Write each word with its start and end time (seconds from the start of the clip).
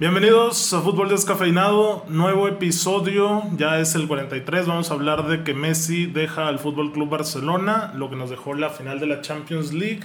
Bienvenidos 0.00 0.74
a 0.74 0.80
Fútbol 0.80 1.08
Descafeinado, 1.08 2.04
nuevo 2.08 2.48
episodio, 2.48 3.44
ya 3.56 3.78
es 3.78 3.94
el 3.94 4.08
43, 4.08 4.66
vamos 4.66 4.90
a 4.90 4.94
hablar 4.94 5.28
de 5.28 5.44
que 5.44 5.54
Messi 5.54 6.06
deja 6.06 6.48
al 6.48 6.58
Fútbol 6.58 6.90
Club 6.90 7.10
Barcelona, 7.10 7.92
lo 7.94 8.10
que 8.10 8.16
nos 8.16 8.28
dejó 8.28 8.54
la 8.54 8.70
final 8.70 8.98
de 8.98 9.06
la 9.06 9.20
Champions 9.20 9.72
League, 9.72 10.00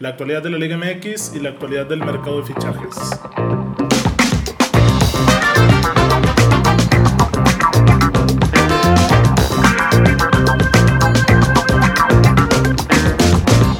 la 0.00 0.10
actualidad 0.10 0.42
de 0.42 0.50
la 0.50 0.58
Liga 0.58 0.76
MX 0.76 1.34
y 1.34 1.40
la 1.40 1.48
actualidad 1.48 1.86
del 1.86 2.00
mercado 2.00 2.42
de 2.42 2.46
fichajes. 2.46 2.94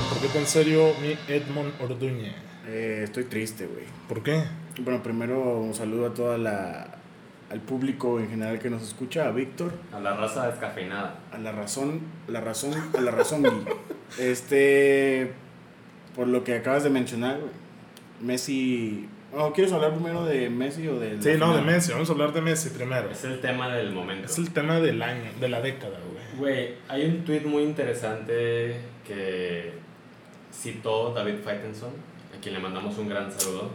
¿Por 0.09 0.21
qué 0.23 0.29
tan 0.33 0.47
serio 0.47 0.95
mi 1.03 1.15
Edmond 1.29 1.75
Orduñe? 1.79 2.52
Eh, 2.73 3.03
estoy 3.05 3.25
triste, 3.25 3.67
güey. 3.67 3.85
¿Por 4.09 4.23
qué? 4.23 4.45
Bueno, 4.81 5.03
primero 5.03 5.59
un 5.59 5.75
saludo 5.75 6.07
a 6.07 6.15
toda 6.15 6.39
la 6.39 6.87
al 7.51 7.61
público 7.61 8.19
en 8.19 8.31
general 8.31 8.59
que 8.59 8.71
nos 8.71 8.83
escucha, 8.83 9.29
a 9.29 9.31
Víctor, 9.31 9.75
A 9.93 10.01
la 10.01 10.17
raza 10.17 10.47
descafeinada. 10.47 11.19
a 11.31 11.37
la 11.39 11.53
razón, 11.53 12.01
la 12.27 12.41
razón, 12.41 12.73
a 12.97 13.01
la 13.01 13.11
razón. 13.11 13.45
Este, 14.19 15.33
por 16.15 16.29
lo 16.29 16.45
que 16.45 16.55
acabas 16.57 16.85
de 16.85 16.91
mencionar, 16.91 17.39
güey, 17.41 17.51
Messi. 18.21 19.09
Oh, 19.35 19.53
¿Quieres 19.53 19.73
hablar 19.73 19.95
primero 19.95 20.25
de 20.27 20.51
Messi 20.51 20.87
o 20.89 20.99
de? 21.01 21.17
la 21.17 21.23
Sí, 21.23 21.31
no, 21.39 21.55
de? 21.57 21.63
Messi, 21.63 21.93
vamos 21.93 22.09
a 22.11 22.13
hablar 22.13 22.33
de 22.35 22.43
Messi 22.43 22.69
primero. 22.71 23.11
Es 23.11 23.25
el 23.25 23.41
tema 23.41 23.69
del 23.75 23.93
momento. 23.93 24.27
Es 24.27 24.37
el 24.39 24.51
tema 24.51 24.81
del 24.81 25.01
año, 25.03 25.31
de 25.41 25.49
la 25.49 25.61
década, 25.63 25.99
güey. 26.11 26.23
Güey, 26.39 26.75
hay 26.89 27.07
un 27.07 27.25
tweet 27.25 27.41
muy 27.43 27.63
interesante 27.63 28.77
que 29.07 29.73
citó 30.53 31.13
David 31.15 31.37
Faitenson, 31.43 31.93
quien 32.43 32.55
le 32.55 32.61
mandamos 32.61 32.99
un 32.99 33.09
gran 33.09 33.31
saludo, 33.33 33.71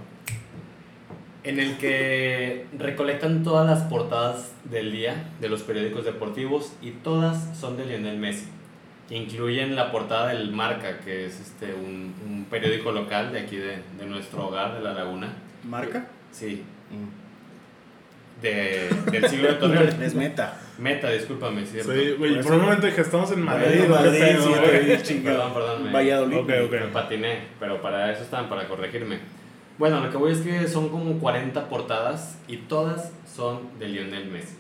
en 1.43 1.59
el 1.59 1.77
que 1.77 2.65
recolectan 2.77 3.43
todas 3.43 3.65
las 3.67 3.83
portadas 3.89 4.51
del 4.65 4.91
día 4.91 5.29
de 5.39 5.47
los 5.49 5.61
periódicos 5.63 6.03
deportivos 6.03 6.73
y 6.81 6.91
todas 6.91 7.57
son 7.57 7.77
de 7.77 7.85
Lionel 7.85 8.17
Messi. 8.17 8.47
Incluyen 9.09 9.75
la 9.77 9.89
portada 9.91 10.27
del 10.27 10.51
Marca, 10.51 10.99
que 10.99 11.25
es 11.27 11.39
este, 11.39 11.73
un, 11.73 12.13
un 12.27 12.45
periódico 12.49 12.91
local 12.91 13.31
de 13.31 13.39
aquí 13.39 13.55
de, 13.55 13.77
de 13.97 14.05
nuestro 14.05 14.47
hogar, 14.47 14.73
de 14.75 14.81
La 14.81 14.93
Laguna. 14.93 15.33
¿Marca? 15.63 16.07
Sí, 16.31 16.63
Mm. 16.89 18.41
de, 18.41 18.89
del 19.11 19.29
siglo 19.29 19.47
de 19.49 19.53
Torreón. 19.59 20.01
Es 20.03 20.15
meta. 20.15 20.57
Meta, 20.79 21.09
discúlpame, 21.11 21.65
¿cierto? 21.65 21.91
Sí, 21.93 22.11
güey, 22.17 22.41
Por 22.41 22.53
un 22.53 22.61
momento 22.61 22.85
dije, 22.87 23.01
estamos 23.01 23.31
en 23.31 23.41
Madrid. 23.41 23.65
Madrid, 23.65 23.81
¿o 23.81 23.85
qué 23.85 23.89
Madrid, 24.09 24.37
sí, 24.39 24.49
güey, 24.85 25.03
chingado. 25.03 25.37
Perdón, 25.37 25.53
perdón. 25.53 25.83
me- 25.85 25.91
Valladolid. 25.91 26.37
Ok, 26.37 26.49
ok. 26.65 26.71
Me 26.71 26.87
patiné, 26.87 27.39
pero 27.59 27.81
para 27.81 28.11
eso 28.11 28.23
están, 28.23 28.47
para 28.49 28.67
corregirme. 28.67 29.19
Bueno, 29.77 29.99
lo 30.03 30.09
que 30.09 30.17
voy 30.17 30.31
es 30.31 30.39
que 30.39 30.67
son 30.67 30.89
como 30.89 31.19
40 31.19 31.69
portadas 31.69 32.37
y 32.47 32.57
todas 32.57 33.11
son 33.31 33.77
de 33.79 33.87
Lionel 33.89 34.27
Messi. 34.29 34.55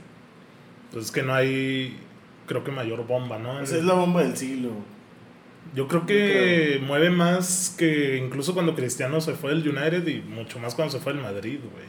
Pues 0.91 1.05
es 1.05 1.11
que 1.11 1.23
no 1.23 1.33
hay, 1.33 1.97
creo 2.45 2.63
que 2.63 2.71
mayor 2.71 3.05
bomba, 3.05 3.37
¿no? 3.37 3.59
Esa 3.61 3.77
es 3.77 3.83
la 3.83 3.93
bomba 3.93 4.23
del 4.23 4.37
siglo. 4.37 4.69
Yo 5.75 5.87
creo 5.87 6.05
que 6.05 6.79
mueve 6.85 7.09
más 7.09 7.75
que 7.77 8.17
incluso 8.17 8.53
cuando 8.53 8.73
Cristiano 8.73 9.19
se 9.21 9.33
fue 9.33 9.53
del 9.53 9.67
United 9.67 10.07
y 10.07 10.21
mucho 10.21 10.59
más 10.59 10.73
cuando 10.75 10.93
se 10.93 10.99
fue 10.99 11.13
del 11.13 11.21
Madrid, 11.21 11.59
güey. 11.71 11.85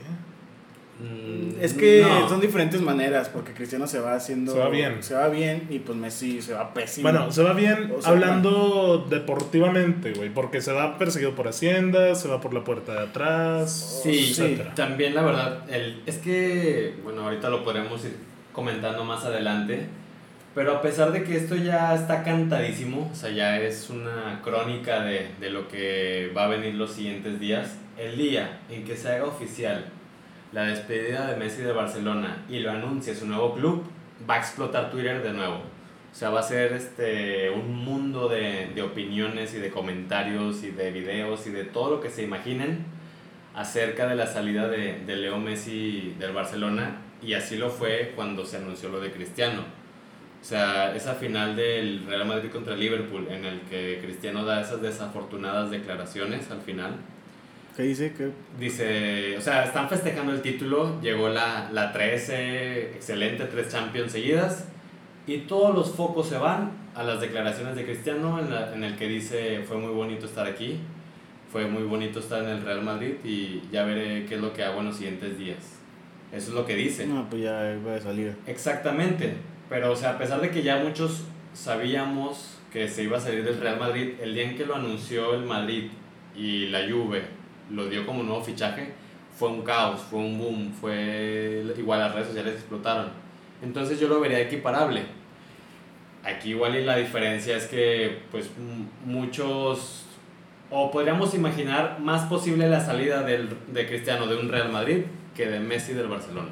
Mm, 1.01 1.61
Es 1.63 1.75
que 1.75 2.03
no. 2.03 2.29
son 2.29 2.41
diferentes 2.41 2.81
maneras, 2.81 3.29
porque 3.29 3.53
Cristiano 3.53 3.87
se 3.87 4.01
va 4.01 4.15
haciendo. 4.15 4.53
Se 4.53 4.59
va 4.59 4.69
bien. 4.69 5.03
Se 5.03 5.15
va 5.15 5.29
bien 5.29 5.67
y 5.71 5.79
pues 5.79 5.97
Messi 5.97 6.43
se 6.43 6.55
va 6.55 6.75
pésimo. 6.75 7.09
Bueno, 7.09 7.31
se 7.31 7.43
va 7.43 7.53
bien 7.53 7.93
O 7.97 8.03
sea, 8.03 8.11
hablando 8.13 9.07
deportivamente, 9.09 10.13
güey, 10.13 10.31
porque 10.31 10.61
se 10.61 10.73
va 10.73 10.99
perseguido 10.99 11.35
por 11.37 11.47
Hacienda, 11.49 12.15
se 12.15 12.27
va 12.29 12.41
por 12.41 12.53
la 12.53 12.65
puerta 12.65 12.93
de 12.95 13.01
atrás, 13.01 14.01
Sí, 14.03 14.31
etcétera. 14.31 14.75
También 14.75 15.15
la 15.15 15.23
verdad, 15.23 15.71
el, 15.71 16.03
es 16.07 16.19
que, 16.19 16.95
bueno, 17.05 17.23
ahorita 17.25 17.49
lo 17.49 17.63
podremos 17.65 18.05
ir 18.05 18.17
comentando 18.53 19.05
más 19.05 19.25
adelante, 19.25 19.87
pero 20.55 20.73
a 20.73 20.83
pesar 20.83 21.13
de 21.13 21.23
que 21.23 21.37
esto 21.37 21.55
ya 21.55 21.95
está 21.95 22.25
cantadísimo, 22.25 23.09
o 23.13 23.15
sea, 23.15 23.31
ya 23.31 23.61
es 23.61 23.89
una 23.91 24.41
crónica 24.43 25.05
de, 25.05 25.29
de 25.39 25.51
lo 25.51 25.69
que 25.69 26.33
va 26.37 26.47
a 26.47 26.49
venir 26.49 26.75
los 26.75 26.93
siguientes 26.93 27.39
días, 27.39 27.77
el 27.97 28.17
día 28.17 28.59
en 28.69 28.83
que 28.85 28.97
se 28.97 29.09
haga 29.09 29.27
oficial 29.27 29.85
la 30.53 30.63
despedida 30.63 31.31
de 31.31 31.37
Messi 31.37 31.63
de 31.63 31.73
Barcelona 31.73 32.45
y 32.49 32.61
lo 32.61 32.71
anuncie 32.71 33.15
su 33.15 33.27
nuevo 33.27 33.55
club, 33.55 33.85
va 34.29 34.35
a 34.35 34.39
explotar 34.39 34.91
Twitter 34.91 35.23
de 35.23 35.33
nuevo. 35.33 35.57
O 36.11 36.15
sea, 36.15 36.31
va 36.31 36.41
a 36.41 36.43
ser 36.43 36.73
este, 36.73 37.51
un 37.51 37.85
mundo 37.85 38.29
de, 38.29 38.73
de 38.75 38.83
opiniones 38.83 39.55
y 39.55 39.59
de 39.59 39.71
comentarios 39.71 40.65
y 40.65 40.71
de 40.71 40.91
videos 40.91 41.47
y 41.47 41.51
de 41.51 41.65
todo 41.65 41.97
lo 41.97 42.01
que 42.01 42.09
se 42.09 42.23
imaginen 42.23 42.87
acerca 43.55 44.07
de 44.07 44.17
la 44.17 44.27
salida 44.27 44.69
de, 44.69 45.01
de 45.05 45.17
Leo 45.17 45.39
Messi 45.39 46.15
del 46.19 46.33
Barcelona 46.33 47.03
y 47.23 47.35
así 47.35 47.57
lo 47.57 47.71
fue 47.71 48.13
cuando 48.15 48.45
se 48.47 48.57
anunció 48.57 48.89
lo 48.89 49.01
de 49.01 49.13
Cristiano. 49.13 49.63
O 50.41 50.45
sea, 50.45 50.95
esa 50.95 51.15
final 51.15 51.57
del 51.57 52.07
Real 52.07 52.25
Madrid 52.25 52.51
contra 52.51 52.77
Liverpool 52.77 53.27
en 53.29 53.45
el 53.45 53.61
que 53.63 53.99
Cristiano 54.03 54.45
da 54.45 54.61
esas 54.61 54.81
desafortunadas 54.81 55.71
declaraciones 55.71 56.51
al 56.51 56.61
final. 56.61 56.95
¿Qué 57.79 57.85
dice? 57.85 58.13
¿Qué? 58.13 58.31
Dice, 58.59 59.37
o 59.39 59.41
sea, 59.41 59.63
están 59.65 59.89
festejando 59.89 60.33
el 60.33 60.43
título, 60.43 61.01
llegó 61.01 61.29
la, 61.29 61.71
la 61.73 61.93
13, 61.93 62.91
excelente, 62.97 63.45
tres 63.45 63.69
Champions 63.71 64.11
seguidas, 64.11 64.67
y 65.29 65.39
todos 65.43 65.73
los 65.77 65.93
focos 65.95 66.29
se 66.29 66.39
van 66.39 66.73
a 66.97 67.05
las 67.05 67.21
declaraciones 67.21 67.77
de 67.77 67.85
Cristiano 67.85 68.41
en, 68.41 68.51
la- 68.51 68.75
en 68.75 68.83
el 68.83 68.97
que 68.97 69.07
dice, 69.07 69.61
fue 69.65 69.77
muy 69.77 69.93
bonito 69.95 70.27
estar 70.27 70.45
aquí, 70.45 70.81
fue 71.53 71.67
muy 71.69 71.85
bonito 71.85 72.19
estar 72.19 72.43
en 72.43 72.49
el 72.49 72.63
Real 72.63 72.83
Madrid 72.83 73.15
y 73.25 73.63
ya 73.71 73.85
veré 73.85 74.27
qué 74.27 74.35
es 74.35 74.41
lo 74.41 74.53
que 74.53 74.65
hago 74.65 74.81
en 74.81 74.87
los 74.87 74.97
siguientes 74.97 75.39
días. 75.39 75.59
Eso 76.33 76.49
es 76.49 76.55
lo 76.55 76.67
que 76.67 76.75
dice. 76.75 77.07
No, 77.07 77.31
pues 77.31 77.43
ya 77.45 77.79
va 77.87 77.95
a 77.95 78.01
salir. 78.01 78.35
Exactamente, 78.49 79.35
pero 79.69 79.93
o 79.93 79.97
sea, 79.97 80.11
a 80.11 80.19
pesar 80.19 80.41
de 80.41 80.51
que 80.51 80.65
ya 80.65 80.79
muchos 80.79 81.23
sabíamos 81.55 82.59
que 82.73 82.89
se 82.89 83.05
iba 83.05 83.19
a 83.19 83.21
salir 83.21 83.45
del 83.45 83.61
Real 83.61 83.79
Madrid, 83.79 84.15
el 84.21 84.35
día 84.35 84.51
en 84.51 84.57
que 84.57 84.67
lo 84.67 84.75
anunció 84.75 85.33
el 85.35 85.45
Madrid 85.45 85.85
y 86.37 86.67
la 86.67 86.81
Juve 86.91 87.38
lo 87.71 87.87
dio 87.89 88.07
como 88.07 88.23
nuevo 88.23 88.43
fichaje, 88.43 88.93
fue 89.37 89.49
un 89.49 89.63
caos, 89.63 90.01
fue 90.01 90.19
un 90.19 90.39
boom, 90.39 90.73
fue 90.73 91.65
igual 91.77 92.01
las 92.01 92.15
redes 92.15 92.29
sociales 92.29 92.55
explotaron. 92.55 93.11
Entonces 93.63 94.01
yo 94.01 94.09
lo 94.09 94.21
vería 94.21 94.41
equiparable. 94.41 95.03
Aquí 96.25 96.51
igual 96.51 96.77
y 96.77 96.85
la 96.85 96.97
diferencia 96.97 97.57
es 97.57 97.67
que 97.67 98.21
pues 98.31 98.51
muchos 99.05 100.05
o 100.71 100.91
podríamos 100.91 101.35
imaginar 101.35 101.99
más 102.01 102.27
posible 102.27 102.69
la 102.69 102.85
salida 102.85 103.23
del, 103.23 103.49
de 103.69 103.87
Cristiano 103.87 104.27
de 104.27 104.37
un 104.37 104.49
Real 104.49 104.71
Madrid 104.71 105.05
que 105.35 105.47
de 105.47 105.61
Messi 105.61 105.95
del 105.95 106.09
Barcelona. 106.09 106.51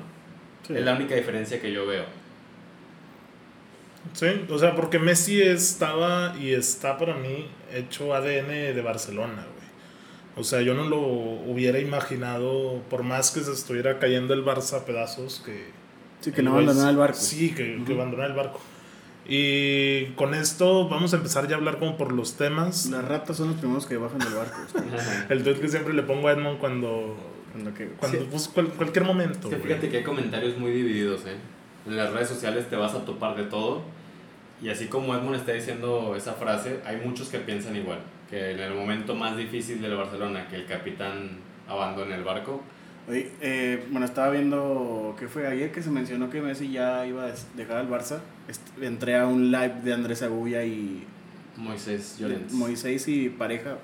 Sí. 0.66 0.74
Es 0.74 0.82
la 0.82 0.94
única 0.94 1.14
diferencia 1.14 1.60
que 1.60 1.72
yo 1.72 1.86
veo. 1.86 2.04
Sí, 4.12 4.46
o 4.48 4.58
sea, 4.58 4.74
porque 4.74 4.98
Messi 4.98 5.42
estaba 5.42 6.34
y 6.38 6.52
está 6.52 6.96
para 6.96 7.14
mí 7.14 7.48
hecho 7.74 8.14
ADN 8.14 8.48
de 8.48 8.82
Barcelona. 8.82 9.44
O 10.36 10.44
sea, 10.44 10.60
yo 10.62 10.74
no 10.74 10.84
lo 10.84 11.00
hubiera 11.00 11.78
imaginado, 11.78 12.80
por 12.90 13.02
más 13.02 13.30
que 13.30 13.40
se 13.40 13.52
estuviera 13.52 13.98
cayendo 13.98 14.34
el 14.34 14.44
Barça 14.44 14.78
a 14.78 14.84
pedazos, 14.84 15.42
que... 15.44 15.70
Sí, 16.20 16.32
que 16.32 16.42
no 16.42 16.52
abandonara 16.52 16.90
el 16.90 16.96
barco. 16.96 17.16
Sí, 17.18 17.50
que, 17.54 17.76
que 17.76 17.92
Ujú. 17.92 18.00
abandonara 18.00 18.28
el 18.30 18.36
barco. 18.36 18.60
Y 19.28 20.06
con 20.14 20.34
esto 20.34 20.88
vamos 20.88 21.12
a 21.12 21.16
empezar 21.16 21.48
ya 21.48 21.56
a 21.56 21.58
hablar 21.58 21.78
como 21.78 21.96
por 21.96 22.12
los 22.12 22.36
temas. 22.36 22.86
Las 22.86 23.04
ratas 23.04 23.36
son 23.38 23.48
los 23.48 23.56
primeros 23.56 23.86
que 23.86 23.96
bajan 23.96 24.18
del 24.18 24.34
barco. 24.34 24.56
El 25.30 25.42
tweet 25.42 25.54
que 25.60 25.68
siempre 25.68 25.94
le 25.94 26.02
pongo 26.02 26.28
a 26.28 26.32
Edmond 26.32 26.58
cuando... 26.58 27.16
Cuando 27.52 27.74
que, 27.74 27.88
Cuando, 27.88 28.18
Sí. 28.18 28.26
pues, 28.30 28.48
cual- 28.48 28.68
cualquier 28.68 29.04
momento. 29.04 29.48
Que 29.48 29.56
güey. 29.56 29.68
fíjate 29.68 29.88
que 29.88 29.96
hay 29.98 30.02
comentarios 30.04 30.56
muy 30.58 30.70
divididos, 30.70 31.22
¿eh? 31.26 31.36
En 31.86 31.96
las 31.96 32.12
redes 32.12 32.28
sociales 32.28 32.68
te 32.68 32.76
vas 32.76 32.94
a 32.94 33.04
topar 33.04 33.36
de 33.36 33.44
todo. 33.44 33.82
Y 34.62 34.68
así 34.68 34.86
como 34.86 35.14
Edmund 35.14 35.36
está 35.36 35.52
diciendo 35.52 36.14
esa 36.16 36.34
frase, 36.34 36.80
hay 36.84 36.98
muchos 37.04 37.28
que 37.28 37.38
piensan 37.38 37.74
igual. 37.76 37.98
Que 38.30 38.52
en 38.52 38.60
el 38.60 38.74
momento 38.74 39.14
más 39.14 39.36
difícil 39.36 39.80
del 39.80 39.96
Barcelona, 39.96 40.48
que 40.48 40.56
el 40.56 40.66
capitán 40.66 41.38
abandone 41.68 42.14
el 42.14 42.24
barco, 42.24 42.62
Oye, 43.08 43.30
eh, 43.40 43.86
bueno, 43.90 44.04
estaba 44.04 44.30
viendo 44.30 45.14
que 45.16 45.28
fue 45.28 45.46
ayer 45.46 45.70
que 45.70 45.80
se 45.80 45.90
mencionó 45.90 46.28
que 46.28 46.40
Messi 46.40 46.72
ya 46.72 47.06
iba 47.06 47.26
a 47.26 47.32
dejar 47.54 47.76
al 47.76 47.88
Barça. 47.88 48.18
Entré 48.80 49.16
a 49.16 49.26
un 49.26 49.52
live 49.52 49.74
de 49.84 49.92
Andrés 49.92 50.22
Agulla 50.22 50.64
y 50.64 51.04
Moisés 51.56 52.16
Llorens. 52.18 52.52
Moisés 52.52 53.06
y 53.06 53.28
pareja. 53.28 53.78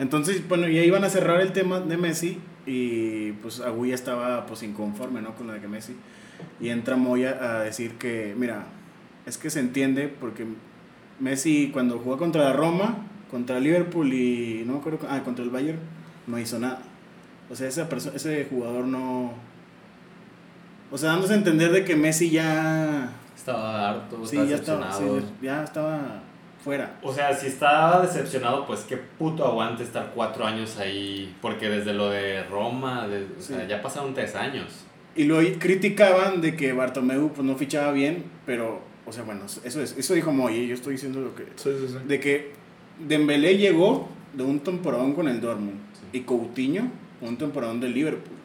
Entonces, 0.00 0.46
bueno, 0.48 0.66
ya 0.66 0.82
iban 0.82 1.04
a 1.04 1.08
cerrar 1.08 1.40
el 1.40 1.52
tema 1.52 1.78
de 1.78 1.96
Messi 1.96 2.40
y 2.66 3.32
pues 3.32 3.60
Agulla 3.60 3.94
estaba 3.94 4.44
pues 4.46 4.64
inconforme, 4.64 5.22
¿no? 5.22 5.36
Con 5.36 5.46
lo 5.46 5.52
de 5.52 5.60
que 5.60 5.68
Messi. 5.68 5.94
Y 6.60 6.70
entra 6.70 6.96
Moya 6.96 7.38
a 7.40 7.62
decir 7.62 7.92
que, 7.92 8.34
mira, 8.36 8.64
es 9.24 9.38
que 9.38 9.50
se 9.50 9.60
entiende 9.60 10.08
porque 10.08 10.46
Messi 11.20 11.70
cuando 11.72 12.00
jugó 12.00 12.18
contra 12.18 12.42
la 12.42 12.52
Roma, 12.52 13.06
contra 13.32 13.58
Liverpool 13.58 14.12
y 14.12 14.62
no 14.66 14.74
me 14.74 14.78
acuerdo, 14.78 15.00
ah, 15.08 15.22
contra 15.24 15.42
el 15.42 15.50
Bayern, 15.50 15.78
no 16.28 16.38
hizo 16.38 16.58
nada. 16.60 16.82
O 17.50 17.56
sea, 17.56 17.66
esa 17.66 17.88
ese 18.14 18.46
jugador 18.48 18.84
no... 18.84 19.32
O 20.92 20.98
sea, 20.98 21.10
dándose 21.10 21.32
a 21.32 21.36
entender 21.36 21.72
de 21.72 21.84
que 21.84 21.96
Messi 21.96 22.30
ya... 22.30 23.10
Estaba 23.34 23.88
harto, 23.90 24.24
Sí, 24.26 24.36
estaba 24.36 24.46
ya 24.48 24.54
estaba, 24.56 24.92
sí, 24.92 25.04
ya 25.40 25.64
estaba 25.64 26.22
fuera. 26.62 26.98
O 27.02 27.12
sea, 27.12 27.34
si 27.34 27.46
está 27.48 28.00
decepcionado, 28.02 28.66
pues 28.66 28.80
qué 28.80 28.96
puto 28.98 29.44
aguante 29.44 29.82
estar 29.82 30.12
cuatro 30.14 30.44
años 30.44 30.76
ahí. 30.78 31.34
Porque 31.40 31.68
desde 31.68 31.94
lo 31.94 32.10
de 32.10 32.44
Roma, 32.44 33.08
de- 33.08 33.26
o 33.36 33.40
sea, 33.40 33.66
ya 33.66 33.82
pasaron 33.82 34.12
tres 34.14 34.36
años. 34.36 34.84
Y 35.16 35.24
lo 35.24 35.38
criticaban 35.58 36.40
de 36.42 36.54
que 36.54 36.72
Bartomeu 36.72 37.30
pues, 37.32 37.44
no 37.46 37.56
fichaba 37.56 37.90
bien, 37.92 38.24
pero, 38.46 38.80
o 39.06 39.12
sea, 39.12 39.24
bueno, 39.24 39.46
eso 39.46 39.80
es, 39.82 39.96
eso 39.98 40.14
dijo 40.14 40.30
Moy, 40.32 40.54
y 40.54 40.68
yo 40.68 40.74
estoy 40.74 40.92
diciendo 40.92 41.20
lo 41.20 41.34
que... 41.34 41.44
Sí, 41.56 41.70
sí, 41.80 41.88
sí. 41.88 41.96
De 42.06 42.20
que 42.20 42.52
Dembélé 43.06 43.56
llegó 43.58 44.08
de 44.34 44.42
un 44.44 44.60
temporadón 44.60 45.12
con 45.14 45.28
el 45.28 45.40
Dortmund 45.40 45.80
Sí. 45.94 46.18
y 46.18 46.20
Coutinho 46.22 46.90
un 47.20 47.36
temporadón 47.36 47.80
del 47.80 47.94
Liverpool. 47.94 48.36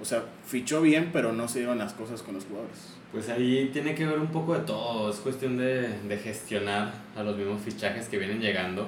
O 0.00 0.04
sea, 0.04 0.24
fichó 0.46 0.80
bien, 0.80 1.10
pero 1.12 1.32
no 1.32 1.46
se 1.48 1.58
dieron 1.60 1.78
las 1.78 1.92
cosas 1.92 2.22
con 2.22 2.34
los 2.34 2.44
jugadores. 2.44 2.94
Pues 3.12 3.28
ahí 3.28 3.70
tiene 3.72 3.94
que 3.94 4.06
ver 4.06 4.18
un 4.18 4.28
poco 4.28 4.54
de 4.54 4.60
todo. 4.60 5.10
Es 5.10 5.16
cuestión 5.16 5.56
de, 5.58 5.86
de 6.08 6.16
gestionar 6.16 6.92
a 7.14 7.22
los 7.22 7.36
mismos 7.36 7.60
fichajes 7.62 8.08
que 8.08 8.18
vienen 8.18 8.40
llegando. 8.40 8.86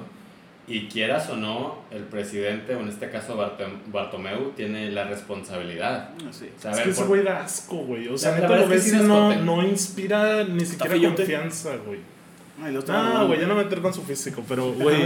Y 0.67 0.87
quieras 0.87 1.29
o 1.29 1.37
no, 1.37 1.75
el 1.91 2.01
presidente, 2.05 2.73
o 2.73 2.79
en 2.79 2.87
este 2.89 3.07
caso 3.11 3.37
Bartom- 3.37 3.91
Bartomeu, 3.91 4.51
tiene 4.55 4.89
la 4.89 5.03
responsabilidad. 5.03 6.09
Así. 6.27 6.49
O 6.57 6.59
sea, 6.59 6.71
a 6.71 6.73
Es 6.73 6.77
ver, 6.79 6.85
que 6.85 6.91
ese 6.91 7.01
por- 7.01 7.07
güey 7.09 7.23
da 7.23 7.43
asco, 7.43 7.75
güey. 7.77 8.07
O 8.07 8.17
sea, 8.17 8.31
La- 8.31 8.39
la 8.39 8.47
verdad 8.49 8.73
es 8.73 8.83
que 8.85 8.89
sí 8.89 8.97
no, 9.03 9.35
no 9.43 9.63
inspira 9.63 10.43
ni 10.43 10.65
siquiera 10.65 10.97
confianza, 11.15 11.75
güey. 11.85 11.99
Ay, 12.63 12.71
lo 12.73 12.79
Ah, 12.79 12.83
robando. 12.87 13.27
güey, 13.27 13.41
ya 13.41 13.47
no 13.47 13.55
meter 13.55 13.81
con 13.81 13.93
su 13.93 14.01
físico, 14.03 14.43
pero, 14.47 14.71
güey. 14.73 15.03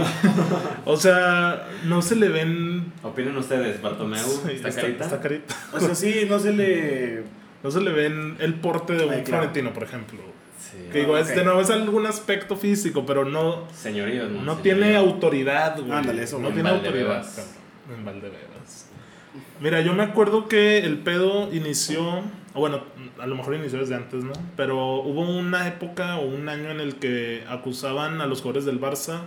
o 0.84 0.96
sea, 0.96 1.68
no 1.84 2.00
se 2.02 2.14
le 2.16 2.28
ven. 2.28 2.92
¿Opinen 3.02 3.36
ustedes, 3.36 3.82
Bartomeu? 3.82 4.18
Sí, 4.46 4.52
¿Está 4.52 4.70
carita? 4.70 5.04
Está 5.04 5.20
carita. 5.20 5.56
O 5.72 5.80
sea, 5.80 5.94
sí, 5.94 6.26
no 6.28 6.38
se 6.38 6.52
le... 6.52 7.24
No 7.62 7.70
se 7.70 7.80
le 7.82 7.90
ven 7.92 8.36
el 8.40 8.54
porte 8.54 8.94
de 8.94 9.04
un 9.04 9.10
Ay, 9.12 9.22
claro. 9.22 9.42
Florentino, 9.44 9.72
por 9.74 9.82
ejemplo. 9.82 10.18
Sí. 10.58 10.78
Que 10.92 11.00
digo, 11.00 11.16
Ah, 11.16 11.20
es, 11.20 11.28
ok. 11.30 11.34
de 11.36 11.44
nuevo 11.44 11.60
es 11.60 11.70
algún 11.70 12.06
aspecto 12.06 12.56
físico, 12.56 13.04
pero 13.04 13.24
no, 13.24 13.66
Señorío, 13.74 14.24
¿no? 14.28 14.42
no 14.42 14.56
Señorío. 14.56 14.62
tiene 14.62 14.96
autoridad, 14.96 15.78
güey. 15.78 15.92
Ándale, 15.92 16.22
eso, 16.22 16.38
no 16.38 16.48
tiene 16.52 16.70
En 16.70 16.76
autoridad. 16.76 17.26
Cabrón. 17.26 17.98
En 17.98 18.04
Valdebebas. 18.04 18.86
Mira, 19.60 19.80
yo 19.82 19.92
me 19.92 20.02
acuerdo 20.04 20.48
que 20.48 20.78
el 20.78 20.98
pedo 20.98 21.52
inició, 21.52 22.22
o 22.54 22.60
bueno, 22.60 22.82
a 23.18 23.26
lo 23.26 23.36
mejor 23.36 23.54
inició 23.54 23.78
desde 23.78 23.94
antes, 23.94 24.24
¿no? 24.24 24.32
Pero 24.56 24.96
hubo 25.02 25.20
una 25.20 25.68
época 25.68 26.16
o 26.18 26.26
un 26.26 26.48
año 26.48 26.70
en 26.70 26.80
el 26.80 26.96
que 26.96 27.44
acusaban 27.48 28.20
a 28.20 28.26
los 28.26 28.40
jugadores 28.40 28.64
del 28.64 28.80
Barça 28.80 29.22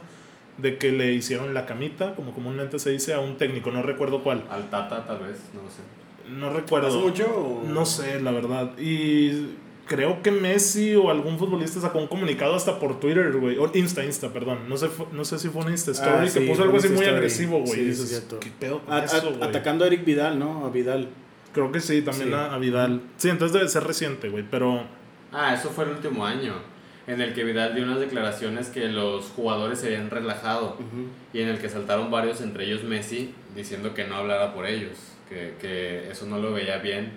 de 0.57 0.77
que 0.77 0.91
le 0.91 1.13
hicieron 1.13 1.53
la 1.53 1.65
camita, 1.65 2.15
como 2.15 2.33
comúnmente 2.33 2.77
se 2.79 2.91
dice, 2.91 3.13
a 3.13 3.19
un 3.19 3.37
técnico, 3.37 3.71
no 3.71 3.81
recuerdo 3.81 4.21
cuál. 4.23 4.43
Al 4.51 4.69
Tata, 4.69 5.05
tal 5.05 5.19
vez, 5.19 5.37
no 5.53 5.61
lo 5.63 5.69
sé. 5.69 5.81
No 6.29 6.53
recuerdo. 6.53 6.87
¿Hace 6.89 6.97
mucho 6.97 7.25
o...? 7.25 7.63
No 7.67 7.85
sé, 7.85 8.19
la 8.21 8.31
verdad. 8.31 8.71
Y 8.77 9.55
creo 9.87 10.21
que 10.21 10.31
Messi 10.31 10.95
o 10.95 11.09
algún 11.09 11.37
futbolista 11.39 11.81
sacó 11.81 11.99
un 11.99 12.07
comunicado 12.07 12.55
hasta 12.55 12.79
por 12.79 12.99
Twitter, 12.99 13.31
güey. 13.37 13.57
O 13.57 13.69
Insta, 13.73 14.05
Insta, 14.05 14.29
perdón. 14.31 14.59
No 14.69 14.77
sé, 14.77 14.89
no 15.11 15.25
sé 15.25 15.39
si 15.39 15.49
fue 15.49 15.63
un 15.65 15.71
Insta 15.71 15.91
Story 15.91 16.27
Ah, 16.27 16.31
que 16.33 16.41
puso 16.41 16.63
algo 16.63 16.77
así 16.77 16.87
Insta 16.87 16.95
muy 16.95 17.03
Story. 17.05 17.15
agresivo, 17.17 17.59
güey. 17.59 17.73
Sí, 17.73 17.81
dices. 17.85 18.27
¿qué 18.39 18.51
pedo 18.59 18.79
con 18.81 18.93
A- 18.93 18.97
a- 18.99 19.05
eso, 19.05 19.31
güey? 19.31 19.43
atacando 19.43 19.83
a 19.83 19.87
Eric 19.87 20.05
Vidal, 20.05 20.37
¿no? 20.39 20.65
A 20.65 20.69
Vidal. 20.69 21.09
Creo 21.53 21.71
que 21.71 21.79
sí, 21.79 22.01
también 22.01 22.29
Sí. 22.29 22.33
A, 22.33 22.53
a 22.53 22.57
Vidal. 22.57 23.01
Sí, 23.17 23.29
entonces 23.29 23.53
debe 23.53 23.69
ser 23.69 23.83
reciente, 23.83 24.29
güey. 24.29 24.43
Pero 24.49 24.83
Ah, 25.31 25.53
eso 25.53 25.69
fue 25.69 25.85
el 25.85 25.91
último 25.91 26.25
año, 26.25 26.53
en 27.07 27.19
el 27.21 27.33
que 27.33 27.43
Vidal 27.43 27.73
dio 27.75 27.83
unas 27.83 27.99
declaraciones 27.99 28.69
que 28.69 28.87
los 28.87 29.25
jugadores 29.29 29.79
se 29.79 29.87
habían 29.87 30.09
relajado 30.09 30.77
y 31.33 31.41
en 31.41 31.49
el 31.49 31.57
que 31.59 31.69
saltaron 31.69 32.11
varios, 32.11 32.41
entre 32.41 32.65
ellos 32.65 32.83
Messi, 32.83 33.33
diciendo 33.55 33.93
que 33.93 34.05
no 34.05 34.15
hablara 34.15 34.53
por 34.53 34.65
ellos, 34.67 34.91
que, 35.29 35.55
que 35.59 36.09
eso 36.11 36.25
no 36.27 36.37
lo 36.39 36.53
veía 36.53 36.77
bien 36.77 37.11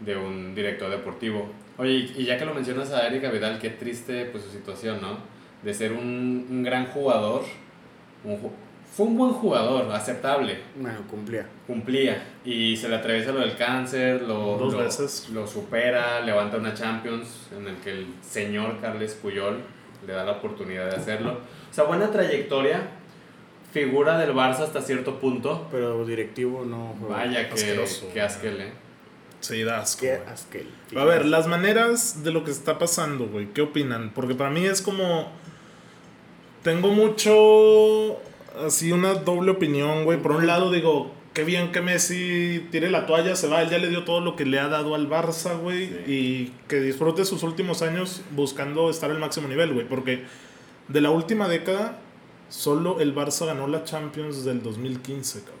de 0.00 0.16
un 0.16 0.54
director 0.56 0.90
deportivo. 0.90 1.50
Oye, 1.78 2.10
y- 2.16 2.24
ya 2.24 2.36
que 2.36 2.44
lo 2.44 2.52
mencionas 2.54 2.90
a 2.92 3.06
Erika 3.06 3.30
Vidal, 3.30 3.58
qué 3.60 3.70
triste 3.70 4.24
pues 4.26 4.42
su 4.44 4.50
situación, 4.50 5.00
¿no? 5.00 5.18
De 5.62 5.72
ser 5.72 5.92
un, 5.92 6.46
un 6.50 6.62
gran 6.64 6.86
jugador, 6.86 7.42
un 8.24 8.38
fue 8.94 9.06
un 9.06 9.16
buen 9.16 9.32
jugador, 9.32 9.90
aceptable, 9.92 10.58
Bueno, 10.76 11.00
cumplía. 11.08 11.46
cumplía 11.66 12.22
y 12.44 12.76
se 12.76 12.88
le 12.90 12.96
atraviesa 12.96 13.32
lo 13.32 13.40
del 13.40 13.56
cáncer, 13.56 14.22
lo, 14.22 14.58
Dos 14.58 14.74
lo- 14.74 14.78
veces. 14.80 15.28
lo 15.32 15.46
supera, 15.46 16.20
levanta 16.20 16.58
una 16.58 16.74
Champions 16.74 17.48
en 17.56 17.66
el 17.68 17.76
que 17.76 17.90
el 17.92 18.06
señor 18.20 18.80
Carles 18.80 19.14
Puyol 19.14 19.60
le 20.06 20.12
da 20.12 20.24
la 20.24 20.32
oportunidad 20.32 20.90
de 20.90 20.96
hacerlo. 20.96 21.40
O 21.70 21.74
sea, 21.74 21.84
buena 21.84 22.10
trayectoria, 22.10 22.82
figura 23.72 24.18
del 24.18 24.34
Barça 24.34 24.60
hasta 24.64 24.82
cierto 24.82 25.18
punto. 25.18 25.66
Pero 25.70 26.04
directivo 26.04 26.64
no... 26.66 26.94
juega. 27.00 27.16
Vaya 27.16 27.48
que, 27.48 27.54
Asqueroso, 27.54 28.10
que 28.12 28.20
asquel, 28.20 28.60
¿eh? 28.60 28.72
sí, 29.40 29.62
da 29.62 29.78
asco, 29.80 30.02
Qué 30.02 30.12
asquel. 30.30 30.68
A 30.96 31.04
ver, 31.04 31.24
las 31.24 31.46
maneras 31.46 32.22
de 32.24 32.30
lo 32.30 32.44
que 32.44 32.50
está 32.50 32.78
pasando, 32.78 33.26
güey. 33.26 33.46
¿Qué 33.54 33.62
opinan? 33.62 34.10
Porque 34.14 34.34
para 34.34 34.50
mí 34.50 34.66
es 34.66 34.82
como. 34.82 35.30
Tengo 36.62 36.88
mucho. 36.90 38.20
Así 38.66 38.92
una 38.92 39.14
doble 39.14 39.50
opinión, 39.52 40.04
güey. 40.04 40.20
Por 40.20 40.32
un 40.32 40.46
lado, 40.46 40.70
digo, 40.70 41.12
qué 41.32 41.44
bien 41.44 41.72
que 41.72 41.80
Messi 41.80 42.66
tire 42.70 42.90
la 42.90 43.06
toalla, 43.06 43.36
se 43.36 43.48
va. 43.48 43.62
Él 43.62 43.70
ya 43.70 43.78
le 43.78 43.88
dio 43.88 44.04
todo 44.04 44.20
lo 44.20 44.36
que 44.36 44.44
le 44.44 44.58
ha 44.58 44.68
dado 44.68 44.94
al 44.94 45.08
Barça, 45.08 45.58
güey. 45.58 45.84
Y 46.06 46.52
que 46.68 46.80
disfrute 46.80 47.24
sus 47.24 47.42
últimos 47.42 47.82
años 47.82 48.22
buscando 48.32 48.90
estar 48.90 49.10
al 49.10 49.18
máximo 49.18 49.48
nivel, 49.48 49.72
güey. 49.72 49.86
Porque 49.88 50.24
de 50.88 51.00
la 51.00 51.10
última 51.10 51.48
década, 51.48 51.98
solo 52.48 53.00
el 53.00 53.14
Barça 53.14 53.46
ganó 53.46 53.66
la 53.66 53.84
Champions 53.84 54.44
del 54.44 54.62
2015, 54.62 55.40
cabrón. 55.40 55.58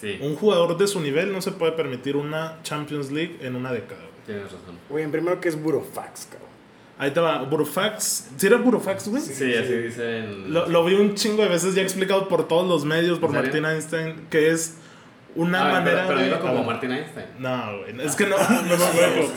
Sí, 0.00 0.18
Un 0.20 0.34
jugador 0.36 0.76
de 0.76 0.86
su 0.88 1.00
nivel 1.00 1.32
no 1.32 1.40
se 1.40 1.52
puede 1.52 1.72
permitir 1.72 2.16
una 2.16 2.58
Champions 2.62 3.10
League 3.10 3.38
en 3.40 3.56
una 3.56 3.72
década, 3.72 4.00
güey. 4.02 4.26
tienes 4.26 4.44
razón. 4.44 4.78
Güey, 4.90 5.04
en 5.04 5.10
primero 5.10 5.40
que 5.40 5.48
es 5.48 5.62
Burofax, 5.62 6.26
cabrón. 6.26 6.45
Ahí 6.98 7.10
te 7.10 7.20
va, 7.20 7.42
Burofax. 7.42 8.28
¿Sí 8.36 8.46
era 8.46 8.56
Burofax, 8.56 9.08
güey? 9.08 9.22
Sí, 9.22 9.54
así 9.54 9.72
dicen. 9.74 10.52
Lo, 10.52 10.66
lo 10.68 10.84
vi 10.84 10.94
un 10.94 11.14
chingo 11.14 11.42
de 11.42 11.48
veces 11.48 11.74
ya 11.74 11.82
explicado 11.82 12.26
por 12.28 12.48
todos 12.48 12.66
los 12.66 12.84
medios, 12.84 13.18
por. 13.18 13.30
Martín 13.32 13.64
Einstein, 13.66 14.26
que 14.30 14.50
es 14.50 14.76
una 15.34 15.68
Ah, 15.68 15.72
manera 15.72 16.06
pero, 16.06 16.18
pero 16.20 16.34
de... 16.36 16.40
como 16.40 16.52
a 16.52 16.56
ver. 16.56 16.64
Martin 16.66 16.92
Einstein. 16.92 17.26
No, 17.38 17.78
güey, 17.80 18.06
es 18.06 18.16
que 18.16 18.26
no, 18.26 18.36
no 18.38 18.62
me 18.78 18.84
acuerdo. 18.84 19.30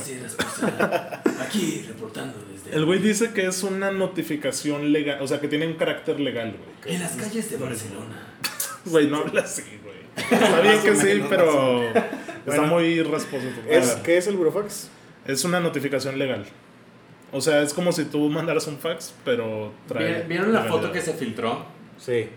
Aquí 1.41 1.83
reportando 1.87 2.37
desde 2.51 2.75
El 2.77 2.85
güey 2.85 2.99
dice 2.99 3.31
que 3.33 3.45
es 3.47 3.63
una 3.63 3.91
notificación 3.91 4.91
legal, 4.93 5.19
o 5.21 5.27
sea, 5.27 5.39
que 5.39 5.47
tiene 5.47 5.67
un 5.67 5.73
carácter 5.73 6.19
legal, 6.19 6.55
güey. 6.83 6.95
en 6.95 7.01
las 7.01 7.11
calles 7.13 7.49
de 7.51 7.57
Barcelona. 7.57 8.25
Güey, 8.85 9.07
no 9.07 9.17
habla 9.17 9.41
así, 9.41 9.63
güey. 9.83 9.97
Está 10.15 10.61
bien 10.61 10.79
que 10.81 10.95
sí, 10.95 11.21
pero 11.29 11.83
está 12.47 12.61
muy 12.61 13.03
rasposo. 13.03 13.43
¿Es. 13.69 13.91
¿Qué 14.05 14.15
es 14.17 14.27
el 14.27 14.37
Burofax? 14.37 14.89
Es 15.27 15.43
una 15.43 15.59
notificación 15.59 16.17
legal. 16.17 16.45
O 17.31 17.41
sea, 17.41 17.61
es 17.61 17.73
como 17.73 17.91
si 17.91 18.05
tú 18.05 18.27
mandaras 18.29 18.65
un 18.67 18.77
fax, 18.77 19.13
pero 19.23 19.71
trae... 19.87 20.05
¿Vieron- 20.05 20.27
¿Vieron 20.27 20.53
la 20.53 20.63
foto 20.63 20.91
que 20.91 21.01
se 21.01 21.13
filtró? 21.13 21.65
Sí. 21.97 22.27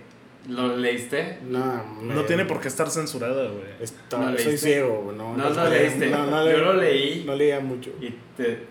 ¿Lo 0.48 0.76
leíste? 0.76 1.38
No, 1.48 1.84
me- 2.00 2.14
No 2.14 2.22
tiene 2.24 2.44
por 2.44 2.60
qué 2.60 2.68
estar 2.68 2.90
censurada, 2.90 3.44
güey. 3.48 3.64
Está- 3.80 4.18
¿No 4.18 4.36
soy 4.36 4.58
ciego, 4.58 5.02
güey, 5.04 5.16
no. 5.16 5.36
No 5.36 5.48
lo 5.50 5.54
leo- 5.54 5.70
leíste. 5.70 6.10
no- 6.10 6.26
no 6.26 6.50
Yo 6.50 6.58
lo 6.58 6.74
leí. 6.74 7.22
No 7.24 7.34
leía 7.34 7.60
mucho. 7.60 7.90
Y 8.00 8.10
te 8.36 8.67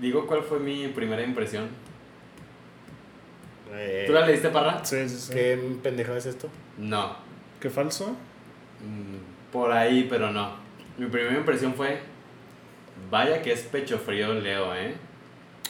digo 0.00 0.26
cuál 0.26 0.42
fue 0.44 0.60
mi 0.60 0.86
primera 0.88 1.22
impresión. 1.22 1.68
Eh, 3.72 4.04
¿Tú 4.06 4.12
la 4.12 4.24
leíste, 4.26 4.48
Parra? 4.50 4.84
Sí, 4.84 5.08
sí, 5.08 5.16
sí. 5.18 5.32
¿Qué 5.34 5.58
pendejada 5.82 6.18
es 6.18 6.26
esto? 6.26 6.48
No. 6.78 7.16
¿Qué 7.60 7.68
falso? 7.70 8.10
Mm, 8.80 9.50
Por 9.52 9.72
ahí, 9.72 10.06
pero 10.08 10.30
no. 10.30 10.54
Mi 10.98 11.06
primera 11.06 11.36
impresión 11.36 11.74
fue. 11.74 11.98
Vaya 13.10 13.42
que 13.42 13.52
es 13.52 13.62
pecho 13.62 13.98
frío, 13.98 14.32
Leo, 14.34 14.74
¿eh? 14.74 14.94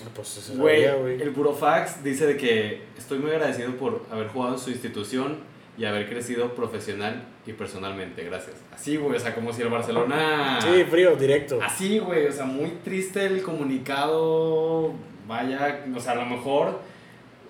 Ah, 0.05 0.09
Pues 0.15 0.37
eso 0.39 0.55
Güey, 0.55 0.87
güey. 1.01 1.21
el 1.23 1.31
Burofax 1.31 2.03
dice 2.05 2.27
de 2.27 2.37
que 2.37 2.83
estoy 2.99 3.19
muy 3.19 3.31
agradecido 3.31 3.73
por 3.77 4.05
haber 4.11 4.29
jugado 4.29 4.55
en 4.55 4.61
su 4.61 4.71
institución 4.71 5.39
y 5.79 5.85
haber 5.85 6.09
crecido 6.09 6.55
profesional 6.55 7.25
y 7.47 7.53
personalmente. 7.53 8.25
Gracias. 8.25 8.57
Así, 8.73 8.97
güey, 8.97 9.17
o 9.17 9.21
sea, 9.21 9.35
como 9.35 9.53
si 9.53 9.63
el 9.63 9.69
Barcelona. 9.69 10.59
Sí, 10.63 10.85
frío, 10.85 11.17
directo. 11.17 11.59
Así, 11.63 11.99
güey, 11.99 12.27
o 12.27 12.33
sea, 12.33 12.45
muy 12.47 12.71
triste 12.85 13.25
el 13.27 13.43
comunicado. 13.43 14.93
Vaya, 15.27 15.85
o 15.95 16.01
sea, 16.01 16.13
a 16.13 16.17
lo 16.17 16.27
mejor 16.27 16.81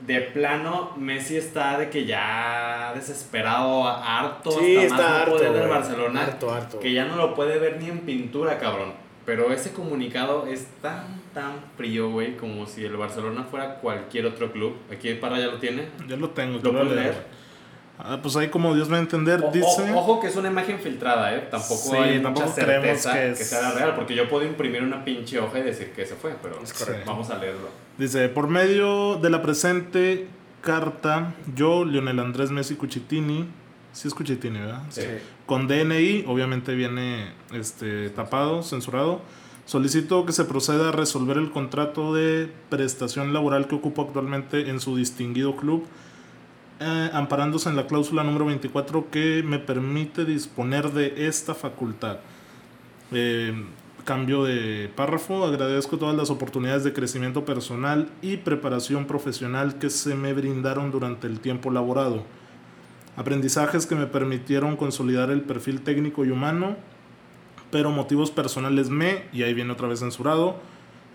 de 0.00 0.20
plano 0.20 0.92
Messi 0.96 1.36
está 1.36 1.78
de 1.78 1.88
que 1.90 2.04
ya 2.04 2.92
desesperado, 2.94 3.86
harto, 3.86 4.50
Sí, 4.52 4.76
hasta 4.76 4.94
más 4.94 5.00
está 5.00 5.08
no 5.10 5.16
harto. 5.16 5.32
poder 5.36 5.52
del. 5.52 5.68
Barcelona, 5.68 6.22
Harto, 6.22 6.50
harto. 6.52 6.80
que 6.80 6.92
ya 6.92 7.04
no 7.04 7.16
lo 7.16 7.34
puede 7.34 7.58
ver 7.58 7.80
ni 7.80 7.88
en 7.88 8.00
pintura, 8.00 8.58
cabrón. 8.58 8.92
Pero 9.24 9.52
ese 9.52 9.72
comunicado 9.72 10.46
es 10.46 10.66
tan, 10.82 11.20
tan 11.36 11.52
frío, 11.76 12.08
güey, 12.10 12.34
como 12.38 12.66
si 12.66 12.82
el 12.86 12.96
Barcelona 12.96 13.44
fuera 13.44 13.74
cualquier 13.74 14.24
otro 14.24 14.50
club. 14.50 14.74
Aquí 14.90 15.12
Parra 15.14 15.38
ya 15.38 15.48
lo 15.48 15.58
tiene. 15.58 15.86
Yo 16.08 16.16
lo 16.16 16.30
tengo. 16.30 16.54
¿Lo 16.54 16.60
te 16.62 16.68
voy 16.68 16.76
a 16.78 16.80
puedes 16.84 16.96
leer. 16.96 17.14
Ah, 17.98 18.18
pues 18.22 18.36
ahí 18.36 18.48
como 18.48 18.74
Dios 18.74 18.88
me 18.88 18.92
va 18.92 18.98
a 18.98 19.02
entender, 19.02 19.42
O- 19.44 19.50
dice... 19.52 19.92
o- 19.92 19.98
ojo 19.98 20.18
que 20.20 20.28
es 20.28 20.36
una 20.36 20.48
imagen 20.48 20.78
filtrada, 20.78 21.34
¿eh? 21.34 21.48
Tampoco 21.50 21.90
Sí, 21.90 21.96
hay 21.96 22.22
tampoco 22.22 22.46
mucha 22.48 22.64
creemos 22.64 22.86
certeza 23.02 23.12
que 23.12 23.18
que, 23.18 23.30
es- 23.42 23.48
sea 23.50 23.70
real, 23.72 23.94
porque 23.94 24.14
yo 24.14 24.28
puedo 24.30 24.46
imprimir 24.46 24.82
una 24.82 25.04
pinche 25.04 25.38
hoja 25.38 25.58
y 25.58 25.62
decir 25.62 25.92
que 25.92 26.06
se 26.06 26.14
fue, 26.14 26.34
pero 26.42 26.58
Es 26.62 26.72
correcto. 26.72 27.04
vamos 27.10 27.28
a 27.28 27.36
leerlo. 27.38 27.68
Dice, 27.98 28.28
por 28.30 28.48
medio 28.48 29.16
de 29.16 29.28
la 29.28 29.42
presente 29.42 30.26
carta, 30.62 31.34
yo, 31.54 31.84
Lionel 31.84 32.18
Andrés 32.18 32.50
Messi 32.50 32.76
Cuchitini, 32.76 33.46
sí 33.92 34.08
es 34.08 34.14
Cuchitini, 34.14 34.58
¿verdad? 34.58 34.82
Sí. 34.90 35.02
Con 35.44 35.68
DNI, 35.68 36.24
obviamente 36.26 36.74
viene 36.74 37.28
este, 37.54 38.08
tapado, 38.10 38.62
censurado. 38.62 39.20
Solicito 39.66 40.24
que 40.24 40.32
se 40.32 40.44
proceda 40.44 40.88
a 40.88 40.92
resolver 40.92 41.36
el 41.36 41.50
contrato 41.50 42.14
de 42.14 42.50
prestación 42.70 43.32
laboral 43.32 43.68
que 43.68 43.74
ocupo 43.74 44.02
actualmente 44.02 44.70
en 44.70 44.80
su 44.80 44.96
distinguido 44.96 45.56
club 45.56 45.86
eh, 46.78 47.10
amparándose 47.14 47.70
en 47.70 47.76
la 47.76 47.86
cláusula 47.86 48.22
número 48.22 48.44
24 48.46 49.10
que 49.10 49.42
me 49.42 49.58
permite 49.58 50.26
disponer 50.26 50.92
de 50.92 51.26
esta 51.26 51.54
facultad. 51.54 52.18
Eh, 53.12 53.54
cambio 54.04 54.44
de 54.44 54.90
párrafo, 54.94 55.46
agradezco 55.46 55.96
todas 55.96 56.14
las 56.14 56.28
oportunidades 56.28 56.84
de 56.84 56.92
crecimiento 56.92 57.46
personal 57.46 58.10
y 58.20 58.36
preparación 58.36 59.06
profesional 59.06 59.78
que 59.78 59.88
se 59.88 60.14
me 60.14 60.34
brindaron 60.34 60.90
durante 60.90 61.26
el 61.26 61.40
tiempo 61.40 61.70
laborado. 61.70 62.24
Aprendizajes 63.16 63.86
que 63.86 63.94
me 63.94 64.06
permitieron 64.06 64.76
consolidar 64.76 65.30
el 65.30 65.40
perfil 65.40 65.80
técnico 65.80 66.26
y 66.26 66.30
humano, 66.30 66.76
pero 67.70 67.90
motivos 67.90 68.30
personales 68.30 68.90
me, 68.90 69.24
y 69.32 69.42
ahí 69.42 69.54
viene 69.54 69.72
otra 69.72 69.88
vez 69.88 70.00
censurado, 70.00 70.56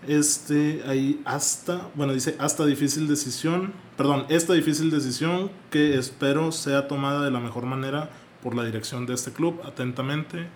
este, 0.06 0.82
ahí 0.86 1.20
hasta, 1.24 1.88
bueno, 1.94 2.12
dice 2.12 2.34
hasta 2.38 2.66
difícil 2.66 3.06
decisión, 3.06 3.72
perdón, 3.96 4.26
esta 4.28 4.52
difícil 4.52 4.90
decisión 4.90 5.50
que 5.70 5.96
espero 5.96 6.52
sea 6.52 6.88
tomada 6.88 7.24
de 7.24 7.30
la 7.30 7.40
mejor 7.40 7.66
manera 7.66 8.10
por 8.42 8.54
la 8.54 8.64
dirección 8.64 9.06
de 9.06 9.14
este 9.14 9.32
club, 9.32 9.60
atentamente, 9.64 10.46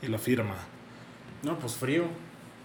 y 0.00 0.08
la 0.08 0.18
firma. 0.18 0.56
No, 1.42 1.58
pues 1.58 1.74
frío. 1.74 2.04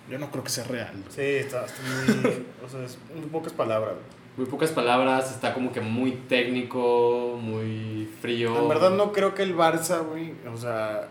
Yo 0.09 0.17
no 0.17 0.31
creo 0.31 0.43
que 0.43 0.49
sea 0.49 0.63
real. 0.63 0.93
Sí, 1.09 1.21
está, 1.21 1.65
está 1.65 1.81
muy. 1.83 2.45
o 2.65 2.69
sea, 2.69 2.83
es 2.83 2.97
muy 3.13 3.25
pocas 3.25 3.51
palabras. 3.53 3.95
Muy 4.37 4.45
pocas 4.45 4.71
palabras, 4.71 5.31
está 5.31 5.53
como 5.53 5.71
que 5.71 5.81
muy 5.81 6.11
técnico, 6.11 7.37
muy 7.41 8.07
frío. 8.21 8.57
En 8.57 8.69
verdad 8.69 8.91
no 8.91 9.11
creo 9.11 9.33
que 9.33 9.43
el 9.43 9.55
Barça, 9.55 10.05
güey, 10.05 10.33
o 10.53 10.57
sea, 10.57 11.09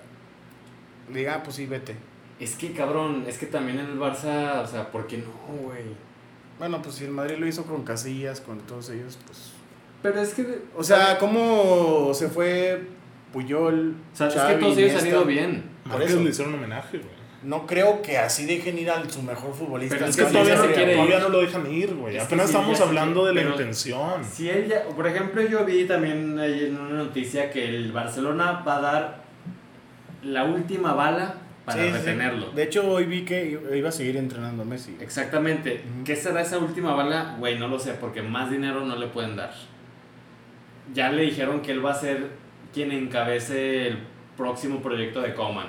diga, 1.13 1.37
ah, 1.37 1.43
pues 1.43 1.57
sí, 1.57 1.67
vete. 1.67 1.97
Es 2.39 2.55
que 2.55 2.73
cabrón, 2.73 3.25
es 3.27 3.39
que 3.39 3.47
también 3.47 3.79
el 3.79 3.99
Barça, 3.99 4.63
o 4.63 4.67
sea, 4.67 4.91
¿por 4.91 5.07
qué 5.07 5.19
no, 5.19 5.57
güey? 5.63 5.85
Bueno, 6.59 6.81
pues 6.83 6.97
si 6.97 7.05
el 7.05 7.11
Madrid 7.11 7.37
lo 7.39 7.47
hizo 7.47 7.65
con 7.65 7.85
Casillas, 7.85 8.41
con 8.41 8.59
todos 8.61 8.91
ellos, 8.91 9.19
pues... 9.27 9.53
Pero 10.03 10.21
es 10.21 10.35
que. 10.35 10.63
O 10.77 10.85
sea, 10.85 11.19
¿cómo 11.19 12.13
se 12.15 12.29
fue 12.29 12.87
Puyol, 13.33 13.95
o 14.13 14.17
sea, 14.17 14.29
es 14.29 14.35
Xavi, 14.35 14.55
que 14.55 14.61
todos 14.61 14.79
ellos 14.79 15.03
han 15.03 15.09
ido 15.09 15.25
bien. 15.25 15.65
Por 15.91 16.03
eso. 16.03 16.21
le 16.21 16.31
hicieron 16.31 16.55
homenaje, 16.55 16.99
güey. 16.99 17.17
No 17.43 17.67
creo 17.67 18.03
que 18.03 18.19
así 18.19 18.47
dejen 18.47 18.79
ir 18.79 18.91
a 18.91 19.09
su 19.09 19.23
mejor 19.23 19.55
futbolista. 19.55 19.97
Pero 19.97 20.09
Es 20.09 20.19
es 20.19 20.25
que 20.25 20.33
todavía, 20.33 20.55
no, 20.57 20.67
quiere 20.67 20.95
todavía 20.95 21.17
ir. 21.17 21.23
no 21.23 21.29
lo 21.29 21.41
dejan 21.41 21.71
ir, 21.71 21.95
güey. 21.95 22.17
Es 22.17 22.25
Apenas 22.25 22.47
sí, 22.47 22.57
estamos 22.57 22.81
hablando 22.81 23.23
quiere, 23.23 23.41
de 23.41 23.45
la 23.45 23.51
intención. 23.53 24.25
Si 24.25 24.49
él 24.49 24.69
ya, 24.69 24.85
por 24.85 25.07
ejemplo, 25.07 25.43
yo 25.43 25.65
vi 25.65 25.85
también 25.85 26.39
ahí 26.39 26.67
en 26.67 26.81
una 26.81 27.05
noticia 27.05 27.51
que 27.51 27.69
el 27.69 27.93
Barcelona 27.93 28.65
va 28.67 28.77
a 28.79 28.81
dar 28.81 29.26
la 30.23 30.45
última 30.45 30.95
bala 30.95 31.35
para 31.65 31.83
Sí, 31.83 31.89
sí. 31.89 31.93
retenerlo. 31.95 32.51
De 32.53 32.63
hecho, 32.63 32.89
hoy 32.89 33.05
vi 33.05 33.25
que 33.25 33.59
iba 33.75 33.89
a 33.89 33.93
seguir 33.93 34.17
entrenando 34.17 34.63
a 34.63 34.67
Messi. 34.67 34.97
Exactamente. 35.01 35.83
¿Qué 36.05 36.15
será 36.17 36.41
esa 36.43 36.59
última 36.59 36.95
bala? 36.95 37.37
Güey, 37.39 37.59
no 37.59 37.69
lo 37.69 37.79
sé, 37.79 37.93
porque 37.95 38.23
más 38.23 38.51
dinero 38.51 38.85
no 38.85 38.97
le 38.97 39.09
pueden 39.09 39.35
dar. 39.37 39.53
Ya 40.95 41.11
le 41.11 41.23
dijeron 41.23 41.63
que 41.63 41.73
él 41.73 41.85
va 41.85 41.91
a 41.91 41.95
ser 41.95 42.29
quien 42.73 42.93
encabece 42.93 43.89
el 43.89 43.99
próximo 44.37 44.81
proyecto 44.81 45.21
de 45.23 45.35
Coman. 45.35 45.67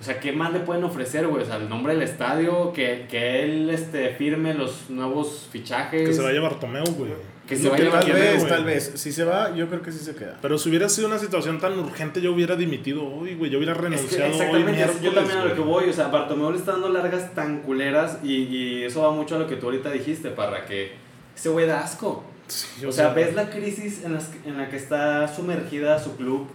O 0.00 0.04
sea, 0.04 0.20
¿qué 0.20 0.32
más 0.32 0.52
le 0.52 0.60
pueden 0.60 0.84
ofrecer, 0.84 1.26
güey? 1.26 1.42
O 1.42 1.46
sea, 1.46 1.56
el 1.56 1.68
nombre 1.68 1.94
del 1.94 2.02
estadio, 2.02 2.72
que, 2.74 3.06
que 3.08 3.42
él 3.44 3.70
este, 3.70 4.10
firme 4.10 4.52
los 4.52 4.90
nuevos 4.90 5.48
fichajes. 5.50 6.06
Que 6.08 6.12
se 6.14 6.20
vaya 6.22 6.40
Bartomeu, 6.40 6.84
güey. 6.84 7.12
Que 7.46 7.56
se 7.56 7.68
vaya 7.68 7.90
Tal 7.90 8.12
vez, 8.12 8.48
tal 8.48 8.64
vez. 8.64 8.92
Si 8.94 9.12
se 9.12 9.24
va, 9.24 9.54
yo 9.54 9.68
creo 9.68 9.82
que 9.82 9.92
sí 9.92 9.98
se 9.98 10.14
queda. 10.14 10.38
Pero 10.40 10.56
si 10.56 10.70
hubiera 10.70 10.88
sido 10.88 11.08
una 11.08 11.18
situación 11.18 11.60
tan 11.60 11.78
urgente, 11.78 12.22
yo 12.22 12.32
hubiera 12.32 12.56
dimitido 12.56 13.06
hoy, 13.06 13.34
güey. 13.34 13.50
Yo 13.50 13.58
hubiera 13.58 13.72
Es 13.74 13.78
que 13.78 13.84
renunciado 13.84 14.30
hoy 14.50 14.64
yo 15.02 15.12
también 15.12 15.38
a 15.38 15.44
lo 15.44 15.54
que 15.54 15.60
voy, 15.60 15.90
o 15.90 15.92
sea, 15.92 16.08
Bartomeu 16.08 16.50
le 16.50 16.58
está 16.58 16.72
dando 16.72 16.88
largas 16.88 17.34
tan 17.34 17.60
culeras 17.60 18.18
y, 18.22 18.44
y 18.44 18.84
eso 18.84 19.02
va 19.02 19.10
mucho 19.10 19.36
a 19.36 19.38
lo 19.40 19.46
que 19.46 19.56
tú 19.56 19.66
ahorita 19.66 19.90
dijiste, 19.90 20.30
para 20.30 20.64
que 20.64 20.92
ese 21.36 21.50
güey 21.50 21.66
da 21.66 21.80
asco. 21.80 22.24
Sí, 22.46 22.84
O 22.86 22.92
sea, 22.92 23.12
ves 23.14 23.34
la 23.34 23.50
crisis 23.50 24.04
en, 24.04 24.14
las 24.14 24.30
en 24.44 24.58
la 24.58 24.68
que 24.68 24.76
está 24.76 25.28
sumergida 25.28 25.98
su 25.98 26.16
club 26.16 26.46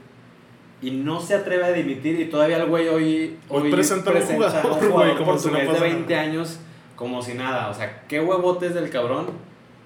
y 0.81 0.91
no 0.91 1.19
se 1.19 1.35
atreve 1.35 1.65
a 1.65 1.71
dimitir 1.71 2.19
y 2.19 2.25
todavía 2.25 2.57
el 2.57 2.67
güey 2.67 2.87
hoy, 2.87 3.37
Hoy 3.49 3.71
presenta 3.71 4.11
a 4.11 4.13
un 4.13 4.21
jugador, 4.21 4.83
un 4.83 4.89
güey, 4.91 5.15
como 5.15 5.37
si 5.37 5.49
no 5.49 5.57
de 5.57 5.65
pasa 5.65 5.83
20 5.83 6.13
nada. 6.13 6.21
años 6.27 6.59
como 6.95 7.21
si 7.21 7.33
nada. 7.33 7.69
O 7.69 7.73
sea, 7.73 8.03
qué 8.07 8.19
huevotes 8.19 8.73
del 8.73 8.89
cabrón 8.89 9.27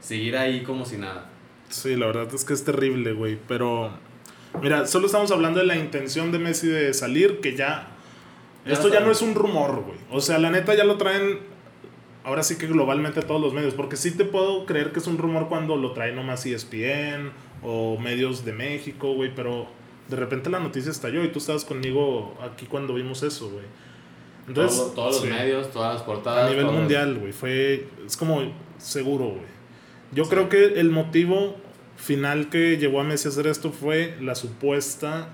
seguir 0.03 0.37
ahí 0.37 0.61
como 0.63 0.85
si 0.85 0.97
nada. 0.97 1.29
Sí, 1.69 1.95
la 1.95 2.05
verdad 2.07 2.27
es 2.33 2.45
que 2.45 2.53
es 2.53 2.63
terrible, 2.63 3.13
güey. 3.13 3.39
Pero, 3.47 3.91
mira, 4.61 4.85
solo 4.85 5.07
estamos 5.07 5.31
hablando 5.31 5.59
de 5.59 5.65
la 5.65 5.75
intención 5.77 6.31
de 6.31 6.37
Messi 6.39 6.67
de 6.67 6.93
salir, 6.93 7.39
que 7.39 7.55
ya... 7.55 7.87
Ya 8.65 8.73
esto 8.73 8.87
ya 8.89 8.99
no 9.01 9.11
es 9.11 9.21
un 9.21 9.33
rumor, 9.35 9.83
güey. 9.85 9.97
O 10.11 10.21
sea, 10.21 10.37
la 10.37 10.49
neta 10.49 10.73
ya 10.75 10.83
lo 10.85 10.97
traen, 10.97 11.39
ahora 12.23 12.43
sí 12.43 12.57
que 12.57 12.67
globalmente 12.67 13.21
todos 13.21 13.41
los 13.41 13.53
medios. 13.53 13.73
Porque 13.73 13.97
sí 13.97 14.11
te 14.11 14.23
puedo 14.23 14.65
creer 14.65 14.91
que 14.93 14.99
es 14.99 15.07
un 15.07 15.17
rumor 15.17 15.49
cuando 15.49 15.75
lo 15.75 15.91
trae 15.93 16.13
nomás 16.13 16.45
ESPN 16.45 17.31
o 17.61 17.97
medios 17.99 18.45
de 18.45 18.53
México, 18.53 19.13
güey. 19.15 19.33
Pero 19.35 19.67
de 20.07 20.15
repente 20.15 20.49
la 20.49 20.59
noticia 20.59 20.91
estalló 20.91 21.23
y 21.25 21.27
tú 21.29 21.39
estabas 21.39 21.65
conmigo 21.65 22.37
aquí 22.41 22.65
cuando 22.67 22.93
vimos 22.93 23.21
eso, 23.23 23.49
güey. 23.49 23.65
Entonces, 24.47 24.77
Todo- 24.77 24.91
todos 24.91 25.19
sí. 25.21 25.27
los 25.27 25.37
medios, 25.37 25.71
todas 25.71 25.95
las 25.95 26.03
portadas. 26.03 26.45
A 26.47 26.49
nivel 26.49 26.65
todos- 26.65 26.79
mundial, 26.79 27.17
güey. 27.19 27.33
Fue. 27.33 27.87
Es 28.05 28.15
como 28.15 28.41
seguro, 28.77 29.25
güey. 29.25 29.53
Yo 30.13 30.25
creo 30.25 30.49
que 30.49 30.79
el 30.79 30.89
motivo 30.89 31.55
final 31.97 32.49
que 32.49 32.77
llevó 32.77 33.01
a 33.01 33.03
Messi 33.03 33.27
a 33.27 33.31
hacer 33.31 33.47
esto 33.47 33.71
fue 33.71 34.15
la 34.21 34.35
supuesta 34.35 35.29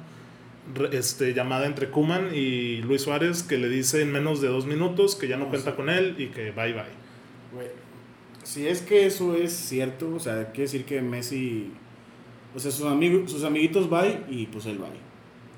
este, 0.92 1.34
llamada 1.34 1.66
entre 1.66 1.90
Kuman 1.90 2.30
y 2.34 2.78
Luis 2.78 3.02
Suárez 3.02 3.44
que 3.44 3.58
le 3.58 3.70
dice 3.70 4.02
en 4.02 4.12
menos 4.12 4.42
de 4.42 4.50
dos 4.50 4.66
minutos 4.66 5.16
que 5.16 5.28
ya 5.28 5.38
no 5.38 5.46
No, 5.46 5.50
cuenta 5.50 5.72
sí. 5.72 5.76
con 5.76 5.90
él 5.90 6.16
y 6.18 6.28
que 6.28 6.52
bye 6.52 6.74
bye. 6.74 7.00
Si 8.44 8.68
es 8.68 8.82
que 8.82 9.06
eso 9.06 9.36
es 9.36 9.52
cierto, 9.54 10.16
o 10.16 10.20
sea, 10.20 10.46
quiere 10.52 10.64
decir 10.64 10.86
que 10.86 11.02
Messi. 11.02 11.72
O 12.56 12.60
sea, 12.60 12.72
sus, 12.72 12.86
amigos, 12.88 13.32
sus 13.32 13.44
amiguitos 13.44 13.90
bye 13.90 14.22
y 14.30 14.48
pues 14.48 14.66
él 14.66 14.78
bye. 14.78 14.88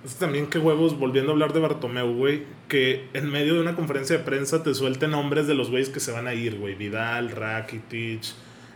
Es 0.04 0.16
también 0.16 0.48
que 0.48 0.58
huevos, 0.58 0.98
volviendo 0.98 1.32
a 1.32 1.34
hablar 1.34 1.54
de 1.54 1.60
Bartomeu, 1.60 2.12
güey, 2.16 2.44
que 2.68 3.08
en 3.14 3.30
medio 3.30 3.54
de 3.54 3.62
una 3.62 3.76
conferencia 3.76 4.18
de 4.18 4.24
prensa 4.24 4.64
te 4.64 4.74
suelte 4.74 5.08
nombres 5.08 5.46
de 5.46 5.54
los 5.54 5.70
güeyes 5.70 5.90
que 5.90 6.00
se 6.00 6.12
van 6.12 6.28
a 6.28 6.34
ir, 6.34 6.58
güey. 6.58 6.74
Vidal, 6.74 7.30
Rakitic, 7.30 8.24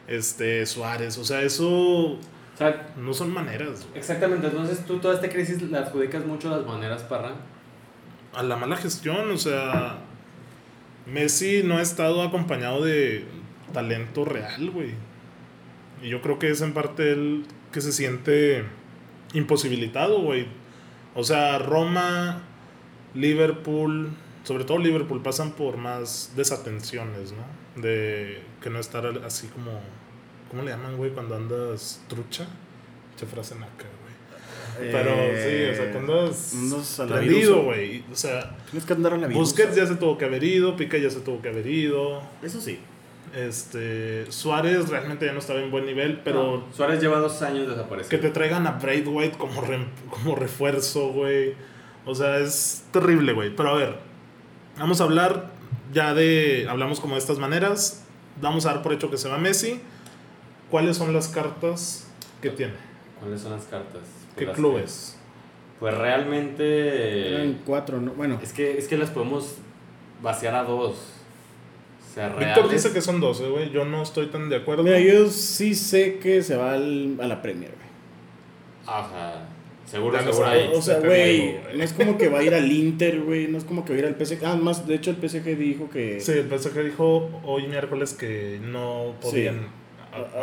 este, 0.07 0.65
Suárez. 0.65 1.17
O 1.17 1.23
sea, 1.25 1.41
eso 1.41 2.13
O 2.13 2.19
sea, 2.57 2.93
no 2.97 3.13
son 3.13 3.31
maneras, 3.33 3.85
güey. 3.87 3.97
exactamente. 3.99 4.47
Entonces 4.47 4.85
tú 4.85 4.99
toda 4.99 5.15
esta 5.15 5.29
crisis 5.29 5.61
la 5.63 5.79
adjudicas 5.79 6.25
mucho 6.25 6.53
a 6.53 6.57
las 6.57 6.65
maneras, 6.65 7.03
Parra. 7.03 7.33
a 8.33 8.43
la 8.43 8.55
mala 8.57 8.75
gestión, 8.77 9.31
o 9.31 9.37
sea, 9.37 9.97
Messi 11.05 11.61
no 11.63 11.77
ha 11.77 11.81
estado 11.81 12.21
acompañado 12.23 12.83
de 12.83 13.25
talento 13.73 14.25
real, 14.25 14.71
güey. 14.71 14.93
Y 16.01 16.09
yo 16.09 16.21
creo 16.21 16.39
que 16.39 16.49
es 16.49 16.61
en 16.61 16.73
parte 16.73 17.11
él 17.13 17.45
que 17.71 17.81
se 17.81 17.91
siente 17.91 18.63
imposibilitado, 19.33 20.21
güey. 20.21 20.47
O 21.13 21.23
sea, 21.23 21.57
Roma, 21.59 22.41
Liverpool, 23.13 24.09
sobre 24.45 24.63
todo 24.63 24.77
Liverpool, 24.77 25.21
pasan 25.21 25.51
por 25.51 25.75
más 25.75 26.31
desatenciones, 26.37 27.33
¿no? 27.33 27.81
De 27.81 28.39
que 28.61 28.69
no 28.69 28.79
estar 28.79 29.05
así 29.25 29.47
como... 29.47 29.81
¿Cómo 30.49 30.61
le 30.63 30.71
llaman, 30.71 30.95
güey, 30.95 31.11
cuando 31.11 31.35
andas 31.35 32.01
trucha? 32.07 32.47
Mucha 33.11 33.25
frase 33.25 33.55
naca, 33.55 33.85
güey. 34.01 34.91
Pero 34.91 35.11
sí, 35.11 35.71
o 35.71 35.75
sea, 35.75 35.91
cuando 35.91 36.19
andas 36.21 36.53
Andas 36.53 37.01
prendido, 37.09 37.63
güey. 37.63 38.03
O 38.11 38.15
sea, 38.15 38.55
Tienes 38.69 38.85
que 38.85 38.93
andar 38.93 39.13
a 39.13 39.17
la 39.17 39.27
virusa. 39.27 39.39
Busquets 39.41 39.75
ya 39.75 39.85
se 39.85 39.95
tuvo 39.95 40.17
que 40.17 40.25
haber 40.25 40.43
ido, 40.43 40.75
Pica 40.77 40.97
ya 40.97 41.09
se 41.09 41.19
tuvo 41.21 41.41
que 41.41 41.49
haber 41.49 41.65
ido. 41.67 42.21
Eso 42.41 42.61
sí. 42.61 42.79
Este, 43.35 44.31
Suárez 44.31 44.87
realmente 44.89 45.25
ya 45.25 45.33
no 45.33 45.39
estaba 45.39 45.59
en 45.59 45.69
buen 45.71 45.85
nivel, 45.85 46.21
pero 46.23 46.57
No, 46.67 46.73
Suárez 46.73 47.01
lleva 47.01 47.19
dos 47.19 47.41
años 47.41 47.65
que 47.65 47.71
desaparecido. 47.71 48.21
te 48.21 48.29
traigan 48.29 48.65
a 48.67 48.71
Braithwaite 48.71 49.37
como, 49.37 49.61
re- 49.61 49.87
como 50.09 50.35
refuerzo, 50.35 51.09
güey. 51.09 51.53
O 52.05 52.13
sea, 52.15 52.37
es 52.39 52.85
terrible, 52.91 53.33
güey. 53.33 53.53
Pero 53.55 53.69
a 53.69 53.73
ver, 53.73 53.95
vamos 54.77 55.01
a 55.01 55.03
hablar 55.05 55.51
ya 55.93 56.13
de, 56.13 56.67
hablamos 56.69 56.99
como 56.99 57.15
de 57.15 57.19
estas 57.19 57.37
maneras. 57.39 58.03
Vamos 58.41 58.65
a 58.65 58.73
dar 58.73 58.81
por 58.83 58.93
hecho 58.93 59.09
que 59.09 59.17
se 59.17 59.29
va 59.29 59.37
Messi. 59.37 59.79
¿Cuáles 60.69 60.97
son 60.97 61.13
las 61.13 61.27
cartas 61.29 62.07
que 62.41 62.49
tiene? 62.49 62.73
¿Cuáles 63.19 63.41
son 63.41 63.51
las 63.53 63.63
cartas? 63.65 64.01
¿Qué 64.35 64.45
Las 64.45 64.55
clubes? 64.55 65.17
que- 65.17 65.79
Pues 65.79 65.97
realmente. 65.97 67.29
Eran 67.35 67.61
cuatro, 67.65 68.01
¿no? 68.01 68.11
Bueno, 68.13 68.39
Es 68.41 68.51
que, 68.53 68.77
es 68.77 68.87
que 68.87 68.97
las 68.97 69.09
podemos 69.09 69.55
vaciar 70.21 70.55
a 70.55 70.63
dos. 70.63 70.95
O 72.11 72.13
sea, 72.15 72.29
Víctor 72.29 72.69
dice 72.69 72.91
que 72.93 73.01
son 73.01 73.19
12, 73.19 73.49
güey. 73.49 73.71
Yo 73.71 73.83
no 73.85 74.01
estoy 74.01 74.27
tan 74.27 74.47
de 74.49 74.55
acuerdo. 74.57 74.83
mira, 74.83 74.99
yo 74.99 75.27
sí 75.29 75.75
sé 75.75 76.17
que 76.19 76.41
se 76.43 76.55
va 76.55 76.73
al- 76.73 77.17
a 77.21 77.27
la 77.27 77.41
Premier, 77.41 77.71
güey. 77.75 77.85
Sea, 78.85 79.47
seguro, 79.85 80.19
seguro 80.19 80.47
ahí. 80.47 80.69
O 80.73 80.81
sea, 80.81 80.99
güey, 80.99 81.55
no 81.75 81.83
es 81.83 81.93
como 81.93 82.17
que 82.17 82.29
va 82.29 82.39
a 82.39 82.43
ir 82.43 82.53
al 82.53 82.71
Inter, 82.71 83.21
güey, 83.21 83.47
no 83.47 83.57
es 83.57 83.63
como 83.63 83.85
que 83.85 83.93
va 83.93 83.97
a 83.97 83.99
ir 84.01 84.05
al 84.07 84.15
PSG. 84.25 84.45
Ah, 84.45 84.55
más, 84.55 84.87
de 84.87 84.95
hecho 84.95 85.11
el 85.11 85.17
PSG 85.17 85.57
dijo 85.57 85.89
que 85.89 86.19
Sí, 86.19 86.31
el 86.33 86.47
PSG 86.49 86.83
dijo 86.83 87.29
hoy 87.43 87.67
miércoles 87.67 88.13
que 88.13 88.59
no 88.61 89.13
podían. 89.21 89.67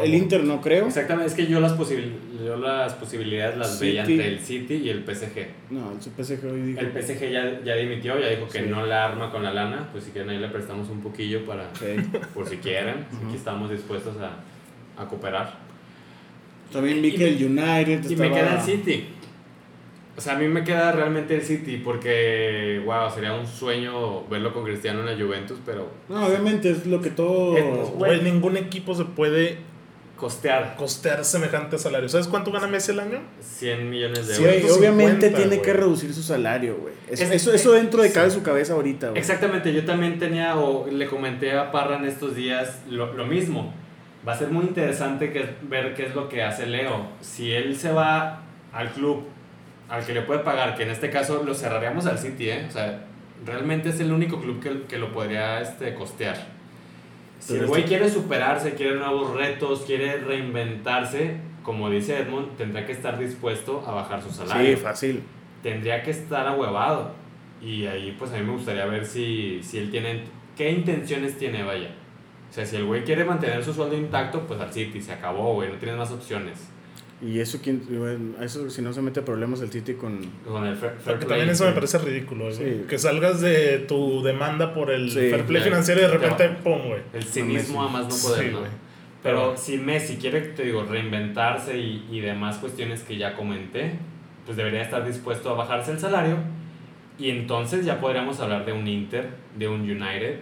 el 0.03 0.15
Inter 0.15 0.45
no 0.45 0.61
creo. 0.61 0.87
Exactamente, 0.87 1.29
es 1.31 1.35
que 1.35 1.47
yo 1.47 1.59
las, 1.59 1.73
posibil- 1.79 2.13
yo 2.45 2.57
las 2.57 2.93
posibilidades 2.95 3.57
las 3.57 3.81
veía 3.81 4.03
entre 4.05 4.29
el 4.29 4.39
City 4.41 4.75
y 4.75 4.91
el 4.91 5.03
PSG. 5.03 5.47
No, 5.71 5.93
el 5.93 5.99
PSG 6.25 6.45
hoy 6.47 6.61
dijo. 6.61 6.81
El 6.81 6.93
PSG 6.93 7.31
ya, 7.31 7.61
ya 7.65 7.75
dimitió, 7.77 8.21
ya 8.21 8.29
dijo 8.29 8.47
que 8.49 8.59
Sí. 8.61 8.65
no 8.69 8.85
la 8.85 9.07
arma 9.07 9.31
con 9.31 9.43
la 9.43 9.53
lana, 9.55 9.89
pues 9.91 10.05
si 10.05 10.11
quieren 10.11 10.29
ahí 10.31 10.39
le 10.39 10.49
prestamos 10.49 10.89
un 10.91 11.01
poquillo 11.01 11.45
para, 11.47 11.69
Ok. 11.69 11.81
por 12.35 12.47
si 12.49 12.57
quieren, 12.59 13.07
Ujú. 13.13 13.29
aquí 13.29 13.37
estamos 13.37 13.71
dispuestos 13.71 14.15
a, 14.19 15.03
a 15.03 15.09
cooperar. 15.09 15.55
También 16.71 17.01
vi 17.03 17.09
Y 17.09 17.13
que 17.13 17.19
me- 17.25 17.29
el 17.31 17.45
United 17.47 18.11
Y 18.11 18.17
me 18.17 18.31
queda 18.31 18.57
el 18.57 18.61
City. 18.63 19.05
O 20.17 20.21
sea, 20.21 20.35
a 20.35 20.39
mí 20.39 20.47
me 20.47 20.63
queda 20.63 20.93
realmente 20.93 21.35
el 21.35 21.43
City 21.43 21.79
porque, 21.83 22.83
wow, 22.85 23.11
sería 23.15 23.33
un 23.33 23.47
sueño 23.47 24.25
verlo 24.29 24.53
con 24.53 24.63
Cristiano 24.65 25.01
en 25.01 25.07
la 25.19 25.25
Juventus, 25.25 25.59
pero 25.65 25.89
No, 26.09 26.27
obviamente 26.27 26.71
es 26.71 26.85
lo 26.87 27.01
que 27.01 27.11
todo... 27.11 27.57
Es- 27.57 27.65
Güey, 27.93 28.19
Güey. 28.19 28.23
ningún 28.23 28.57
equipo 28.59 28.95
se 28.95 29.05
puede 29.05 29.59
costear 30.17 30.77
costear 30.77 31.25
semejante 31.25 31.79
salario. 31.79 32.09
¿Sabes 32.09 32.29
cuánto 32.29 32.53
gana 32.53 32.69
Messi 32.69 32.93
al 32.93 33.01
año? 33.01 33.21
100 33.41 33.91
millones 33.91 34.29
de 34.29 34.35
Sí, 34.35 34.45
euros. 34.45 34.61
güey, 34.63 34.73
obviamente 34.79 35.29
150, 35.31 35.37
tiene 35.37 35.57
güey. 35.57 35.63
que 35.63 35.73
reducir 35.73 36.15
su 36.15 36.23
salario, 36.23 36.77
güey. 36.81 36.95
Eso, 37.11 37.25
Es- 37.25 37.31
eso, 37.33 37.53
eso 37.53 37.73
dentro 37.73 38.03
de 38.03 38.09
sí. 38.09 38.15
cabe 38.15 38.31
su 38.31 38.43
cabeza 38.43 38.75
ahorita, 38.75 39.09
güey. 39.09 39.19
Exactamente, 39.19 39.73
yo 39.73 39.85
también 39.85 40.19
tenía, 40.21 40.57
o 40.57 40.87
le 40.89 41.07
comenté 41.07 41.53
a 41.59 41.73
Parra 41.73 41.97
en 41.97 42.05
estos 42.05 42.37
días 42.37 42.83
lo, 42.89 43.13
lo 43.15 43.27
mismo. 43.27 43.75
Va 44.29 44.35
a 44.35 44.39
ser 44.39 44.49
muy 44.51 44.65
interesante 44.67 45.33
que, 45.33 45.45
ver 45.63 45.95
qué 45.95 46.07
es 46.07 46.15
lo 46.15 46.29
que 46.29 46.43
hace 46.45 46.67
Leo. 46.67 47.07
Si 47.21 47.51
él 47.51 47.77
se 47.77 47.91
va 47.91 48.43
al 48.73 48.91
club 48.93 49.25
al 49.93 50.07
que 50.07 50.15
le 50.15 50.23
puede 50.23 50.41
pagar, 50.41 50.75
que 50.75 50.85
en 50.85 50.91
este 50.91 51.11
caso 51.11 51.43
lo 51.45 51.55
cerraríamos 51.55 52.07
al 52.07 52.19
City, 52.19 52.49
¿eh? 52.49 52.65
O 52.69 52.73
sea, 52.73 53.05
realmente 53.45 53.91
es 53.91 54.01
el 54.01 54.11
único 54.11 54.41
club 54.41 54.61
que, 54.61 54.83
que 54.89 54.97
lo 54.99 55.13
podría 55.13 55.61
este, 55.61 55.95
costear. 55.95 56.37
Si 57.39 57.53
el 57.53 57.59
Pero 57.61 57.69
güey 57.71 57.83
este- 57.83 57.97
quiere 57.97 58.09
superarse, 58.11 58.75
quiere 58.75 58.95
nuevos 58.97 59.35
retos, 59.37 59.83
quiere 59.87 60.17
reinventarse, 60.19 61.37
como 61.63 61.91
dice 61.91 62.19
Edmond, 62.19 62.57
tendrá 62.57 62.87
que 62.87 62.93
estar 62.93 63.19
dispuesto 63.19 63.85
a 63.87 63.93
bajar 63.93 64.23
su 64.23 64.31
salario 64.31 64.77
Sí, 64.77 64.83
fácil. 64.83 65.23
tendría 65.63 66.03
que 66.03 66.11
estar 66.13 66.47
ahuevado. 66.47 67.13
Y 67.61 67.87
ahí 67.87 68.17
pues 68.19 68.33
a 68.33 68.39
mí 68.39 68.45
me 68.45 68.53
gustaría 68.53 68.87
ver 68.87 69.05
si, 69.07 69.61
si 69.63 69.79
él 69.79 69.91
tiene, 69.91 70.25
qué 70.57 70.71
intenciones 70.71 71.37
tiene, 71.39 71.63
vaya. 71.65 71.91
O 72.51 72.53
sea, 72.55 72.65
si 72.67 72.77
el 72.77 72.85
güey 72.85 73.05
quiere 73.05 73.25
mantener 73.25 73.63
su 73.65 73.73
sueldo 73.73 73.97
intacto, 73.97 74.41
pues 74.47 74.59
al 74.61 74.73
City, 74.73 75.01
se 75.01 75.13
acabó, 75.13 75.55
güey, 75.55 75.69
no 75.71 75.77
tienes 75.77 75.97
más 75.97 76.11
opciones. 76.11 76.69
Y 77.25 77.39
eso, 77.39 77.59
quién, 77.63 78.35
eso 78.41 78.69
si 78.69 78.83
no 78.83 78.93
se 78.93 79.01
mete 79.01 79.21
a 79.21 79.25
problemas 79.25 79.61
el 79.61 79.71
City 79.71 79.95
con... 79.95 80.19
Con 80.45 80.67
el 80.67 80.75
fair, 80.75 80.93
fair 80.95 81.03
Porque 81.05 81.27
play, 81.27 81.29
también 81.29 81.51
eso 81.51 81.65
me 81.65 81.71
sí. 81.71 81.75
parece 81.77 81.99
ridículo. 81.99 82.51
Sí. 82.53 82.85
Que 82.89 82.99
salgas 82.99 83.41
de 83.41 83.79
tu 83.87 84.23
demanda 84.25 84.75
por 84.75 84.91
el 84.91 85.09
Sí, 85.09 85.31
fair 85.31 85.45
play 85.45 85.63
financiero 85.63 86.01
y 86.01 86.05
de 86.05 86.09
repente, 86.11 86.49
Ya. 86.49 86.59
pum, 86.65 86.89
güey. 86.89 87.01
El 87.13 87.23
cinismo 87.23 87.83
a 87.85 87.89
más 87.89 88.05
no 88.07 88.11
Sí, 88.11 88.27
poder, 88.27 88.53
¿no? 88.53 88.59
Pero 89.23 89.57
si 89.57 89.79
Messi 89.79 90.17
quiere, 90.17 90.41
te 90.41 90.65
digo, 90.65 90.83
reinventarse 90.85 91.79
y, 91.79 92.09
y 92.11 92.19
demás 92.19 92.57
cuestiones 92.57 93.05
que 93.05 93.17
ya 93.17 93.37
comenté, 93.37 93.93
pues 94.45 94.57
debería 94.57 94.83
estar 94.83 95.07
dispuesto 95.07 95.51
a 95.51 95.55
bajarse 95.55 95.93
el 95.93 96.01
salario. 96.01 96.39
Y 97.21 97.31
entonces 97.31 97.85
ya 97.87 98.01
podríamos 98.01 98.41
hablar 98.41 98.67
de 98.67 98.73
un 98.73 98.89
Inter, 98.89 99.29
de 99.57 99.69
un 99.69 99.83
United. 99.83 100.41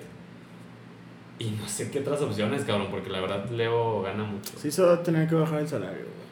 Y 1.38 1.50
no 1.50 1.68
sé 1.68 1.90
qué 1.90 1.98
otras 2.00 2.22
opciones, 2.22 2.64
cabrón, 2.64 2.88
porque 2.90 3.10
la 3.10 3.20
verdad 3.20 3.50
Leo 3.50 4.00
gana 4.00 4.24
mucho. 4.24 4.52
Sí 4.56 4.70
se 4.70 4.82
va 4.82 4.94
a 4.94 5.02
tener 5.02 5.28
que 5.28 5.34
bajar 5.34 5.60
el 5.60 5.68
salario, 5.68 6.04
güey. 6.04 6.29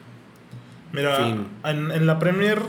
Mira, 0.91 1.17
Fin. 1.17 1.47
en, 1.65 1.91
en 1.91 2.07
la 2.07 2.17
Premier, 2.19 2.59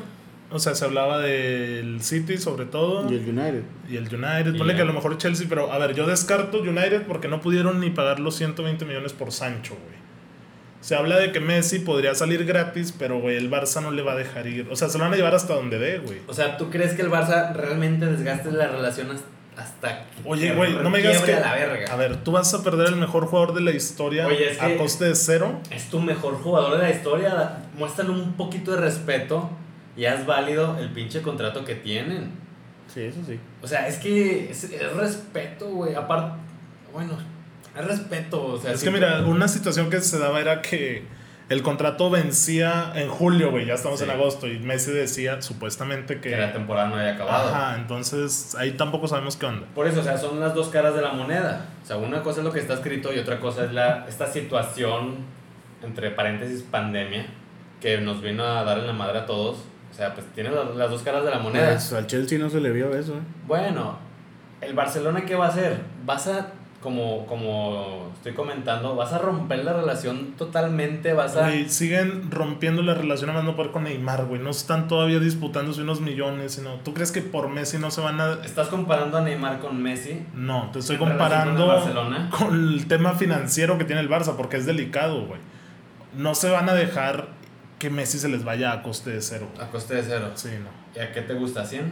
o 0.50 0.58
sea, 0.58 0.74
se 0.74 0.84
hablaba 0.84 1.18
del 1.18 2.02
City 2.02 2.36
sobre 2.38 2.66
todo. 2.66 3.10
Y 3.10 3.14
el 3.16 3.28
United. 3.28 3.62
Y 3.88 3.96
el 3.96 4.04
United, 4.14 4.56
ponle 4.58 4.74
que 4.76 4.82
a 4.82 4.84
lo 4.84 4.92
mejor 4.92 5.16
Chelsea, 5.18 5.46
pero 5.48 5.72
a 5.72 5.78
ver, 5.78 5.94
yo 5.94 6.06
descarto 6.06 6.60
United 6.60 7.02
porque 7.06 7.28
no 7.28 7.40
pudieron 7.40 7.80
ni 7.80 7.90
pagar 7.90 8.20
los 8.20 8.36
120 8.36 8.84
millones 8.84 9.12
por 9.12 9.32
Sancho, 9.32 9.74
güey. 9.74 10.00
Se 10.80 10.94
habla 10.96 11.18
de 11.18 11.30
que 11.30 11.40
Messi 11.40 11.80
podría 11.80 12.14
salir 12.14 12.44
gratis, 12.46 12.94
pero 12.98 13.20
güey, 13.20 13.36
el 13.36 13.50
Barça 13.50 13.82
no 13.82 13.90
le 13.90 14.00
va 14.02 14.12
a 14.12 14.16
dejar 14.16 14.46
ir. 14.46 14.66
O 14.70 14.76
sea, 14.76 14.88
se 14.88 14.96
lo 14.96 15.04
van 15.04 15.12
a 15.12 15.16
llevar 15.16 15.34
hasta 15.34 15.54
donde 15.54 15.78
dé, 15.78 15.98
güey. 15.98 16.18
O 16.26 16.32
sea, 16.32 16.56
¿tú 16.56 16.70
crees 16.70 16.94
que 16.94 17.02
el 17.02 17.10
Barça 17.10 17.52
realmente 17.54 18.06
desgaste 18.06 18.50
la 18.50 18.66
relación 18.68 19.10
hasta- 19.10 19.26
hasta 19.60 20.04
Oye, 20.24 20.48
que 20.48 20.54
güey, 20.54 20.74
no 20.74 20.90
me 20.90 20.98
digas 20.98 21.22
que. 21.22 21.32
la 21.32 21.54
verga? 21.54 21.92
A 21.92 21.96
ver, 21.96 22.16
tú 22.24 22.32
vas 22.32 22.52
a 22.54 22.62
perder 22.62 22.88
el 22.88 22.96
mejor 22.96 23.26
jugador 23.26 23.54
de 23.54 23.60
la 23.60 23.70
historia 23.72 24.26
Oye, 24.26 24.52
es 24.52 24.60
a 24.62 24.68
que- 24.68 24.76
coste 24.76 25.04
de 25.06 25.14
cero. 25.14 25.60
Es 25.70 25.88
tu 25.90 26.00
mejor 26.00 26.34
jugador 26.42 26.76
de 26.78 26.82
la 26.84 26.90
historia. 26.90 27.58
Muéstrale 27.76 28.10
un 28.10 28.32
poquito 28.34 28.72
de 28.72 28.78
respeto 28.78 29.50
y 29.96 30.04
haz 30.06 30.26
válido 30.26 30.76
el 30.78 30.90
pinche 30.90 31.22
contrato 31.22 31.64
que 31.64 31.74
tienen. 31.74 32.32
Sí, 32.92 33.02
eso 33.02 33.20
sí. 33.26 33.38
O 33.62 33.66
sea, 33.68 33.86
es 33.86 33.98
que 33.98 34.50
es, 34.50 34.64
es 34.64 34.92
respeto, 34.94 35.68
güey. 35.68 35.94
Aparte, 35.94 36.32
bueno, 36.92 37.12
es 37.78 37.84
respeto. 37.86 38.44
O 38.44 38.58
sea, 38.60 38.72
Es 38.72 38.82
que 38.82 38.90
mira, 38.90 39.20
una 39.26 39.46
situación 39.46 39.90
que 39.90 40.00
se 40.00 40.18
daba 40.18 40.40
era 40.40 40.60
que 40.62 41.04
el 41.50 41.62
contrato 41.62 42.08
vencía 42.08 42.92
en 42.94 43.08
julio, 43.10 43.50
güey, 43.50 43.66
ya 43.66 43.74
estamos 43.74 43.98
Sí. 43.98 44.04
en 44.06 44.10
agosto, 44.12 44.46
y 44.46 44.58
Messi 44.60 44.92
decía 44.92 45.42
supuestamente 45.42 46.20
que... 46.20 46.30
que 46.30 46.36
la 46.38 46.52
temporada 46.52 46.88
no 46.88 46.96
haya 46.96 47.14
acabado. 47.14 47.50
Ajá, 47.54 47.76
entonces 47.76 48.54
ahí 48.54 48.70
tampoco 48.72 49.06
sabemos 49.08 49.36
qué 49.36 49.44
onda. 49.46 49.66
Por 49.74 49.86
eso, 49.86 50.00
o 50.00 50.02
sea, 50.02 50.16
son 50.16 50.40
las 50.40 50.54
dos 50.54 50.68
caras 50.68 50.94
de 50.94 51.02
la 51.02 51.12
moneda. 51.12 51.66
O 51.82 51.86
sea, 51.86 51.96
una 51.98 52.22
cosa 52.22 52.38
es 52.40 52.44
lo 52.46 52.52
que 52.52 52.60
está 52.60 52.74
escrito 52.74 53.12
y 53.12 53.18
otra 53.18 53.38
cosa 53.40 53.64
es 53.66 53.72
la, 53.72 54.06
esta 54.08 54.26
situación, 54.26 55.16
entre 55.82 56.10
paréntesis, 56.12 56.62
pandemia, 56.62 57.26
que 57.80 57.98
nos 58.00 58.22
vino 58.22 58.44
a 58.44 58.62
dar 58.64 58.78
en 58.78 58.86
la 58.86 58.92
madre 58.92 59.18
a 59.18 59.26
todos. 59.26 59.58
O 59.90 59.94
sea, 59.94 60.14
pues 60.14 60.26
tiene 60.34 60.50
la- 60.50 60.64
las 60.66 60.88
dos 60.90 61.02
caras 61.02 61.24
de 61.24 61.30
la 61.30 61.40
moneda. 61.40 61.70
Pues, 61.70 61.92
al 61.92 62.06
Chelsea 62.06 62.38
no 62.38 62.48
se 62.48 62.60
le 62.60 62.70
vio 62.70 62.94
eso, 62.96 63.14
eh. 63.14 63.20
Bueno, 63.46 63.98
el 64.60 64.72
Barcelona, 64.74 65.24
¿qué 65.26 65.34
va 65.34 65.46
a 65.46 65.48
hacer? 65.48 65.78
Vas 66.06 66.28
a, 66.28 66.52
como, 66.80 67.26
como 67.26 68.10
estoy 68.16 68.32
comentando, 68.32 68.96
vas 68.96 69.12
a 69.12 69.18
romper 69.18 69.64
la 69.64 69.74
relación 69.74 70.32
totalmente, 70.38 71.12
vas 71.12 71.36
a... 71.36 71.42
Güey, 71.42 71.68
siguen 71.68 72.30
rompiendo 72.30 72.82
la 72.82 72.94
relación 72.94 73.28
a 73.30 73.34
más 73.34 73.44
no 73.44 73.54
poder 73.54 73.70
con 73.70 73.84
Neymar, 73.84 74.24
güey. 74.24 74.40
No 74.40 74.50
están 74.50 74.88
todavía 74.88 75.18
disputándose 75.18 75.82
unos 75.82 76.00
millones, 76.00 76.52
sino... 76.52 76.76
¿Tú 76.76 76.94
crees 76.94 77.12
que 77.12 77.20
por 77.20 77.48
Messi 77.48 77.76
no 77.78 77.90
se 77.90 78.00
van 78.00 78.20
a...? 78.20 78.32
¿Estás 78.44 78.68
comparando 78.68 79.18
a 79.18 79.20
Neymar 79.20 79.60
con 79.60 79.82
Messi? 79.82 80.22
No, 80.34 80.70
te 80.72 80.78
estoy 80.78 80.96
¿En 80.96 81.02
relación 81.02 81.18
comparando 81.18 81.66
con 81.66 81.74
el 81.74 81.80
Barcelona? 81.80 82.30
con 82.30 82.54
el 82.54 82.86
tema 82.86 83.12
financiero 83.12 83.76
que 83.76 83.84
tiene 83.84 84.00
el 84.00 84.08
Barça, 84.08 84.36
porque 84.36 84.56
es 84.56 84.64
delicado, 84.64 85.26
güey. 85.26 85.40
No 86.16 86.34
se 86.34 86.50
van 86.50 86.68
a 86.70 86.74
dejar 86.74 87.28
que 87.78 87.90
Messi 87.90 88.18
se 88.18 88.28
les 88.28 88.42
vaya 88.42 88.72
a 88.72 88.82
coste 88.82 89.10
de 89.10 89.20
cero. 89.20 89.48
A 89.60 89.66
coste 89.66 89.94
de 89.96 90.02
cero. 90.02 90.30
Sí, 90.34 90.48
no. 90.62 90.98
¿Y 90.98 91.04
a 91.04 91.12
qué 91.12 91.20
te 91.20 91.34
gusta? 91.34 91.64
¿100? 91.64 91.82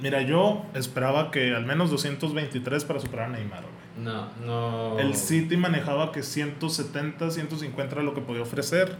Mira, 0.00 0.20
yo 0.20 0.66
esperaba 0.74 1.30
que 1.30 1.54
al 1.54 1.64
menos 1.64 1.90
223 1.90 2.84
para 2.84 3.00
superar 3.00 3.30
a 3.30 3.32
Neymar, 3.32 3.62
güey. 3.62 3.85
No, 3.96 4.28
no... 4.44 4.98
El 4.98 5.14
City 5.16 5.56
manejaba 5.56 6.12
que 6.12 6.22
170, 6.22 7.30
150 7.30 7.94
era 7.94 8.02
lo 8.02 8.14
que 8.14 8.20
podía 8.20 8.42
ofrecer. 8.42 8.96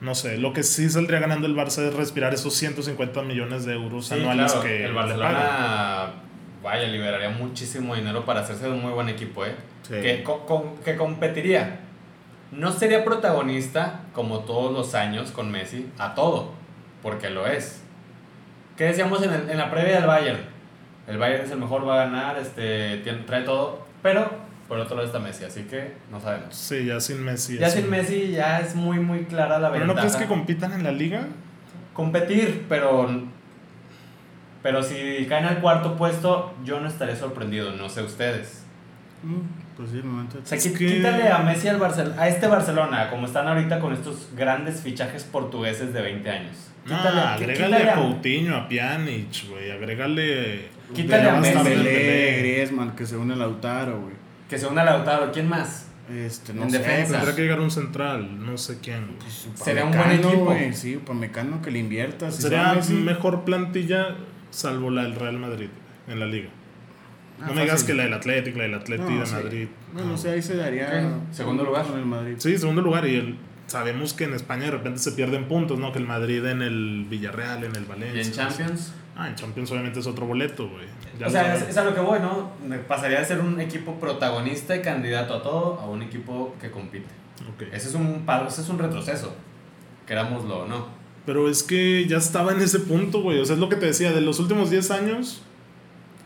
No 0.00 0.14
sé, 0.16 0.38
lo 0.38 0.52
que 0.52 0.64
sí 0.64 0.90
saldría 0.90 1.20
ganando 1.20 1.46
el 1.46 1.54
Barça 1.54 1.86
es 1.86 1.94
respirar 1.94 2.34
esos 2.34 2.54
150 2.54 3.22
millones 3.22 3.64
de 3.64 3.74
euros 3.74 4.06
Sí, 4.06 4.14
anuales 4.14 4.50
claro, 4.52 4.66
que 4.66 4.84
el. 4.84 4.92
Barcelona, 4.92 6.10
vaya, 6.62 6.88
liberaría 6.88 7.30
muchísimo 7.30 7.94
dinero 7.94 8.24
para 8.24 8.40
hacerse 8.40 8.64
de 8.64 8.72
un 8.72 8.82
muy 8.82 8.92
buen 8.92 9.08
equipo, 9.08 9.46
¿eh? 9.46 9.54
Sí. 9.82 9.94
Que, 10.02 10.22
co- 10.24 10.44
con- 10.46 10.76
que 10.84 10.96
competiría. 10.96 11.78
No 12.50 12.72
sería 12.72 13.04
protagonista 13.04 14.00
como 14.12 14.40
todos 14.40 14.72
los 14.72 14.94
años 14.96 15.30
con 15.30 15.52
Messi 15.52 15.86
a 15.98 16.14
todo, 16.16 16.50
porque 17.02 17.30
lo 17.30 17.46
es. 17.46 17.82
¿Qué 18.76 18.84
decíamos 18.84 19.22
en, 19.22 19.32
el- 19.32 19.50
en 19.50 19.56
la 19.58 19.70
previa 19.70 19.94
del 19.96 20.06
Bayern? 20.06 20.40
El 21.06 21.18
Bayern 21.18 21.44
es 21.44 21.50
el 21.52 21.58
mejor, 21.58 21.86
va 21.86 22.02
a 22.02 22.04
ganar, 22.06 22.38
este, 22.38 22.98
tiene- 22.98 23.20
trae 23.20 23.42
todo, 23.42 23.86
pero 24.02 24.30
por 24.68 24.78
otro 24.78 24.96
lado 24.96 25.06
está 25.06 25.18
Messi, 25.18 25.44
así 25.44 25.62
que 25.64 25.94
no 26.10 26.18
sabemos. 26.20 26.54
Sí, 26.54 26.86
ya 26.86 26.98
sin 27.00 27.22
Messi. 27.22 27.58
Ya 27.58 27.68
sin 27.68 27.88
Messi 27.90 28.30
ya 28.32 28.60
es 28.60 28.74
muy, 28.74 28.98
muy 28.98 29.24
clara 29.24 29.58
la 29.58 29.70
¿Pero 29.70 29.80
ventaja. 29.86 29.94
no 29.94 30.00
crees 30.08 30.16
que 30.16 30.26
compitan 30.26 30.72
en 30.72 30.84
la 30.84 30.92
liga? 30.92 31.26
competir, 31.92 32.64
pero 32.70 33.08
pero 34.62 34.82
si 34.82 35.26
caen 35.28 35.44
al 35.44 35.60
cuarto 35.60 35.96
puesto, 35.96 36.54
yo 36.64 36.80
no 36.80 36.88
estaré 36.88 37.16
sorprendido, 37.16 37.72
no 37.72 37.88
sé 37.88 38.02
ustedes. 38.02 38.64
Mm, 39.22 39.40
Pues 39.76 39.90
sí, 39.90 39.96
el 39.98 40.04
momento. 40.04 40.38
O 40.42 40.46
sea, 40.46 40.56
Es 40.58 40.68
que- 40.68 40.74
quítale 40.74 41.28
a 41.28 41.38
Messi 41.38 41.66
al 41.68 41.78
Barcel 41.78 42.12
a 42.18 42.28
este 42.28 42.46
Barcelona, 42.46 43.08
como 43.10 43.26
están 43.26 43.48
ahorita 43.48 43.80
con 43.80 43.92
estos 43.92 44.28
grandes 44.36 44.80
fichajes 44.82 45.24
portugueses 45.24 45.92
de 45.92 46.00
20 46.02 46.30
años. 46.30 46.56
Quítale, 46.84 47.20
Ah, 47.20 47.34
agrégale 47.34 47.76
quítale 47.76 47.90
a 47.90 47.94
Coutinho, 47.94 48.56
a 48.56 48.68
Pjanic, 48.68 49.48
güey. 49.50 49.70
Agrégale... 49.70 50.68
Quítale 50.94 51.28
a 51.30 51.40
Messi. 51.40 51.54
Dembélé, 51.54 52.38
Griezmann, 52.40 52.94
que 52.96 53.06
se 53.06 53.16
une 53.16 53.34
a 53.34 53.36
Lautaro, 53.36 54.00
güey. 54.00 54.14
que 54.48 54.58
se 54.58 54.66
una 54.66 54.84
Lautaro, 54.84 55.32
¿quién 55.32 55.48
más? 55.48 55.88
Este, 56.12 56.52
no 56.52 56.64
En 56.64 56.70
sé, 56.70 56.78
defensa. 56.78 57.16
Tendrá 57.18 57.34
que 57.34 57.42
llegar 57.42 57.60
un 57.60 57.70
central, 57.70 58.44
no 58.44 58.58
sé 58.58 58.78
quién. 58.82 59.16
pues, 59.18 59.48
Sería 59.54 59.84
un 59.84 59.92
buen 59.92 60.10
equipo. 60.10 60.44
güey, 60.44 60.72
Sí, 60.74 60.96
Upamecano 60.96 61.62
que 61.62 61.70
le 61.70 61.78
invierta. 61.78 62.30
si 62.30 62.42
Sería 62.42 62.74
mejor 62.90 63.44
plantilla 63.44 64.16
salvo 64.50 64.90
la 64.90 65.04
del 65.04 65.14
Real 65.14 65.38
Madrid 65.38 65.68
en 66.08 66.20
la 66.20 66.26
liga. 66.26 66.50
Ah, 67.40 67.46
no 67.48 67.54
me 67.54 67.62
digas 67.62 67.82
que 67.84 67.94
la 67.94 68.02
del 68.04 68.12
Atlético, 68.14 68.58
la 68.58 68.64
del 68.64 68.74
Atlético 68.74 69.10
No, 69.10 69.20
de 69.20 69.26
sí. 69.26 69.32
Madrid. 69.34 69.68
Bueno, 69.94 70.08
No. 70.08 70.14
o 70.14 70.18
sea, 70.18 70.32
ahí 70.32 70.42
se 70.42 70.56
daría. 70.56 71.14
Segundo 71.30 71.64
lugar. 71.64 71.86
Con 71.86 71.98
el 71.98 72.04
Madrid. 72.06 72.34
Sí, 72.38 72.58
segundo 72.58 72.82
lugar. 72.82 73.06
Y 73.08 73.14
el, 73.16 73.36
sabemos 73.68 74.12
que 74.12 74.24
en 74.24 74.34
España 74.34 74.64
de 74.64 74.70
repente 74.72 74.98
se 74.98 75.12
pierden 75.12 75.46
puntos, 75.48 75.78
¿no? 75.78 75.92
Que 75.92 75.98
el 75.98 76.06
Madrid 76.06 76.44
en 76.44 76.60
el 76.62 77.06
Villarreal, 77.08 77.64
en 77.64 77.74
el 77.74 77.84
¿Y 77.84 77.86
Valencia. 77.86 78.22
en 78.22 78.32
Champions? 78.32 78.92
Ah, 79.14 79.28
en 79.28 79.34
Champions 79.34 79.70
obviamente 79.70 80.00
es 80.00 80.06
otro 80.06 80.26
boleto, 80.26 80.68
güey. 80.68 80.86
O 81.24 81.30
sea, 81.30 81.54
es, 81.54 81.68
es 81.68 81.76
a 81.76 81.84
lo 81.84 81.94
que 81.94 82.00
voy, 82.00 82.18
¿no? 82.20 82.50
Me 82.66 82.78
Pasaría 82.78 83.20
de 83.20 83.24
ser 83.24 83.40
un 83.40 83.60
equipo 83.60 84.00
protagonista 84.00 84.74
y 84.74 84.80
candidato 84.80 85.34
a 85.34 85.42
todo 85.42 85.78
a 85.80 85.86
un 85.86 86.02
equipo 86.02 86.54
que 86.60 86.70
compite. 86.70 87.06
Ok. 87.54 87.62
Ese 87.72 87.88
es 87.88 87.94
un, 87.94 88.24
ese 88.48 88.60
es 88.62 88.68
un 88.68 88.78
retroceso, 88.78 89.34
querámoslo 90.06 90.60
o 90.60 90.66
no. 90.66 90.86
Pero 91.26 91.48
es 91.48 91.62
que 91.62 92.06
ya 92.08 92.16
estaba 92.16 92.52
en 92.52 92.60
ese 92.60 92.80
punto, 92.80 93.22
güey. 93.22 93.38
O 93.38 93.44
sea, 93.44 93.54
es 93.54 93.60
lo 93.60 93.68
que 93.68 93.76
te 93.76 93.86
decía, 93.86 94.12
de 94.12 94.20
los 94.20 94.40
últimos 94.40 94.70
10 94.70 94.90
años, 94.90 95.42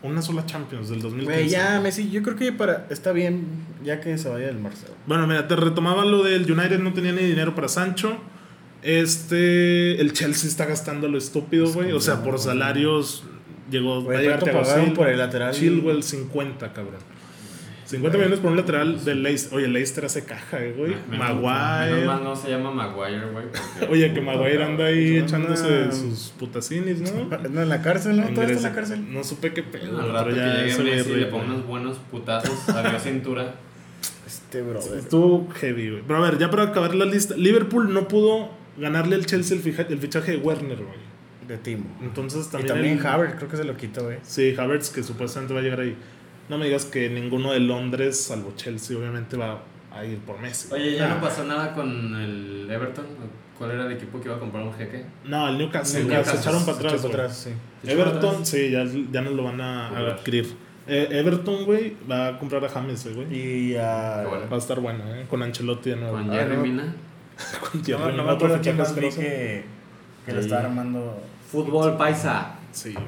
Una 0.01 0.21
sola 0.21 0.45
Champions 0.45 0.89
del 0.89 1.01
2015. 1.01 1.33
Güey, 1.33 1.49
ya, 1.49 1.79
Messi, 1.81 2.09
yo 2.09 2.21
creo 2.21 2.35
que 2.35 2.51
para 2.51 2.85
está 2.89 3.11
bien 3.11 3.65
ya 3.83 3.99
que 3.99 4.17
se 4.17 4.29
vaya 4.29 4.47
del 4.47 4.59
Marcelo. 4.59 4.93
Bueno, 5.07 5.25
mira, 5.27 5.47
te 5.47 5.55
retomaba 5.55 6.05
lo 6.05 6.23
del 6.23 6.49
United 6.49 6.79
no 6.79 6.93
tenía 6.93 7.11
ni 7.11 7.23
dinero 7.23 7.55
para 7.55 7.67
Sancho. 7.67 8.17
Este, 8.83 9.99
el 9.99 10.13
Chelsea 10.13 10.49
está 10.49 10.65
gastando 10.65 11.07
lo 11.07 11.17
estúpido, 11.17 11.71
güey. 11.71 11.91
O 11.91 11.99
sea, 11.99 12.23
por 12.23 12.39
salarios 12.39 13.23
llegó 13.69 13.97
a 14.09 14.13
llegar 14.15 14.39
¿cuánto 14.39 14.45
Thiago 14.45 14.59
pagaron 14.61 14.85
Silva, 14.85 14.95
por 14.97 15.09
el 15.09 15.17
lateral? 15.17 15.53
Chilwell 15.53 16.03
50, 16.03 16.73
cabrón. 16.73 17.17
50 17.85 18.17
millones 18.17 18.39
por 18.39 18.51
un 18.51 18.57
lateral 18.57 19.05
del 19.05 19.23
Leicester. 19.23 19.57
Oye, 19.57 19.67
Leicester 19.69 20.03
hace 20.03 20.25
caja, 20.25 20.61
eh, 20.61 20.73
güey. 20.77 20.91
Menos- 21.09 21.09
Menos 21.09 21.41
Maguire. 21.41 22.05
mal 22.05 22.21
no 22.23 22.35
se 22.35 22.49
llama 22.49 22.69
Maguire, 22.71 23.21
güey. 23.31 23.45
Oye, 23.89 24.13
que 24.13 24.19
Maguire 24.19 24.61
anda 24.63 24.85
ahí 24.87 25.15
echándose 25.17 25.89
sus 25.93 26.33
putacinis, 26.37 26.99
¿no? 26.99 27.29
No, 27.49 27.61
en 27.61 27.69
la 27.69 27.81
cárcel, 27.81 28.17
¿no? 28.17 28.27
Todavía 28.29 28.55
está 28.55 28.67
en 28.67 28.73
la 28.73 28.79
cárcel. 28.81 29.13
No 29.13 29.23
supe 29.23 29.53
qué 29.53 29.63
pedo. 29.63 29.99
Al 30.01 30.11
rato 30.11 30.25
pero 30.25 30.35
que 30.35 30.41
ya 30.41 30.65
llegue 30.65 30.83
Messi 30.97 31.15
le 31.15 31.25
ponga 31.27 31.45
unos 31.45 31.65
buenos 31.65 31.97
putazos, 32.11 32.67
adiós 32.69 33.01
cintura. 33.03 33.55
Este 34.25 34.61
brother. 34.61 34.99
Estuvo 34.99 35.47
heavy, 35.53 35.89
güey. 35.91 36.03
Pero 36.05 36.23
a 36.23 36.29
ver, 36.29 36.37
ya 36.37 36.51
para 36.51 36.63
acabar 36.63 36.93
la 36.93 37.05
lista. 37.05 37.35
Liverpool 37.37 37.93
no 37.93 38.09
pudo 38.09 38.49
ganarle 38.77 39.15
al 39.15 39.25
Chelsea 39.25 39.57
el, 39.57 39.63
fija- 39.63 39.87
el 39.89 39.99
fichaje 39.99 40.31
de 40.33 40.37
Werner, 40.37 40.77
güey. 40.77 41.07
De 41.47 41.57
Timo. 41.57 41.85
Entonces 42.01 42.47
Y 42.47 42.51
también. 42.51 42.73
también 42.73 42.97
el- 42.99 43.05
Havertz, 43.07 43.35
creo 43.37 43.49
que 43.49 43.57
se 43.57 43.63
lo 43.63 43.77
quitó, 43.77 44.03
güey. 44.05 44.17
Sí, 44.23 44.53
Havertz, 44.57 44.89
que 44.89 45.01
supuestamente 45.03 45.53
va 45.53 45.61
a 45.61 45.63
llegar 45.63 45.79
ahí. 45.79 45.95
No 46.49 46.57
me 46.57 46.65
digas 46.65 46.85
que 46.85 47.09
ninguno 47.09 47.51
de 47.53 47.59
Londres, 47.59 48.19
salvo 48.21 48.53
Chelsea, 48.55 48.97
obviamente 48.97 49.35
va 49.37 49.61
a 49.93 50.05
ir 50.05 50.17
por 50.19 50.39
Messi. 50.39 50.73
Oye, 50.73 50.95
¿ya 50.95 51.05
Ah. 51.11 51.15
no 51.15 51.21
pasó 51.21 51.43
nada 51.45 51.73
con 51.73 52.15
el 52.15 52.67
Everton? 52.69 53.05
¿Cuál 53.57 53.71
era 53.71 53.85
el 53.87 53.93
equipo 53.93 54.19
que 54.19 54.27
iba 54.27 54.35
a 54.35 54.39
comprar 54.39 54.63
un 54.63 54.73
jeque? 54.73 55.03
No, 55.25 55.47
el 55.49 55.57
Newcastle, 55.57 56.01
El 56.01 56.05
güey, 56.07 56.17
se 56.17 56.21
Newcastle 56.23 56.39
echaron 56.41 56.65
para 56.65 56.77
atrás. 56.77 57.01
para 57.01 57.13
atrás, 57.13 57.37
sí. 57.37 57.49
¿Se 57.83 57.87
echó 57.87 57.97
para 57.97 58.09
Everton, 58.11 58.29
atrás? 58.35 58.49
sí, 58.49 58.69
ya, 58.71 58.85
ya 59.11 59.21
no 59.21 59.29
lo 59.31 59.43
van 59.43 59.61
a, 59.61 59.87
adquirir. 60.11 60.53
Eh, 60.85 61.07
Everton, 61.11 61.65
güey, 61.65 61.95
va 62.09 62.27
a 62.27 62.39
comprar 62.39 62.63
a 62.63 62.69
James, 62.69 63.05
eh, 63.07 63.13
güey. 63.13 63.27
Y 63.35 63.75
a. 63.75 64.19
Qué 64.23 64.29
bueno. 64.29 64.49
Va 64.49 64.55
a 64.55 64.59
estar 64.59 64.79
bueno, 64.79 65.03
¿eh? 65.15 65.25
Con 65.29 65.41
Ancelotti 65.43 65.89
de 65.89 65.95
nuevo. 65.95 66.13
Con 66.17 66.29
Jerry. 66.31 66.57
Mina. 66.57 66.95
No, 67.87 68.23
me 68.23 68.31
acuerdo 68.31 68.59
quién 68.61 68.77
más 68.77 68.95
vi 68.95 69.09
que, 69.09 69.63
que 70.25 70.31
lo 70.31 70.39
estaba 70.39 70.61
armando. 70.61 71.21
Fútbol 71.51 71.97
paisa. 71.97 72.55
Sí, 72.71 72.93
güey. 72.93 73.05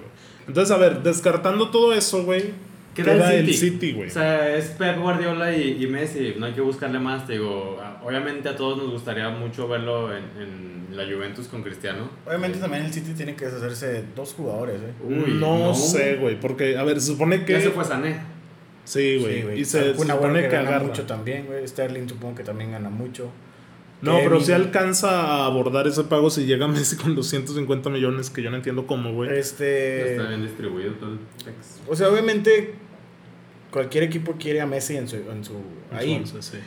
Entonces, 0.47 0.75
a 0.75 0.77
ver, 0.77 1.03
descartando 1.03 1.69
todo 1.69 1.93
eso, 1.93 2.23
güey. 2.23 2.51
Queda 2.95 3.13
Queda 3.13 3.33
el 3.33 3.53
City. 3.53 3.93
Güey. 3.93 4.09
O 4.09 4.11
sea, 4.11 4.55
es 4.55 4.67
Pep 4.71 4.99
Guardiola 4.99 5.55
y, 5.55 5.83
y 5.83 5.87
Messi, 5.87 6.35
no 6.37 6.47
hay 6.47 6.53
que 6.53 6.61
buscarle 6.61 6.99
más, 6.99 7.27
te 7.27 7.33
digo, 7.33 7.77
obviamente 8.03 8.49
a 8.49 8.55
todos 8.55 8.77
nos 8.77 8.91
gustaría 8.91 9.29
mucho 9.29 9.67
verlo 9.67 10.11
en, 10.11 10.23
en 10.41 10.97
la 10.97 11.05
Juventus 11.05 11.47
con 11.47 11.61
Cristiano. 11.61 12.09
Obviamente 12.25 12.57
también 12.57 12.85
el 12.85 12.93
City 12.93 13.13
tiene 13.13 13.35
que 13.35 13.45
deshacerse 13.45 13.87
de 13.87 14.03
dos 14.15 14.33
jugadores, 14.33 14.81
¿eh? 14.81 14.93
Uy, 15.03 15.33
no, 15.39 15.73
sé, 15.75 16.15
güey. 16.15 16.39
Porque, 16.39 16.77
a 16.77 16.83
ver, 16.83 16.99
se 16.99 17.07
supone 17.07 17.45
que. 17.45 17.53
Ya 17.53 17.61
se 17.61 17.69
fue 17.69 17.85
Sané. 17.85 18.19
Sí, 18.85 19.17
güey. 19.19 19.43
Sí, 19.43 19.61
y 19.61 19.65
se, 19.65 19.93
se 19.93 19.97
supone 19.99 20.41
que 20.41 20.49
que 20.49 20.55
gana 20.55 20.69
agarra. 20.69 20.85
mucho 20.85 21.03
también, 21.03 21.45
güey. 21.45 21.67
Sterling 21.67 22.07
supongo 22.09 22.35
que 22.35 22.43
también 22.43 22.71
gana 22.71 22.89
mucho. 22.89 23.29
No, 24.01 24.17
pero 24.23 24.39
si 24.39 24.53
alcanza 24.53 25.09
a 25.21 25.45
abordar 25.45 25.85
ese 25.88 26.03
pago 26.05 26.29
si 26.29 26.45
llega 26.45 26.67
Messi 26.67 26.95
con 26.95 27.15
los 27.15 27.27
150 27.27 27.89
millones, 27.89 28.29
que 28.29 28.41
yo 28.41 28.49
no 28.49 28.55
entiendo 28.57 28.88
cómo, 28.88 29.13
güey. 29.13 29.38
Este. 29.38 30.13
está 30.13 30.27
bien 30.29 30.41
distribuido 30.41 30.93
todo. 30.93 31.17
O 31.88 31.95
sea, 31.95 32.09
obviamente 32.09 32.75
cualquier 33.71 34.03
equipo 34.05 34.33
quiere 34.39 34.62
a 34.62 34.65
Messi 34.65 34.95
en 34.97 35.07
su, 35.07 35.17
en 35.17 35.43
su 35.43 35.53
ahí, 35.91 36.13
Entonces, 36.13 36.45
sí. 36.45 36.57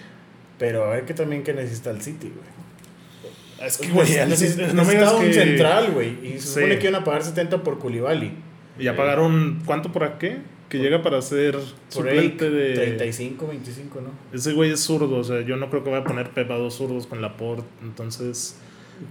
pero 0.58 0.84
a 0.84 0.90
ver 0.90 1.04
que 1.06 1.14
también 1.14 1.42
que 1.42 1.52
necesita 1.54 1.90
el 1.90 2.00
City, 2.02 2.28
güey. 2.34 3.66
Es 3.66 3.78
que, 3.78 3.88
Güey, 3.88 4.08
güey, 4.14 4.28
necesita, 4.28 4.72
no 4.72 4.84
me 4.84 4.90
digas 4.92 5.12
un 5.14 5.24
que- 5.26 5.32
central, 5.34 5.92
güey, 5.92 6.18
y 6.26 6.32
se 6.32 6.40
Sí. 6.40 6.48
supone 6.54 6.78
que 6.78 6.88
iban 6.88 7.00
a 7.00 7.04
pagar 7.04 7.22
70 7.22 7.62
por 7.62 7.78
Koulibaly. 7.78 8.32
Y 8.78 8.84
ya 8.84 8.96
pagaron, 8.96 9.62
¿cuánto 9.64 9.90
por 9.92 10.18
qué? 10.18 10.38
Que 10.72 10.78
llega 10.82 11.02
para 11.02 11.20
ser 11.20 11.58
suplente 11.88 12.48
de... 12.48 12.74
35, 12.74 13.46
25, 13.46 14.00
¿no? 14.00 14.08
Ese 14.32 14.52
güey 14.54 14.70
es 14.70 14.80
zurdo, 14.80 15.16
o 15.16 15.24
sea, 15.24 15.42
yo 15.42 15.56
no 15.56 15.68
creo 15.68 15.84
que 15.84 15.90
vaya 15.90 16.02
a 16.02 16.06
poner 16.06 16.30
Pepa 16.30 16.56
dos 16.56 16.74
zurdos 16.76 17.06
con 17.06 17.20
Laporte, 17.20 17.68
entonces... 17.82 18.56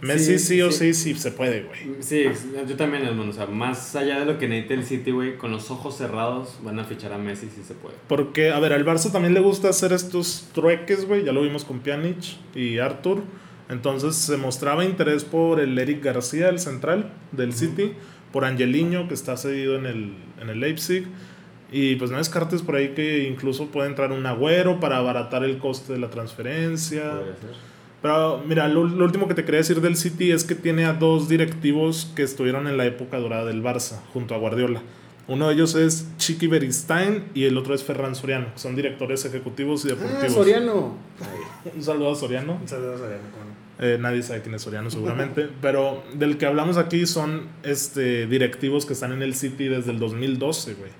Messi 0.01 0.39
sí, 0.39 0.45
Sí, 0.45 0.61
o 0.61 0.71
sí. 0.71 0.93
sí, 0.93 1.13
sí 1.13 1.19
se 1.19 1.31
puede, 1.31 1.63
güey. 1.63 2.01
Sí, 2.01 2.23
yo 2.67 2.75
también, 2.75 3.03
hermano. 3.03 3.29
O 3.29 3.33
sea, 3.33 3.45
más 3.45 3.95
allá 3.95 4.19
de 4.19 4.25
lo 4.25 4.37
que 4.37 4.47
necesita 4.47 4.73
el 4.73 4.85
City, 4.85 5.11
güey, 5.11 5.37
con 5.37 5.51
los 5.51 5.69
ojos 5.69 5.97
cerrados 5.97 6.59
van 6.63 6.79
a 6.79 6.85
fichar 6.85 7.11
a 7.13 7.17
Messi 7.17 7.47
si 7.53 7.61
se 7.63 7.73
puede. 7.73 7.95
Porque, 8.07 8.51
a 8.51 8.59
ver, 8.59 8.73
al 8.73 8.85
Barça 8.85 9.11
también 9.11 9.33
le 9.33 9.41
gusta 9.41 9.69
hacer 9.69 9.91
estos 9.91 10.49
trueques, 10.53 11.05
güey. 11.05 11.25
Ya 11.25 11.33
lo 11.33 11.41
vimos 11.41 11.65
con 11.65 11.79
Pjanic 11.79 12.17
y 12.55 12.77
Arthur. 12.77 13.21
Entonces 13.69 14.15
se 14.15 14.37
mostraba 14.37 14.85
interés 14.85 15.23
por 15.23 15.59
el 15.59 15.77
Eric 15.77 16.03
García, 16.03 16.49
el 16.49 16.59
central 16.59 17.11
del 17.31 17.53
City. 17.53 17.93
Por 18.31 18.45
Angeliño, 18.45 19.07
que 19.07 19.13
está 19.13 19.35
cedido 19.35 19.75
en 19.75 19.85
el, 19.85 20.13
en 20.41 20.49
el 20.49 20.59
Leipzig. 20.59 21.05
Y 21.71 21.95
pues 21.95 22.11
no 22.11 22.17
descartes 22.17 22.61
por 22.61 22.75
ahí 22.75 22.89
que 22.89 23.27
incluso 23.27 23.67
puede 23.67 23.87
entrar 23.87 24.11
un 24.11 24.25
agüero 24.25 24.79
para 24.79 24.97
abaratar 24.97 25.43
el 25.43 25.57
coste 25.57 25.93
de 25.93 25.99
la 25.99 26.09
transferencia. 26.09 27.21
Pero 28.01 28.43
mira, 28.45 28.67
lo, 28.67 28.85
lo 28.85 29.05
último 29.05 29.27
que 29.27 29.35
te 29.35 29.45
quería 29.45 29.59
decir 29.59 29.79
del 29.79 29.95
City 29.95 30.31
es 30.31 30.43
que 30.43 30.55
tiene 30.55 30.85
a 30.85 30.93
dos 30.93 31.29
directivos 31.29 32.11
que 32.15 32.23
estuvieron 32.23 32.67
en 32.67 32.77
la 32.77 32.85
época 32.85 33.19
dorada 33.19 33.45
del 33.45 33.63
Barça, 33.63 34.01
junto 34.13 34.35
a 34.35 34.37
Guardiola. 34.37 34.81
Uno 35.27 35.47
de 35.47 35.53
ellos 35.53 35.75
es 35.75 36.07
Chiqui 36.17 36.47
Beristain 36.47 37.25
y 37.33 37.45
el 37.45 37.57
otro 37.57 37.73
es 37.73 37.83
Ferran 37.83 38.15
Soriano, 38.15 38.53
que 38.53 38.59
son 38.59 38.75
directores 38.75 39.23
ejecutivos 39.23 39.85
y 39.85 39.89
deportivos. 39.89 40.23
Ah, 40.23 40.29
Soriano. 40.29 40.95
Un 41.75 41.83
saludo 41.83 42.11
a 42.11 42.15
Soriano. 42.15 42.57
Un 42.59 42.67
saludo 42.67 42.95
a 42.95 42.97
Soriano. 42.97 43.23
Eh, 43.79 43.97
nadie 43.99 44.21
sabe 44.23 44.41
quién 44.41 44.53
es 44.55 44.61
Soriano 44.61 44.91
seguramente, 44.91 45.47
pero 45.61 46.03
del 46.13 46.37
que 46.37 46.45
hablamos 46.45 46.77
aquí 46.77 47.05
son 47.05 47.47
este, 47.63 48.27
directivos 48.27 48.85
que 48.85 48.93
están 48.93 49.11
en 49.11 49.21
el 49.21 49.33
City 49.33 49.69
desde 49.69 49.91
el 49.91 49.99
2012, 49.99 50.73
güey. 50.73 50.91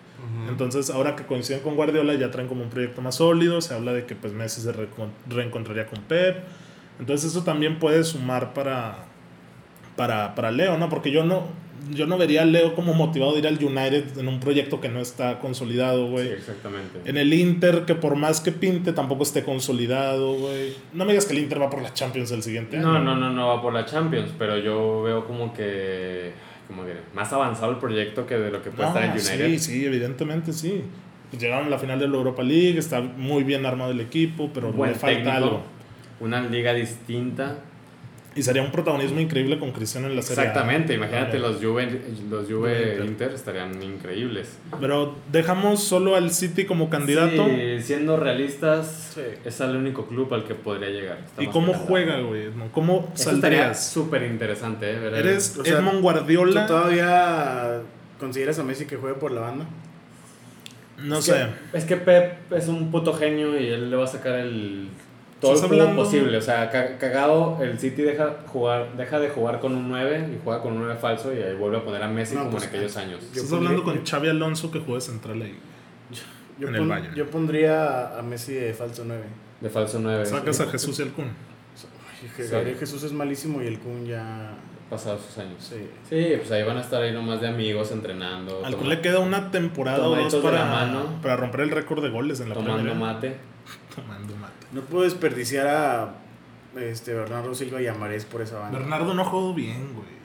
Entonces, 0.50 0.90
ahora 0.90 1.16
que 1.16 1.26
coinciden 1.26 1.62
con 1.62 1.76
Guardiola, 1.76 2.14
ya 2.16 2.32
traen 2.32 2.48
como 2.48 2.64
un 2.64 2.70
proyecto 2.70 3.02
más 3.02 3.16
sólido. 3.16 3.62
Se 3.62 3.74
habla 3.74 3.94
de 3.94 4.06
que 4.06 4.16
pues 4.16 4.34
Messi 4.34 4.62
se 4.62 4.74
reencontraría 5.30 5.86
con 5.86 6.02
Pep. 6.04 6.38
Entonces, 7.00 7.32
eso 7.32 7.44
también 7.44 7.80
puede 7.80 8.04
sumar 8.04 8.54
para, 8.54 9.06
para, 9.96 10.36
para 10.36 10.52
Leo, 10.52 10.78
¿no? 10.78 10.88
Porque 10.90 11.10
yo 11.12 11.24
no, 11.24 11.44
yo 11.92 12.06
no 12.06 12.18
vería 12.18 12.44
a 12.44 12.46
Leo 12.46 12.76
como 12.76 12.94
motivado 12.94 13.34
de 13.34 13.40
ir 13.40 13.48
al 13.48 13.56
United 13.64 14.18
en 14.20 14.28
un 14.28 14.40
proyecto 14.40 14.80
que 14.82 14.90
no 14.90 15.00
está 15.00 15.40
consolidado, 15.40 16.06
Sí, 16.06 16.12
güey. 16.12 16.28
exactamente. 16.30 17.00
En 17.06 17.18
el 17.18 17.34
Inter, 17.34 17.86
que 17.86 17.96
por 17.96 18.16
más 18.16 18.40
que 18.40 18.52
pinte, 18.52 18.94
tampoco 18.94 19.24
esté 19.24 19.44
consolidado, 19.44 20.34
güey. 20.34 20.74
No 20.94 21.06
me 21.06 21.12
digas 21.14 21.26
que 21.26 21.34
el 21.34 21.40
Inter 21.40 21.60
va 21.62 21.70
por 21.72 21.82
la 21.82 21.94
Champions 21.94 22.32
el 22.32 22.44
siguiente 22.44 22.78
No, 22.78 22.92
año. 22.96 23.04
no, 23.04 23.16
no, 23.16 23.32
no 23.32 23.48
va 23.48 23.62
por 23.62 23.74
la 23.74 23.86
Champions, 23.86 24.32
pero 24.38 24.58
yo 24.60 25.02
veo 25.02 25.26
como 25.26 25.54
que, 25.54 26.34
como 26.72 26.84
más 27.14 27.32
avanzado 27.34 27.72
el 27.72 27.78
proyecto 27.78 28.26
que 28.26 28.38
de 28.38 28.50
lo 28.50 28.62
que 28.64 28.72
puede 28.72 28.90
No, 28.90 28.96
estar 28.96 29.04
en 29.04 29.12
United. 29.12 29.60
Sí, 29.60 29.60
sí, 29.60 29.86
evidentemente 29.86 30.54
sí. 30.54 30.84
Llegaron 31.38 31.68
a 31.68 31.70
la 31.70 31.78
final 31.78 32.00
de 32.00 32.08
la 32.08 32.16
Europa 32.16 32.44
League, 32.44 32.78
está 32.78 33.02
muy 33.02 33.44
bien 33.44 33.66
armado 33.66 33.92
el 33.92 34.00
equipo, 34.02 34.50
pero 34.54 34.72
Buen 34.72 34.92
le 34.92 34.98
falta 34.98 35.16
técnico, 35.16 35.38
algo. 35.38 35.64
Una 36.20 36.42
liga 36.42 36.74
distinta. 36.74 37.60
Y 38.34 38.44
sería 38.44 38.62
un 38.62 38.72
protagonismo 38.72 39.20
increíble 39.20 39.60
con 39.60 39.72
Cristiano 39.74 40.08
en 40.08 40.16
la 40.16 40.22
serie. 40.22 40.44
A. 40.44 40.48
Exactamente, 40.48 40.94
imagínate 40.94 41.38
los 41.38 41.58
Juve, 41.62 42.02
los 42.30 42.48
Juve 42.50 42.92
Inter. 42.94 43.06
Inter. 43.06 43.32
estarían 43.34 43.84
increíbles. 43.84 44.58
Pero 44.80 45.16
dejamos 45.34 45.84
solo 45.84 46.16
al 46.16 46.32
City 46.32 46.64
como 46.64 46.90
candidato. 46.90 47.46
Sí, 47.48 47.82
siendo 47.82 48.16
realistas, 48.16 49.12
Sí. 49.14 49.22
es 49.44 49.60
el 49.60 49.76
único 49.76 50.06
club 50.08 50.34
al 50.34 50.46
que 50.46 50.56
podría 50.56 50.90
llegar. 50.90 51.18
¿Y 51.40 51.48
cómo 51.48 51.74
juega, 51.74 52.22
güey? 52.22 52.52
¿No? 52.56 52.72
¿Cómo 52.72 53.12
Eso 53.14 53.32
estaría 53.32 53.60
saldrías? 53.64 53.90
súper 53.92 54.24
interesante, 54.24 54.92
¿eh? 54.92 55.00
Ver 55.00 55.14
¿Eres 55.16 55.58
O 55.60 55.66
sea, 55.66 55.80
Edmond 55.80 55.98
¿Tú 55.98 56.02
Guardiola? 56.04 56.68
todavía 56.68 57.82
consideras 58.18 58.58
a 58.60 58.64
Messi 58.64 58.86
que 58.86 58.96
juegue 58.96 59.16
por 59.20 59.32
la 59.34 59.42
banda? 59.42 59.66
No 61.00 61.18
Es 61.18 61.26
sé. 61.26 61.34
que- 61.72 61.78
es 61.80 61.84
que 61.84 61.98
Pep 61.98 62.54
es 62.54 62.68
un 62.70 62.92
puto 62.92 63.14
genio 63.14 63.60
y 63.60 63.68
él 63.68 63.90
le 63.90 63.98
va 63.98 64.06
a 64.06 64.08
sacar 64.08 64.36
el 64.36 64.88
todo 65.42 65.52
el 65.52 65.56
Estás 65.56 65.68
juego 65.70 65.84
hablando- 65.84 66.04
posible. 66.04 66.38
O 66.38 66.42
sea, 66.42 66.70
ca- 66.70 66.98
cagado, 66.98 67.58
el 67.62 67.78
City 67.80 68.04
deja, 68.04 68.36
jugar, 68.48 68.96
deja 68.96 69.20
de 69.20 69.30
jugar 69.30 69.60
con 69.60 69.76
un 69.76 69.90
9 69.90 70.30
y 70.34 70.40
juega 70.44 70.62
con 70.62 70.74
un 70.74 70.80
9 70.84 70.96
falso 71.02 71.34
y 71.34 71.38
ahí 71.42 71.56
vuelve 71.56 71.78
a 71.78 71.84
poner 71.84 72.02
a 72.04 72.08
Messi 72.08 72.36
No, 72.36 72.42
como 72.42 72.52
pues, 72.52 72.64
en 72.64 72.70
aquellos 72.70 72.96
años. 72.98 73.20
Yo 73.22 73.28
Estás 73.28 73.44
pondría- 73.50 73.70
hablando 73.72 73.84
con 73.84 74.06
Xavi 74.06 74.30
Alonso 74.30 74.72
que 74.72 74.80
juega 74.80 75.02
central 75.02 75.42
ahí. 75.42 75.58
Yo, 76.60 76.68
En 76.68 76.76
el 76.76 76.88
Bayern. 76.88 77.16
yo 77.16 77.28
pondría 77.30 78.18
a 78.18 78.22
Messi 78.22 78.54
de 78.54 78.74
falso 78.74 79.04
9. 79.06 79.24
De 79.62 79.70
falso 79.70 80.00
9. 80.00 80.26
Sacas 80.26 80.60
a 80.62 80.68
Jesús 80.68 81.00
y 81.00 81.02
al 81.02 81.10
Kun. 81.10 81.26
Sí. 81.76 82.46
Jesús 82.80 83.02
es 83.04 83.12
malísimo 83.14 83.62
y 83.64 83.68
el 83.68 83.80
Kun 83.80 84.06
ya. 84.06 84.52
Pasados 84.92 85.22
sus 85.26 85.38
años. 85.38 85.56
Sí. 85.60 85.78
Sí, 86.10 86.34
pues 86.38 86.52
ahí 86.52 86.64
van 86.64 86.78
a 86.78 86.82
estar 86.82 87.02
ahí 87.02 87.14
nomás 87.14 87.40
de 87.42 87.48
amigos 87.48 87.92
entrenando. 87.92 88.62
Al 88.66 88.76
le 88.90 89.00
queda 89.02 89.20
una 89.20 89.50
temporada 89.50 90.06
o 90.08 90.16
dos 90.16 90.36
para, 90.36 90.66
mano. 90.66 91.20
para 91.22 91.38
romper 91.38 91.62
el 91.62 91.72
récord 91.72 92.04
de 92.04 92.10
goles 92.10 92.42
en 92.42 92.50
la 92.50 92.56
tomando 92.56 92.76
Premier. 92.84 92.96
mate. 92.98 93.38
Tomando 93.96 94.36
mate. 94.38 94.68
No 94.72 94.82
puedo 94.82 95.04
desperdiciar 95.04 95.68
a 95.68 96.16
este, 96.80 97.14
Bernardo 97.14 97.54
Silva 97.54 97.82
y 97.82 97.88
a 97.88 97.94
Marés 97.94 98.26
por 98.26 98.42
esa 98.42 98.60
banda. 98.60 98.80
Bernardo 98.80 99.14
no 99.14 99.26
jugó 99.26 99.54
bien, 99.54 99.94
güey. 99.94 100.22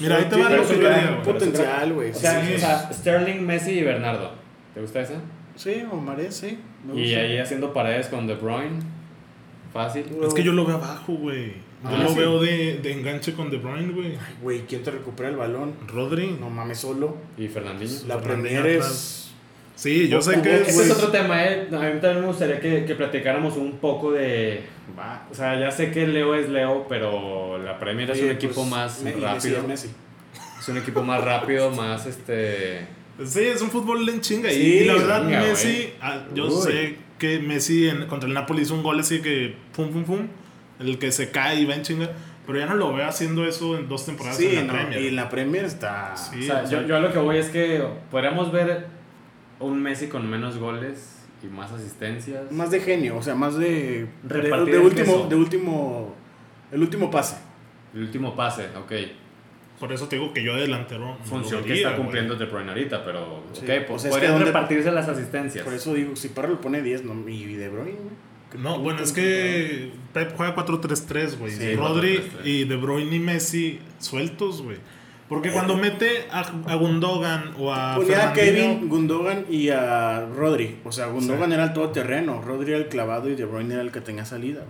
Mira, 0.00 0.16
ahí 0.16 0.24
te 0.30 0.36
va 0.42 0.48
lo 0.48 0.66
que 0.66 1.20
potencial, 1.24 1.92
güey. 1.92 2.10
O 2.10 2.14
sea, 2.14 2.44
Sí. 2.44 2.54
o 2.54 2.58
sea, 2.58 2.90
Sterling, 2.92 3.40
Messi 3.42 3.72
y 3.72 3.82
Bernardo. 3.82 4.32
¿Te 4.72 4.80
gusta 4.80 5.00
esa? 5.02 5.14
Sí, 5.56 5.82
o 5.90 5.96
Marés, 5.96 6.36
sí. 6.36 6.58
me 6.86 6.94
Y 6.98 7.14
ahí 7.14 7.36
haciendo 7.38 7.74
paredes 7.74 8.06
con 8.08 8.26
De 8.26 8.34
Bruyne. 8.34 8.78
Fácil. 9.74 10.06
Es 10.26 10.34
que 10.34 10.42
yo 10.42 10.52
lo 10.52 10.64
veo 10.64 10.76
abajo, 10.76 11.12
güey. 11.12 11.48
Yo 11.84 11.88
Ah, 11.90 12.02
lo 12.02 12.08
sí. 12.10 12.18
veo 12.18 12.40
de, 12.40 12.78
de 12.82 12.92
enganche 12.92 13.34
con 13.34 13.50
De 13.50 13.58
Bruyne, 13.58 13.92
güey. 13.92 14.18
Güey, 14.42 14.60
¿quién 14.66 14.82
te 14.82 14.90
recupera 14.90 15.28
el 15.28 15.36
balón? 15.36 15.74
Rodri. 15.86 16.36
No 16.40 16.48
mames 16.50 16.78
solo. 16.78 17.16
Y 17.36 17.48
Fernandinho. 17.48 17.92
La 18.08 18.20
Premier 18.20 18.60
atrás. 18.60 18.86
es 18.90 19.19
Sí, 19.80 20.08
yo 20.08 20.20
sé 20.20 20.42
que 20.42 20.56
Ese 20.56 20.70
es. 20.70 20.78
es 20.78 20.90
otro 20.90 21.08
tema, 21.08 21.42
¿eh? 21.42 21.66
A 21.72 21.78
mí 21.78 22.00
también 22.00 22.20
me 22.20 22.26
gustaría 22.26 22.60
que, 22.60 22.84
que 22.84 22.94
platicáramos 22.94 23.56
un 23.56 23.78
poco 23.78 24.12
de... 24.12 24.62
va, 24.98 25.26
O 25.30 25.34
sea, 25.34 25.58
ya 25.58 25.70
sé 25.70 25.90
que 25.90 26.06
Leo 26.06 26.34
es 26.34 26.50
Leo, 26.50 26.86
pero 26.86 27.56
la 27.58 27.78
Premier 27.78 28.10
es 28.10 28.20
un 28.20 28.30
equipo 28.30 28.54
pues, 28.56 28.66
más 28.68 29.00
Messi 29.02 29.20
rápido. 29.20 29.58
es 29.58 29.66
Messi. 29.66 29.88
Es 30.58 30.68
un 30.68 30.76
equipo 30.76 31.02
más 31.02 31.24
rápido, 31.24 31.70
más 31.70 32.04
este... 32.04 32.86
Sí, 33.24 33.40
es 33.40 33.62
un 33.62 33.70
fútbol 33.70 34.06
en 34.08 34.20
chinga. 34.20 34.50
Sí, 34.50 34.80
y 34.80 34.84
la 34.84 34.94
verdad, 34.94 35.22
Messi, 35.22 35.94
ah, 36.02 36.24
yo 36.34 36.46
Uy. 36.48 36.62
sé 36.62 36.96
que 37.18 37.38
Messi 37.38 37.88
en- 37.88 38.06
contra 38.06 38.28
el 38.28 38.34
Napoli 38.34 38.62
hizo 38.62 38.74
un 38.74 38.82
gol 38.82 39.00
así 39.00 39.20
que 39.22 39.54
pum, 39.74 39.90
pum, 39.90 40.04
pum. 40.04 40.26
El 40.78 40.98
que 40.98 41.10
se 41.12 41.30
cae 41.30 41.60
y 41.60 41.64
va 41.64 41.74
en 41.74 41.82
chinga. 41.82 42.10
Pero 42.46 42.58
ya 42.58 42.66
no 42.66 42.74
lo 42.74 42.92
veo 42.94 43.06
haciendo 43.06 43.46
eso 43.46 43.76
en 43.78 43.88
dos 43.88 44.04
temporadas 44.06 44.36
Sí, 44.38 44.46
en 44.48 44.54
la 44.56 44.62
no, 44.64 44.72
Premier. 44.72 45.00
y 45.00 45.10
la 45.10 45.28
Premier 45.28 45.64
está. 45.64 46.14
Sí. 46.16 46.40
o 46.40 46.42
sea, 46.42 46.64
yo, 46.64 46.86
yo 46.86 46.96
a 46.96 47.00
lo 47.00 47.12
que 47.12 47.18
voy 47.18 47.36
es 47.38 47.48
que 47.48 47.82
podríamos 48.10 48.50
ver 48.52 48.86
un 49.60 49.82
Messi 49.82 50.08
con 50.08 50.28
menos 50.28 50.58
goles 50.58 51.18
y 51.42 51.46
más 51.46 51.70
asistencias. 51.72 52.50
Más 52.50 52.70
de 52.70 52.80
genio, 52.80 53.16
o 53.16 53.22
sea, 53.22 53.34
más 53.34 53.56
de. 53.56 54.06
De, 54.22 54.34
Repartir 54.42 54.74
de 54.74 54.80
el 54.80 54.86
último. 54.86 55.26
De 55.28 55.36
último. 55.36 56.14
El 56.72 56.80
último 56.82 57.10
pase. 57.10 57.36
El 57.94 58.02
último 58.02 58.34
pase, 58.36 58.66
ok. 58.76 58.92
Por 59.78 59.92
eso 59.92 60.08
te 60.08 60.16
digo 60.16 60.32
que 60.34 60.44
yo 60.44 60.54
de 60.56 60.62
delantero. 60.62 61.16
Función 61.24 61.64
que 61.64 61.72
está 61.74 61.96
cumpliendo 61.96 62.36
De 62.36 62.44
Bruyne 62.44 62.68
ahorita, 62.68 63.02
pero 63.04 63.42
Sí, 63.52 63.64
ok, 63.64 63.70
o 63.84 63.86
pues 63.88 64.02
sea, 64.02 64.10
es 64.10 64.16
que 64.16 64.20
podrían 64.20 64.32
donde- 64.32 64.46
repartirse 64.46 64.92
las 64.92 65.08
asistencias. 65.08 65.64
Por 65.64 65.72
eso 65.72 65.94
digo, 65.94 66.14
si 66.16 66.28
Parra 66.28 66.48
lo 66.50 66.60
pone 66.60 66.82
10, 66.82 67.04
no, 67.04 67.26
y 67.28 67.54
De 67.54 67.68
Bruyne. 67.70 67.96
No, 68.58 68.78
bueno, 68.80 69.00
es 69.02 69.12
que 69.12 69.92
Pep 70.12 70.32
juega 70.36 70.54
4-3-3, 70.54 71.38
güey. 71.38 71.52
Sí, 71.52 71.74
Rodri 71.76 72.18
4-3-3. 72.18 72.44
y 72.46 72.64
De 72.64 72.76
Bruyne 72.76 73.16
y 73.16 73.20
Messi 73.20 73.80
sueltos, 73.98 74.60
güey. 74.62 74.76
Porque 75.30 75.50
cuando 75.52 75.76
mete 75.76 76.26
a, 76.30 76.40
a 76.40 76.74
Gundogan 76.74 77.54
o 77.58 77.72
a 77.72 77.94
Ponía 77.96 78.30
a 78.30 78.32
Kevin, 78.34 78.88
Gundogan 78.88 79.46
y 79.48 79.68
a 79.70 80.26
Rodri. 80.26 80.80
O 80.84 80.90
sea, 80.92 81.06
Gundogan 81.06 81.52
era 81.52 81.64
el 81.64 81.72
todoterreno, 81.72 82.42
Rodri 82.42 82.72
era 82.72 82.78
el 82.78 82.88
clavado 82.88 83.30
y 83.30 83.36
De 83.36 83.44
Bruyne 83.46 83.74
era 83.74 83.82
el 83.82 83.92
que 83.92 84.00
tenía 84.02 84.24
salida. 84.26 84.64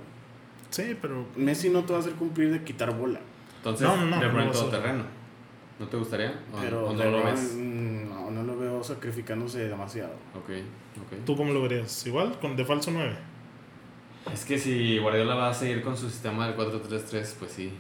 Sí, 0.69 0.97
pero 1.01 1.25
Messi 1.35 1.71
no 1.71 1.83
te 1.85 1.93
va 1.95 1.99
a 1.99 2.03
hacer 2.03 2.13
cumplir 2.13 2.53
de 2.53 2.63
quitar 2.63 2.95
bola. 2.97 3.19
Entonces, 3.57 3.89
No, 3.89 3.97
no, 4.05 4.21
De 4.21 4.29
Bruyne 4.29 4.47
no, 4.47 4.53
todo 4.53 4.69
eso- 4.69 4.71
terreno. 4.71 5.05
¿No 5.81 5.87
te 5.89 5.97
gustaría? 5.97 6.39
¿O, 6.53 6.61
Pero 6.61 6.87
o 6.89 6.93
no 6.93 7.05
lo 7.07 7.25
ves? 7.25 7.55
mm, 7.57 8.09
no, 8.11 8.31
no 8.31 8.43
lo 8.43 8.59
veo 8.59 8.85
sacrificándose 8.85 9.67
demasiado. 9.67 10.13
Ok, 10.37 10.51
ok. 10.51 11.25
¿tú 11.25 11.35
cómo 11.39 11.55
lo 11.55 11.63
verías? 11.63 12.07
¿Igual? 12.07 12.39
¿Con 12.39 12.55
de 12.55 12.67
falso 12.67 12.91
9? 12.93 13.15
Es 14.31 14.45
que 14.45 14.59
si 14.59 14.99
Guardiola 14.99 15.35
va 15.37 15.49
a 15.49 15.55
seguir 15.55 15.81
con 15.83 15.97
su 15.97 16.11
sistema 16.11 16.47
del 16.47 16.55
4-3-3, 16.55 17.35
pues 17.39 17.53
sí. 17.53 17.73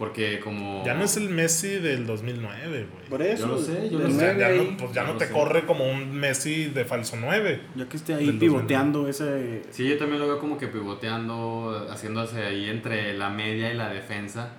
Porque 0.00 0.40
como... 0.40 0.82
Ya 0.82 0.94
no 0.94 1.04
es 1.04 1.18
el 1.18 1.28
Messi 1.28 1.78
del 1.78 2.06
2009, 2.06 2.88
güey. 2.90 3.04
Por 3.10 3.20
eso, 3.20 3.48
Yo 3.48 3.52
lo 3.52 3.58
sé, 3.58 3.90
yo 3.90 3.98
lo 3.98 4.08
ya 4.08 4.48
no, 4.48 4.76
pues 4.78 4.92
ya 4.94 5.06
Yo 5.06 5.12
no 5.12 5.18
te 5.18 5.26
sé. 5.26 5.32
corre 5.34 5.66
como 5.66 5.84
un 5.84 6.10
Messi 6.16 6.68
de 6.70 6.86
falso 6.86 7.18
9. 7.20 7.60
ya 7.76 7.86
que 7.86 7.98
esté 7.98 8.14
ahí 8.14 8.32
pivoteando 8.32 9.06
ese... 9.08 9.62
Sí, 9.68 9.86
yo 9.86 9.98
también 9.98 10.18
lo 10.18 10.26
veo 10.26 10.38
como 10.38 10.56
que 10.56 10.68
pivoteando, 10.68 11.86
haciéndose 11.90 12.42
ahí 12.42 12.70
entre 12.70 13.12
la 13.18 13.28
media 13.28 13.70
y 13.74 13.76
la 13.76 13.90
defensa. 13.90 14.52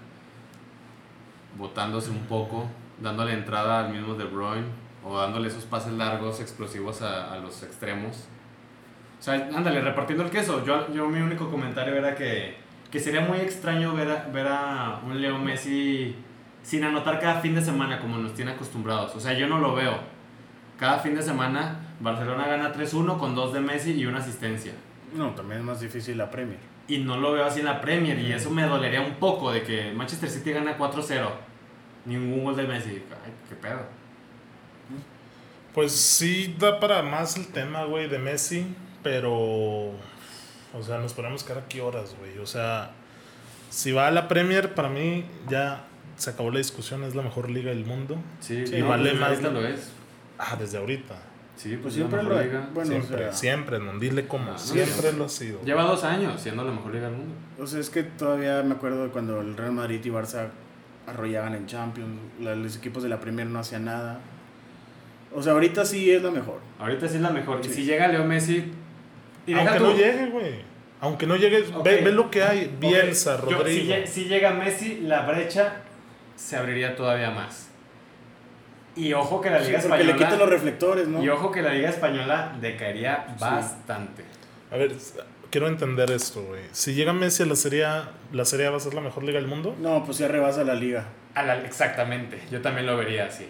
Botándose 1.58 2.12
un 2.12 2.27
poco, 2.27 2.69
dándole 3.01 3.34
entrada 3.34 3.88
al 3.88 3.91
mismo 3.91 4.13
De 4.13 4.25
Bruyne. 4.25 4.67
O 5.04 5.17
dándole 5.17 5.47
esos 5.47 5.65
pases 5.65 5.93
largos, 5.93 6.39
explosivos 6.39 7.01
a, 7.01 7.34
a 7.34 7.39
los 7.39 7.63
extremos. 7.63 8.27
O 9.19 9.23
sea, 9.23 9.34
ándale, 9.34 9.82
repartiendo 9.82 10.23
el 10.23 10.30
queso. 10.30 10.63
Yo, 10.63 10.93
yo 10.93 11.08
mi 11.08 11.19
único 11.19 11.49
comentario 11.49 11.95
era 11.95 12.13
que, 12.13 12.61
que 12.91 12.99
sería 12.99 13.21
muy 13.21 13.38
extraño 13.39 13.93
ver 13.95 14.12
a, 14.12 14.27
ver 14.27 14.47
a 14.47 15.01
un 15.06 15.21
Leo 15.21 15.38
Messi 15.38 16.15
sin 16.62 16.84
anotar 16.84 17.19
cada 17.19 17.39
fin 17.39 17.56
de 17.56 17.62
semana 17.62 17.99
como 17.99 18.17
nos 18.17 18.34
tiene 18.34 18.51
acostumbrados. 18.51 19.15
O 19.15 19.19
sea, 19.19 19.34
yo 19.34 19.47
no 19.47 19.60
lo 19.60 19.73
veo. 19.73 19.97
Cada 20.77 20.99
fin 20.99 21.15
de 21.15 21.21
semana 21.21 21.95
Barcelona 21.99 22.47
gana 22.47 22.73
3-1 22.73 23.17
con 23.17 23.34
dos 23.34 23.54
de 23.54 23.62
Messi 23.62 23.93
y 23.93 24.06
una 24.06 24.19
asistencia. 24.19 24.73
No, 25.15 25.32
también 25.32 25.62
es 25.62 25.65
más 25.65 25.80
difícil 25.80 26.17
la 26.17 26.30
Premier. 26.30 26.60
Y 26.88 26.97
no 26.97 27.17
lo 27.17 27.32
veo 27.32 27.45
así 27.45 27.60
en 27.60 27.65
la 27.65 27.80
Premier 27.80 28.19
y 28.19 28.34
eso 28.34 28.49
me 28.49 28.63
dolería 28.63 29.01
un 29.01 29.15
poco 29.15 29.51
de 29.51 29.63
que 29.63 29.93
Manchester 29.93 30.30
City 30.30 30.51
gana 30.51 30.77
4-0. 30.77 31.30
Ningún 32.06 32.43
gol 32.43 32.56
de 32.56 32.63
Messi. 32.63 32.89
Ay, 32.89 33.32
qué 33.47 33.56
pedo. 33.56 33.86
Pues 35.73 35.93
sí 35.93 36.56
da 36.60 36.80
para 36.80 37.01
más 37.01 37.38
el 37.38 37.47
tema, 37.47 37.86
güey, 37.86 38.10
de 38.10 38.19
Messi, 38.19 38.75
pero... 39.04 39.91
O 40.73 40.81
sea, 40.84 40.97
nos 40.99 41.13
podemos 41.13 41.43
quedar 41.43 41.60
aquí 41.63 41.79
horas, 41.79 42.15
güey. 42.19 42.38
O 42.39 42.45
sea, 42.45 42.91
si 43.69 43.91
va 43.91 44.07
a 44.07 44.12
la 44.12 44.27
Premier, 44.27 44.73
para 44.73 44.89
mí 44.89 45.25
ya 45.49 45.86
se 46.17 46.29
acabó 46.29 46.51
la 46.51 46.60
discusión, 46.60 47.03
es 47.03 47.15
la 47.15 47.21
mejor 47.23 47.49
liga 47.49 47.69
del 47.71 47.86
mundo. 47.86 48.17
Sí, 48.39 48.63
y 48.71 48.81
vale 48.81 49.13
más 49.13 49.29
ahorita 49.31 49.49
lo- 49.51 49.65
es. 49.67 49.91
Ah, 50.38 50.55
desde 50.57 50.77
ahorita. 50.77 51.15
Sí, 51.55 51.69
Pues 51.77 51.81
pues 51.81 51.97
la 51.97 52.10
siempre 52.10 52.23
lo 52.23 52.41
liga. 52.41 52.69
Bueno, 52.73 52.89
siempre, 52.89 53.15
o 53.15 53.19
sea, 53.19 53.34
siempre, 53.34 53.79
no 53.79 53.99
dile 53.99 54.27
cómo, 54.27 54.45
Ah, 54.49 54.53
no, 54.53 54.57
siempre 54.57 55.12
no. 55.12 55.17
lo 55.19 55.25
ha 55.25 55.29
sido. 55.29 55.62
Lleva 55.63 55.84
dos 55.84 56.03
años 56.03 56.41
siendo 56.41 56.63
la 56.63 56.71
mejor 56.71 56.93
liga 56.93 57.07
del 57.10 57.17
mundo. 57.17 57.36
O 57.60 57.67
sea, 57.67 57.79
es 57.79 57.89
que 57.89 58.03
todavía 58.03 58.63
me 58.63 58.73
acuerdo 58.73 59.03
de 59.03 59.10
cuando 59.10 59.41
el 59.41 59.55
Real 59.55 59.71
Madrid 59.73 59.99
y 60.03 60.10
Barça 60.10 60.47
arrollaban 61.05 61.53
en 61.53 61.67
Champions, 61.67 62.17
la- 62.39 62.55
los 62.55 62.77
equipos 62.77 63.03
de 63.03 63.10
la 63.10 63.19
Premier 63.19 63.45
no 63.47 63.60
hacían 63.60 63.86
nada. 63.86 64.19
O 65.36 65.41
sea, 65.43 65.53
ahorita 65.53 65.86
sí 65.86 66.10
es 66.12 66.23
la 66.23 66.31
mejor. 66.31 66.60
Ahorita 66.79 67.07
sí 67.07 67.15
es 67.17 67.21
la 67.21 67.29
mejor. 67.29 67.60
Y 67.63 67.67
Sí. 67.67 67.73
si 67.73 67.84
llega 67.86 68.07
Leo 68.07 68.25
Messi. 68.25 68.71
Aunque 69.47 69.77
tú- 69.77 69.84
no 69.84 69.93
llegue, 69.95 70.25
güey. 70.27 70.71
Aunque 71.01 71.25
no 71.27 71.36
llegue, 71.36 71.63
Ok. 71.73 71.84
ve, 71.84 72.01
ve 72.01 72.12
lo 72.12 72.30
que 72.30 72.43
hay. 72.43 72.75
Bielsa, 72.80 73.36
Ok, 73.36 73.49
yo- 73.49 73.58
Rodrigo. 73.60 73.82
si, 73.84 73.89
lle- 73.91 74.06
si 74.06 74.25
llega 74.25 74.51
Messi, 74.51 74.99
la 75.01 75.21
brecha 75.25 75.77
se 76.36 76.58
abriría 76.58 76.95
todavía 76.95 77.32
más. 77.32 77.69
Y 78.95 79.13
ojo 79.13 79.39
que 79.41 79.49
la 79.49 79.60
Sí, 79.62 79.67
Liga 79.71 79.82
porque 79.88 80.04
le 80.04 80.15
quitan 80.15 80.38
los 80.38 80.49
reflectores, 80.49 81.08
¿no? 81.08 81.23
Y 81.23 81.30
ojo 81.30 81.49
que 81.51 81.62
la 81.62 81.73
Liga 81.73 81.89
Española 81.89 82.56
decaería 82.60 83.25
bastante. 83.39 84.25
A 84.69 84.75
ver, 84.77 84.91
quiero 85.49 85.67
entender 85.69 86.12
esto, 86.12 86.43
güey. 86.43 86.62
Si 86.71 86.93
llega 86.93 87.13
Messi 87.13 87.43
a 87.43 87.45
la 87.45 87.56
Serie 87.56 87.86
A, 87.86 88.10
¿la 88.34 88.43
Serie 88.45 88.67
A 88.67 88.71
va 88.71 88.77
a 88.77 88.82
ser 88.82 88.93
la 88.93 89.01
mejor 89.01 89.23
liga 89.23 89.39
del 89.39 89.47
mundo? 89.47 89.75
No, 89.80 90.04
pues 90.06 90.17
ya 90.17 90.27
rebasa 90.27 90.63
la 90.65 90.75
liga. 90.75 91.06
A 91.36 91.43
la- 91.43 91.62
exactamente, 91.62 92.39
yo 92.51 92.62
también 92.62 92.86
lo 92.86 92.97
vería 92.97 93.25
así. 93.25 93.47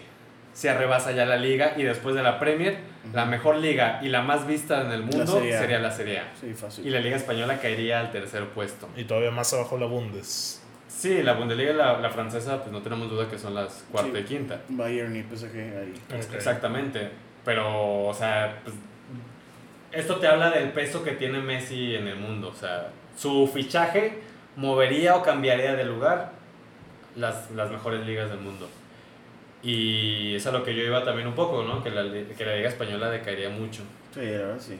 Se 0.52 0.68
arrebasa 0.68 1.12
ya 1.12 1.24
la 1.24 1.36
liga 1.36 1.74
y 1.76 1.82
después 1.82 2.14
de 2.14 2.22
la 2.22 2.38
Premier, 2.38 2.76
la 3.14 3.24
mejor 3.24 3.56
liga 3.56 4.00
y 4.02 4.08
la 4.08 4.20
más 4.22 4.46
vista 4.46 4.82
en 4.82 4.92
el 4.92 5.02
mundo 5.02 5.26
sería 5.26 5.78
la 5.78 5.90
Serie 5.90 6.18
A. 6.18 6.32
Sí, 6.38 6.52
fácil. 6.54 6.86
Y 6.86 6.90
la 6.90 7.00
Liga 7.00 7.16
Española 7.16 7.58
caería 7.58 8.00
al 8.00 8.10
tercer 8.12 8.46
puesto. 8.48 8.88
Y 8.96 9.04
todavía 9.04 9.30
más 9.30 9.52
abajo 9.54 9.78
la 9.78 9.86
Bundes. 9.86 10.62
Sí, 10.88 11.22
la 11.22 11.32
Bundesliga 11.32 11.70
y 11.72 11.74
la, 11.74 11.98
la 11.98 12.10
francesa, 12.10 12.60
pues 12.60 12.70
no 12.70 12.82
tenemos 12.82 13.08
duda 13.10 13.28
que 13.28 13.38
son 13.38 13.54
las 13.54 13.84
cuarta 13.90 14.12
Sí. 14.12 14.18
y 14.18 14.24
quinta. 14.24 14.60
Bayern 14.68 15.16
y 15.16 15.22
PSG 15.22 15.56
ahí. 15.56 15.94
Exactamente. 16.34 17.08
Pero, 17.44 18.04
o 18.06 18.14
sea, 18.14 18.60
pues, 18.62 18.76
esto 19.90 20.16
te 20.16 20.26
habla 20.26 20.50
del 20.50 20.70
peso 20.70 21.02
que 21.02 21.12
tiene 21.12 21.40
Messi 21.40 21.96
en 21.96 22.06
el 22.08 22.16
mundo. 22.16 22.48
O 22.48 22.54
sea, 22.54 22.88
su 23.16 23.50
fichaje 23.52 24.20
movería 24.56 25.16
o 25.16 25.22
cambiaría 25.22 25.74
de 25.74 25.84
lugar 25.84 26.32
las, 27.16 27.50
las 27.52 27.70
mejores 27.70 28.06
ligas 28.06 28.28
del 28.30 28.40
mundo. 28.40 28.68
Y 29.62 30.34
es 30.34 30.46
a 30.46 30.52
lo 30.52 30.64
que 30.64 30.74
yo 30.74 30.82
iba 30.82 31.04
también 31.04 31.28
un 31.28 31.34
poco, 31.34 31.62
¿no? 31.62 31.82
Que 31.82 31.90
la, 31.90 32.02
que 32.36 32.44
la 32.44 32.56
liga 32.56 32.68
española 32.68 33.10
decaería 33.10 33.48
mucho. 33.50 33.82
Sí, 34.12 34.20
la 34.20 34.30
verdad 34.30 34.56
sí. 34.60 34.74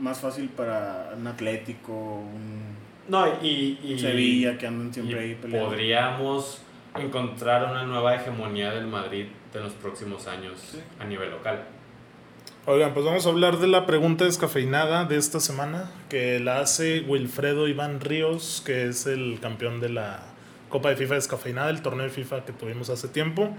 Más 0.00 0.18
fácil 0.20 0.48
para 0.48 1.12
un 1.16 1.26
Atlético, 1.26 1.92
un 1.92 2.62
No, 3.08 3.26
y... 3.42 3.78
y 3.84 3.98
Sevilla 3.98 4.58
que 4.58 4.66
andan 4.66 4.92
siempre 4.92 5.14
y 5.14 5.30
ahí 5.30 5.34
peleando. 5.36 5.68
podríamos 5.68 6.62
encontrar 6.98 7.70
una 7.70 7.84
nueva 7.84 8.14
hegemonía 8.16 8.72
del 8.72 8.86
Madrid 8.86 9.26
de 9.52 9.60
los 9.60 9.72
próximos 9.74 10.26
años 10.26 10.58
Sí. 10.72 10.78
a 10.98 11.04
nivel 11.04 11.30
local. 11.30 11.62
Oigan, 12.66 12.94
pues 12.94 13.04
vamos 13.04 13.26
a 13.26 13.28
hablar 13.28 13.58
de 13.58 13.66
la 13.66 13.86
pregunta 13.86 14.24
descafeinada 14.24 15.04
de 15.04 15.16
esta 15.16 15.40
semana, 15.40 15.90
que 16.08 16.38
la 16.38 16.60
hace 16.60 17.00
Wilfredo 17.00 17.66
Iván 17.68 18.00
Ríos, 18.00 18.62
que 18.64 18.86
es 18.88 19.06
el 19.06 19.38
campeón 19.40 19.80
de 19.80 19.88
la 19.88 20.22
Copa 20.68 20.88
de 20.90 20.96
FIFA 20.96 21.14
descafeinada, 21.16 21.70
el 21.70 21.82
torneo 21.82 22.04
de 22.04 22.10
FIFA 22.12 22.44
que 22.44 22.52
tuvimos 22.52 22.88
hace 22.88 23.08
tiempo. 23.08 23.54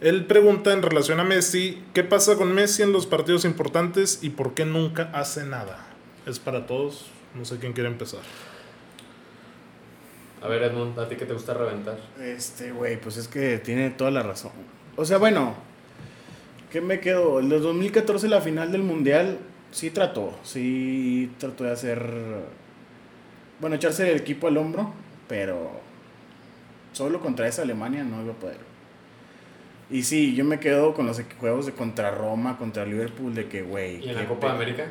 Él 0.00 0.26
pregunta 0.26 0.74
en 0.74 0.82
relación 0.82 1.20
a 1.20 1.24
Messi, 1.24 1.82
¿qué 1.94 2.04
pasa 2.04 2.36
con 2.36 2.54
Messi 2.54 2.82
en 2.82 2.92
los 2.92 3.06
partidos 3.06 3.46
importantes 3.46 4.18
y 4.22 4.28
por 4.28 4.52
qué 4.52 4.66
nunca 4.66 5.10
hace 5.14 5.44
nada? 5.44 5.86
Es 6.26 6.38
para 6.38 6.66
todos, 6.66 7.06
no 7.34 7.46
sé 7.46 7.58
quién 7.58 7.72
quiere 7.72 7.88
empezar. 7.88 8.20
A 10.42 10.48
ver, 10.48 10.62
Edmund, 10.64 10.98
¿a 10.98 11.08
ti 11.08 11.16
qué 11.16 11.24
te 11.24 11.32
gusta 11.32 11.54
reventar? 11.54 11.98
Este, 12.20 12.72
güey, 12.72 13.00
pues 13.00 13.16
es 13.16 13.26
que 13.26 13.56
tiene 13.56 13.88
toda 13.88 14.10
la 14.10 14.22
razón. 14.22 14.52
O 14.96 15.06
sea, 15.06 15.16
bueno, 15.16 15.54
¿qué 16.70 16.82
me 16.82 17.00
quedo? 17.00 17.38
El 17.38 17.48
de 17.48 17.58
2014, 17.58 18.28
la 18.28 18.42
final 18.42 18.72
del 18.72 18.82
Mundial, 18.82 19.38
sí 19.70 19.90
trató. 19.90 20.38
Sí 20.44 21.32
trató 21.38 21.64
de 21.64 21.72
hacer. 21.72 22.04
Bueno, 23.60 23.76
echarse 23.76 24.10
el 24.10 24.18
equipo 24.18 24.46
al 24.46 24.58
hombro, 24.58 24.92
pero 25.26 25.70
solo 26.92 27.20
contra 27.20 27.48
esa 27.48 27.62
Alemania 27.62 28.04
no 28.04 28.22
iba 28.22 28.32
a 28.32 28.36
poder. 28.36 28.65
Y 29.90 30.02
sí, 30.02 30.34
yo 30.34 30.44
me 30.44 30.58
quedo 30.58 30.94
con 30.94 31.06
los 31.06 31.20
juegos 31.38 31.66
de 31.66 31.72
contra 31.72 32.10
Roma, 32.10 32.58
contra 32.58 32.84
Liverpool, 32.84 33.34
de 33.34 33.46
que, 33.48 33.62
güey. 33.62 34.04
¿Y 34.04 34.08
en 34.10 34.16
la 34.16 34.26
Copa 34.26 34.48
de 34.48 34.52
América? 34.54 34.86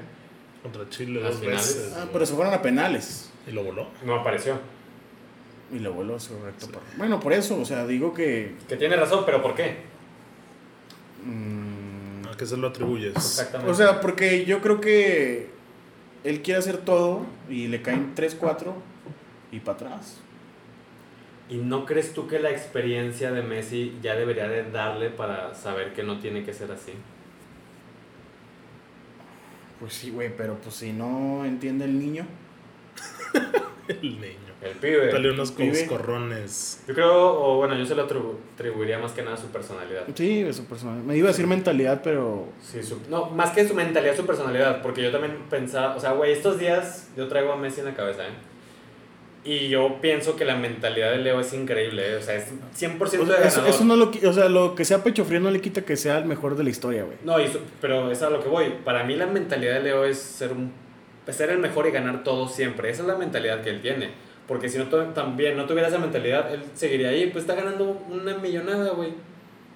Contra 0.64 0.90
Chile 0.90 1.20
Las 1.22 1.32
dos 1.34 1.42
finales. 1.42 1.76
veces. 1.78 1.94
Ah, 1.98 2.08
pero 2.14 2.26
se 2.26 2.34
fueron 2.34 2.54
a 2.54 2.62
penales. 2.62 3.30
Y 3.48 3.52
lo 3.52 3.64
voló. 3.64 3.88
No 4.06 4.16
apareció. 4.16 4.58
Y 5.74 5.80
lo 5.80 5.94
vuelvo 5.94 6.14
a 6.14 6.18
hacer 6.18 6.38
recto. 6.44 6.68
por- 6.68 6.82
Bueno, 6.98 7.20
por 7.20 7.34
eso, 7.34 7.60
o 7.60 7.66
sea, 7.66 7.86
digo 7.86 8.14
que. 8.14 8.56
Que 8.70 8.78
tiene 8.78 8.96
razón, 8.96 9.24
pero 9.26 9.42
¿por 9.42 9.54
qué? 9.56 9.78
mm, 11.26 12.28
¿A 12.32 12.38
qué 12.38 12.46
se 12.46 12.58
lo 12.58 12.68
atribuyes? 12.68 13.16
Exactamente. 13.16 13.72
O 13.72 13.76
sea, 13.76 14.02
porque 14.02 14.46
yo 14.46 14.62
creo 14.62 14.80
que 14.82 15.50
él 16.24 16.42
quiere 16.42 16.60
hacer 16.60 16.78
todo 16.78 17.26
y 17.50 17.68
le 17.68 17.82
caen 17.82 18.14
3, 18.16 18.36
4 18.36 18.76
y 19.52 19.60
para 19.60 19.76
atrás. 19.78 20.18
¿Y 21.50 21.58
no 21.58 21.86
crees 21.86 22.14
tú 22.14 22.28
que 22.28 22.40
la 22.40 22.50
experiencia 22.50 23.32
de 23.32 23.42
Messi 23.44 23.98
ya 24.02 24.16
debería 24.16 24.48
de 24.48 24.64
darle 24.72 25.10
para 25.12 25.54
saber 25.54 25.94
que 25.94 26.02
no 26.04 26.20
tiene 26.20 26.44
que 26.44 26.54
ser 26.54 26.72
así? 26.72 26.94
Pues 29.80 29.94
sí, 29.94 30.10
güey, 30.12 30.36
pero 30.36 30.56
pues 30.56 30.76
si 30.76 30.92
no 30.94 31.46
entiende 31.46 31.86
el 31.86 32.00
niño. 32.00 32.26
El 33.88 34.02
niño. 34.02 34.36
El 34.64 34.72
pibe. 34.78 35.12
Dale 35.12 35.30
unos 35.30 35.52
Pibe. 35.52 35.70
coscorrones. 35.86 36.84
Yo 36.88 36.96
creo, 36.96 37.14
o 37.40 37.58
bueno, 37.58 37.78
yo 37.78 37.86
se 37.86 37.94
lo 37.94 38.08
atribu- 38.10 38.34
atribuiría 38.56 38.98
más 38.98 39.12
que 39.12 39.22
nada 39.22 39.36
a 39.36 39.38
su 39.40 39.46
personalidad. 39.50 40.06
Sí, 40.16 40.40
es 40.40 40.56
su 40.56 40.66
personalidad. 40.66 41.04
Me 41.06 41.16
iba 41.16 41.28
a 41.28 41.32
decir 41.32 41.46
mentalidad, 41.46 42.02
pero. 42.04 42.48
Sí, 42.64 42.82
su- 42.82 43.00
no, 43.12 43.30
más 43.30 43.52
que 43.52 43.68
su 43.68 43.76
mentalidad, 43.76 44.16
su 44.16 44.26
personalidad, 44.26 44.82
porque 44.82 45.04
yo 45.04 45.12
también 45.12 45.38
pensaba, 45.52 45.96
o 45.96 46.00
sea, 46.00 46.14
güey, 46.14 46.32
estos 46.32 46.58
días 46.58 47.10
yo 47.16 47.28
traigo 47.28 47.52
a 47.54 47.58
Messi 47.58 47.82
en 47.82 47.86
la 47.86 47.94
cabeza, 47.94 48.24
¿eh? 48.28 48.32
Y 49.48 49.70
yo 49.70 50.00
pienso 50.02 50.36
que 50.36 50.44
la 50.44 50.56
mentalidad 50.56 51.12
de 51.12 51.20
Leo 51.20 51.40
es 51.40 51.54
increíble, 51.54 52.14
¿eh? 52.14 52.16
o 52.16 52.22
sea, 52.22 52.34
es 52.36 52.46
100% 52.76 53.00
O 53.02 53.06
de 53.08 53.10
sea, 53.10 53.20
eso, 53.46 53.58
ganador. 53.62 53.68
eso 53.70 53.86
no 53.86 53.96
lo, 53.96 54.12
o 54.30 54.34
sea, 54.34 54.50
lo 54.50 54.74
que 54.74 54.86
sea 54.86 55.04
pecho 55.04 55.24
frío 55.24 55.40
no 55.40 55.52
le 55.52 55.62
quita 55.62 55.82
que 55.84 55.96
sea 55.98 56.18
el 56.18 56.26
mejor 56.26 56.58
de 56.58 56.64
la 56.64 56.72
historia, 56.72 57.04
güey. 57.04 57.18
No, 57.24 57.40
y 57.40 57.48
su- 57.48 57.60
pero 57.80 58.10
es 58.12 58.24
a 58.24 58.32
lo 58.32 58.42
que 58.42 58.50
voy. 58.50 58.74
Para 58.84 59.04
mí 59.04 59.16
la 59.16 59.28
mentalidad 59.28 59.76
de 59.76 59.82
Leo 59.84 60.04
es 60.04 60.18
ser, 60.18 60.52
un, 60.52 60.72
ser 61.30 61.52
el 61.52 61.60
mejor 61.60 61.86
y 61.86 61.92
ganar 61.92 62.24
todo 62.24 62.48
siempre. 62.48 62.90
Esa 62.90 63.04
es 63.04 63.08
la 63.08 63.18
mentalidad 63.18 63.62
que 63.62 63.70
él 63.70 63.82
tiene. 63.82 64.10
Porque 64.48 64.68
si 64.68 64.80
no 64.80 64.86
también 64.88 65.56
no 65.58 65.66
tuviera 65.68 65.90
esa 65.90 66.00
mentalidad, 66.00 66.52
él 66.52 66.64
seguiría 66.74 67.10
ahí. 67.10 67.28
Pues 67.28 67.44
está 67.44 67.54
ganando 67.54 68.04
una 68.10 68.36
millonada, 68.38 68.92
güey. 68.94 69.14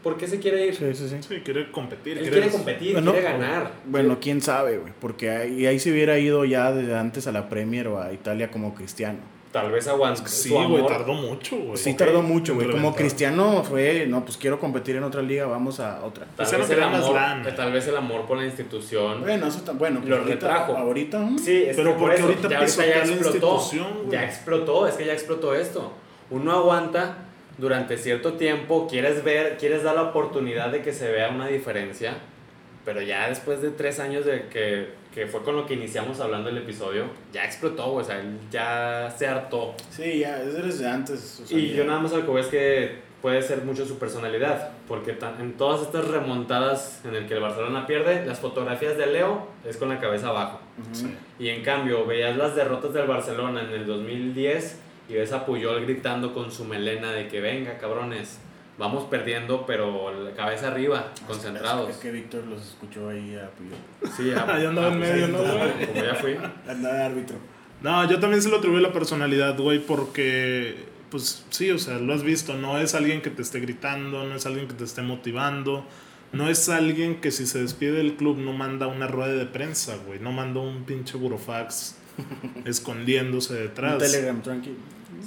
¿Por 0.02 0.18
qué 0.18 0.28
se 0.28 0.40
quiere 0.40 0.66
ir? 0.66 0.76
Sí, 0.76 0.86
sí, 0.96 1.10
sí. 1.10 1.18
Sí, 1.28 1.42
quiere 1.44 1.72
competir. 1.72 2.18
Él 2.18 2.30
quiere 2.30 2.50
competir, 2.50 2.94
Bueno, 2.94 3.12
quiere 3.12 3.28
ganar. 3.28 3.72
Bueno, 3.86 4.18
quién 4.20 4.42
sabe, 4.42 4.78
güey. 4.80 4.94
Porque 5.00 5.30
ahí, 5.30 5.66
ahí 5.68 5.78
se 5.78 5.92
hubiera 5.92 6.18
ido 6.18 6.44
ya 6.46 6.72
desde 6.72 6.96
antes 6.96 7.28
a 7.28 7.32
la 7.32 7.50
Premier 7.50 7.88
o 7.90 8.02
a 8.02 8.12
Italia 8.14 8.50
como 8.50 8.74
cristiano. 8.74 9.20
Tal 9.52 9.72
vez 9.72 9.88
aguanta. 9.88 10.28
Sí, 10.28 10.50
güey, 10.50 10.86
tardó 10.86 11.14
mucho, 11.14 11.58
güey. 11.58 11.76
Sí, 11.78 11.92
ok, 11.92 11.98
tardó 11.98 12.22
mucho, 12.22 12.54
güey. 12.54 12.70
Como 12.70 12.94
cristiano 12.94 13.64
fue, 13.64 14.06
no, 14.08 14.24
pues 14.24 14.38
quiero 14.38 14.60
competir 14.60 14.96
en 14.98 15.04
otra 15.04 15.24
liga, 15.24 15.48
vamos 15.48 15.80
a 15.80 16.04
otra. 16.06 16.28
Tal 16.36 16.46
vez, 16.46 16.70
el 16.70 16.84
amor, 16.84 17.18
que 17.44 17.52
tal 17.54 17.72
vez 17.72 17.88
el 17.88 17.98
amor 17.98 18.26
por 18.28 18.38
la 18.38 18.46
institución. 18.46 19.22
Bueno, 19.22 19.48
eso 19.48 19.58
está 19.58 19.72
bueno. 19.72 20.02
pues 20.02 20.10
Lo 20.10 20.18
ahorita- 20.18 20.34
retrajo. 20.36 20.78
Ahorita, 20.78 21.18
¿no? 21.20 21.40
Sí, 21.40 21.64
es 21.64 21.76
Pero 21.76 21.94
que 21.94 22.00
por 22.00 22.00
porque 22.02 22.16
eso, 22.18 22.26
ahorita 22.26 22.50
ya, 22.50 22.58
ahorita 22.60 22.86
ya 22.86 23.04
explotó. 23.04 23.62
Ya 24.12 24.24
explotó, 24.24 24.88
es 24.88 24.94
que 24.96 25.06
ya 25.08 25.14
explotó 25.14 25.56
esto. 25.56 25.94
Uno 26.30 26.52
aguanta 26.52 27.18
durante 27.58 27.98
cierto 27.98 28.34
tiempo, 28.34 28.88
quieres 28.88 29.24
ver, 29.24 29.58
quieres 29.58 29.82
dar 29.82 29.96
la 29.96 30.04
oportunidad 30.04 30.72
de 30.72 30.84
que 30.84 30.94
se 30.94 31.12
vea 31.12 31.30
una 31.30 31.48
diferencia, 31.48 32.18
pero 32.86 33.02
ya 33.02 33.28
después 33.28 33.64
de 33.64 33.72
tres 33.72 34.00
años 34.00 34.26
de 34.26 34.48
que, 34.48 34.90
que 35.20 35.28
fue 35.28 35.44
con 35.44 35.58
lo 35.58 35.66
que 35.66 35.74
iniciamos 35.74 36.22
hablando 36.22 36.50
el 36.50 36.58
episodio, 36.60 37.04
ya 37.34 37.44
explotó, 37.44 37.94
o 37.96 38.02
sea, 38.04 38.22
él 38.22 38.38
ya 38.50 39.14
se 39.18 39.28
hartó. 39.28 39.76
Sí, 39.90 40.20
ya, 40.20 40.42
es 40.42 40.54
desde 40.54 40.88
antes. 40.88 41.42
o 41.44 41.46
sea, 41.46 41.58
Y 41.58 41.72
ya- 41.72 41.76
yo 41.80 41.84
nada 41.84 42.00
más 42.00 42.14
lo 42.14 42.22
que 42.22 42.28
veo 42.32 42.38
es 42.40 42.48
que 42.48 42.96
puede 43.22 43.42
ser 43.42 43.64
mucho 43.66 43.86
su 43.86 44.00
personalidad, 44.00 44.70
porque 44.88 45.18
en 45.42 45.58
todas 45.58 45.82
estas 45.82 46.08
remontadas 46.08 47.02
en 47.04 47.16
el 47.16 47.28
que 47.28 47.34
el 47.34 47.42
Barcelona 47.42 47.86
pierde, 47.86 48.26
las 48.26 48.40
fotografías 48.40 48.98
de 48.98 49.08
Leo 49.08 49.46
es 49.68 49.76
con 49.76 49.90
la 49.90 50.00
cabeza 50.00 50.30
abajo. 50.30 50.62
Sí. 50.94 51.14
Y 51.38 51.50
en 51.50 51.64
cambio, 51.64 52.06
veías 52.06 52.38
las 52.38 52.56
derrotas 52.56 52.94
del 52.94 53.06
Barcelona 53.08 53.62
en 53.64 53.72
el 53.72 53.86
2010 53.86 54.80
y 55.10 55.16
ves 55.16 55.34
a 55.34 55.46
Puyol 55.46 55.82
gritando 55.84 56.34
con 56.34 56.50
su 56.50 56.64
melena 56.64 57.12
de 57.12 57.28
que 57.28 57.42
venga, 57.42 57.78
cabrones, 57.78 58.40
vamos 58.80 59.04
perdiendo, 59.10 59.66
pero 59.68 60.12
la 60.24 60.32
cabeza 60.32 60.70
arriba, 60.70 61.14
concentrados. 61.28 61.90
Es 61.92 61.98
que 61.98 62.12
Víctor 62.12 62.46
los 62.48 62.64
escuchó 62.66 63.10
ahí 63.10 63.36
a 63.36 63.52
Puyol. 63.52 64.14
Sí, 64.18 64.32
a- 64.32 64.52
Ahí 64.56 64.66
andaba 64.66 64.88
a- 64.88 64.94
en 64.94 65.00
medio, 65.00 65.28
¿no, 65.28 65.38
andaba, 65.40 65.66
güey? 65.68 65.86
Como 65.88 66.04
ya 66.04 66.16
fui. 66.16 66.38
Anda 66.68 66.94
de 66.94 67.04
árbitro. 67.04 67.38
No, 67.84 68.10
yo 68.10 68.20
también 68.20 68.42
se 68.42 68.50
lo 68.50 68.58
atribuyo 68.58 68.80
a 68.86 68.88
la 68.90 68.94
personalidad, 68.94 69.58
güey, 69.60 69.80
porque, 69.80 70.76
pues 71.12 71.46
sí, 71.50 71.70
o 71.72 71.78
sea, 71.78 71.98
lo 72.00 72.14
has 72.14 72.24
visto, 72.24 72.56
no 72.56 72.78
es 72.80 72.96
alguien 72.96 73.22
que 73.22 73.30
te 73.30 73.42
esté 73.42 73.60
gritando, 73.60 74.24
no 74.26 74.34
es 74.36 74.46
alguien 74.46 74.68
que 74.68 74.74
te 74.74 74.84
esté 74.86 75.02
motivando, 75.02 75.86
no 76.34 76.50
es 76.50 76.68
alguien 76.70 77.22
que 77.22 77.32
si 77.32 77.46
se 77.48 77.62
despide 77.62 77.92
del 77.94 78.16
club 78.16 78.38
no 78.38 78.54
manda 78.54 78.88
una 78.88 79.08
rueda 79.08 79.34
de 79.34 79.46
prensa, 79.46 79.98
güey, 80.08 80.20
no 80.20 80.32
manda 80.32 80.60
un 80.60 80.84
pinche 80.84 81.18
burofax 81.18 81.96
escondiéndose 82.66 83.54
Un 83.54 83.60
detrás. 83.62 83.98
Telegram, 84.00 84.42
tranqui. 84.42 84.72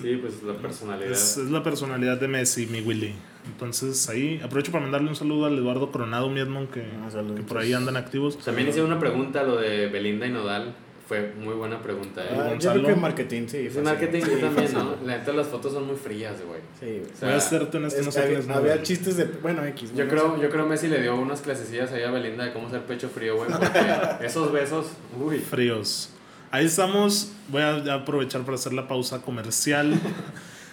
Sí, 0.01 0.17
pues 0.17 0.43
la 0.43 0.55
personalidad. 0.55 1.11
Es, 1.13 1.37
es 1.37 1.51
la 1.51 1.63
personalidad 1.63 2.19
de 2.19 2.29
Messi, 2.29 2.67
mi 2.67 2.81
Willy. 2.81 3.15
Entonces 3.47 4.09
ahí 4.09 4.41
aprovecho 4.43 4.71
para 4.73 4.83
mandarle 4.83 5.09
un 5.09 5.17
saludo 5.17 5.47
al 5.47 5.59
Eduardo 5.59 5.91
Coronado, 5.91 6.29
mi 6.31 6.41
Edmond, 6.41 6.71
que, 6.71 6.81
Ah, 6.83 7.09
que 7.37 7.43
por 7.43 7.59
ahí 7.59 7.73
andan 7.73 7.97
activos. 7.97 8.39
También 8.39 8.69
hice 8.69 8.83
una 8.83 8.99
pregunta, 8.99 9.43
lo 9.43 9.57
de 9.57 9.89
Belinda 9.89 10.27
y 10.27 10.31
Nodal. 10.31 10.75
Fue 11.09 11.33
muy 11.39 11.53
buena 11.55 11.83
pregunta, 11.83 12.23
¿eh? 12.25 12.29
Ah, 12.33 12.55
yo 12.59 12.73
creo 12.73 12.87
que 12.87 12.95
marketing, 12.95 13.47
sí. 13.49 13.57
Es 13.59 13.73
fácil. 13.75 13.83
marketing 13.83 14.21
Sí, 14.23 14.31
yo 14.31 14.39
también, 14.39 14.69
fácil. 14.69 14.79
¿no? 14.79 14.97
La 15.07 15.19
neta, 15.19 15.33
las 15.33 15.49
fotos 15.49 15.73
son 15.73 15.87
muy 15.87 15.97
frías, 15.97 16.37
güey. 16.47 16.61
Sí, 16.81 16.87
güey. 17.01 17.13
O 17.13 17.17
sea, 17.17 17.29
Voy 17.29 17.35
a 17.35 17.37
hacerte 17.37 17.77
honesto, 17.77 18.01
Es 18.01 18.07
no 18.17 18.23
había, 18.23 18.39
había 18.39 18.57
Nodal. 18.57 18.83
chistes 18.83 19.17
de. 19.17 19.25
Bueno, 19.25 19.65
X. 19.67 19.93
Yo 19.95 20.05
no 20.05 20.11
creo, 20.11 20.37
sé. 20.37 20.43
yo 20.43 20.49
creo 20.51 20.67
Messi 20.67 20.87
le 20.89 21.03
dio 21.03 21.15
unas 21.17 21.43
clasecillas 21.43 21.93
ahí 21.93 22.05
a 22.05 22.11
Belinda 22.13 22.45
de 22.45 22.53
cómo 22.55 22.69
hacer 22.69 22.83
pecho 22.83 23.09
frío, 23.11 23.37
güey, 23.37 23.51
porque 23.51 23.81
esos 24.25 24.53
besos, 24.53 24.87
uy. 25.21 25.39
fríos. 25.39 26.11
Ahí 26.53 26.67
estamos. 26.67 27.33
Voy 27.49 27.61
a 27.63 27.95
aprovechar 27.95 28.43
para 28.43 28.55
hacer 28.55 28.73
la 28.73 28.87
pausa 28.89 29.21
comercial. 29.21 29.93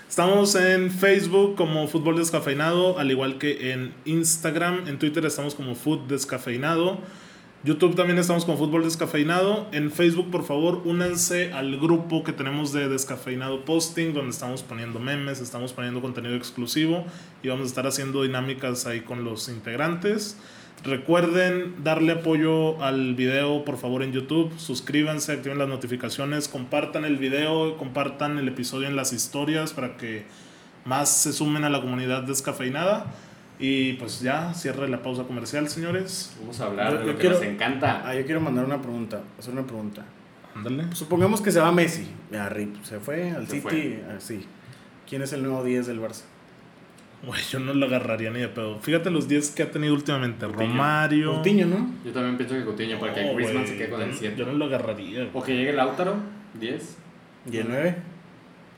Estamos 0.10 0.56
en 0.56 0.90
Facebook 0.90 1.56
como 1.56 1.88
Fútbol 1.88 2.18
Descafeinado, 2.18 2.98
al 2.98 3.12
igual 3.12 3.38
que 3.38 3.74
en 3.74 3.94
Instagram. 4.06 4.88
En 4.88 4.98
Twitter 4.98 5.24
estamos 5.24 5.54
como 5.54 5.76
Food 5.76 6.08
Descafeinado. 6.08 6.98
YouTube 7.64 7.96
también 7.96 8.18
estamos 8.18 8.44
con 8.44 8.58
Fútbol 8.58 8.84
Descafeinado. 8.84 9.68
En 9.72 9.92
Facebook, 9.92 10.32
por 10.32 10.46
favor, 10.46 10.82
únanse 10.84 11.54
al 11.54 11.78
grupo 11.80 12.24
que 12.24 12.34
tenemos 12.34 12.74
de 12.74 12.90
Descafeinado 12.90 13.64
Posting, 13.66 14.14
donde 14.14 14.32
estamos 14.32 14.64
poniendo 14.64 15.00
memes, 15.00 15.42
estamos 15.42 15.74
poniendo 15.74 16.02
contenido 16.02 16.36
exclusivo 16.36 17.06
y 17.44 17.50
vamos 17.50 17.66
a 17.66 17.68
estar 17.68 17.86
haciendo 17.86 18.24
dinámicas 18.24 18.88
ahí 18.88 19.02
con 19.02 19.24
los 19.24 19.48
integrantes. 19.48 20.38
Recuerden 20.84 21.84
darle 21.84 22.14
apoyo 22.14 22.82
al 22.82 23.14
video, 23.16 23.66
por 23.66 23.78
favor, 23.78 24.02
en 24.02 24.14
YouTube. 24.14 24.52
Suscríbanse, 24.58 25.34
activen 25.34 25.58
las 25.58 25.68
notificaciones, 25.68 26.48
compartan 26.48 27.04
el 27.04 27.18
video, 27.18 27.78
compartan 27.78 28.38
el 28.38 28.48
episodio 28.48 28.88
en 28.88 28.96
las 28.96 29.12
historias 29.12 29.74
para 29.74 29.98
que 29.98 30.24
más 30.86 31.10
se 31.10 31.34
sumen 31.34 31.66
a 31.66 31.70
la 31.70 31.82
comunidad 31.82 32.24
descafeinada. 32.24 33.08
Y 33.60 33.94
pues 33.94 34.22
ya, 34.22 34.54
cierre 34.54 34.88
la 34.88 35.02
pausa 35.04 35.24
comercial, 35.24 35.68
señores. 35.68 36.34
Vamos 36.40 36.62
a 36.62 36.66
hablar 36.68 36.94
Yo- 36.94 37.00
de 37.00 37.06
yo 37.06 37.12
lo 37.12 37.18
que 37.18 37.22
quiero- 37.22 37.36
nos 37.36 37.46
encanta. 37.46 38.02
Ah, 38.06 38.16
yo 38.16 38.26
quiero 38.26 38.40
mandar 38.40 38.64
una 38.64 38.82
pregunta. 38.82 39.22
Hacer 39.38 39.52
una 39.54 39.64
pregunta. 39.68 40.06
Ándale. 40.56 40.86
Supongamos 40.96 41.42
que 41.42 41.52
se 41.52 41.60
va 41.60 41.72
Messi. 41.74 42.08
Ya, 42.32 42.48
RIP. 42.48 42.84
Se 42.86 43.00
fue 43.02 43.32
al 43.32 43.48
Se 43.48 43.60
City. 43.60 44.00
Así. 44.16 44.46
¿Quién 45.08 45.22
es 45.24 45.34
el 45.34 45.44
nuevo 45.44 45.62
10 45.64 45.88
del 45.88 46.00
Barça? 46.00 46.24
Güey, 47.26 47.42
yo 47.52 47.60
no 47.60 47.74
lo 47.74 47.86
agarraría 47.86 48.32
ni 48.32 48.40
de 48.40 48.48
pedo. 48.48 48.80
Fíjate 48.80 49.10
los 49.10 49.28
10 49.28 49.52
que 49.52 49.64
ha 49.64 49.72
tenido 49.72 49.94
últimamente. 49.94 50.46
Coutinho. 50.46 50.70
Romario. 50.70 51.34
Coutinho, 51.34 51.66
¿no? 51.68 51.92
Yo 52.06 52.12
también 52.14 52.38
pienso 52.38 52.56
que 52.56 52.64
Coutinho, 52.64 52.98
porque 52.98 53.26
No, 53.26 53.36
Griezmann 53.36 53.68
se 53.68 53.78
quede 53.78 53.90
con 53.90 54.02
el 54.02 54.10
no- 54.12 54.16
7. 54.18 54.36
Yo 54.38 54.46
no 54.46 54.54
lo 54.54 54.66
agarraría. 54.66 55.20
güey. 55.26 55.30
O 55.34 55.44
que 55.44 55.56
llegue 55.58 55.74
Lautaro, 55.74 56.16
10. 56.54 56.98
¿Y 57.52 57.58
el 57.58 57.68
9? 57.68 57.96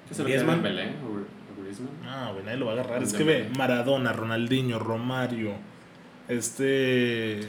¿Qué 0.07 0.15
se 0.15 0.23
lo 0.23 0.27
queda 0.27 0.55
Belé 0.55 0.83
o 1.05 1.61
Griezmann? 1.61 1.89
Ah, 2.03 2.31
güey, 2.33 2.43
nadie 2.43 2.57
lo 2.57 2.65
va 2.65 2.71
a 2.71 2.75
agarrar. 2.75 3.03
Es 3.03 3.13
que 3.13 3.23
ve, 3.23 3.49
Maradona, 3.57 4.11
Ronaldinho, 4.11 4.79
Romario, 4.79 5.53
este 6.27 7.39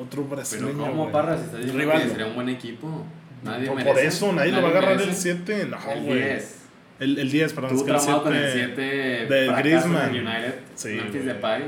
otro 0.00 0.22
Pero 0.24 0.36
brasileño. 0.36 0.78
¿cómo, 0.78 1.02
güey. 1.02 1.12
Parra? 1.12 1.36
Si 1.38 1.44
estás 1.44 1.60
diciendo 1.64 1.92
que 1.92 2.08
sería 2.08 2.26
un 2.26 2.34
buen 2.34 2.48
equipo. 2.48 3.04
Nadie 3.42 3.66
por, 3.66 3.76
merece. 3.76 3.94
por 3.94 4.04
eso, 4.04 4.32
nadie, 4.32 4.52
lo 4.52 4.62
va 4.62 4.68
a 4.68 4.70
agarrar 4.70 4.92
el 4.92 4.98
merece. 4.98 5.34
7. 5.34 5.66
No, 5.68 5.90
El 5.92 6.02
güey. 6.04 6.18
10. 6.22 6.61
El, 7.00 7.18
el 7.18 7.30
10, 7.30 7.52
perdón. 7.52 7.70
Tú 7.70 7.76
es 7.76 7.82
que 7.82 8.12
con 8.12 8.34
el 8.34 8.52
7 8.52 8.74
7 8.76 9.34
de 9.34 9.52
Griezmann. 9.58 10.10
United. 10.10 10.54
Sí, 10.74 10.88
Memphis. 10.88 11.24
Depay. 11.24 11.62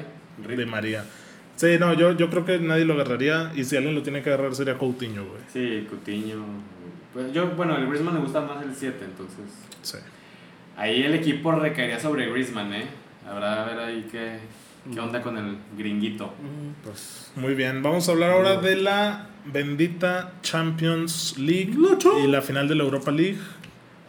De 0.56 0.66
María. 0.66 1.04
Sí, 1.56 1.76
no, 1.78 1.94
yo, 1.94 2.16
yo 2.16 2.30
creo 2.30 2.44
que 2.44 2.58
nadie 2.58 2.84
lo 2.84 2.94
agarraría. 2.94 3.52
Y 3.54 3.64
si 3.64 3.76
alguien 3.76 3.94
lo 3.94 4.02
tiene 4.02 4.22
que 4.22 4.30
agarrar 4.30 4.54
sería 4.54 4.76
Coutinho, 4.76 5.24
güey. 5.24 5.42
Sí, 5.52 5.86
Coutinho. 5.88 6.44
Pues 7.12 7.32
yo, 7.32 7.48
bueno, 7.50 7.76
el 7.76 7.86
Griezmann 7.86 8.14
me 8.14 8.20
gusta 8.20 8.40
más 8.40 8.64
el 8.64 8.74
7, 8.74 9.04
entonces. 9.04 9.44
Sí. 9.82 9.98
Ahí 10.76 11.02
el 11.02 11.14
equipo 11.14 11.52
recaería 11.52 12.00
sobre 12.00 12.28
Griezmann, 12.28 12.72
¿eh? 12.74 12.86
Habrá 13.28 13.62
a 13.62 13.66
ver 13.66 13.78
ahí 13.78 14.08
qué, 14.10 14.38
qué 14.92 15.00
onda 15.00 15.22
con 15.22 15.38
el 15.38 15.56
gringuito. 15.78 16.34
Pues. 16.82 17.32
Muy 17.36 17.54
bien, 17.54 17.82
vamos 17.82 18.08
a 18.08 18.12
hablar 18.12 18.32
ahora 18.32 18.56
de 18.56 18.76
la 18.76 19.28
bendita 19.46 20.32
Champions 20.42 21.38
League 21.38 21.74
y 22.22 22.26
la 22.26 22.42
final 22.42 22.66
de 22.66 22.74
la 22.74 22.82
Europa 22.82 23.12
League. 23.12 23.38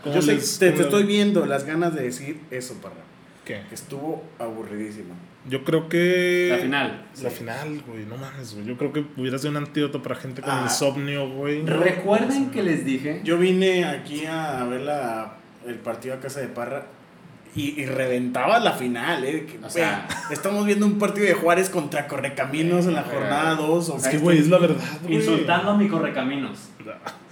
¿Cómo 0.05 0.15
Yo 0.15 0.21
sé, 0.21 0.35
les- 0.35 0.57
te, 0.59 0.71
te 0.71 0.83
estoy 0.83 1.03
viendo 1.03 1.45
las 1.45 1.65
ganas 1.65 1.93
de 1.93 2.03
decir 2.03 2.39
eso, 2.51 2.75
Parra. 2.75 3.03
¿Qué? 3.43 3.61
Que 3.67 3.75
estuvo 3.75 4.23
aburridísimo. 4.39 5.13
Yo 5.47 5.63
creo 5.63 5.89
que. 5.89 6.47
La 6.51 6.57
final. 6.57 7.05
La 7.21 7.29
final, 7.29 7.83
güey, 7.85 8.05
no 8.05 8.15
mames, 8.17 8.53
güey. 8.55 8.65
Yo 8.65 8.77
creo 8.77 8.93
que 8.93 9.05
hubiera 9.17 9.37
sido 9.37 9.51
un 9.51 9.57
antídoto 9.57 10.01
para 10.01 10.15
gente 10.15 10.41
con 10.41 10.49
Ah. 10.51 10.61
insomnio, 10.63 11.29
güey. 11.29 11.63
Recuerden 11.65 12.49
que 12.49 12.63
les 12.63 12.85
dije. 12.85 13.21
Yo 13.23 13.37
vine 13.37 13.85
aquí 13.85 14.25
a 14.25 14.63
ver 14.63 14.81
la, 14.81 15.35
el 15.67 15.75
partido 15.75 16.15
a 16.15 16.19
casa 16.19 16.39
de 16.39 16.47
Parra 16.47 16.87
Y, 17.57 17.79
y 17.81 17.85
reventaba 17.85 18.59
la 18.59 18.73
final, 18.73 19.23
¿eh? 19.23 19.45
Que, 19.45 19.65
O 19.65 19.69
sea- 19.69 20.07
güey, 20.09 20.33
estamos 20.33 20.65
viendo 20.65 20.85
un 20.87 20.97
partido 20.99 21.25
de 21.27 21.35
Juárez 21.35 21.69
contra 21.69 22.05
Correcaminos 22.07 22.85
en 22.85 22.95
la 22.95 23.03
jornada 23.03 23.55
2. 23.55 23.89
O 23.89 23.97
Es 23.97 24.07
que, 24.07 24.17
güey, 24.17 24.39
es 24.39 24.49
la 24.49 24.57
verdad, 24.57 24.83
güey. 25.03 25.15
Insultando 25.15 25.71
a 25.71 25.77
mi 25.77 25.87
correcaminos. 25.87 26.69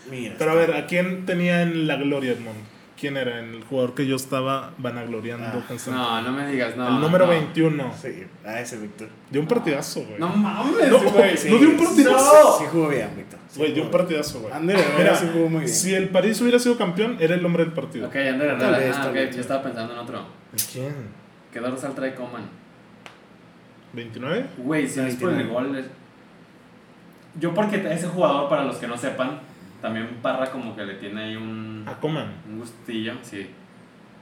Mira. 0.10 0.36
Pero 0.38 0.52
a 0.52 0.56
ver, 0.56 0.74
¿a 0.76 0.86
quién 0.86 1.26
tenía 1.26 1.62
en 1.62 1.88
la 1.88 1.96
gloria, 1.96 2.32
Edmond? 2.34 2.58
¿Quién 3.00 3.18
era 3.18 3.40
el 3.40 3.64
jugador 3.66 3.96
que 3.96 4.06
yo 4.08 4.16
estaba 4.16 4.72
vanagloriando 4.78 5.46
Ah? 5.70 5.76
No, 5.88 6.22
no 6.22 6.32
me 6.32 6.48
digas, 6.50 6.78
no. 6.78 6.88
el 6.88 7.02
número 7.02 7.26
no. 7.26 7.32
21. 7.32 7.94
Sí, 8.02 8.24
a 8.46 8.62
ese 8.62 8.78
Víctor. 8.78 9.10
Dio 9.30 9.42
un 9.42 9.48
partidazo, 9.48 10.04
güey. 10.06 10.20
No 10.20 10.30
mames, 10.30 10.90
No, 10.90 11.00
güey. 11.00 11.34
no 11.50 11.58
dio 11.58 11.70
un 11.72 11.78
partidazo. 11.78 12.58
Sí 12.60 12.66
jugó 12.72 12.88
bien, 12.90 13.10
Víctor. 13.18 13.40
Sí 13.50 13.60
Güey, 13.60 13.74
dio 13.74 13.84
un 13.84 13.92
partidazo, 13.92 14.40
güey. 14.40 14.54
Ander 14.54 14.78
Herrera 14.78 14.98
Mira, 14.98 15.16
sí 15.16 15.28
jugó 15.34 15.50
muy 15.50 15.60
bien. 15.62 15.70
si 15.74 15.94
el 15.94 16.10
París 16.10 16.40
hubiera 16.42 16.60
sido 16.60 16.78
campeón, 16.78 17.18
era 17.20 17.36
el 17.36 17.46
hombre 17.46 17.66
del 17.66 17.74
partido. 17.74 18.08
Ok, 18.08 18.16
Ander 18.16 18.50
Herrera. 18.52 18.78
vez, 18.78 18.96
Ah, 18.96 19.02
tal 19.02 19.10
ok, 19.10 19.16
vez. 19.16 19.36
yo 19.36 19.42
estaba 19.42 19.64
pensando 19.64 19.94
en 19.94 20.00
otro. 20.00 20.26
¿Quién? 20.72 20.94
Que 21.52 21.60
dorsal 21.60 21.94
trae 21.96 22.16
Coman. 22.16 22.44
¿29? 23.96 24.46
Güey, 24.58 24.88
si 24.88 25.00
no 25.02 25.08
es 25.08 25.16
por 25.16 25.30
el 25.32 25.36
29. 25.38 25.72
gol. 25.72 25.86
Yo, 27.40 27.54
porque 27.54 27.78
ese 27.92 28.08
jugador, 28.08 28.48
para 28.50 28.64
los 28.64 28.78
que 28.78 28.88
no 28.88 28.98
sepan, 28.98 29.40
también 29.84 30.08
Parra 30.22 30.50
como 30.50 30.76
que 30.76 30.84
le 30.86 30.94
tiene 30.96 31.22
ahí 31.26 31.36
un, 31.36 31.84
A 31.86 32.00
Coman. 32.00 32.26
un 32.50 32.58
gustillo. 32.60 33.14
Sí. 33.22 33.46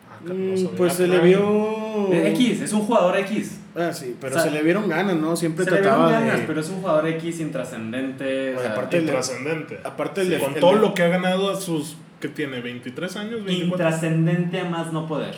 Ah, 0.10 0.18
no 0.26 0.34
Mm, 0.34 0.76
pues 0.76 0.94
se 0.94 1.08
le 1.08 1.20
vio. 1.20 2.12
Es 2.12 2.34
X, 2.34 2.62
es 2.62 2.74
un 2.74 2.82
jugador 2.82 3.18
X. 3.20 3.62
Ah, 3.76 3.94
sí, 3.94 4.18
pero 4.20 4.36
O 4.36 4.40
sea, 4.40 4.50
se 4.50 4.52
le 4.52 4.62
vieron 4.64 4.90
ganas, 4.90 5.16
¿no? 5.16 5.36
Siempre 5.38 5.64
Se 5.64 5.72
le 5.72 5.80
vieron 5.82 5.98
trataba 6.00 6.20
ganas, 6.20 6.40
de. 6.42 6.46
pero 6.48 6.60
es 6.60 6.70
un 6.70 6.82
jugador 6.82 7.08
X 7.08 7.40
intrascendente. 7.40 8.50
o 8.50 8.58
Oye, 8.58 8.62
sea, 8.64 8.72
aparte 8.74 8.98
el- 8.98 9.04
Intrascendente. 9.04 9.80
Aparte, 9.84 10.22
el 10.22 10.28
Sí, 10.28 10.34
de- 10.34 10.40
con 10.40 10.54
el 10.56 10.60
todo 10.60 10.74
lo 10.74 10.94
que 10.94 11.04
ha 11.04 11.08
ganado 11.08 11.50
a 11.52 11.56
sus. 11.56 11.96
¿Qué 12.20 12.28
tiene? 12.28 12.62
¿23 12.62 13.16
años? 13.16 13.42
¿24? 13.46 13.64
Intrascendente 13.64 14.60
a 14.60 14.66
más 14.66 14.92
no 14.92 15.08
poder. 15.08 15.36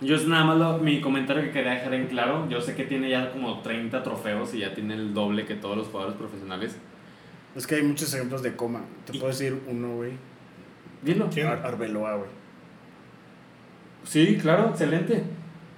Yo 0.00 0.16
es 0.16 0.26
nada 0.26 0.44
más 0.44 0.58
lo- 0.58 0.78
mi 0.78 1.00
comentario 1.00 1.42
que 1.44 1.50
quería 1.52 1.72
dejar 1.74 1.94
en 1.94 2.06
claro. 2.08 2.48
Yo 2.50 2.60
sé 2.60 2.74
que 2.74 2.84
tiene 2.84 3.08
ya 3.08 3.30
como 3.30 3.60
30 3.60 4.02
trofeos 4.02 4.52
y 4.54 4.58
ya 4.60 4.74
tiene 4.74 4.94
el 4.94 5.14
doble 5.14 5.44
que 5.44 5.54
todos 5.54 5.76
los 5.76 5.86
jugadores 5.88 6.16
profesionales. 6.16 6.76
Es 7.56 7.66
que 7.66 7.74
hay 7.76 7.82
muchos 7.82 8.12
ejemplos 8.14 8.42
de 8.42 8.56
coma. 8.56 8.80
Te 9.06 9.16
Y- 9.16 9.20
puedo 9.20 9.32
decir 9.32 9.60
uno, 9.68 9.96
güey. 9.96 10.12
Dilo. 11.02 11.28
Ar- 11.48 11.66
Arbeloa, 11.66 12.16
güey. 12.16 12.30
Sí, 14.04 14.38
claro, 14.40 14.70
excelente. 14.70 15.22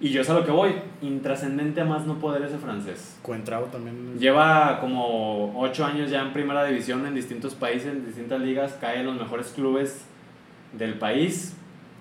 Y 0.00 0.10
yo 0.10 0.22
sé 0.24 0.32
a 0.32 0.34
lo 0.34 0.44
que 0.44 0.50
voy. 0.50 0.74
Intrascendente 1.02 1.80
a 1.80 1.84
más 1.84 2.06
no 2.06 2.18
poder 2.18 2.42
ese 2.42 2.58
francés. 2.58 3.16
Cuentrao 3.22 3.64
también. 3.64 4.18
Lleva 4.18 4.80
como 4.80 5.58
8 5.60 5.84
años 5.84 6.10
ya 6.10 6.22
en 6.22 6.32
primera 6.32 6.64
división 6.64 7.06
en 7.06 7.14
distintos 7.14 7.54
países, 7.54 7.88
en 7.92 8.04
distintas 8.06 8.40
ligas. 8.40 8.72
Cae 8.80 9.00
en 9.00 9.06
los 9.06 9.16
mejores 9.16 9.48
clubes 9.48 10.04
del 10.72 10.94
país. 10.94 11.56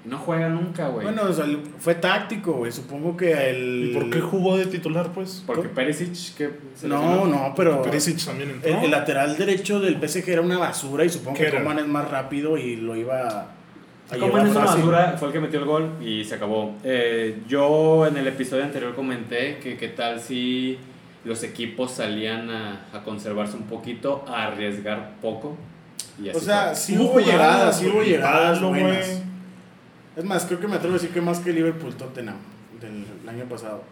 No 0.06 0.18
juega 0.18 0.50
nunca, 0.50 0.90
güey. 0.90 1.06
Bueno, 1.06 1.24
o 1.24 1.34
sea, 1.34 1.46
fue 1.80 1.96
táctico, 1.96 2.54
güey. 2.54 2.72
Supongo 2.72 3.16
que 3.16 3.50
el. 3.50 3.90
¿Y 3.90 3.94
por 3.94 4.10
qué 4.10 4.20
jugó 4.20 4.58
de 4.58 4.66
titular, 4.66 5.12
pues? 5.14 5.44
Porque. 5.46 5.70
Perisic, 5.70 6.36
que 6.36 6.52
No, 6.84 7.26
no, 7.26 7.54
pero. 7.56 7.82
Perisic 7.82 8.24
también 8.26 8.50
entró. 8.50 8.80
El, 8.80 8.86
el 8.86 8.92
lateral 8.92 9.38
derecho 9.38 9.80
del 9.80 9.96
PSG 9.96 10.30
era 10.30 10.42
una 10.42 10.58
basura 10.58 11.06
y 11.06 11.10
supongo 11.10 11.38
¿Qué 11.38 11.46
que? 11.46 11.58
Coman 11.58 11.80
es 11.80 11.88
más 11.88 12.10
rápido 12.12 12.58
y 12.58 12.76
lo 12.76 12.96
iba 12.96 13.28
a 13.28 13.48
en 14.12 14.24
una 14.24 14.54
basura, 14.66 15.16
fue 15.18 15.30
el 15.30 15.34
que 15.34 15.40
metió 15.40 15.60
el 15.60 15.66
gol 15.66 15.92
y 16.02 16.24
se 16.24 16.36
acabó. 16.36 16.76
Eh, 16.84 17.42
yo 17.48 18.06
en 18.06 18.18
el 18.18 18.28
episodio 18.28 18.64
anterior 18.64 18.94
comenté 18.96 19.58
que 19.58 19.78
qué 19.78 19.90
tal 19.90 20.20
si 20.20 20.78
los 21.24 21.44
equipos 21.44 21.92
salían 21.92 22.50
a, 22.50 22.88
a 22.94 23.04
conservarse 23.04 23.56
un 23.56 23.64
poquito, 23.64 24.26
a 24.28 24.48
arriesgar 24.48 25.14
poco. 25.22 25.58
Y 26.22 26.30
así 26.30 26.38
O 26.38 26.42
sea, 26.42 26.68
fue. 26.68 26.76
sí 26.76 26.98
Hubo 26.98 27.20
llegadas, 27.20 27.80
sí 27.80 27.88
hubo 27.88 28.04
llegadas 28.04 28.60
palo, 28.60 28.70
buenas. 28.70 29.22
Es 30.16 30.24
más, 30.24 30.46
creo 30.46 30.60
que 30.60 30.68
me 30.68 30.76
atrevo 30.76 30.96
a 30.96 30.98
decir 31.00 31.12
que 31.14 31.22
más 31.22 31.40
que 31.40 31.52
Liverpool 31.52 31.96
Tottenham 31.96 32.36
del 32.80 33.30
año 33.30 33.46
pasado. 33.46 33.84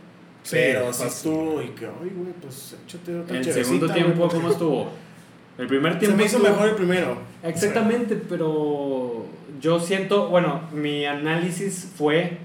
Sí, 0.43 0.55
Pero 0.55 0.91
sí 0.91 1.03
estuvo 1.03 1.61
y 1.61 1.67
que, 1.69 1.85
ay, 1.85 2.11
güey, 2.15 2.33
pues 2.41 2.75
échate 2.85 3.19
otra 3.19 3.37
el 3.37 3.43
segundo 3.45 3.91
tiempo, 3.91 4.27
¿cómo 4.27 4.49
estuvo? 4.49 4.89
El 5.57 5.67
primer 5.67 5.93
Se 5.99 5.99
tiempo 5.99 6.17
me 6.17 6.25
hizo 6.25 6.37
estuvo- 6.37 6.51
mejor 6.51 6.69
el 6.69 6.75
primero. 6.75 7.17
Exactamente, 7.43 8.15
pero 8.15 9.25
yo 9.61 9.79
siento, 9.79 10.29
bueno, 10.29 10.61
mi 10.73 11.05
análisis 11.05 11.91
fue 11.95 12.37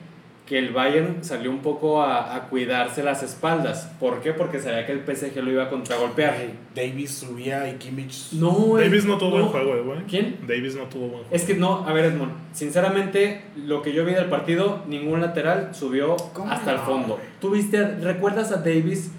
que 0.47 0.59
el 0.59 0.73
Bayern 0.73 1.25
salió 1.25 1.51
un 1.51 1.59
poco 1.59 2.01
a, 2.03 2.37
a 2.37 2.43
cuidarse 2.49 3.03
las 3.03 3.23
espaldas. 3.25 3.91
¿Por 3.99 4.21
qué? 4.21 4.33
Porque 4.33 4.61
sabía 4.61 4.87
que 4.87 4.93
el 4.93 5.01
PSG 5.05 5.37
lo 5.43 5.51
iba 5.51 5.65
a 5.65 5.69
contragolpear. 5.69 6.35
Ay, 6.39 6.55
Davis 6.75 7.17
subía 7.19 7.69
y 7.69 7.75
Kimmich. 7.75 8.33
No, 8.35 8.77
Davis 8.79 9.05
no 9.07 9.19
tuvo 9.19 9.31
buen 9.33 9.47
juego, 9.47 9.75
eh, 9.75 9.83
güey. 9.83 9.99
¿Quién? 10.09 10.39
Davis 10.47 10.77
no 10.77 10.85
tuvo 10.85 11.09
buen 11.09 11.13
juego. 11.25 11.29
Es 11.33 11.43
que 11.43 11.55
no, 11.55 11.85
a 11.87 11.93
ver 11.93 12.05
Edmond, 12.07 12.33
sinceramente 12.53 13.43
lo 13.57 13.83
que 13.83 13.93
yo 13.93 14.05
vi 14.05 14.15
del 14.15 14.27
partido, 14.27 14.85
ningún 14.87 15.21
lateral 15.21 15.71
subió 15.75 16.15
¿Cómo 16.33 16.51
hasta 16.51 16.71
el 16.71 16.77
no, 16.77 16.85
fondo. 16.85 17.21
viste, 17.53 17.85
recuerdas 17.97 18.53
a 18.53 18.59
Davis 18.59 19.11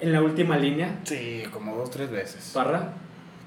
en 0.00 0.12
la 0.12 0.22
última 0.22 0.56
línea, 0.56 0.98
Sí, 1.04 1.42
como 1.52 1.76
dos, 1.76 1.90
tres 1.90 2.10
veces. 2.10 2.52
Parra? 2.54 2.94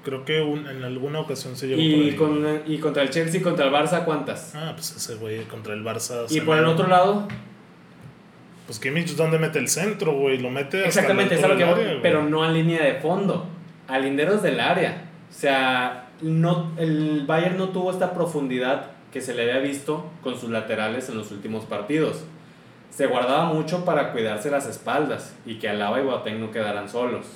Creo 0.04 0.24
que 0.24 0.40
un- 0.42 0.66
en 0.68 0.84
alguna 0.84 1.20
ocasión 1.20 1.56
se 1.56 1.66
llegó 1.66 1.80
Y, 1.80 2.12
por 2.12 2.28
con, 2.28 2.62
y 2.66 2.78
contra 2.78 3.02
el 3.02 3.10
Chelsea, 3.10 3.42
contra 3.42 3.66
el 3.66 3.72
Barça, 3.72 4.04
¿cuántas? 4.04 4.54
Ah, 4.54 4.72
pues 4.74 4.94
ese 4.96 5.14
güey 5.16 5.42
contra 5.44 5.72
el 5.74 5.82
Barça. 5.82 6.26
Y 6.30 6.40
por 6.42 6.58
el 6.58 6.66
otro 6.66 6.86
lado, 6.88 7.26
Pues 8.66 8.78
Kimmich, 8.78 9.14
¿dónde 9.14 9.38
mete 9.38 9.58
el 9.58 9.68
centro, 9.68 10.12
güey? 10.12 10.38
Lo 10.38 10.48
mete 10.50 10.78
hasta 10.78 10.88
exactamente, 10.88 11.34
la 11.36 11.40
es 11.42 11.48
lo 11.48 11.56
que 11.56 11.64
área, 11.64 11.98
pero 12.02 12.22
no 12.22 12.42
a 12.44 12.50
línea 12.50 12.82
de 12.82 12.94
fondo, 12.94 13.46
a 13.88 13.98
linderos 13.98 14.42
del 14.42 14.58
área. 14.58 15.04
O 15.30 15.32
sea, 15.34 16.08
no, 16.22 16.72
el 16.78 17.24
Bayern 17.26 17.58
no 17.58 17.68
tuvo 17.70 17.90
esta 17.90 18.14
profundidad 18.14 18.86
que 19.12 19.20
se 19.20 19.34
le 19.34 19.42
había 19.42 19.58
visto 19.58 20.10
con 20.22 20.38
sus 20.38 20.48
laterales 20.48 21.10
en 21.10 21.18
los 21.18 21.30
últimos 21.30 21.64
partidos. 21.66 22.24
Se 22.90 23.06
guardaba 23.06 23.44
mucho 23.52 23.84
para 23.84 24.12
cuidarse 24.12 24.50
las 24.50 24.66
espaldas 24.66 25.34
y 25.44 25.56
que 25.58 25.68
Alaba 25.68 26.00
y 26.00 26.04
Boateng 26.04 26.40
no 26.40 26.50
quedaran 26.50 26.88
solos. 26.88 27.26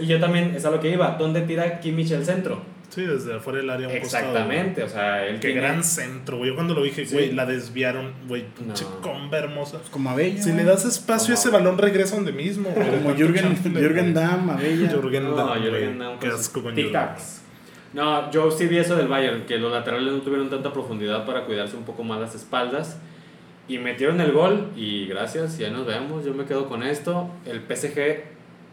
Y 0.00 0.06
yo 0.06 0.20
también, 0.20 0.54
es 0.54 0.64
a 0.64 0.70
lo 0.70 0.80
que 0.80 0.90
iba, 0.90 1.16
¿dónde 1.18 1.40
tira 1.42 1.80
Kimmich 1.80 2.10
el 2.10 2.24
centro? 2.24 2.60
Sí, 2.90 3.02
desde 3.02 3.34
afuera 3.36 3.60
del 3.60 3.70
área 3.70 3.86
un 3.88 3.94
Exactamente, 3.94 4.82
o 4.82 4.88
sea, 4.88 5.18
costado. 5.20 5.32
Qué 5.34 5.38
tiene- 5.38 5.60
gran 5.60 5.84
centro, 5.84 6.38
güey. 6.38 6.50
Yo 6.50 6.56
cuando 6.56 6.74
lo 6.74 6.82
dije, 6.82 7.06
Sí. 7.06 7.14
güey, 7.14 7.32
la 7.32 7.46
desviaron, 7.46 8.12
güey. 8.26 8.44
Pinche 8.58 8.84
No. 8.84 9.00
comba 9.00 9.38
hermosa. 9.38 9.78
Pues 9.78 9.90
como 9.90 10.10
Abella. 10.10 10.42
Si 10.42 10.52
le 10.52 10.64
das 10.64 10.84
espacio, 10.84 11.32
ese 11.34 11.50
balón 11.50 11.78
regresa 11.78 12.16
donde 12.16 12.32
mismo, 12.32 12.68
güey. 12.70 12.88
Como 12.90 13.14
Jürgen, 13.14 13.56
Jürgen. 13.62 14.12
Damm, 14.12 14.50
Abella. 14.50 14.88
Jürgen 14.90 15.22
No, 15.24 15.36
Damm, 15.36 15.62
Jürgen. 15.62 15.98
Damm 16.00 16.18
Qué 16.18 16.28
con 16.30 16.36
asco 16.38 16.62
con 16.64 16.74
Jürgen. 16.74 17.08
No, 17.92 18.30
yo 18.32 18.50
sí 18.50 18.66
vi 18.66 18.78
eso 18.78 18.96
del 18.96 19.06
Bayern, 19.08 19.46
que 19.46 19.58
los 19.58 19.70
laterales 19.72 20.12
no 20.12 20.20
tuvieron 20.20 20.50
tanta 20.50 20.72
profundidad 20.72 21.24
para 21.26 21.44
cuidarse 21.44 21.76
un 21.76 21.84
poco 21.84 22.02
más 22.02 22.20
las 22.20 22.34
espaldas. 22.34 22.98
Y 23.68 23.78
metieron 23.78 24.20
el 24.20 24.32
gol 24.32 24.70
y 24.74 25.06
gracias, 25.06 25.58
ya 25.58 25.70
nos 25.70 25.86
vemos, 25.86 26.24
yo 26.24 26.34
me 26.34 26.44
quedo 26.44 26.68
con 26.68 26.82
esto. 26.82 27.30
El 27.46 27.60
PSG 27.60 28.24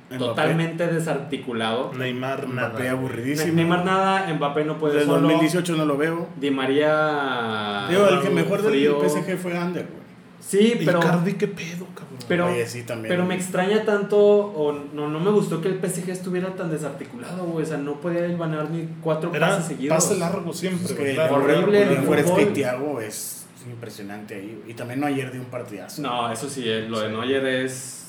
Mbappé. 0.10 0.18
totalmente 0.26 0.88
desarticulado. 0.88 1.92
Neymar, 1.94 2.48
Mbappé 2.48 2.80
nada. 2.84 2.92
aburridísimo. 2.92 3.54
Neymar 3.54 3.84
nada, 3.86 4.34
Mbappé 4.34 4.64
no 4.66 4.78
puede 4.78 4.94
Desde 4.96 5.08
solo. 5.08 5.22
2018 5.28 5.76
no 5.76 5.86
lo 5.86 5.98
veo. 5.98 6.28
Di 6.38 6.50
María... 6.52 7.86
Digo, 7.90 8.08
el 8.08 8.22
que 8.22 8.30
mejor 8.30 8.62
del. 8.62 8.96
PSG 8.96 9.38
fue 9.38 9.58
Ander, 9.58 9.84
güey. 9.86 10.08
Sí, 10.40 10.80
pero... 10.86 11.00
Icardi, 11.00 11.34
qué 11.34 11.48
pedo, 11.48 11.86
cabrón. 11.94 12.18
Pero- 12.28 12.48
Oye, 12.48 12.66
sí, 12.68 12.84
también. 12.84 13.10
Pero 13.10 13.26
me 13.26 13.36
extraña 13.36 13.84
tanto, 13.84 14.18
o 14.18 14.72
no, 14.94 15.10
no 15.10 15.20
me 15.20 15.30
gustó 15.32 15.60
que 15.62 15.68
el 15.68 15.80
PSG 15.80 16.10
estuviera 16.10 16.56
tan 16.56 16.70
desarticulado, 16.70 17.44
güey. 17.46 17.64
O 17.64 17.68
sea, 17.68 17.78
no 17.78 17.96
podía 18.00 18.22
ganar 18.28 18.70
ni 18.70 18.88
cuatro 19.02 19.34
Era 19.34 19.48
pases 19.50 19.66
seguidos. 19.66 19.96
pase 19.96 20.18
largo 20.20 20.54
siempre, 20.54 20.86
Es 20.86 20.96
güey. 20.96 21.08
que 21.10 21.14
claro. 21.16 21.36
horrible 21.36 21.84
el 21.84 21.98
Fuertes 22.04 22.30
fútbol. 22.32 22.40
que 22.46 22.52
Thiago 22.52 23.02
es 23.02 23.46
impresionante 23.70 24.36
ahí. 24.36 24.64
Y 24.68 24.74
también 24.74 25.02
no 25.02 25.08
ayer 25.08 25.32
de 25.32 25.40
un 25.40 25.46
partidazo. 25.48 26.02
No, 26.02 26.32
eso 26.32 26.50
sí, 26.50 26.64
eh, 26.66 26.86
lo 26.88 27.00
de 27.02 27.10
Neuer 27.10 27.46
es. 27.46 28.07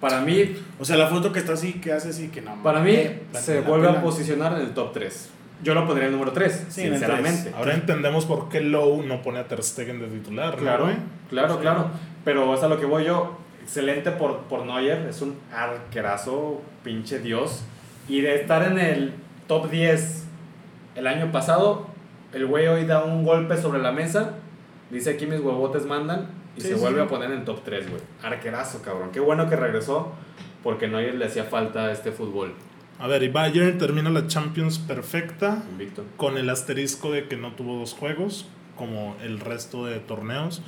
Para 0.00 0.20
mí, 0.20 0.56
O 0.78 0.84
sea, 0.84 0.96
la 0.96 1.08
foto 1.08 1.32
que 1.32 1.40
está 1.40 1.54
así, 1.54 1.74
que 1.74 1.92
hace 1.92 2.10
así, 2.10 2.28
que 2.28 2.40
no. 2.40 2.62
para 2.62 2.80
mí 2.80 2.96
la- 3.32 3.40
se 3.40 3.60
la 3.62 3.68
vuelve 3.68 3.88
a 3.88 4.00
posicionar 4.02 4.52
en 4.54 4.60
el 4.60 4.74
top 4.74 4.92
3. 4.92 5.30
Yo 5.62 5.74
lo 5.74 5.84
pondría 5.86 6.06
en 6.06 6.12
el 6.14 6.18
número 6.18 6.32
3, 6.32 6.66
Sí, 6.68 6.82
en 6.82 6.90
sinceramente. 6.92 7.52
Ahora 7.56 7.74
entendemos 7.74 8.24
por 8.26 8.48
qué 8.48 8.60
Lowe 8.60 9.02
no 9.04 9.22
pone 9.22 9.40
a 9.40 9.48
Ter 9.48 9.60
Stegen 9.62 9.98
de 9.98 10.06
titular, 10.06 10.54
¿no, 10.54 10.60
Claro, 10.62 10.84
güey? 10.84 10.96
claro, 11.30 11.54
Sí. 11.54 11.60
claro. 11.60 11.90
Pero 12.24 12.54
es 12.54 12.62
a 12.62 12.68
lo 12.68 12.78
que 12.78 12.86
voy 12.86 13.04
yo. 13.06 13.36
Excelente 13.62 14.12
por, 14.12 14.42
por 14.44 14.64
Neuer, 14.64 15.06
es 15.08 15.20
un 15.20 15.34
arquerazo, 15.52 16.62
pinche 16.84 17.18
Dios. 17.18 17.62
Y 18.08 18.20
de 18.20 18.36
estar 18.36 18.62
en 18.70 18.78
el 18.78 19.12
top 19.46 19.68
10 19.70 20.24
el 20.94 21.06
año 21.06 21.30
pasado, 21.32 21.86
el 22.32 22.46
güey 22.46 22.66
hoy 22.68 22.84
da 22.86 23.04
un 23.04 23.24
golpe 23.24 23.56
sobre 23.56 23.80
la 23.80 23.92
mesa, 23.92 24.34
dice 24.90 25.10
aquí 25.10 25.26
mis 25.26 25.40
huevotes 25.40 25.86
mandan 25.86 26.28
y 26.58 26.60
Sí, 26.60 26.68
se 26.68 26.74
sí, 26.74 26.80
vuelve 26.80 27.00
sí. 27.00 27.06
a 27.06 27.08
poner 27.08 27.30
en 27.32 27.44
top 27.44 27.62
3, 27.64 27.88
güey. 27.90 28.02
Arquerazo, 28.22 28.82
cabrón. 28.82 29.10
Qué 29.12 29.20
bueno 29.20 29.48
que 29.48 29.56
regresó 29.56 30.12
porque 30.62 30.88
Neuer 30.88 31.14
le 31.14 31.24
hacía 31.26 31.44
falta 31.44 31.86
a 31.86 31.92
este 31.92 32.12
fútbol. 32.12 32.52
A 32.98 33.06
ver, 33.06 33.22
y 33.22 33.28
Bayern 33.28 33.78
termina 33.78 34.10
la 34.10 34.26
Champions 34.26 34.78
perfecta 34.80 35.62
Invicto. 35.70 36.04
con 36.16 36.36
el 36.36 36.50
asterisco 36.50 37.12
de 37.12 37.28
que 37.28 37.36
no 37.36 37.52
tuvo 37.52 37.78
dos 37.78 37.94
juegos, 37.94 38.46
como 38.76 39.16
el 39.22 39.38
resto 39.40 39.86
de 39.86 40.00
torneos. 40.00 40.62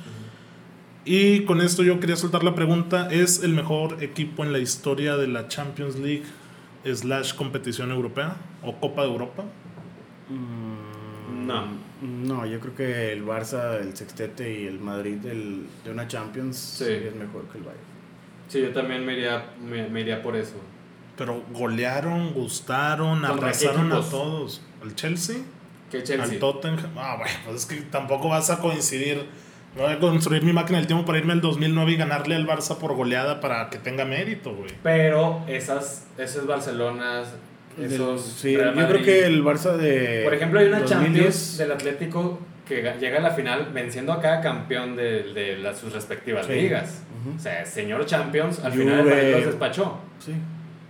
Y 1.03 1.41
con 1.45 1.59
esto 1.61 1.83
yo 1.83 1.99
quería 1.99 2.15
soltar 2.15 2.43
la 2.43 2.55
pregunta, 2.55 3.09
¿es 3.11 3.43
el 3.43 3.53
mejor 3.53 4.01
equipo 4.03 4.43
en 4.45 4.53
la 4.53 4.59
historia 4.59 5.17
de 5.17 5.27
la 5.27 5.47
Champions 5.49 5.97
League 5.97 6.23
slash 6.85 7.33
competición 7.35 7.91
europea 7.91 8.35
o 8.63 8.75
Copa 8.79 9.01
de 9.03 9.09
Europa? 9.09 9.43
No. 11.45 11.65
No, 12.01 12.45
yo 12.45 12.59
creo 12.59 12.75
que 12.75 13.13
el 13.13 13.23
Barça, 13.25 13.79
el 13.79 13.95
Sextete 13.95 14.61
y 14.61 14.65
el 14.67 14.79
Madrid 14.79 15.17
del- 15.17 15.67
de 15.83 15.91
una 15.91 16.07
Champions 16.07 16.57
Sí. 16.57 16.85
es 16.85 17.15
mejor 17.15 17.43
que 17.51 17.59
el 17.59 17.63
Bayern. 17.63 17.83
Sí, 18.47 18.61
yo 18.61 18.71
también 18.71 19.05
me 19.05 19.13
iría, 19.13 19.45
me, 19.63 19.87
me 19.87 20.01
iría 20.01 20.21
por 20.21 20.35
eso. 20.35 20.55
Pero 21.17 21.43
golearon, 21.53 22.33
gustaron, 22.33 23.19
¿Contra 23.21 23.35
qué 23.37 23.43
arrasaron 23.67 23.91
a 23.93 24.01
todos. 24.01 24.61
¿Al 24.81 24.95
Chelsea? 24.95 25.37
¿Qué 25.91 26.03
Chelsea? 26.03 26.33
Al 26.33 26.39
Tottenham. 26.39 26.89
Ah, 26.97 27.15
bueno, 27.17 27.33
pues 27.45 27.57
es 27.57 27.65
que 27.67 27.75
tampoco 27.83 28.29
vas 28.29 28.49
a 28.49 28.59
coincidir. 28.59 29.25
No 29.75 29.83
voy 29.83 29.93
a 29.93 29.99
construir 29.99 30.43
mi 30.43 30.51
máquina 30.51 30.79
del 30.79 30.87
tiempo 30.87 31.05
para 31.05 31.17
irme 31.19 31.31
al 31.33 31.39
2009 31.41 31.91
y 31.91 31.95
ganarle 31.97 32.35
al 32.35 32.45
Barça 32.47 32.77
por 32.77 32.93
goleada 32.95 33.39
para 33.39 33.69
que 33.69 33.77
tenga 33.77 34.03
mérito, 34.05 34.53
güey. 34.53 34.71
Pero 34.83 35.43
esas, 35.47 36.07
esos 36.17 36.45
Barcelonas, 36.47 37.35
esos. 37.79 38.21
sí, 38.23 38.53
yo 38.53 38.87
creo 38.87 39.01
que 39.03 39.25
el 39.25 39.43
Barça 39.43 39.75
de. 39.77 40.21
Por 40.23 40.33
ejemplo, 40.33 40.59
hay 40.59 40.67
una 40.67 40.79
2010, 40.79 40.89
Champions 41.13 41.57
del 41.57 41.71
Atlético 41.71 42.39
que 42.67 42.83
ga- 42.83 42.97
llega 42.99 43.17
a 43.17 43.21
la 43.21 43.31
final 43.31 43.69
venciendo 43.73 44.13
a 44.13 44.21
cada 44.21 44.39
campeón 44.41 44.95
de, 44.95 45.23
de 45.33 45.57
las, 45.57 45.77
sus 45.79 45.91
respectivas 45.93 46.45
Sí. 46.45 46.53
ligas. 46.53 47.03
O 47.35 47.39
sea, 47.39 47.65
señor 47.65 48.05
Champions, 48.05 48.59
al 48.63 48.71
Juve. 48.71 48.83
final 48.83 49.07
el 49.09 49.31
los 49.33 49.45
despachó 49.45 49.99
Sí, 50.19 50.33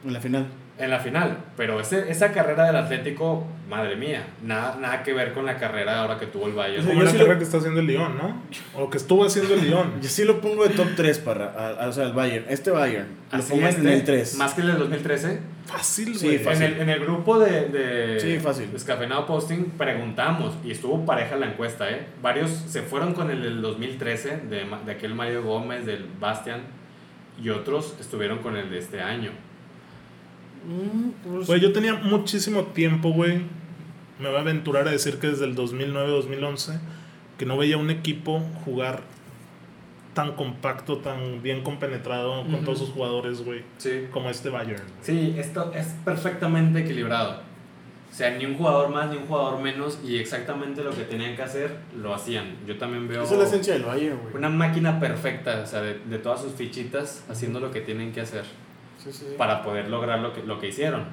en 0.05 0.13
la 0.13 0.19
final. 0.21 0.47
En 0.81 0.89
la 0.89 0.99
final. 0.99 1.37
Pero 1.57 1.79
ese, 1.79 2.09
esa 2.11 2.31
carrera 2.31 2.65
del 2.65 2.75
Atlético, 2.75 3.45
madre 3.69 3.95
mía, 3.95 4.23
nada, 4.43 4.77
nada 4.81 5.03
que 5.03 5.13
ver 5.13 5.33
con 5.33 5.45
la 5.45 5.57
carrera 5.57 6.01
ahora 6.01 6.17
que 6.19 6.25
tuvo 6.27 6.47
el 6.47 6.53
Bayern. 6.53 6.85
Como 6.85 6.99
yo 6.99 7.03
la 7.05 7.11
sí 7.11 7.17
carrera 7.17 7.33
lo- 7.33 7.39
que 7.39 7.45
está 7.45 7.57
haciendo 7.57 7.79
el 7.79 7.87
Lyon, 7.87 8.17
¿no? 8.17 8.41
O 8.75 8.89
que 8.89 8.97
estuvo 8.97 9.25
haciendo 9.25 9.53
el 9.53 9.61
Lyon. 9.65 9.93
Yo 10.01 10.09
sí 10.09 10.23
lo 10.25 10.41
pongo 10.41 10.63
de 10.67 10.73
top 10.73 10.87
3 10.95 11.19
para. 11.19 11.45
a- 11.45 11.85
a- 11.85 11.87
o 11.89 11.91
sea, 11.93 12.05
el 12.05 12.13
Bayern. 12.13 12.45
Este 12.49 12.71
Bayern. 12.71 13.07
Lo 13.31 13.37
Así 13.37 13.51
pongo 13.51 13.63
en 13.63 13.69
este, 13.69 13.93
el 13.93 14.03
3. 14.03 14.35
Más 14.37 14.53
que 14.53 14.61
el 14.61 14.67
del 14.67 14.79
2013. 14.79 15.39
Fácil, 15.65 16.17
Sí, 16.17 16.25
güey. 16.25 16.39
fácil. 16.39 16.63
En 16.65 16.73
el, 16.73 16.81
en 16.81 16.89
el 16.89 16.99
grupo 16.99 17.39
de, 17.39 17.69
de 17.69 18.19
Sí, 18.19 18.39
fácil. 18.39 18.71
Descafeinado 18.73 19.25
Posting 19.25 19.65
preguntamos 19.77 20.55
y 20.65 20.71
estuvo 20.71 21.05
pareja 21.05 21.35
la 21.37 21.45
encuesta, 21.47 21.89
¿eh? 21.89 22.07
Varios 22.21 22.49
se 22.49 22.81
fueron 22.81 23.13
con 23.13 23.29
el 23.31 23.41
del 23.41 23.61
2013, 23.61 24.37
de, 24.49 24.65
de 24.85 24.91
aquel 24.91 25.13
Mario 25.15 25.43
Gómez, 25.43 25.85
del 25.85 26.05
Bastian, 26.19 26.61
y 27.41 27.49
otros 27.49 27.95
estuvieron 28.01 28.39
con 28.39 28.57
el 28.57 28.69
de 28.69 28.79
este 28.79 28.99
año. 29.01 29.31
Mm, 30.65 31.09
pues, 31.35 31.47
Güey, 31.47 31.59
yo 31.59 31.71
tenía 31.73 31.95
muchísimo 31.95 32.63
tiempo, 32.65 33.11
güey. 33.11 33.41
Me 34.19 34.27
voy 34.29 34.37
a 34.37 34.41
aventurar 34.41 34.87
a 34.87 34.91
decir 34.91 35.17
que 35.19 35.27
desde 35.27 35.45
el 35.45 35.55
2009-2011 35.55 36.79
que 37.37 37.45
no 37.45 37.57
veía 37.57 37.77
un 37.77 37.89
equipo 37.89 38.39
jugar 38.65 39.01
tan 40.13 40.33
compacto, 40.33 40.97
tan 40.97 41.41
bien 41.41 41.63
compenetrado 41.63 42.43
con 42.45 42.63
todos 42.65 42.77
sus 42.79 42.89
jugadores, 42.89 43.43
güey, 43.43 43.63
Sí. 43.77 44.07
como 44.11 44.29
este 44.29 44.49
Bayern. 44.49 44.83
Sí, 45.01 45.33
esto 45.37 45.71
es 45.73 45.87
perfectamente 46.05 46.79
equilibrado. 46.81 47.39
O 48.11 48.13
sea, 48.13 48.37
ni 48.37 48.45
un 48.45 48.55
jugador 48.57 48.89
más 48.89 49.09
ni 49.09 49.15
un 49.17 49.25
jugador 49.25 49.61
menos 49.61 49.99
y 50.05 50.17
exactamente 50.17 50.83
lo 50.83 50.91
que 50.91 51.03
tenían 51.03 51.35
que 51.37 51.43
hacer 51.43 51.77
lo 51.97 52.13
hacían. 52.13 52.57
Yo 52.67 52.77
también 52.77 53.07
veo 53.07 53.23
esa 53.23 53.33
es 53.35 53.39
la 53.39 53.45
esencia 53.45 53.73
del 53.73 53.83
Bayern, 53.83 54.17
güey. 54.21 54.35
una 54.35 54.49
máquina 54.49 54.99
perfecta, 54.99 55.61
o 55.63 55.65
sea, 55.65 55.81
de, 55.81 55.97
de 55.97 56.17
todas 56.19 56.41
sus 56.41 56.51
fichitas 56.53 57.23
haciendo 57.29 57.61
lo 57.61 57.71
que 57.71 57.79
tienen 57.79 58.11
que 58.11 58.19
hacer. 58.21 58.43
Sí, 59.03 59.11
para 59.37 59.63
poder 59.63 59.89
lograr 59.89 60.19
lo 60.19 60.33
que, 60.33 60.43
lo 60.43 60.59
que 60.59 60.67
hicieron. 60.69 61.05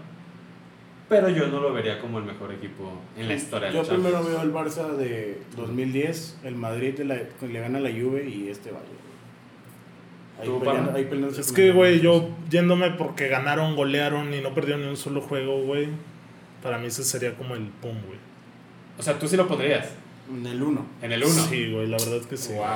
Pero 1.09 1.31
yo 1.31 1.47
no 1.47 1.61
lo 1.61 1.73
vería 1.73 1.99
como 2.01 2.19
el 2.19 2.25
mejor 2.25 2.53
equipo 2.53 2.93
en 3.17 3.29
la 3.29 3.35
historia 3.35 3.71
Yo 3.71 3.83
primero 3.83 4.23
veo 4.23 4.43
el 4.43 4.53
Barça 4.53 4.95
de 4.95 5.41
2010, 5.57 6.41
el 6.45 6.55
Madrid 6.55 6.95
de 6.99 7.05
la, 7.07 7.15
le 7.41 7.61
gana 7.61 7.81
la 7.81 7.89
Juve 7.91 8.29
y 8.29 8.49
este 8.51 8.71
Bayern. 8.71 8.89
Ahí 10.41 10.47
¿Tú, 10.47 10.61
peleando- 10.61 10.93
ahí 10.95 11.05
peleándose 11.07 11.41
Es 11.41 11.51
que, 11.53 11.73
güey, 11.73 12.01
yo 12.01 12.29
yéndome 12.51 12.91
porque 12.91 13.29
ganaron, 13.29 13.75
golearon 13.75 14.33
y 14.35 14.41
no 14.41 14.53
perdieron 14.55 14.83
ni 14.83 14.89
un 14.89 14.97
solo 14.99 15.21
juego, 15.23 15.63
güey. 15.63 15.89
Para 16.63 16.77
mí 16.79 16.87
ese 16.89 17.03
sería 17.05 17.35
como 17.37 17.55
el 17.55 17.63
pum, 17.69 17.97
güey. 18.07 18.19
O 18.99 19.03
sea, 19.03 19.19
tú 19.19 19.27
sí 19.29 19.37
lo 19.37 19.49
pondrías 19.49 19.89
En 20.31 20.47
el 20.47 20.63
1. 20.63 20.87
en 21.03 21.13
el 21.13 21.25
1. 21.25 21.33
Sí, 21.33 21.73
güey, 21.73 21.87
la 21.87 21.97
verdad 21.97 22.17
es 22.17 22.27
que 22.27 22.37
sí. 22.37 22.53
Wow. 22.53 22.67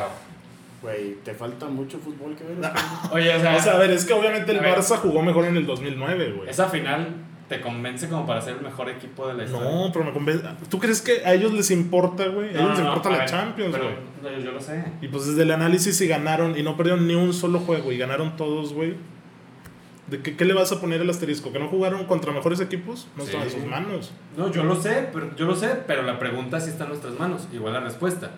Güey, 0.82 1.14
te 1.24 1.32
falta 1.32 1.66
mucho 1.66 1.98
fútbol 1.98 2.34
que 2.34 2.44
ver. 2.44 2.56
Oye, 3.12 3.34
o 3.34 3.40
sea, 3.40 3.56
O 3.56 3.60
sea, 3.60 3.74
a 3.74 3.78
ver, 3.78 3.90
es 3.92 4.04
que 4.04 4.12
obviamente 4.12 4.50
el 4.52 4.58
ver. 4.60 4.74
Barça 4.76 4.96
jugó 4.96 5.22
mejor 5.22 5.44
en 5.44 5.56
el 5.56 5.64
2009, 5.66 6.32
güey. 6.36 6.48
esa 6.50 6.68
final 6.68 7.14
te 7.48 7.60
convence 7.60 8.08
como 8.08 8.26
para 8.26 8.40
ser 8.40 8.56
el 8.56 8.62
mejor 8.62 8.88
equipo 8.88 9.28
de 9.28 9.34
la 9.34 9.44
historia. 9.44 9.70
No, 9.70 9.90
pero 9.92 10.04
me 10.06 10.12
convence. 10.12 10.42
¿Tú 10.70 10.78
crees 10.78 11.00
que 11.02 11.24
a 11.24 11.34
ellos 11.34 11.52
les 11.52 11.70
importa, 11.70 12.26
güey? 12.28 12.48
A 12.48 12.50
ellos 12.52 12.62
No, 12.62 12.68
les 12.70 12.78
no, 12.80 12.86
importa 12.86 13.10
la 13.10 13.18
ver, 13.18 13.28
Champions, 13.28 13.76
güey. 13.76 13.90
yo, 14.38 14.44
yo 14.44 14.52
lo 14.52 14.60
sé. 14.60 14.84
Y 15.02 15.08
pues 15.08 15.26
desde 15.26 15.42
el 15.42 15.50
análisis 15.50 15.96
si 15.96 16.08
ganaron 16.08 16.58
y 16.58 16.62
no 16.62 16.76
perdieron 16.76 17.06
ni 17.06 17.14
un 17.14 17.32
solo 17.34 17.60
juego 17.60 17.92
y 17.92 17.98
ganaron 17.98 18.36
todos, 18.36 18.72
güey. 18.72 18.94
¿De 20.08 20.20
qué, 20.20 20.36
qué 20.36 20.44
le 20.44 20.52
vas 20.54 20.72
a 20.72 20.80
poner 20.80 21.00
el 21.00 21.08
asterisco? 21.10 21.52
¿Que 21.52 21.58
no 21.58 21.68
jugaron 21.68 22.06
contra 22.06 22.32
mejores 22.32 22.60
equipos? 22.60 23.06
No 23.16 23.22
estaba 23.22 23.44
en 23.44 23.50
Sí. 23.50 23.56
sus 23.60 23.66
manos. 23.66 24.12
No, 24.36 24.50
yo 24.50 24.64
lo 24.64 24.74
sé, 24.80 25.08
pero 25.12 25.34
yo 25.36 25.46
lo 25.46 25.54
sé, 25.54 25.68
pero 25.86 26.02
la 26.02 26.18
pregunta 26.18 26.58
sí 26.60 26.70
está 26.70 26.84
en 26.84 26.90
nuestras 26.90 27.18
manos. 27.18 27.48
Igual 27.52 27.72
la 27.74 27.80
respuesta. 27.80 28.32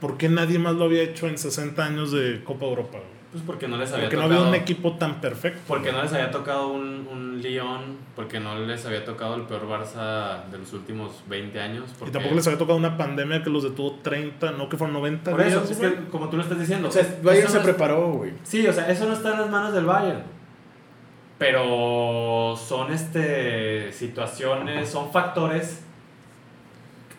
¿Por 0.00 0.16
qué 0.18 0.28
nadie 0.28 0.58
más 0.58 0.74
lo 0.74 0.84
había 0.84 1.02
hecho 1.02 1.26
en 1.26 1.38
60 1.38 1.84
años 1.84 2.12
de 2.12 2.42
Copa 2.44 2.66
Europa, 2.66 2.98
güey? 2.98 3.16
Pues 3.32 3.42
porque 3.44 3.68
no 3.68 3.76
les 3.76 3.92
había 3.92 4.04
Porque 4.04 4.16
no 4.16 4.22
había 4.22 4.40
un 4.40 4.54
equipo 4.54 4.94
tan 4.94 5.20
perfecto. 5.20 5.60
Porque 5.66 5.92
no 5.92 6.02
les 6.02 6.12
había 6.12 6.30
tocado 6.30 6.68
un, 6.68 7.06
un 7.10 7.40
Lyon, 7.42 7.96
porque 8.14 8.40
no 8.40 8.58
les 8.60 8.86
había 8.86 9.04
tocado 9.04 9.34
el 9.34 9.42
peor 9.42 9.68
Barça 9.68 10.44
de 10.50 10.58
los 10.58 10.72
últimos 10.72 11.22
20 11.28 11.60
años. 11.60 11.90
Y 12.06 12.10
tampoco 12.10 12.34
les 12.34 12.46
había 12.46 12.58
tocado 12.58 12.78
una 12.78 12.96
pandemia 12.96 13.42
que 13.42 13.50
los 13.50 13.62
detuvo 13.64 13.96
30, 14.02 14.52
no 14.52 14.68
que 14.70 14.76
fueron 14.78 14.94
90 14.94 15.30
Por 15.32 15.40
eso, 15.42 15.58
días, 15.60 15.70
es 15.72 15.78
güey. 15.78 15.94
que 15.96 16.04
como 16.08 16.30
tú 16.30 16.36
lo 16.36 16.42
estás 16.44 16.58
diciendo. 16.58 16.88
O 16.88 16.90
sea, 16.90 17.02
es- 17.02 17.22
Bayern 17.22 17.48
se 17.48 17.58
no 17.58 17.64
preparó, 17.64 18.12
güey. 18.12 18.32
Sí, 18.42 18.66
o 18.66 18.72
sea, 18.72 18.88
eso 18.90 19.06
no 19.06 19.12
está 19.12 19.32
en 19.34 19.40
las 19.40 19.50
manos 19.50 19.74
del 19.74 19.84
Bayern. 19.84 20.22
Pero 21.38 22.56
son 22.56 22.92
este 22.92 23.92
situaciones, 23.92 24.88
son 24.88 25.10
factores 25.12 25.82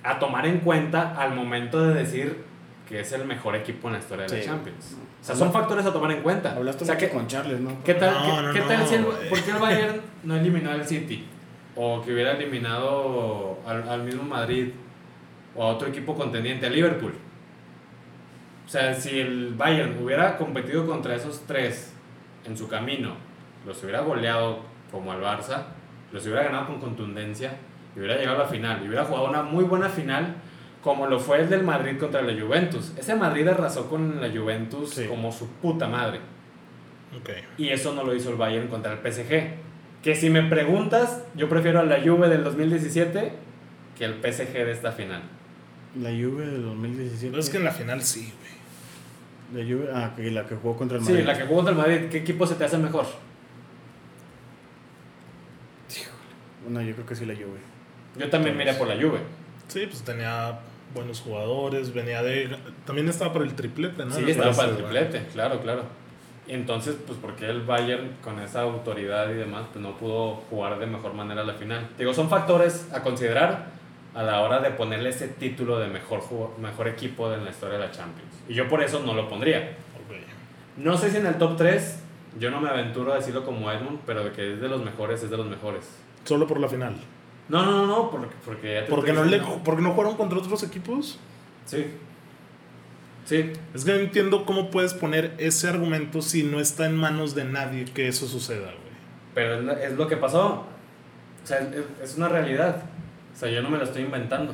a 0.04 0.18
tomar 0.18 0.48
en 0.48 0.60
cuenta 0.60 1.16
al 1.22 1.36
momento 1.36 1.80
de 1.86 1.94
decir 1.94 2.47
que 2.88 3.00
es 3.02 3.12
el 3.12 3.26
mejor 3.26 3.56
equipo 3.56 3.88
en 3.88 3.94
la 3.94 4.00
historia 4.00 4.26
de 4.26 4.36
la 4.38 4.42
Sí. 4.42 4.48
Champions. 4.48 4.96
O 5.22 5.24
sea, 5.24 5.36
son 5.36 5.52
factores 5.52 5.86
a 5.86 5.92
tomar 5.92 6.12
en 6.12 6.22
cuenta. 6.22 6.54
Hablaste 6.56 6.84
o 6.84 6.88
sea, 6.88 6.98
que, 6.98 7.10
con 7.10 7.28
Charles, 7.28 7.60
¿no? 7.60 7.84
¿Qué 7.84 7.96
tal, 7.96 8.14
No, 8.14 8.22
qué- 8.36 8.42
no, 8.48 8.54
qué 8.54 8.60
no, 8.60 8.66
tal 8.68 8.88
si 8.88 8.96
el. 8.96 9.04
¿Por 9.06 9.42
qué 9.44 9.52
el 9.52 9.58
Bayern 9.58 10.02
no 10.24 10.36
eliminó 10.38 10.72
al 10.72 10.86
City? 10.86 11.26
O 11.76 12.02
que 12.02 12.14
hubiera 12.14 12.32
eliminado 12.32 13.60
al, 13.68 13.88
al 13.88 14.04
mismo 14.04 14.24
Madrid 14.24 14.70
o 15.56 15.64
a 15.64 15.68
otro 15.68 15.88
equipo 15.90 16.16
contendiente, 16.16 16.66
a 16.66 16.70
Liverpool. 16.70 17.14
O 18.66 18.70
sea, 18.70 18.94
si 18.94 19.20
el 19.20 19.54
Bayern 19.56 19.98
hubiera 20.04 20.38
competido 20.38 20.86
contra 20.86 21.16
esos 21.16 21.42
tres 21.48 21.94
en 22.46 22.58
su 22.58 22.68
camino, 22.68 23.16
los 23.66 23.82
hubiera 23.84 24.02
goleado 24.02 24.60
como 24.92 25.12
al 25.12 25.22
Barça, 25.22 25.64
los 26.12 26.24
hubiera 26.26 26.44
ganado 26.44 26.68
con 26.68 26.80
contundencia 26.80 27.58
y 27.96 28.00
hubiera 28.00 28.18
llegado 28.18 28.38
a 28.38 28.44
la 28.44 28.50
final 28.50 28.82
y 28.84 28.88
hubiera 28.88 29.04
jugado 29.06 29.30
una 29.30 29.42
muy 29.44 29.64
buena 29.64 29.90
final 29.90 30.36
como 30.88 31.06
lo 31.08 31.20
fue 31.20 31.42
el 31.42 31.50
del 31.50 31.64
Madrid 31.64 31.98
contra 32.00 32.22
la 32.22 32.32
Juventus. 32.42 32.94
Ese 32.98 33.14
Madrid 33.14 33.46
arrasó 33.46 33.90
con 33.90 34.22
la 34.22 34.30
Juventus 34.30 34.92
Sí. 34.92 35.04
como 35.06 35.34
su 35.34 35.48
puta 35.50 35.86
madre. 35.86 36.20
Ok. 37.20 37.30
Y 37.58 37.68
eso 37.70 37.94
no 37.94 38.06
lo 38.06 38.16
hizo 38.16 38.30
el 38.30 38.38
Bayern 38.38 38.70
contra 38.70 38.94
el 38.94 39.00
PSG. 39.00 39.56
Que 40.02 40.16
si 40.16 40.30
me 40.30 40.44
preguntas, 40.44 41.26
yo 41.36 41.50
prefiero 41.50 41.82
a 41.82 41.84
la 41.84 42.00
Juve 42.02 42.30
del 42.30 42.46
2017 42.46 43.34
que 43.98 44.06
el 44.06 44.14
PSG 44.22 44.54
de 44.54 44.72
esta 44.72 44.94
final. 44.94 45.24
La 46.02 46.10
Juve 46.12 46.46
del 46.46 46.64
2017. 46.64 47.28
Pero 47.32 47.42
es 47.42 47.50
que 47.50 47.58
en 47.58 47.64
la 47.66 47.72
final 47.72 48.02
sí, 48.02 48.32
güey. 49.52 49.66
La 49.66 49.70
Juve, 49.70 49.90
ah, 49.94 50.14
que 50.16 50.32
la 50.32 50.46
que 50.46 50.56
jugó 50.56 50.78
contra 50.78 51.00
el 51.00 51.04
Sí, 51.04 51.12
Madrid. 51.12 51.26
la 51.28 51.38
que 51.38 51.44
jugó 51.44 51.56
contra 51.58 51.72
el 51.74 51.78
Madrid, 51.80 52.10
¿qué 52.10 52.20
equipo 52.20 52.48
se 52.48 52.56
te 52.56 52.64
hace 52.64 52.78
mejor? 52.78 53.06
No, 56.70 56.82
yo 56.82 56.94
creo 56.94 57.06
que 57.06 57.16
sí 57.16 57.26
la 57.26 57.34
Juve. 57.34 57.60
Yo 58.18 58.30
también 58.30 58.56
miré 58.58 58.74
por 58.74 58.88
la 58.88 58.96
Juve. 58.96 59.20
Sí, 59.70 59.86
pues 59.86 60.02
tenía 60.04 60.60
buenos 60.94 61.22
jugadores, 61.22 61.94
venía 61.94 62.22
de... 62.24 62.56
También 62.86 63.08
estaba 63.10 63.34
por 63.34 63.44
el 63.44 63.54
triplete, 63.54 64.06
¿no? 64.06 64.12
Sí, 64.12 64.22
En 64.24 64.30
estaba 64.30 64.54
para 64.54 64.70
el 64.70 64.76
triplete, 64.78 65.26
claro, 65.34 65.60
claro. 65.62 65.84
Entonces, 66.48 66.96
pues 67.06 67.20
porque 67.22 67.50
el 67.50 67.62
Bayern 67.62 68.16
con 68.24 68.40
esa 68.40 68.62
autoridad 68.62 69.30
y 69.30 69.34
demás, 69.34 69.66
pues 69.74 69.84
no 69.84 69.98
pudo 69.98 70.36
jugar 70.50 70.80
de 70.80 70.86
mejor 70.88 71.14
manera 71.14 71.44
la 71.44 71.54
final. 71.54 71.90
Digo, 71.98 72.14
son 72.14 72.30
factores 72.30 72.88
a 72.94 73.04
considerar 73.04 73.66
a 74.16 74.24
la 74.24 74.40
hora 74.42 74.60
de 74.62 74.72
ponerle 74.72 75.10
ese 75.10 75.28
título 75.28 75.78
de 75.78 75.88
mejor, 75.88 76.22
jugo- 76.22 76.56
mejor 76.60 76.88
equipo 76.88 77.30
de 77.30 77.38
la 77.38 77.50
historia 77.50 77.78
de 77.78 77.86
la 77.86 77.92
Champions. 77.92 78.32
Y 78.48 78.54
yo 78.54 78.68
por 78.70 78.82
eso 78.82 79.02
no 79.06 79.14
lo 79.14 79.28
pondría. 79.28 79.76
No 80.78 80.96
sé 80.98 81.10
si 81.12 81.18
en 81.18 81.26
el 81.26 81.36
top 81.38 81.58
3, 81.58 82.00
yo 82.40 82.50
no 82.52 82.62
me 82.62 82.70
aventuro 82.70 83.12
a 83.12 83.16
decirlo 83.18 83.44
como 83.44 83.70
Edmund, 83.72 84.00
pero 84.06 84.24
de 84.24 84.32
que 84.32 84.54
es 84.54 84.62
de 84.62 84.70
los 84.70 84.84
mejores, 84.84 85.22
es 85.24 85.30
de 85.30 85.38
los 85.38 85.48
mejores. 85.48 85.86
Solo 86.24 86.48
por 86.48 86.60
la 86.60 86.70
final. 86.70 86.96
No, 87.50 87.66
no, 87.66 87.72
no, 87.72 87.88
no, 87.88 88.12
porque, 88.12 88.36
porque 88.46 88.74
ya 88.74 88.86
te 88.86 88.90
¿Porque 88.90 89.14
no, 89.14 89.24
le, 89.24 89.40
¿Porque 89.64 89.82
no 89.82 89.92
jugaron 89.92 90.18
contra 90.18 90.38
otros 90.38 90.64
equipos? 90.64 91.20
Sí. 91.66 91.86
Sí. 93.26 93.54
Es 93.74 93.86
que 93.86 93.92
no 93.92 94.00
entiendo 94.00 94.46
cómo 94.46 94.70
puedes 94.70 94.94
poner 94.94 95.34
ese 95.38 95.68
argumento 95.68 96.22
si 96.22 96.44
no 96.44 96.60
está 96.60 96.86
en 96.86 96.96
manos 96.96 97.36
de 97.36 97.46
nadie 97.46 97.86
que 97.86 98.08
eso 98.08 98.28
suceda, 98.28 98.68
güey. 98.68 98.98
Pero 99.34 99.72
es, 99.74 99.94
lo 99.94 100.08
que 100.08 100.18
pasó. 100.18 100.66
O 101.44 101.48
sea, 101.48 101.60
es, 101.60 102.10
es 102.12 102.18
una 102.18 102.30
realidad. 102.30 102.84
O 103.34 103.38
sea, 103.38 103.50
yo 103.50 103.62
no 103.62 103.70
me 103.70 103.78
lo 103.78 103.84
estoy 103.84 104.04
inventando. 104.04 104.54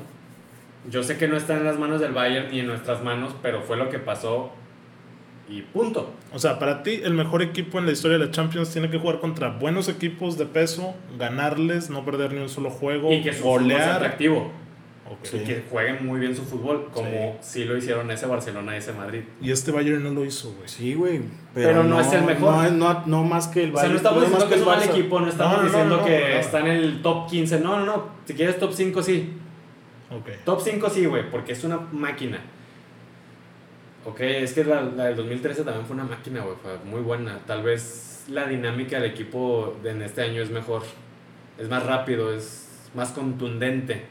Yo 0.90 1.04
sé 1.04 1.18
que 1.18 1.28
no 1.28 1.38
está 1.38 1.56
en 1.56 1.64
las 1.64 1.80
manos 1.80 2.02
del 2.02 2.12
Bayern 2.12 2.52
ni 2.52 2.60
en 2.60 2.68
nuestras 2.68 3.04
manos, 3.04 3.36
pero 3.42 3.62
fue 3.62 3.78
lo 3.78 3.90
que 3.90 4.00
pasó 4.00 4.52
y 5.58 5.62
punto. 5.62 6.12
O 6.34 6.40
sea, 6.40 6.60
para 6.60 6.84
ti 6.84 7.02
el 7.04 7.14
mejor 7.14 7.42
equipo 7.42 7.80
en 7.80 7.86
la 7.86 7.92
historia 7.92 8.18
de 8.18 8.26
la 8.26 8.32
Champions 8.32 8.70
tiene 8.72 8.90
que 8.90 8.98
jugar 8.98 9.20
contra 9.20 9.50
buenos 9.50 9.88
equipos 9.90 10.38
de 10.38 10.46
peso, 10.46 10.94
ganarles, 11.18 11.90
no 11.90 12.04
perder 12.06 12.34
ni 12.34 12.42
un 12.42 12.50
solo 12.50 12.70
juego, 12.70 13.12
Y 13.12 13.22
que 13.22 13.34
su 13.34 13.44
fútbol 13.44 13.68
sea 13.68 13.78
golear. 13.78 13.92
atractivo. 13.98 14.52
Y 15.32 15.38
que 15.44 15.64
jueguen 15.70 16.06
muy 16.08 16.20
bien 16.20 16.36
su 16.36 16.44
fútbol, 16.44 16.88
como 16.92 17.38
sí, 17.42 17.66
lo 17.66 17.78
hicieron 17.78 18.10
ese 18.10 18.26
Barcelona 18.26 18.74
y 18.74 18.80
ese 18.80 18.94
Madrid. 18.94 19.22
Y 19.42 19.52
este 19.52 19.72
Bayern 19.72 20.02
no 20.04 20.10
lo 20.10 20.26
hizo, 20.26 20.52
güey. 20.54 20.68
Sí, 20.68 20.96
güey. 20.96 21.22
Pero 21.54 21.84
no 21.84 22.00
es 22.00 22.12
el 22.14 22.24
mejor. 22.24 22.52
No, 22.56 22.64
es- 22.66 22.72
no, 22.72 23.04
no 23.06 23.24
más 23.24 23.48
que 23.48 23.66
el 23.66 23.76
O 23.76 23.78
sea, 23.78 23.90
no 23.90 23.90
Bayern, 23.90 23.98
estamos 23.98 24.22
diciendo 24.24 24.48
que 24.50 24.56
es 24.56 24.62
un 24.62 24.68
mal 24.68 24.84
equipo, 24.84 25.20
no 25.20 25.28
estamos 25.28 25.58
No, 25.58 25.62
no, 25.62 25.68
diciendo 25.70 25.98
no, 25.98 26.06
que 26.06 26.20
no. 26.20 26.26
está 26.40 26.60
en 26.62 26.68
el 26.68 27.02
top 27.04 27.30
15. 27.30 27.60
No, 27.60 27.78
no, 27.80 27.86
no. 27.86 28.06
Si 28.26 28.34
quieres 28.34 28.58
top 28.58 28.72
5, 28.74 29.04
sí. 29.04 29.34
Top 30.46 30.62
5 30.64 30.90
sí, 30.90 31.06
güey, 31.06 31.30
porque 31.30 31.52
es 31.54 31.64
una 31.64 31.78
máquina. 31.92 32.40
Ok, 34.06 34.20
es 34.22 34.54
que 34.54 34.64
la, 34.66 34.82
la 34.82 35.06
del 35.06 35.16
2013 35.16 35.64
también 35.64 35.86
fue 35.86 35.96
una 35.96 36.06
máquina, 36.06 36.42
güey, 36.42 36.56
fue 36.62 36.78
muy 36.90 37.02
buena. 37.02 37.40
Tal 37.48 37.64
vez 37.64 38.26
la 38.30 38.46
dinámica 38.48 39.00
del 39.00 39.12
equipo 39.12 39.78
de 39.84 39.92
en 39.92 40.02
este 40.02 40.22
año 40.22 40.42
es 40.42 40.50
mejor. 40.50 40.84
Es 41.58 41.70
más 41.70 41.86
rápido, 41.86 42.34
es 42.34 42.90
más 42.94 43.12
contundente. 43.12 44.06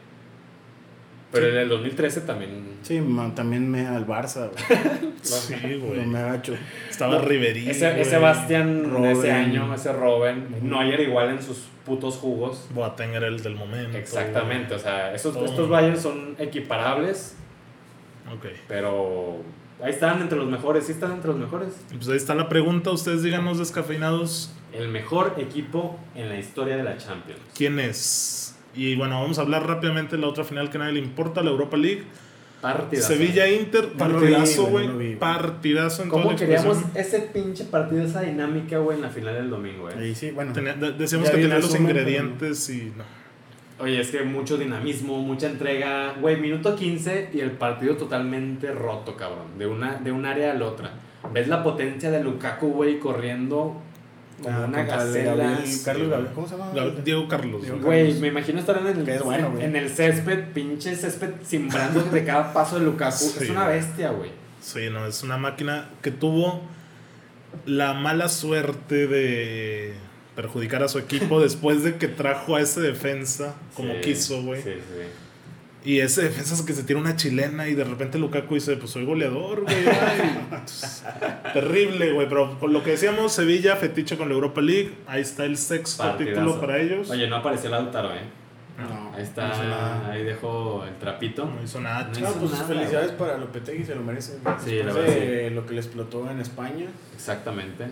Pero 1.31 1.47
el 1.47 1.55
del 1.55 1.69
2013 1.69 2.21
también... 2.21 2.77
Sí, 2.83 3.01
man, 3.01 3.33
también 3.33 3.69
me 3.69 3.87
al 3.87 4.05
Barça, 4.05 4.49
güey. 4.51 5.13
Sí, 5.23 5.55
No 5.79 5.85
güey. 5.87 6.05
me 6.05 6.19
agacho. 6.19 6.53
Estaba 6.87 7.19
Riverí. 7.21 7.67
Ese, 7.69 7.99
ese 7.99 8.17
Bastian 8.19 8.85
ese 9.05 9.31
año, 9.31 9.73
ese 9.73 9.91
Robben, 9.93 10.47
Neuer 10.61 10.99
igual 10.99 11.29
en 11.31 11.41
sus 11.41 11.69
putos 11.85 12.17
jugos. 12.17 12.67
Boateng 12.75 13.13
era 13.15 13.27
el 13.27 13.41
del 13.41 13.55
momento. 13.55 13.97
Exactamente, 13.97 14.75
o 14.75 14.79
sea, 14.79 15.13
esos, 15.15 15.35
estos 15.35 15.67
Bayern 15.69 15.97
son 15.99 16.35
equiparables, 16.37 17.35
Ok. 18.31 18.45
pero 18.67 19.37
ahí 19.83 19.91
están 19.91 20.21
entre 20.21 20.37
los 20.37 20.47
mejores, 20.49 20.85
sí 20.85 20.93
están 20.93 21.11
entre 21.11 21.29
los 21.31 21.39
mejores. 21.39 21.69
Y 21.91 21.95
Pues 21.97 22.07
ahí 22.09 22.17
está 22.17 22.33
la 22.35 22.49
pregunta. 22.49 22.89
Ustedes 22.91 23.21
díganos 23.23 23.59
descafeinados 23.59 24.53
El 24.73 24.87
mejor 24.89 25.35
equipo 25.37 25.99
en 26.15 26.29
la 26.29 26.39
historia 26.39 26.75
de 26.77 26.83
la 26.83 26.97
Champions. 26.97 27.39
quién 27.55 27.79
es. 27.79 28.55
Y 28.75 28.95
bueno, 28.95 29.21
vamos 29.21 29.37
a 29.37 29.41
hablar 29.43 29.67
rápidamente 29.67 30.15
de 30.15 30.21
la 30.23 30.27
otra 30.29 30.43
final 30.43 30.69
que 30.71 30.77
a 30.77 30.79
nadie 30.81 30.93
le 30.93 30.99
importa, 30.99 31.43
la 31.43 31.51
Europa 31.51 31.77
League. 31.77 32.03
Partidazo. 32.61 33.09
Sevilla 33.09 33.47
Inter, 33.49 33.89
partidazo, 33.91 34.67
güey, 34.67 34.87
no. 34.87 35.19
Partidazo 35.19 36.03
en 36.03 36.09
toda 36.09 36.21
¿Cómo 36.21 36.31
la 36.31 36.37
queríamos 36.39 36.77
ese 36.95 37.19
pinche 37.19 37.65
partido, 37.65 38.03
esa 38.05 38.21
dinámica, 38.21 38.77
güey, 38.77 38.95
en 38.97 39.03
la 39.03 39.09
final 39.09 39.33
del 39.35 39.49
domingo, 39.49 39.81
güey? 39.83 39.97
Ahí 39.99 40.15
sí, 40.15 40.31
bueno. 40.31 40.53
Tenía- 40.53 40.73
de- 40.73 40.93
decíamos 40.93 41.29
que 41.29 41.37
tenía 41.39 41.59
los 41.59 41.75
ingredientes 41.75 42.69
y 42.69 42.93
no. 42.95 43.03
Oye, 43.83 43.99
es 43.99 44.11
que 44.11 44.23
mucho 44.23 44.57
dinamismo, 44.57 45.19
mucha 45.19 45.47
entrega. 45.47 46.13
Güey, 46.21 46.37
minuto 46.37 46.75
15 46.75 47.31
y 47.33 47.39
el 47.41 47.51
partido 47.51 47.97
totalmente 47.97 48.71
roto, 48.71 49.17
cabrón. 49.17 49.57
De, 49.57 49.67
una, 49.67 49.95
de 49.97 50.11
un 50.13 50.25
área 50.25 50.51
al 50.51 50.61
otra. 50.61 50.91
¿Ves 51.33 51.49
la 51.49 51.61
potencia 51.63 52.09
de 52.09 52.23
Lukaku, 52.23 52.67
güey, 52.71 52.99
corriendo 52.99 53.81
como 54.41 54.57
Ah, 54.57 54.65
una 54.67 54.83
gacela? 54.83 55.59
Carlos. 55.85 56.09
Gabriel, 56.09 56.31
¿cómo 56.33 56.47
se 56.47 56.57
llama? 56.57 56.71
Diego 57.03 57.27
Carlos. 57.27 57.61
Güey. 57.81 58.13
Me 58.19 58.27
imagino 58.29 58.59
estar 58.59 58.77
en 58.77 58.87
el, 58.87 59.07
es 59.09 59.21
bueno, 59.21 59.53
en 59.59 59.75
el 59.75 59.89
césped, 59.89 60.53
pinche 60.53 60.95
césped, 60.95 61.31
simbrando 61.43 62.01
de 62.03 62.23
cada 62.23 62.53
paso 62.53 62.79
de 62.79 62.85
Lukaku. 62.85 63.11
Sí, 63.17 63.43
es 63.43 63.49
una 63.49 63.67
bestia, 63.67 64.11
güey. 64.11 64.31
Sí, 64.61 64.89
no, 64.91 65.05
es 65.05 65.23
una 65.23 65.37
máquina 65.37 65.89
que 66.01 66.11
tuvo 66.11 66.61
la 67.65 67.93
mala 67.93 68.29
suerte 68.29 69.07
de 69.07 69.93
perjudicar 70.35 70.83
a 70.83 70.87
su 70.87 70.99
equipo 70.99 71.39
después 71.41 71.83
de 71.83 71.95
que 71.97 72.07
trajo 72.07 72.55
a 72.55 72.61
ese 72.61 72.81
defensa 72.81 73.55
como 73.75 73.93
Sí, 73.93 73.99
quiso, 74.01 74.41
güey. 74.43 74.61
Sí, 74.61 74.71
sí. 74.73 75.05
Y 75.85 75.99
ese 75.99 76.21
defensa 76.23 76.53
es 76.55 76.61
que 76.61 76.71
se 76.73 76.83
tira 76.83 76.97
una 76.97 77.17
chilena 77.17 77.67
y 77.67 77.73
de 77.75 77.83
repente 77.83 78.17
Lukaku 78.17 78.55
dice, 78.55 78.77
pues 78.77 78.91
soy 78.91 79.03
goleador, 79.05 79.63
güey. 79.63 79.75
ay". 79.75 80.45
Entonces, 80.51 81.03
Terrible, 81.53 82.13
güey. 82.13 82.29
Pero 82.29 82.57
con 82.59 82.71
lo 82.71 82.83
que 82.83 82.91
decíamos, 82.91 83.33
Sevilla, 83.33 83.75
fetiche 83.75 84.17
con 84.17 84.29
la 84.29 84.33
Europa 84.35 84.61
League. 84.61 84.93
Ahí 85.07 85.21
está 85.21 85.43
el 85.43 85.57
sexto 85.57 86.01
Partidazo. 86.03 86.39
título 86.41 86.61
para 86.61 86.79
ellos. 86.79 87.09
Oye, 87.09 87.27
no 87.27 87.35
apareció 87.35 87.69
Lautaro, 87.69 88.13
¿eh? 88.13 88.21
No, 88.77 89.11
Ahí 89.15 89.21
está, 89.21 89.49
no 90.03 90.09
ahí 90.11 90.23
dejo 90.23 90.83
el 90.87 90.95
trapito. 90.95 91.45
no 91.45 91.61
hizo 91.63 91.79
nada. 91.79 92.05
No 92.11 92.17
hizo 92.17 92.33
pues 92.39 92.51
nada, 92.53 92.63
felicidades 92.65 93.11
para 93.11 93.37
Lopetegui, 93.37 93.83
se 93.83 93.93
lo 93.93 94.01
merece. 94.01 94.31
Sí, 94.63 94.75
Después 94.75 94.85
la 94.85 94.93
verdad, 94.93 95.13
de 95.15 95.49
lo 95.51 95.65
que 95.67 95.73
le 95.75 95.81
explotó 95.81 96.27
en 96.31 96.39
España. 96.39 96.87
Exactamente. 97.13 97.83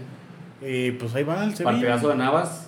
Y 0.61 0.91
pues 0.91 1.13
ahí 1.15 1.23
va 1.23 1.43
el 1.43 1.55
Sevilla. 1.55 1.71
Partidazo 1.71 2.09
de 2.09 2.15
Navas. 2.15 2.67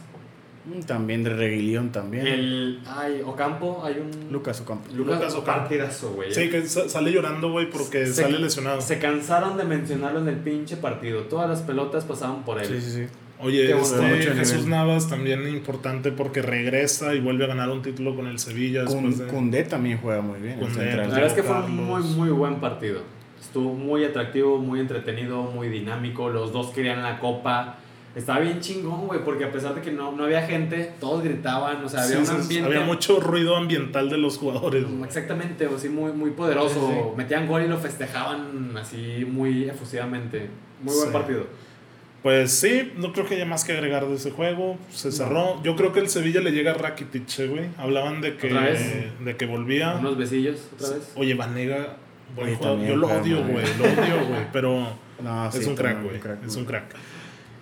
Mm, 0.65 0.79
También 0.83 1.23
de 1.25 1.29
Reguilón 1.31 1.91
también. 1.91 2.25
El. 2.25 2.79
Ay, 2.87 3.21
Ocampo, 3.25 3.81
hay 3.83 3.95
un. 3.99 4.31
Lucas 4.31 4.61
Ocampo. 4.61 4.87
Lucas, 4.93 5.15
Lucas 5.17 5.33
Ocampo. 5.35 5.59
partidazo, 5.61 6.11
güey. 6.13 6.33
Sí, 6.33 6.49
que 6.49 6.65
sa- 6.67 6.87
sale 6.87 7.11
llorando, 7.11 7.51
güey, 7.51 7.69
porque 7.69 8.05
Se- 8.07 8.23
sale 8.23 8.39
lesionado. 8.39 8.79
Se 8.79 8.97
cansaron 8.97 9.57
de 9.57 9.65
mencionarlo 9.65 10.19
en 10.21 10.29
el 10.29 10.37
pinche 10.37 10.77
partido. 10.77 11.23
Todas 11.23 11.49
las 11.49 11.61
pelotas 11.63 12.05
pasaban 12.05 12.43
por 12.43 12.59
él. 12.61 12.65
Sí, 12.67 12.79
sí, 12.81 12.91
sí. 12.91 13.07
Oye, 13.39 13.69
este, 13.77 14.33
Jesús. 14.35 14.65
Navas 14.67 15.09
también 15.09 15.45
importante 15.49 16.13
porque 16.13 16.41
regresa 16.41 17.13
y 17.13 17.19
vuelve 17.19 17.43
a 17.43 17.47
ganar 17.47 17.69
un 17.69 17.81
título 17.81 18.15
con 18.15 18.27
el 18.27 18.39
Sevilla 18.39 18.85
de... 18.85 19.25
Cundé 19.27 19.63
también 19.65 19.97
juega 20.01 20.21
muy 20.21 20.39
bien. 20.39 20.59
el 20.61 20.67
central. 20.71 20.97
La 21.09 21.13
verdad 21.15 21.25
es 21.25 21.33
que 21.33 21.43
fue 21.43 21.57
un 21.61 21.75
muy, 21.75 22.01
muy 22.03 22.29
buen 22.29 22.61
partido. 22.61 23.01
Estuvo 23.43 23.73
muy 23.73 24.03
atractivo, 24.05 24.57
muy 24.57 24.79
entretenido, 24.79 25.43
muy 25.43 25.67
dinámico. 25.69 26.29
Los 26.29 26.51
dos 26.53 26.67
querían 26.71 27.03
la 27.03 27.19
copa. 27.19 27.77
Estaba 28.15 28.39
bien 28.39 28.59
chingón, 28.61 29.07
güey, 29.07 29.23
porque 29.25 29.43
a 29.43 29.51
pesar 29.51 29.73
de 29.75 29.81
que 29.81 29.91
no, 29.91 30.11
no 30.11 30.25
había 30.25 30.43
gente, 30.45 30.93
todos 30.99 31.23
gritaban, 31.23 31.83
o 31.83 31.89
sea, 31.89 32.03
había 32.03 32.23
Sí, 32.23 32.31
un 32.31 32.41
ambiente. 32.41 32.67
había 32.69 32.85
mucho 32.85 33.19
ruido 33.19 33.55
ambiental 33.55 34.07
de 34.09 34.17
los 34.19 34.37
jugadores. 34.37 34.85
Exactamente, 35.03 35.65
o 35.67 35.77
sí, 35.79 35.89
muy, 35.89 36.11
muy 36.11 36.29
poderoso. 36.31 36.87
Sí, 36.89 36.93
sí. 36.93 36.99
Metían 37.17 37.47
gol 37.47 37.63
y 37.63 37.67
lo 37.67 37.77
festejaban 37.79 38.75
así 38.77 39.25
muy 39.27 39.63
efusivamente. 39.65 40.47
Muy 40.83 40.95
buen 40.95 41.11
partido. 41.11 41.45
Pues 42.21 42.51
sí, 42.51 42.93
no 42.97 43.11
creo 43.11 43.25
que 43.25 43.35
haya 43.35 43.45
más 43.45 43.65
que 43.65 43.73
agregar 43.73 44.07
de 44.07 44.15
ese 44.15 44.31
juego. 44.31 44.77
Se 44.91 45.11
cerró. 45.11 45.61
Yo 45.63 45.75
creo 45.75 45.91
que 45.91 45.99
el 45.99 46.07
Sevilla 46.07 46.39
le 46.39 46.51
llega 46.51 46.71
a 46.71 46.75
Rakitic, 46.75 47.49
güey. 47.49 47.65
Hablaban 47.77 48.21
de 48.21 48.37
que, 48.37 48.47
¿Otra 48.47 48.61
vez? 48.61 49.05
de 49.25 49.35
que 49.35 49.45
volvía. 49.45 49.95
Unos 49.99 50.17
besillos 50.17 50.69
otra 50.75 50.95
vez. 50.95 51.11
Oye, 51.15 51.33
Vanega, 51.33 51.97
buen 52.36 52.47
Oye, 52.47 52.55
jugador. 52.55 52.79
yo 52.86 52.95
lo 52.95 53.07
odio, 53.07 53.43
güey. 53.43 53.65
Lo 53.77 53.84
odio, 53.86 54.25
güey. 54.27 54.41
Pero 54.53 54.88
No, 55.21 55.47
es 55.49 55.55
sí, 55.55 55.65
un 55.69 55.75
crack, 55.75 56.01
güey. 56.03 56.19
Es 56.45 56.55
un 56.55 56.65
crack. 56.65 56.86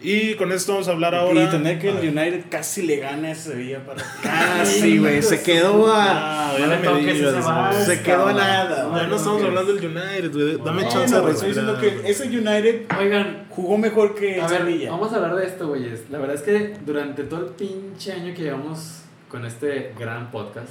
Y 0.04 0.34
con 0.34 0.52
esto 0.52 0.72
vamos 0.72 0.88
a 0.88 0.94
hablar 0.94 1.14
Y 1.14 1.18
ahora. 1.18 1.52
tener 1.52 1.78
que 1.78 1.90
el. 1.90 1.98
United 2.10 2.46
casi 2.50 2.82
le 2.82 2.96
gana 2.98 3.32
a 3.32 3.36
Sevilla 3.36 3.86
para. 3.86 4.02
Casi, 4.24 4.98
güey. 4.98 5.22
Se 5.22 5.44
quedó 5.44 5.94
a. 5.94 6.50
Ah, 6.50 6.54
No 6.54 6.58
ya 6.58 6.68
le 6.68 6.78
me 6.78 6.84
toques 6.88 7.14
digas, 7.20 7.36
ese 7.76 7.86
Se 7.98 8.02
quedó 8.02 8.26
a 8.28 8.34
nada. 8.34 8.84
No 8.86 8.98
Ya 8.98 9.06
no 9.06 9.16
estamos 9.16 9.44
hablando 9.44 9.74
del 9.76 9.86
United, 9.86 10.32
güey. 10.34 10.58
Dame 10.66 10.82
No, 10.82 10.90
chance 10.90 11.14
No, 11.14 11.18
de 11.20 11.24
no, 11.28 11.30
estoy 11.30 11.48
diciendo 11.50 11.74
respirar. 11.76 12.02
que 12.04 12.10
ese 12.10 12.24
United 12.30 12.86
Oigan, 13.00 13.46
jugó 13.52 13.78
mejor 13.78 14.16
que 14.16 14.42
a 14.42 14.48
ver, 14.48 14.62
Sevilla. 14.64 14.90
vamos 14.90 15.14
a 15.14 15.18
hablar 15.18 15.36
de 15.36 15.46
esto, 15.46 15.68
güeyes. 15.68 16.10
La 16.10 16.18
verdad 16.18 16.36
es 16.36 16.42
que 16.42 16.74
durante 16.84 17.24
todo 17.26 17.42
el 17.42 17.52
pinche 17.54 18.12
año 18.14 18.34
que 18.34 18.42
llevamos 18.42 19.04
con 19.30 19.46
este 19.46 19.94
gran 20.00 20.32
podcast, 20.32 20.70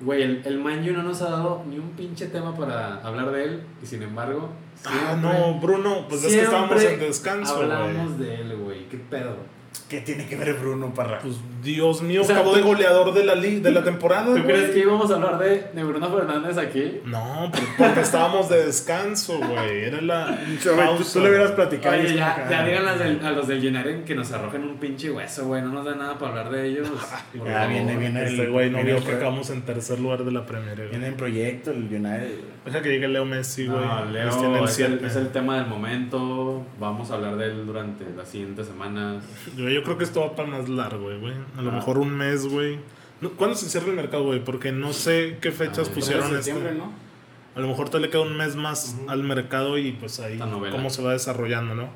güey, 0.00 0.22
el, 0.22 0.42
el 0.44 0.58
Man 0.58 0.88
U 0.88 0.92
no 0.92 1.02
nos 1.02 1.20
ha 1.22 1.30
dado 1.30 1.62
ni 1.68 1.78
un 1.78 1.90
pinche 1.90 2.26
tema 2.26 2.56
para 2.56 2.96
hablar 3.02 3.30
de 3.32 3.44
él. 3.44 3.62
Y 3.82 3.86
sin 3.86 4.02
embargo, 4.02 4.48
Ah, 4.84 5.10
siempre- 5.18 5.38
no, 5.40 5.60
Bruno, 5.60 6.06
pues 6.08 6.24
es 6.24 6.32
que 6.34 6.42
estábamos 6.42 6.82
en 6.82 6.98
descanso. 7.00 7.56
Hablamos 7.56 8.18
de 8.18 8.34
él, 8.34 8.56
güey. 8.56 8.88
¿Qué 8.88 8.96
pedo? 8.96 9.36
¿Qué 9.90 10.00
tiene 10.00 10.24
que 10.26 10.36
ver 10.36 10.54
Bruno 10.54 10.94
Parra? 10.94 11.18
Pues 11.18 11.34
Dios 11.64 12.00
mío, 12.00 12.22
O 12.22 12.24
sea, 12.24 12.36
acabó 12.36 12.54
de 12.54 12.62
goleador 12.62 13.12
de 13.12 13.24
la, 13.24 13.34
li- 13.34 13.58
de 13.60 13.72
la 13.72 13.82
temporada. 13.82 14.26
¿Tú 14.26 14.30
güey. 14.34 14.44
crees 14.44 14.70
que 14.70 14.78
íbamos 14.78 15.10
a 15.10 15.14
hablar 15.16 15.36
de, 15.38 15.64
de 15.74 15.82
Bruno 15.84 16.08
Fernández 16.16 16.56
aquí? 16.58 17.00
No, 17.04 17.50
por- 17.52 17.76
porque 17.86 18.00
estábamos 18.00 18.48
de 18.48 18.66
descanso, 18.66 19.38
güey. 19.38 19.84
Era 19.84 20.00
la. 20.00 20.38
tú, 20.62 20.70
pausa. 20.76 21.12
tú 21.12 21.20
le 21.24 21.30
hubieras 21.30 21.50
platicado. 21.52 21.96
Oye, 21.98 22.14
ya, 22.14 22.46
ya 22.48 22.64
que- 22.64 22.70
digan 22.70 23.24
a 23.26 23.30
los 23.32 23.48
del 23.48 23.58
United 23.58 24.04
que 24.04 24.14
nos 24.14 24.30
arrojen 24.32 24.62
un 24.62 24.76
pinche 24.78 25.10
hueso, 25.10 25.46
güey. 25.46 25.60
No 25.60 25.68
nos 25.72 25.84
da 25.84 25.96
nada 25.96 26.16
para 26.18 26.30
hablar 26.30 26.50
de 26.50 26.68
ellos. 26.68 26.88
por 27.36 27.46
Ya 27.48 27.54
favor. 27.54 27.68
viene, 27.68 27.96
viene. 27.96 28.24
Este 28.24 28.42
el- 28.44 28.50
güey 28.52 28.70
no 28.70 28.82
vio 28.84 29.04
que 29.04 29.10
acabamos 29.12 29.50
en 29.50 29.62
tercer 29.62 29.98
lugar 29.98 30.24
de 30.24 30.30
la 30.30 30.46
Premier. 30.46 30.76
güey. 30.76 30.90
Viene 30.90 31.08
en 31.08 31.16
proyecto 31.16 31.72
el 31.72 31.78
United. 31.84 32.38
Deja 32.64 32.80
que 32.82 32.90
llegue 32.90 33.08
Leo 33.08 33.24
Messi, 33.24 33.66
güey. 33.66 33.84
No, 33.84 34.04
Leo 34.04 34.30
tiene 34.38 34.58
el 34.58 34.64
es, 34.66 34.78
el, 34.78 35.04
es 35.04 35.16
el 35.16 35.28
tema 35.30 35.56
del 35.56 35.66
momento. 35.66 36.64
Vamos 36.78 37.10
a 37.10 37.14
hablar 37.14 37.36
de 37.36 37.46
él 37.46 37.66
durante 37.66 38.04
las 38.16 38.28
siguientes 38.28 38.66
semanas. 38.66 39.24
Yo, 39.56 39.79
yo 39.80 39.84
creo 39.84 39.98
que 39.98 40.04
esto 40.04 40.20
va 40.20 40.36
para 40.36 40.48
más 40.48 40.68
largo, 40.68 41.04
güey. 41.18 41.34
A 41.58 41.62
lo 41.62 41.70
Ah. 41.70 41.74
mejor 41.74 41.98
un 41.98 42.10
mes, 42.16 42.46
güey. 42.46 42.78
No, 43.20 43.30
¿Cuándo 43.30 43.54
se 43.56 43.68
cierra 43.68 43.88
el 43.88 43.94
mercado, 43.94 44.24
güey? 44.24 44.42
Porque 44.44 44.72
no 44.72 44.92
sé 44.92 45.38
qué 45.40 45.50
fechas 45.52 45.88
Ah, 45.90 45.94
pusieron 45.94 46.30
de 46.32 46.38
este. 46.38 46.52
septiembre, 46.52 46.74
¿no? 46.78 46.92
A 47.54 47.60
lo 47.60 47.66
mejor 47.68 47.90
te 47.90 47.98
le 47.98 48.08
queda 48.08 48.22
un 48.22 48.36
mes 48.36 48.56
más 48.56 48.96
al 49.08 49.22
mercado 49.24 49.76
y 49.76 49.92
pues 49.92 50.20
ahí 50.20 50.38
cómo 50.38 50.88
se 50.88 51.02
va 51.02 51.12
desarrollando, 51.12 51.74
¿no? 51.74 51.88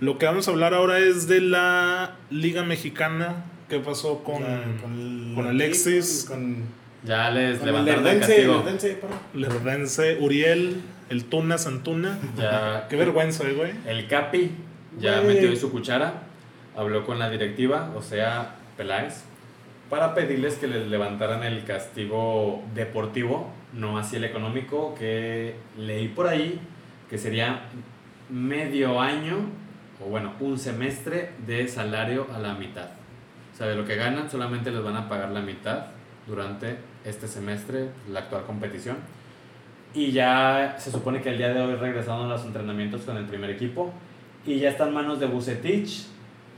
Lo 0.00 0.18
que 0.18 0.26
vamos 0.26 0.48
a 0.48 0.50
hablar 0.50 0.74
ahora 0.74 0.98
es 0.98 1.28
de 1.28 1.40
la 1.40 2.16
Liga 2.30 2.64
Mexicana. 2.64 3.44
¿Qué 3.68 3.78
pasó 3.78 4.24
con, 4.24 4.38
sea, 4.42 4.64
el- 4.64 5.32
con 5.34 5.46
Alexis, 5.46 6.24
Con, 6.28 6.64
Ya 7.04 7.30
les 7.30 7.58
con 7.58 7.66
levantaron 7.66 8.00
el 8.00 8.04
Lerdense, 8.20 8.34
castigo. 8.36 8.54
Lerdense. 8.64 8.98
Lerdense, 9.34 10.18
Uriel, 10.20 10.80
el 11.10 11.24
Tuna 11.26 11.58
Santuna? 11.58 12.18
Ya, 12.36 12.86
Qué 12.88 12.96
vergüenza, 12.96 13.48
eh, 13.48 13.52
güey. 13.54 13.72
El 13.86 14.08
Capi 14.08 14.50
ya 14.98 15.20
Güey. 15.20 15.34
metió 15.34 15.50
ahí 15.50 15.56
su 15.56 15.70
cuchara, 15.70 16.22
habló 16.76 17.04
con 17.04 17.18
la 17.18 17.30
directiva, 17.30 17.90
o 17.96 18.02
sea, 18.02 18.56
Peláez, 18.76 19.24
para 19.90 20.14
pedirles 20.14 20.56
que 20.56 20.66
les 20.66 20.88
levantaran 20.88 21.42
el 21.44 21.64
castigo 21.64 22.62
deportivo, 22.74 23.50
no 23.72 23.98
así 23.98 24.16
el 24.16 24.24
económico, 24.24 24.94
que 24.94 25.56
leí 25.76 26.08
por 26.08 26.28
ahí 26.28 26.60
que 27.12 27.18
sería 27.18 27.64
medio 28.30 28.98
año, 28.98 29.36
o 30.02 30.08
bueno, 30.08 30.32
un 30.40 30.58
semestre 30.58 31.32
de 31.46 31.68
salario 31.68 32.26
a 32.34 32.38
la 32.38 32.54
mitad. 32.54 32.86
O 33.52 33.54
sea, 33.54 33.66
de 33.66 33.76
lo 33.76 33.84
que 33.84 33.96
ganan 33.96 34.30
solamente 34.30 34.70
les 34.70 34.82
van 34.82 34.96
a 34.96 35.10
pagar 35.10 35.28
la 35.30 35.42
mitad 35.42 35.88
durante 36.26 36.78
este 37.04 37.28
semestre, 37.28 37.90
la 38.10 38.20
actual 38.20 38.44
competición. 38.44 38.96
Y 39.92 40.12
ya 40.12 40.76
se 40.78 40.90
supone 40.90 41.20
que 41.20 41.28
el 41.28 41.36
día 41.36 41.52
de 41.52 41.60
hoy 41.60 41.74
regresaron 41.74 42.24
a 42.24 42.28
los 42.30 42.46
entrenamientos 42.46 43.02
con 43.02 43.18
el 43.18 43.26
primer 43.26 43.50
equipo. 43.50 43.92
Y 44.46 44.58
ya 44.58 44.70
está 44.70 44.88
en 44.88 44.94
manos 44.94 45.20
de 45.20 45.26
Bucetich 45.26 46.06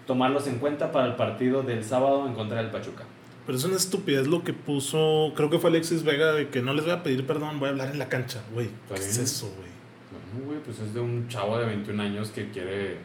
tomarlos 0.07 0.47
en 0.47 0.59
cuenta 0.59 0.93
para 0.93 1.07
el 1.07 1.15
partido 1.15 1.63
del 1.63 1.85
sábado 1.85 2.27
en 2.27 2.35
contra 2.35 2.59
del 2.59 2.71
Pachuca. 2.71 3.05
Pero 3.47 3.59
es 3.59 3.65
una 3.65 3.77
estupidez 3.77 4.27
lo 4.27 4.43
que 4.43 4.53
puso, 4.55 5.33
creo 5.37 5.51
que 5.51 5.59
fue 5.59 5.71
Alexis 5.71 6.03
Vega, 6.03 6.33
de 6.33 6.49
que 6.49 6.63
no 6.63 6.73
les 6.73 6.85
voy 6.85 6.95
a 6.95 7.03
pedir 7.03 7.27
perdón, 7.27 7.59
voy 7.59 7.69
a 7.69 7.73
hablar 7.73 7.91
en 7.91 7.99
la 7.99 8.09
cancha. 8.09 8.41
Güey, 8.55 8.71
¿qué 8.89 8.95
es 8.95 9.19
eso, 9.19 9.47
güey? 9.57 9.69
Bueno, 10.33 10.47
güey, 10.47 10.59
pues 10.65 10.79
es 10.81 10.95
de 10.95 11.01
un 11.01 11.29
chavo 11.29 11.59
de 11.59 11.67
21 11.67 12.03
años 12.03 12.31
que 12.31 12.51
quiere 12.51 12.97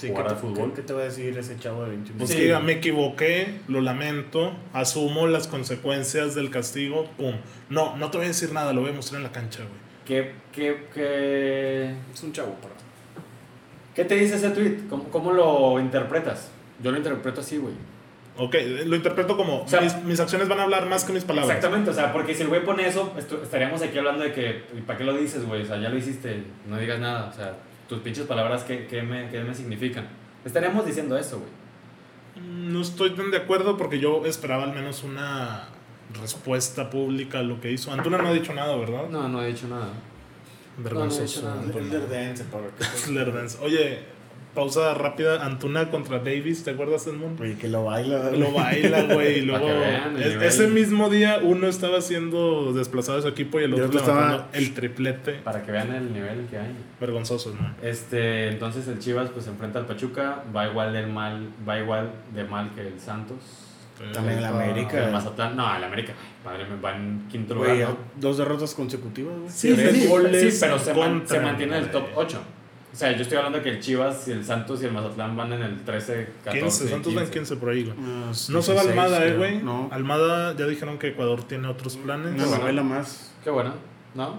jugar 0.00 0.26
¿qué 0.26 0.30
al 0.30 0.36
fútbol. 0.36 0.72
¿qué, 0.74 0.82
te 0.82 0.92
va 0.92 1.00
a 1.00 1.04
decir 1.04 1.36
ese 1.36 1.58
chavo 1.58 1.82
de 1.82 1.90
21 1.90 2.18
Pues 2.18 2.30
Sí. 2.30 2.36
que 2.36 2.42
diga, 2.44 2.60
me 2.60 2.72
equivoqué, 2.74 3.60
lo 3.66 3.80
lamento, 3.80 4.52
asumo 4.72 5.26
las 5.26 5.48
consecuencias 5.48 6.36
del 6.36 6.50
castigo, 6.50 7.06
pum. 7.16 7.34
No, 7.68 7.96
no 7.96 8.10
te 8.12 8.18
voy 8.18 8.26
a 8.26 8.28
decir 8.28 8.52
nada, 8.52 8.72
lo 8.72 8.82
voy 8.82 8.90
a 8.90 8.94
mostrar 8.94 9.18
en 9.18 9.24
la 9.24 9.32
cancha, 9.32 9.60
güey. 9.60 9.88
¿Qué, 10.04 10.32
qué, 10.52 10.86
qué, 10.94 11.94
Es 12.14 12.22
un 12.22 12.32
chavo, 12.32 12.54
perdón. 12.54 12.78
¿Qué 13.98 14.04
te 14.04 14.14
dice 14.14 14.36
ese 14.36 14.50
tweet? 14.50 14.86
¿Cómo, 14.88 15.08
cómo 15.10 15.32
lo 15.32 15.80
interpretas? 15.80 16.52
Yo 16.80 16.92
lo 16.92 16.98
interpreto 16.98 17.40
así, 17.40 17.56
güey. 17.56 17.74
Ok, 18.36 18.54
lo 18.86 18.94
interpreto 18.94 19.36
como, 19.36 19.62
O 19.62 19.66
sea, 19.68 19.80
mis, 19.80 19.96
mis 20.04 20.20
acciones 20.20 20.46
van 20.46 20.60
a 20.60 20.62
hablar 20.62 20.86
más 20.88 21.02
que 21.02 21.12
mis 21.12 21.24
palabras. 21.24 21.56
Exactamente, 21.56 21.90
o 21.90 21.92
sea, 21.92 22.12
porque 22.12 22.32
si 22.32 22.42
el 22.42 22.48
güey 22.48 22.64
pone 22.64 22.86
eso, 22.86 23.12
estaríamos 23.42 23.82
aquí 23.82 23.98
hablando 23.98 24.22
de 24.22 24.32
que, 24.32 24.66
¿y 24.78 24.82
para 24.82 24.96
qué 25.00 25.02
lo 25.04 25.14
dices, 25.16 25.44
güey? 25.44 25.62
O 25.62 25.66
sea, 25.66 25.80
ya 25.80 25.88
lo 25.88 25.98
hiciste, 25.98 26.44
no 26.68 26.78
digas 26.78 27.00
nada, 27.00 27.28
o 27.28 27.32
sea, 27.32 27.56
tus 27.88 27.98
pinches 27.98 28.26
palabras, 28.26 28.62
¿qué, 28.62 28.86
qué 28.86 29.02
me, 29.02 29.28
qué 29.30 29.42
me 29.42 29.52
significan? 29.52 30.06
Estaríamos 30.44 30.86
diciendo 30.86 31.18
eso, 31.18 31.40
güey. 31.40 32.46
Mm, 32.46 32.72
No 32.72 32.82
estoy 32.82 33.10
tan 33.16 33.32
de 33.32 33.38
acuerdo 33.38 33.76
porque 33.76 33.98
yo 33.98 34.24
esperaba 34.26 34.62
al 34.62 34.74
menos 34.74 35.02
una 35.02 35.70
respuesta 36.22 36.88
pública 36.88 37.40
a 37.40 37.42
lo 37.42 37.60
que 37.60 37.72
hizo. 37.72 37.92
Antuna 37.92 38.18
no 38.18 38.28
ha 38.28 38.32
dicho 38.32 38.54
nada, 38.54 38.76
¿verdad? 38.76 39.08
No, 39.10 39.28
no 39.28 39.42
he 39.42 39.48
dicho 39.48 39.66
nada. 39.66 39.88
Vergonzoso. 40.78 41.42
no. 41.42 41.72
Oye, 43.62 43.98
pausa 44.54 44.94
rápida. 44.94 45.44
Antuna 45.44 45.90
contra 45.90 46.18
Davis, 46.18 46.64
¿te 46.64 46.70
acuerdas, 46.72 47.06
Edmund? 47.06 47.40
Oye, 47.40 47.56
que 47.58 47.68
lo 47.68 47.84
baila. 47.84 48.30
Lo 48.30 48.52
baila, 48.52 49.02
güey. 49.14 49.38
Y 49.38 49.40
luego, 49.46 49.66
vean 49.66 50.16
es- 50.20 50.42
ese 50.42 50.66
mismo 50.68 51.08
día, 51.10 51.38
uno 51.42 51.66
estaba 51.68 52.00
siendo 52.00 52.72
desplazado 52.72 53.16
de 53.18 53.22
su 53.22 53.28
equipo 53.28 53.60
y 53.60 53.64
el 53.64 53.74
otro 53.74 53.98
estaba- 53.98 54.48
el 54.52 54.74
triplete. 54.74 55.32
Para 55.44 55.62
que 55.62 55.70
vean 55.72 55.92
el 55.94 56.12
nivel 56.12 56.46
que 56.50 56.58
hay. 56.58 56.74
Vergonzoso, 57.00 57.54
¿no? 57.60 57.74
Este, 57.82 58.48
entonces 58.48 58.88
el 58.88 58.98
Chivas 58.98 59.30
pues 59.30 59.44
se 59.44 59.50
enfrenta 59.50 59.78
al 59.78 59.86
Pachuca, 59.86 60.42
va 60.54 60.66
igual 60.68 60.92
del 60.92 61.08
mal, 61.08 61.48
va 61.68 61.78
igual 61.78 62.10
de 62.34 62.44
mal 62.44 62.70
que 62.74 62.80
el 62.82 62.98
Santos. 63.00 63.36
También 64.12 64.38
el 64.38 64.44
El 64.44 64.50
América. 64.50 65.08
Mazatlán, 65.12 65.56
no, 65.56 65.76
el 65.76 65.84
América, 65.84 66.12
ay, 66.18 66.44
madre 66.52 66.64
mía, 66.66 66.78
va 66.84 66.96
en 66.96 67.26
quinto 67.30 67.54
lugar, 67.54 67.96
dos 68.16 68.38
derrotas 68.38 68.74
consecutivas, 68.74 69.36
güey. 69.38 69.50
Sí, 69.50 69.74
sí, 69.74 70.00
sí, 70.00 70.06
goles 70.06 70.54
sí, 70.54 70.58
pero 70.60 70.78
se, 70.78 70.94
man- 70.94 71.18
contra, 71.20 71.36
se 71.38 71.42
mantiene 71.44 71.76
en 71.78 71.84
el 71.84 71.90
top 71.90 72.02
güey. 72.14 72.26
8. 72.26 72.40
O 72.90 72.96
sea, 72.96 73.12
yo 73.12 73.22
estoy 73.22 73.36
hablando 73.36 73.62
que 73.62 73.68
el 73.68 73.80
Chivas 73.80 74.26
y 74.28 74.32
el 74.32 74.44
Santos 74.44 74.82
y 74.82 74.86
el 74.86 74.92
Mazatlán 74.92 75.36
van 75.36 75.52
en 75.52 75.62
el 75.62 75.84
13, 75.84 76.28
14, 76.44 76.60
15, 76.60 76.88
Santos 76.88 77.14
van 77.14 77.24
15. 77.24 77.38
15 77.38 77.56
por 77.56 77.68
ahí, 77.68 77.84
güey. 77.84 77.94
Ah, 78.00 78.30
No 78.48 78.62
se 78.62 78.72
va 78.74 78.82
16, 78.82 78.88
Almada, 78.88 79.26
eh, 79.26 79.36
güey. 79.36 79.58
No, 79.62 79.88
Almada 79.92 80.56
ya 80.56 80.66
dijeron 80.66 80.98
que 80.98 81.08
Ecuador 81.08 81.42
tiene 81.44 81.68
otros 81.68 81.96
planes. 81.96 82.34
una 82.34 82.58
novela 82.58 82.82
más. 82.82 83.32
Qué 83.44 83.50
bueno, 83.50 83.74
¿no? 84.14 84.36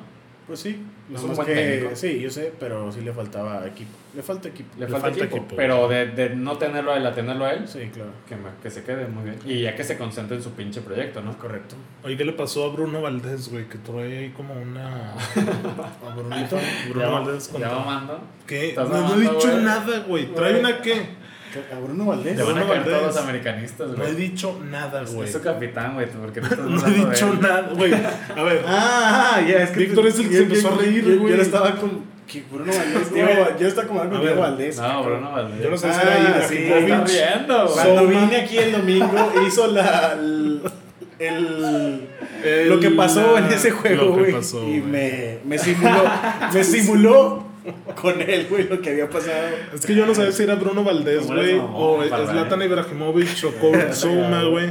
Pues 0.50 0.60
sí. 0.62 0.70
Es 1.08 1.12
nada 1.14 1.22
un 1.24 1.28
más 1.30 1.38
buen 1.38 1.48
que, 1.48 1.54
técnico. 1.56 1.96
sí, 1.96 2.20
yo 2.20 2.30
sé, 2.30 2.52
pero 2.60 2.92
sí 2.92 3.02
le 3.02 3.14
faltaba 3.14 3.66
equipo. 3.68 3.92
Le 4.16 4.24
falta 4.24 4.48
equipo. 4.50 4.70
Le, 4.78 4.86
Le 4.86 4.92
falta, 4.92 5.08
falta 5.10 5.24
equipo, 5.26 5.38
equipo, 5.38 5.56
pero 5.56 5.88
de, 5.88 6.08
de 6.08 6.30
no 6.36 6.58
tenerlo 6.58 6.92
a 6.92 6.98
él 6.98 7.06
a 7.06 7.14
tenerlo 7.14 7.46
a 7.46 7.54
él, 7.54 7.68
Sí, 7.68 7.90
claro. 7.94 8.10
que, 8.28 8.36
me- 8.36 8.50
que 8.62 8.70
se 8.72 8.84
quede 8.84 9.08
muy 9.08 9.24
bien. 9.26 9.38
Y 9.46 9.62
ya 9.62 9.76
que 9.76 9.84
se 9.84 9.96
concentre 9.98 10.38
en 10.38 10.44
su 10.44 10.52
pinche 10.54 10.82
proyecto, 10.82 11.22
¿no? 11.22 11.38
Correcto. 11.38 11.76
Oye, 12.04 12.18
¿qué 12.18 12.26
le 12.26 12.34
pasó 12.34 12.66
a 12.66 12.74
Bruno 12.74 13.00
Valdés, 13.02 13.50
güey? 13.52 13.70
Que 13.70 13.78
trae 13.78 14.18
ahí 14.18 14.30
como 14.32 14.56
una. 14.56 15.14
A 15.14 16.16
Brunito. 16.16 16.58
Bruno 16.90 17.06
ya, 17.06 17.10
Valdés 17.12 17.48
con. 17.48 17.62
ya 17.62 17.70
mamando. 17.70 18.20
¿Qué? 18.48 18.70
Estás 18.70 18.90
No, 18.90 19.08
no 19.10 19.16
he 19.16 19.20
dicho 19.22 19.52
güey. 19.52 19.64
nada, 19.64 20.00
güey. 20.08 20.34
¿Trae 20.34 20.52
Güey. 20.54 20.60
una 20.66 20.82
qué? 20.82 21.20
A 21.76 21.80
Bruno 21.80 22.06
Valdés. 22.06 22.36
Te 22.38 22.44
van 22.44 22.58
a 22.60 22.68
caer 22.68 22.84
todos 22.84 23.02
los 23.04 23.18
americanistas, 23.18 23.90
No 23.90 23.96
güey. 23.98 24.12
he 24.12 24.16
dicho 24.16 24.60
nada, 24.70 25.04
güey. 25.04 25.28
Es 25.28 25.34
su 25.34 25.42
capitán, 25.42 25.96
güey, 25.96 26.08
porque 26.08 26.42
no 26.42 26.48
No 26.70 26.88
he 26.88 26.92
dicho 26.92 27.34
nada, 27.42 27.70
güey. 27.76 27.94
A 27.94 28.44
ver. 28.44 28.64
Ah, 28.68 29.42
ya, 29.48 29.64
es 29.64 29.72
que. 29.72 29.80
Víctor 29.80 30.08
es 30.08 30.20
el 30.20 30.30
que 30.30 30.36
se 30.36 30.44
empezó 30.44 30.70
yo- 30.70 30.76
a 30.76 30.78
reír, 30.84 31.18
güey. 31.20 31.36
Yo 31.36 31.42
estaba 31.42 31.76
con. 31.76 32.04
¿Qué? 32.28 32.44
Bruno 32.52 32.72
Valdés. 32.72 33.12
Diego- 33.14 33.58
Yo 33.60 33.68
estaba 33.68 33.88
como 33.88 34.00
A 34.02 34.04
con 34.04 34.12
ver. 34.12 34.22
Diego 34.22 34.42
Valdés. 34.42 34.78
No, 34.78 35.04
Bruno 35.04 35.32
Valdés. 35.32 35.64
Yo 35.64 35.70
no 35.72 35.78
sé 35.78 35.92
si 35.94 36.00
Ah, 36.00 36.36
era 36.38 36.48
sí, 36.48 36.56
Ibrahimovic. 36.56 37.10
Está 37.10 37.36
riendo, 37.38 37.64
güey. 37.68 37.74
Cuando 37.74 38.08
vine 38.08 38.36
aquí 38.38 38.58
el 38.58 38.72
domingo, 38.72 39.34
hizo 39.48 39.68
la. 39.68 40.14
El, 40.14 40.62
el- 41.18 42.08
El- 42.44 42.70
lo 42.70 42.80
que 42.80 42.92
pasó 42.92 43.38
en 43.38 43.46
ese 43.46 43.72
juego, 43.72 44.06
lo 44.06 44.16
que 44.16 44.20
güey. 44.22 44.32
pasó, 44.34 44.64
Y 44.64 44.82
me, 44.82 45.40
me 45.44 45.58
simuló. 45.58 46.04
me 46.54 46.64
simuló 46.64 47.49
con 48.02 48.22
él, 48.22 48.48
güey, 48.50 48.68
lo 48.68 48.80
que 48.82 48.90
había 48.92 49.10
pasado. 49.10 49.48
Es 49.74 49.86
que 49.86 49.96
yo 49.96 50.06
no 50.06 50.14
sabía 50.16 50.32
si 50.32 50.44
era 50.44 50.56
Bruno 50.56 50.84
Valdés, 50.84 51.26
¿Cómo 51.26 51.34
eres 51.40 51.62
güey, 51.62 52.10
o 52.10 52.28
Zlatan? 52.28 52.62
Ibrahimovic 52.62 53.44
o 53.46 53.52
Kurt 53.60 53.92
Zouma, 53.94 54.44
güey. 54.44 54.70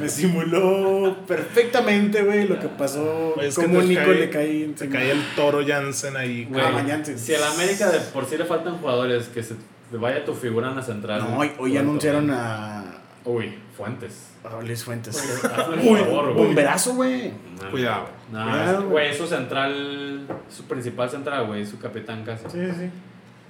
Me 0.00 0.08
simuló 0.08 1.16
perfectamente, 1.26 2.22
güey, 2.22 2.46
lo 2.48 2.58
que 2.58 2.68
pasó. 2.68 3.34
Es 3.40 3.54
Como 3.54 3.82
Nico 3.82 4.00
cae- 4.02 4.14
le 4.20 4.30
cae 4.30 4.70
Se 4.76 4.88
cae 4.88 5.10
el 5.12 5.22
toro 5.36 5.60
Jansen 5.66 6.16
ahí, 6.16 6.46
Güey, 6.48 6.62
Ah, 6.64 7.00
se- 7.04 7.18
si 7.18 7.34
a 7.34 7.40
la 7.40 7.50
América 7.52 7.90
de 7.90 7.98
por 8.00 8.26
sí 8.26 8.36
le 8.36 8.44
faltan 8.44 8.78
jugadores, 8.78 9.28
que 9.28 9.42
se 9.42 9.54
te 9.90 9.96
vaya 9.96 10.24
tu 10.24 10.34
figura 10.34 10.68
en 10.70 10.76
la 10.76 10.82
central. 10.82 11.20
No, 11.20 11.38
hoy, 11.38 11.50
hoy 11.58 11.76
anunciaron 11.76 12.30
a, 12.30 12.99
Uy, 13.24 13.54
Fuentes. 13.76 14.32
a 14.44 14.62
Luis 14.62 14.82
Fuentes. 14.82 15.16
Uy, 15.82 15.98
favor, 15.98 16.32
güey. 16.32 16.46
Bomberazo, 16.46 16.94
güey. 16.94 17.32
No, 17.62 17.70
Cuidado. 17.70 18.06
No, 18.32 18.42
Cuidado, 18.44 18.88
güey, 18.88 19.08
es 19.10 19.18
su 19.18 19.26
central, 19.26 20.26
su 20.48 20.64
principal 20.64 21.10
central, 21.10 21.46
güey, 21.46 21.66
su 21.66 21.78
capitán 21.78 22.24
casi. 22.24 22.44
Sí, 22.48 22.66
sí. 22.72 22.90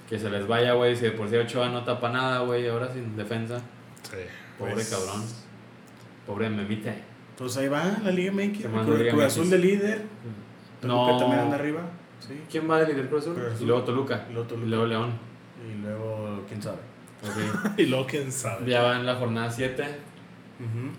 Que 0.09 0.19
se 0.19 0.29
les 0.29 0.45
vaya, 0.45 0.73
güey, 0.73 0.95
si 0.95 1.03
de 1.03 1.11
por 1.11 1.29
sí 1.29 1.37
Ochoa 1.37 1.69
no 1.69 1.83
tapa 1.85 2.09
nada, 2.09 2.39
güey, 2.41 2.67
ahora 2.67 2.91
sin 2.91 3.15
defensa. 3.15 3.59
Sí, 4.03 4.17
Pobre 4.59 4.73
pues, 4.73 4.89
cabrón. 4.89 5.23
Pobre 6.27 6.49
memite. 6.49 6.93
Pues 7.37 7.55
ahí 7.57 7.69
va 7.69 7.83
la 8.03 8.11
Liga 8.11 8.31
MX. 8.33 8.65
Cruz. 9.09 9.23
Azul 9.23 9.49
de 9.49 9.57
líder. 9.57 10.01
Toluca 10.81 11.11
No. 11.11 11.17
también 11.17 11.39
anda 11.39 11.55
arriba. 11.55 11.81
Sí. 12.19 12.41
¿Quién 12.51 12.69
va 12.69 12.79
de 12.81 12.87
líder 12.93 13.07
Cruz 13.07 13.21
Azul? 13.23 13.35
Cruz 13.35 13.47
Azul. 13.53 13.63
Y 13.63 13.65
luego 13.67 13.83
Toluca. 13.83 14.25
Y 14.29 14.33
luego 14.33 14.47
Toluca. 14.47 14.65
Y 14.65 14.69
luego 14.69 14.85
León. 14.85 15.11
Y 15.67 15.81
luego, 15.81 16.43
quién 16.47 16.61
sabe. 16.61 16.77
Ok. 17.23 17.71
Y 17.77 17.85
luego 17.85 18.05
quién 18.07 18.31
sabe. 18.31 18.69
ya 18.69 18.81
va 18.81 18.95
en 18.95 19.05
la 19.05 19.15
jornada 19.15 19.49
7. 19.51 19.83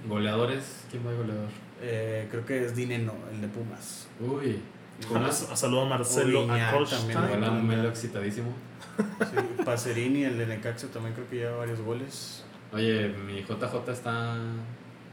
Goleadores. 0.08 0.84
¿Quién 0.90 1.06
va 1.06 1.10
de 1.12 1.16
goleador? 1.18 1.48
Eh, 1.80 2.28
creo 2.30 2.44
que 2.46 2.64
es 2.64 2.74
Dineno, 2.76 3.12
el 3.32 3.40
de 3.40 3.48
Pumas. 3.48 4.08
Uy. 4.20 4.60
Pumas, 5.08 5.48
a 5.50 5.56
saludo 5.56 5.82
a 5.82 5.86
Marcelo 5.86 6.46
Acosta. 6.52 6.96
también, 6.98 7.18
Hola. 7.18 7.50
Melo 7.50 7.88
excitadísimo. 7.88 8.52
Sí, 8.98 9.62
Pacerini, 9.64 10.24
el 10.24 10.38
de 10.38 10.46
Necaxa, 10.46 10.88
también 10.88 11.14
creo 11.14 11.28
que 11.28 11.36
lleva 11.36 11.56
varios 11.58 11.80
goles. 11.80 12.44
Oye, 12.72 13.08
mi 13.08 13.42
JJ 13.42 13.90
está 13.90 14.36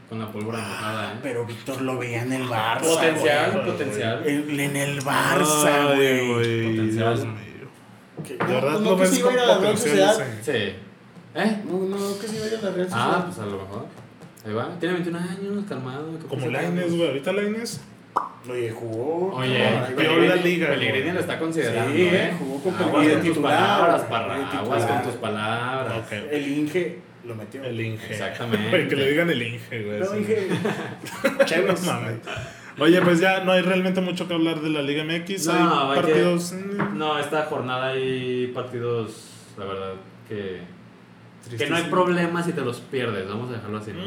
con 0.08 0.18
la 0.18 0.30
pólvora 0.30 0.58
mojada, 0.58 1.12
¿eh? 1.14 1.16
Pero 1.22 1.44
Víctor 1.46 1.80
lo 1.82 1.98
veía 1.98 2.22
en 2.22 2.32
el 2.32 2.44
Barça. 2.48 2.80
Potencial, 2.80 3.52
güey. 3.52 3.66
potencial. 3.66 4.22
güey. 4.22 4.34
En, 4.36 4.60
en 4.60 4.76
el 4.76 5.02
Barça, 5.02 5.88
Ay, 5.92 6.28
güey. 6.28 6.76
Potencial. 6.76 7.14
Dios 7.16 7.26
mío. 7.26 7.68
Que- 8.24 8.36
De 8.36 8.52
verdad 8.54 8.72
no, 8.72 8.80
no, 8.80 8.96
que 8.96 9.02
ves 9.02 9.10
sí 9.10 9.18
iba 9.20 9.30
a 9.30 9.32
con 9.32 9.34
ir 9.34 9.40
a 9.40 9.46
la 9.46 9.58
Real 9.58 9.74
potencial. 9.74 10.38
Sí. 10.42 10.74
¿Eh? 11.34 11.56
No, 11.64 11.78
no, 11.78 12.18
que 12.18 12.26
sí 12.28 12.36
iba 12.36 12.46
a 12.58 12.62
la 12.62 12.70
Real 12.76 12.88
Ah, 12.92 13.22
pues 13.26 13.38
a 13.38 13.46
lo 13.46 13.58
mejor. 13.62 13.86
Ahí 14.46 14.52
va. 14.52 14.68
Tiene 14.80 14.94
21 14.94 15.18
años, 15.18 15.64
calmado. 15.68 16.18
¿qué 16.18 16.26
Como? 16.26 16.46
Laines, 16.48 16.96
güey. 16.96 17.08
Ahorita 17.08 17.32
Laines. 17.32 17.80
Oye, 18.50 18.70
jugó. 18.70 19.34
Oye, 19.36 19.62
va. 19.74 19.86
peor 19.94 20.18
la 20.22 20.34
liga, 20.36 20.68
Pellegrini 20.68 21.12
lo 21.12 21.20
está 21.20 21.38
considerando, 21.38 21.94
Sí, 21.94 22.08
¿eh? 22.10 22.34
jugó 22.38 22.58
con 22.62 22.74
Aguas 22.74 23.04
Pellegrini 23.04 23.28
tus 23.34 23.38
palabras, 23.42 23.98
güey, 24.00 24.10
parra. 24.10 24.38
de 24.38 24.44
Aguas 24.44 24.80
titular. 24.80 25.02
con 25.02 25.12
tus 25.12 25.20
palabras. 25.20 26.12
El 26.32 26.48
Inge 26.58 26.98
lo 27.26 27.34
metió. 27.34 27.62
El 27.62 27.80
Inge. 27.80 28.12
Exactamente. 28.12 28.88
Que 28.88 28.96
le 28.96 29.10
digan 29.10 29.30
el 29.30 29.42
Inge, 29.42 29.84
güey. 29.84 30.00
No. 30.00 30.16
Inge. 30.16 30.48
No 31.38 31.44
Chévez. 31.44 31.86
mames. 31.86 32.16
Oye, 32.78 33.02
pues 33.02 33.20
ya 33.20 33.44
no 33.44 33.52
hay 33.52 33.60
realmente 33.60 34.00
mucho 34.00 34.26
que 34.26 34.32
hablar 34.34 34.60
de 34.60 34.70
la 34.70 34.80
Liga 34.80 35.04
MX. 35.04 35.46
No, 35.48 35.52
hay 35.52 35.58
hay 35.60 35.94
que- 36.04 36.08
partidos. 36.12 36.52
mm, 36.54 36.98
No, 36.98 37.18
esta 37.18 37.44
jornada 37.44 37.88
hay 37.88 38.46
partidos, 38.54 39.28
la 39.58 39.64
verdad, 39.66 39.92
que, 40.28 40.62
que 41.56 41.68
no 41.68 41.76
hay 41.76 41.84
problema 41.84 42.42
si 42.42 42.52
te 42.52 42.60
los 42.60 42.78
pierdes. 42.80 43.28
Vamos 43.28 43.50
a 43.50 43.54
dejarlo 43.54 43.78
así, 43.78 43.92
¿no? 43.92 44.00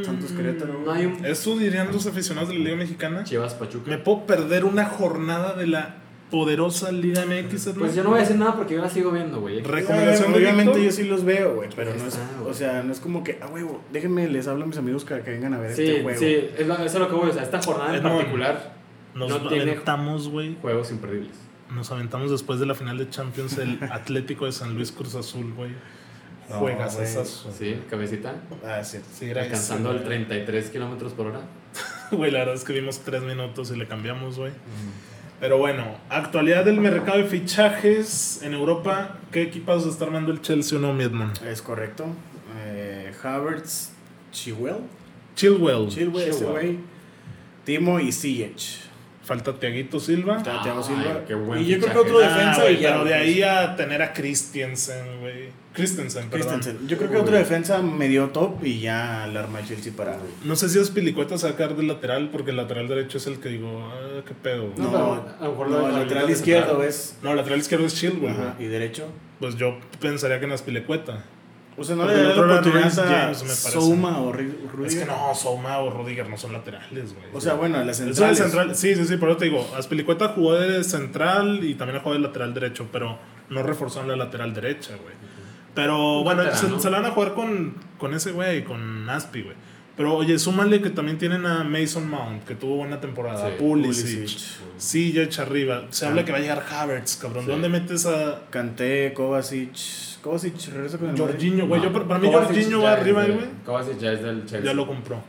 mm, 0.00 0.04
Santos 0.04 0.32
Querétaro. 0.32 0.80
No 0.84 0.92
hay 0.92 1.06
un 1.06 1.24
Eso 1.24 1.56
dirían 1.58 1.88
los 1.92 2.06
aficionados 2.06 2.48
de 2.50 2.54
la 2.58 2.64
Liga 2.64 2.76
Mexicana. 2.76 3.24
Chivas 3.24 3.54
Pachuca. 3.54 3.90
¿Me 3.90 3.98
puedo 3.98 4.26
perder 4.26 4.64
una 4.64 4.84
jornada 4.86 5.54
de 5.54 5.66
la 5.66 5.96
poderosa 6.30 6.90
Liga 6.92 7.24
MX? 7.24 7.70
Pues 7.78 7.94
yo 7.94 8.02
no 8.02 8.10
voy 8.10 8.18
a 8.18 8.22
decir 8.22 8.36
nada 8.36 8.54
porque 8.56 8.74
yo 8.74 8.80
la 8.82 8.90
sigo 8.90 9.10
viendo, 9.12 9.40
güey. 9.40 9.62
Re- 9.62 9.80
¿Recomendación 9.80 10.32
de 10.32 10.38
Obviamente 10.38 10.84
yo 10.84 10.90
sí 10.92 11.04
los 11.04 11.24
veo, 11.24 11.54
güey, 11.56 11.68
pero 11.74 11.94
no 11.94 12.04
es, 12.06 12.18
o 12.44 12.52
sea, 12.52 12.82
no 12.82 12.92
es 12.92 13.00
como 13.00 13.22
que, 13.24 13.38
ah, 13.40 13.46
huevo, 13.46 13.80
déjenme, 13.92 14.28
les 14.28 14.46
hablo 14.48 14.64
a 14.64 14.66
mis 14.66 14.76
amigos 14.76 15.04
que, 15.04 15.20
que 15.20 15.30
vengan 15.30 15.54
a 15.54 15.58
ver 15.60 15.74
Sí, 15.74 15.84
este 15.84 16.02
juego. 16.02 16.18
sí, 16.18 16.34
es 16.58 16.66
lo, 16.66 16.74
eso 16.74 16.84
es 16.84 16.94
lo 16.94 17.08
que 17.08 17.14
voy. 17.14 17.30
O 17.30 17.32
sea, 17.32 17.42
esta 17.42 17.62
jornada 17.62 17.96
en 17.96 18.02
particular, 18.02 18.74
Nos 19.14 19.28
no 19.28 19.48
aventamos, 19.48 20.28
güey. 20.28 20.56
juegos 20.60 20.90
imperdibles. 20.90 21.32
Nos 21.72 21.90
aventamos 21.90 22.30
después 22.30 22.60
de 22.60 22.66
la 22.66 22.74
final 22.74 22.98
de 22.98 23.08
Champions 23.08 23.56
el 23.58 23.78
Atlético 23.90 24.46
de 24.46 24.52
San 24.52 24.74
Luis 24.74 24.90
Cruz 24.92 25.14
Azul, 25.14 25.52
güey. 25.54 25.70
No, 26.48 26.56
Juegas 26.60 26.98
esas. 26.98 27.46
Sí, 27.58 27.80
cabecita. 27.90 28.34
Ah, 28.64 28.82
sí. 28.84 28.98
Sí, 29.12 29.26
era 29.30 29.42
Alcanzando 29.42 29.90
el 29.90 29.96
güey. 29.98 30.06
33 30.08 30.70
kilómetros 30.70 31.12
por 31.12 31.26
hora. 31.28 31.40
Güey, 32.12 32.30
la 32.30 32.38
verdad 32.40 32.54
es 32.54 32.62
que 32.62 32.72
vimos 32.72 33.00
tres 33.00 33.22
minutos 33.22 33.72
y 33.72 33.76
le 33.76 33.88
cambiamos, 33.88 34.38
güey. 34.38 34.52
Pero 35.40 35.58
bueno, 35.58 35.84
actualidad 36.08 36.64
del 36.64 36.80
mercado 36.80 37.18
de 37.18 37.24
fichajes 37.24 38.40
en 38.42 38.54
Europa. 38.54 39.18
¿Qué 39.32 39.42
equipos 39.42 39.84
está 39.86 40.04
armando 40.04 40.30
el 40.30 40.40
Chelsea 40.40 40.78
o 40.78 40.80
no, 40.80 40.92
Miedman? 40.94 41.32
Es 41.44 41.60
correcto. 41.62 42.06
Eh, 42.64 43.12
Havertz, 43.22 43.90
Chilwell. 44.30 44.76
Chilwell. 45.34 45.88
Chilwell, 45.88 46.28
ese 46.28 46.38
Chilwell. 46.38 46.52
güey. 46.52 46.78
Timo 47.64 47.98
y 47.98 48.12
Ziyech. 48.12 48.82
Falta 49.24 49.52
Tiaguito 49.52 49.98
Silva. 49.98 50.40
Thiago 50.42 50.78
Ay, 50.78 50.84
Silva. 50.84 51.24
qué 51.26 51.34
buen 51.34 51.60
y 51.60 51.66
yo 51.66 51.80
creo 51.80 51.92
que 51.92 51.98
otro 51.98 52.18
Ah, 52.20 52.28
defensa 52.28 52.70
y 52.70 52.78
ya. 52.78 52.92
pero 52.92 53.04
de 53.04 53.14
ahí 53.14 53.42
a 53.42 53.74
tener 53.74 54.00
a 54.00 54.12
Christensen, 54.12 55.18
güey. 55.20 55.48
Christensen, 55.76 56.28
perdón. 56.30 56.48
Christensen. 56.60 56.88
Yo 56.88 56.96
creo 56.98 57.10
que 57.10 57.16
otro 57.18 57.36
defensa 57.36 57.80
medio 57.82 58.30
top 58.30 58.64
y 58.64 58.80
ya 58.80 59.28
la 59.32 59.40
arma 59.40 59.60
el 59.60 59.66
Chelsea 59.68 59.92
para. 59.96 60.16
No 60.44 60.56
sé 60.56 60.68
si 60.68 60.78
es 60.80 60.90
Pilicueta 60.90 61.38
sacar 61.38 61.76
del 61.76 61.86
lateral, 61.88 62.30
porque 62.32 62.50
el 62.50 62.56
lateral 62.56 62.88
derecho 62.88 63.18
es 63.18 63.26
el 63.26 63.38
que 63.38 63.50
digo, 63.50 63.88
ah, 63.92 64.22
qué 64.26 64.34
pedo. 64.34 64.70
No, 64.76 64.90
No, 64.90 65.12
a 65.40 65.44
lo 65.44 65.50
mejor 65.50 65.70
no, 65.70 65.86
el 65.88 65.94
lateral 65.94 66.30
izquierdo 66.30 66.66
central. 66.68 66.88
es. 66.88 67.18
No, 67.22 67.30
el 67.30 67.36
lateral 67.36 67.58
izquierdo 67.60 67.86
es 67.86 67.94
Chilwell, 67.94 68.32
Ajá, 68.32 68.54
güey. 68.56 68.66
y 68.66 68.70
derecho. 68.70 69.06
Pues 69.38 69.56
yo 69.56 69.78
pensaría 70.00 70.40
que 70.40 70.46
no 70.46 70.54
es 70.54 70.62
Pilicueta. 70.62 71.24
O 71.78 71.84
sea, 71.84 71.94
no 71.94 72.04
Porque 72.04 72.16
le 72.16 72.22
da 72.28 72.34
la 72.36 72.42
oportunidad 72.60 73.30
a. 73.30 73.34
Souma 73.34 74.18
o 74.22 74.32
Ru- 74.32 74.70
Rudiger. 74.72 74.86
Es 74.86 74.94
que 74.96 75.04
no, 75.04 75.34
Souma 75.34 75.78
o 75.80 75.90
Rudiger 75.90 76.26
no 76.26 76.38
son 76.38 76.54
laterales, 76.54 77.12
güey. 77.12 77.26
O 77.34 77.40
sea, 77.42 77.52
bueno, 77.52 77.84
las 77.84 77.98
centrales. 77.98 78.38
central, 78.38 78.74
sí, 78.74 78.94
sí, 78.94 79.04
sí, 79.04 79.18
pero 79.18 79.36
te 79.36 79.44
digo, 79.44 79.68
Aspilicueta 79.76 80.28
jugó 80.28 80.54
de 80.54 80.82
central 80.84 81.60
y 81.62 81.74
también 81.74 82.00
jugó 82.00 82.14
de 82.14 82.20
lateral 82.20 82.54
derecho, 82.54 82.88
pero 82.90 83.18
no 83.50 83.62
reforzaron 83.62 84.08
la 84.08 84.16
lateral 84.16 84.54
derecha, 84.54 84.92
güey. 85.02 85.14
Pero 85.76 86.24
bueno, 86.24 86.42
se, 86.52 86.90
la 86.90 86.98
van 87.00 87.06
a 87.08 87.12
jugar 87.12 87.34
con, 87.34 87.74
con 87.98 88.14
ese 88.14 88.32
güey, 88.32 88.64
con 88.64 89.08
Aspi, 89.08 89.42
güey. 89.42 89.54
Pero 89.96 90.14
oye, 90.14 90.38
súmale 90.38 90.82
que 90.82 90.90
también 90.90 91.16
tienen 91.16 91.46
a 91.46 91.62
Mason 91.64 92.08
Mount, 92.10 92.44
que 92.44 92.54
tuvo 92.54 92.76
buena 92.76 93.00
temporada, 93.00 93.48
Sí, 93.48 93.54
Pulisic, 93.58 94.16
Pulisic. 94.16 94.40
Ziyech 94.80 95.38
arriba. 95.38 95.84
Se 95.90 96.06
habla 96.06 96.24
que 96.24 96.32
va 96.32 96.38
a 96.38 96.40
llegar 96.40 96.64
Havertz, 96.68 97.16
cabrón. 97.16 97.44
Sí. 97.44 97.50
¿Dónde 97.50 97.68
metes 97.68 98.04
a 98.06 98.42
Kanté, 98.50 99.12
Kovacic. 99.14 99.76
Kovacic 100.22 100.56
regresa 100.72 100.98
con 100.98 101.10
el 101.10 101.12
Madrid. 101.16 101.32
Jorginho, 101.32 101.66
güey? 101.68 101.80
No, 101.80 101.86
Yo, 101.92 102.06
para 102.08 102.18
mí 102.18 102.26
Kovacic 102.26 102.54
Jorginho 102.54 102.82
va 102.82 102.92
arriba, 102.92 103.24
güey. 103.24 103.46
Kovacic 103.64 103.98
ya 103.98 104.12
es 104.12 104.22
del 104.22 104.40
Chelsea. 104.40 104.62
Ya 104.62 104.74
lo 104.74 104.86
compró. 104.86 105.22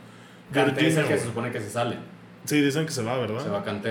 Kanté 0.52 0.88
es 0.88 0.96
el 0.96 1.06
que 1.06 1.18
se 1.18 1.24
supone 1.26 1.50
que 1.52 1.60
se 1.60 1.70
sale. 1.70 1.96
Sí, 2.44 2.60
dicen 2.60 2.84
que 2.86 2.92
se 2.92 3.02
va, 3.02 3.16
¿verdad? 3.18 3.42
Se 3.42 3.48
va 3.50 3.62
Kanté. 3.62 3.90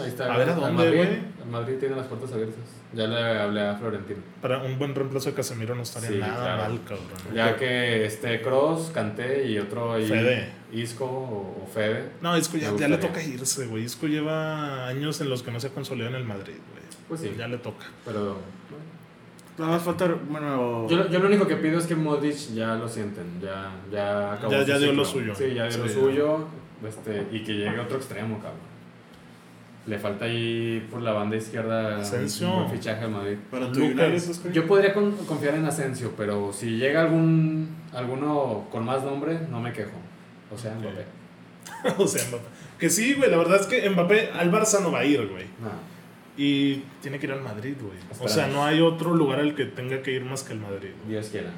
Ahí 0.00 0.08
está. 0.08 0.32
A 0.32 0.38
ver, 0.38 0.50
¿a 0.50 0.54
dónde, 0.54 0.72
Madrid- 0.84 0.96
güey? 0.96 1.08
El 1.44 1.50
Madrid 1.50 1.74
tiene 1.78 1.94
las 1.96 2.06
puertas 2.06 2.32
abiertas. 2.32 2.64
Ya 2.92 3.06
le 3.06 3.18
hablé 3.40 3.60
a 3.66 3.74
Florentino. 3.74 4.20
Para 4.40 4.58
un 4.62 4.78
buen 4.78 4.94
reemplazo 4.94 5.28
de 5.30 5.34
Casemiro 5.34 5.74
no 5.74 5.82
estaría 5.82 6.08
Sí, 6.08 6.18
nada 6.18 6.56
claro. 6.56 6.62
mal, 6.72 6.80
cabrón. 6.84 7.08
Ya 7.34 7.56
que 7.56 8.06
este 8.06 8.40
Cross, 8.40 8.90
Kanté 8.94 9.46
y 9.48 9.58
otro 9.58 9.92
ahí. 9.94 10.06
Fede. 10.06 10.52
Isco 10.72 11.04
o, 11.04 11.64
o 11.64 11.66
Fede. 11.72 12.10
No, 12.22 12.36
Isco 12.38 12.56
ya, 12.56 12.74
ya 12.76 12.88
le 12.88 12.98
toca 12.98 13.22
irse, 13.22 13.66
güey. 13.66 13.84
Isco 13.84 14.06
lleva 14.06 14.86
años 14.86 15.20
en 15.20 15.28
los 15.30 15.42
que 15.42 15.50
no 15.50 15.58
se 15.60 15.66
ha 15.66 15.70
consolidado 15.70 16.14
en 16.14 16.20
el 16.20 16.26
Madrid, 16.26 16.54
güey. 16.72 16.84
Pues 17.08 17.20
sí. 17.20 17.34
Ya 17.36 17.48
le 17.48 17.58
toca. 17.58 17.86
Pero. 18.04 18.38
Nada 19.58 19.72
más 19.72 19.82
falta. 19.82 20.06
Bueno. 20.28 20.86
Yo, 20.88 21.08
yo 21.08 21.18
lo 21.18 21.26
único 21.26 21.46
que 21.46 21.56
pido 21.56 21.78
es 21.78 21.86
que 21.86 21.96
Modric 21.96 22.36
ya 22.54 22.74
lo 22.76 22.88
sienten. 22.88 23.40
Ya, 23.42 23.72
ya 23.90 24.34
acabó. 24.34 24.52
Ya- 24.52 24.62
su 24.62 24.66
ya 24.68 24.78
dio 24.78 24.92
lo 24.92 25.04
suyo. 25.04 25.34
Sí, 25.34 25.54
ya 25.54 25.64
dio 25.64 25.72
Sí, 25.72 25.78
lo 25.78 25.88
suyo. 25.88 26.38
Este, 26.86 27.26
y 27.32 27.42
que 27.42 27.54
llegue 27.54 27.78
otro 27.80 27.96
extremo, 27.96 28.36
cabrón. 28.38 28.75
Le 29.86 29.98
falta 29.98 30.24
ahí 30.24 30.84
por 30.90 31.00
la 31.00 31.12
banda 31.12 31.36
izquierda 31.36 31.98
Asensio. 32.00 32.48
un 32.50 32.64
buen 32.66 32.70
fichaje 32.78 33.04
al 33.04 33.10
Madrid. 33.12 33.36
Para 33.50 33.70
tu 33.70 33.80
Lucas. 33.88 34.42
Yo 34.52 34.66
podría 34.66 34.92
con- 34.92 35.12
confiar 35.26 35.54
en 35.54 35.64
Asensio, 35.64 36.12
pero 36.16 36.52
si 36.52 36.76
llega 36.76 37.02
algún 37.02 37.68
alguno 37.92 38.66
con 38.72 38.84
más 38.84 39.04
nombre, 39.04 39.38
no 39.48 39.60
me 39.60 39.72
quejo. 39.72 39.92
O 40.52 40.58
sea, 40.58 40.74
Mbappé. 40.74 41.04
o 42.02 42.06
sea, 42.08 42.24
Mbappé. 42.28 42.44
Que 42.80 42.90
sí, 42.90 43.14
güey. 43.14 43.30
La 43.30 43.36
verdad 43.36 43.60
es 43.60 43.66
que 43.68 43.88
Mbappé 43.88 44.30
al 44.32 44.50
Barça 44.50 44.80
no 44.82 44.90
va 44.90 45.00
a 45.00 45.04
ir, 45.04 45.24
güey. 45.28 45.44
No. 45.62 45.70
Y 46.36 46.82
tiene 47.00 47.18
que 47.18 47.26
ir 47.26 47.32
al 47.32 47.40
Madrid, 47.42 47.76
güey. 47.80 47.96
O 48.20 48.28
sea, 48.28 48.46
no 48.48 48.64
hay 48.64 48.80
otro 48.80 49.14
lugar 49.14 49.38
al 49.40 49.54
que 49.54 49.64
tenga 49.66 50.02
que 50.02 50.10
ir 50.12 50.24
más 50.24 50.42
que 50.42 50.52
el 50.52 50.60
Madrid. 50.60 50.90
güey. 50.98 51.10
Dios 51.12 51.28
quiera. 51.30 51.50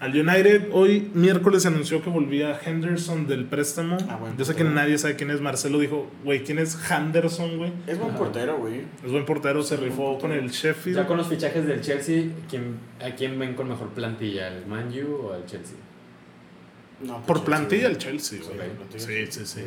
Al 0.00 0.12
United, 0.14 0.68
hoy 0.72 1.10
miércoles 1.12 1.62
se 1.62 1.68
anunció 1.68 2.00
que 2.02 2.08
volvía 2.08 2.56
Henderson 2.64 3.26
del 3.26 3.46
préstamo. 3.46 3.96
Ah, 4.08 4.20
Yo 4.38 4.44
sé 4.44 4.54
que 4.54 4.62
nadie 4.62 4.96
sabe 4.96 5.16
quién 5.16 5.30
es. 5.30 5.40
Marcelo 5.40 5.80
dijo, 5.80 6.08
güey, 6.22 6.44
¿quién 6.44 6.60
es 6.60 6.78
Henderson, 6.88 7.58
güey? 7.58 7.72
Es 7.86 7.98
buen 7.98 8.14
portero, 8.14 8.58
güey. 8.58 8.82
Es 9.04 9.10
buen 9.10 9.24
portero, 9.24 9.60
se 9.64 9.76
rifó 9.76 10.16
con 10.18 10.30
el 10.30 10.50
Sheffield. 10.50 10.98
Ya 10.98 11.06
con 11.06 11.16
los 11.16 11.26
fichajes 11.26 11.66
del 11.66 11.80
Chelsea, 11.80 12.26
¿quién, 12.48 12.76
¿a 13.04 13.10
quién 13.16 13.36
ven 13.40 13.54
con 13.54 13.68
mejor 13.68 13.88
plantilla? 13.88 14.46
¿El 14.48 14.66
Man 14.66 14.88
U 15.04 15.26
o 15.26 15.34
el 15.34 15.44
Chelsea? 15.46 15.76
No, 17.00 17.14
pues 17.14 17.24
Por 17.26 17.36
Chelsea, 17.38 17.44
plantilla 17.46 17.88
el 17.88 17.98
Chelsea, 17.98 18.38
güey. 18.44 18.68
Sí, 18.96 19.26
sí, 19.30 19.46
sí. 19.46 19.60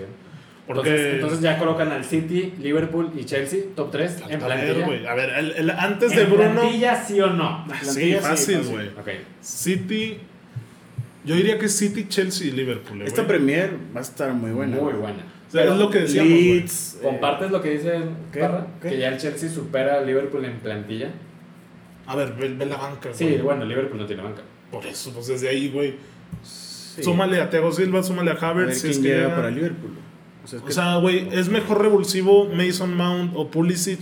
Porque... 0.68 0.90
Entonces, 0.90 1.14
entonces 1.16 1.42
ya 1.42 1.58
colocan 1.58 1.92
al 1.92 2.06
City, 2.06 2.54
Liverpool 2.60 3.12
y 3.18 3.26
Chelsea, 3.26 3.60
top 3.76 3.92
3 3.92 4.18
en 4.22 4.28
ver, 4.30 4.40
plantilla. 4.40 5.12
A 5.12 5.16
ver, 5.16 5.30
el- 5.32 5.52
el- 5.52 5.70
antes 5.72 6.16
de 6.16 6.22
¿En 6.24 6.30
Bruno... 6.32 6.52
plantilla 6.62 7.04
sí 7.04 7.20
o 7.20 7.28
no? 7.32 7.66
Sí, 7.82 8.14
fácil, 8.22 8.62
güey. 8.64 8.88
Ok. 8.90 9.10
City... 9.42 10.18
Yo 11.24 11.36
diría 11.36 11.60
que 11.60 11.68
City, 11.70 12.08
Chelsea 12.08 12.48
y 12.48 12.52
Liverpool, 12.52 13.02
eh, 13.02 13.06
Esta 13.06 13.22
güey. 13.24 13.28
Premier 13.38 13.74
va 13.96 14.00
a 14.00 14.04
estar 14.04 14.34
muy 14.34 14.52
buena. 14.52 14.78
Muy 14.78 14.94
buena. 14.94 15.24
O 15.48 15.52
sea, 15.52 15.66
es 15.66 15.78
lo 15.78 15.90
que 15.90 16.00
decíamos. 16.00 16.32
Leeds. 16.32 16.96
eh, 16.96 17.00
¿Compartes 17.04 17.52
lo 17.52 17.62
que 17.62 17.70
dice 17.72 18.00
¿qué? 18.32 18.40
Parra? 18.40 18.68
¿Qué? 18.82 18.90
Que 18.90 18.98
ya 18.98 19.10
el 19.10 19.18
Chelsea 19.20 19.48
supera 19.50 20.00
al 20.00 20.08
Liverpool 20.08 20.44
en 20.46 20.54
plantilla. 20.60 21.10
A 22.08 22.16
ver, 22.16 22.34
ve, 22.34 22.50
ve 22.56 22.66
la 22.66 22.78
banca, 22.78 23.10
Sí, 23.14 23.38
bueno, 23.44 23.66
Liverpool 23.66 24.00
no 24.00 24.06
tiene 24.08 24.24
banca. 24.24 24.42
Por 24.72 24.84
eso, 24.88 25.12
pues 25.14 25.28
desde 25.28 25.50
ahí, 25.50 25.70
güey. 25.70 25.96
sí. 26.42 27.04
Súmale 27.04 27.40
a 27.40 27.50
Thiago 27.52 27.72
Silva, 27.72 28.02
súmale 28.02 28.32
a 28.32 28.34
A 28.34 28.38
ver 28.38 28.44
Havertz. 28.64 28.76
si 28.78 28.82
quién 28.82 28.92
es 28.92 28.98
que 29.00 29.08
llega. 29.10 29.36
para 29.36 29.52
Liverpool. 29.52 29.92
O 30.44 30.48
sea, 30.48 30.58
es 30.58 30.64
O 30.64 30.66
que, 30.68 30.74
sea, 30.74 30.96
güey, 30.98 31.28
es 31.32 31.50
mejor 31.50 31.82
revulsivo 31.82 32.48
Mason 32.50 32.96
Mount 32.96 33.34
o 33.36 33.50
Pulisic 33.52 34.00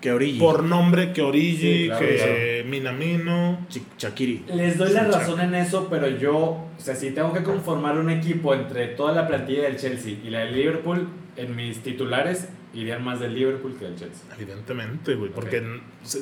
que 0.00 0.12
Origi. 0.12 0.38
por 0.38 0.62
nombre 0.62 1.12
que 1.12 1.22
Origi, 1.22 1.84
Sí, 1.84 1.86
claro, 1.86 2.00
que 2.06 2.64
Minamino. 2.68 3.66
Chi- 3.70 3.82
Shaqiri. 3.98 4.44
Les 4.54 4.76
doy 4.78 4.92
la 4.92 5.04
razón 5.04 5.40
en 5.40 5.54
eso, 5.54 5.88
pero 5.90 6.08
yo, 6.08 6.36
o 6.36 6.68
sea, 6.76 6.94
si 6.94 7.10
tengo 7.12 7.32
que 7.32 7.42
conformar 7.42 7.98
un 7.98 8.10
equipo 8.10 8.54
entre 8.54 8.88
toda 8.88 9.12
la 9.12 9.26
plantilla 9.26 9.62
del 9.62 9.76
Chelsea 9.78 10.16
y 10.22 10.28
la 10.30 10.40
del 10.40 10.54
Liverpool, 10.54 11.08
en 11.36 11.56
mis 11.56 11.82
titulares 11.82 12.48
irían 12.74 13.02
más 13.04 13.18
del 13.20 13.34
Liverpool 13.34 13.76
que 13.78 13.84
del 13.86 13.96
Chelsea. 13.96 14.24
Evidentemente, 14.36 15.14
güey, 15.14 15.30
porque 15.30 15.62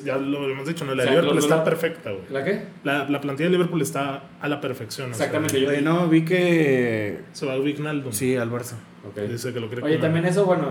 ya 0.04 0.16
lo 0.18 0.48
hemos 0.48 0.66
dicho, 0.68 0.84
¿no? 0.84 0.94
La 0.94 1.02
O 1.02 1.06
sea, 1.06 1.14
Liverpool 1.16 1.38
está 1.38 1.64
perfecta, 1.64 2.10
güey. 2.12 2.22
¿La 2.30 2.44
qué? 2.44 2.62
La, 2.84 3.08
la 3.08 3.20
plantilla 3.20 3.48
de 3.48 3.52
Liverpool 3.56 3.82
está 3.82 4.24
a 4.40 4.48
la 4.48 4.60
perfección. 4.60 5.10
o 5.10 5.14
sea, 5.14 5.26
Exactamente, 5.26 5.60
yo. 5.60 5.80
No, 5.82 6.08
vi 6.08 6.24
que. 6.24 7.20
se 7.32 7.46
va 7.46 7.58
Wijnaldum. 7.58 8.12
Sí, 8.12 8.36
al 8.36 8.50
Barça. 8.50 8.76
Ok. 9.08 9.20
Dice 9.28 9.52
que 9.52 9.60
lo 9.60 9.68
quiere 9.68 9.82
Oye, 9.82 9.98
también 9.98 10.24
eso, 10.24 10.44
bueno, 10.44 10.66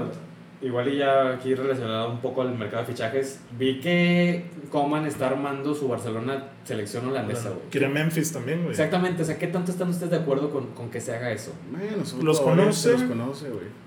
igual 0.61 0.87
y 0.87 0.97
ya 0.97 1.33
aquí 1.33 1.53
relacionado 1.55 2.11
un 2.11 2.21
poco 2.21 2.41
al 2.41 2.57
mercado 2.57 2.83
de 2.83 2.93
fichajes, 2.93 3.41
vi 3.57 3.79
que 3.79 4.45
Coman 4.69 5.05
está 5.05 5.27
armando 5.27 5.73
su 5.73 5.87
Barcelona 5.87 6.49
selección 6.63 7.07
holandesa, 7.07 7.49
güey. 7.49 7.61
Quiere 7.69 7.89
Memphis 7.89 8.31
también, 8.31 8.59
güey. 8.59 8.71
Exactamente, 8.71 9.23
o 9.23 9.25
sea, 9.25 9.37
¿qué 9.37 9.47
tanto 9.47 9.71
están 9.71 9.89
ustedes 9.89 10.11
de 10.11 10.17
acuerdo 10.17 10.49
con, 10.49 10.67
con 10.67 10.89
que 10.89 11.01
se 11.01 11.15
haga 11.15 11.31
eso? 11.31 11.53
Bueno, 11.71 12.03
¿Los 12.23 12.39
conoce? 12.39 12.91
Los 12.93 13.03
conoce, 13.03 13.49
güey. 13.49 13.81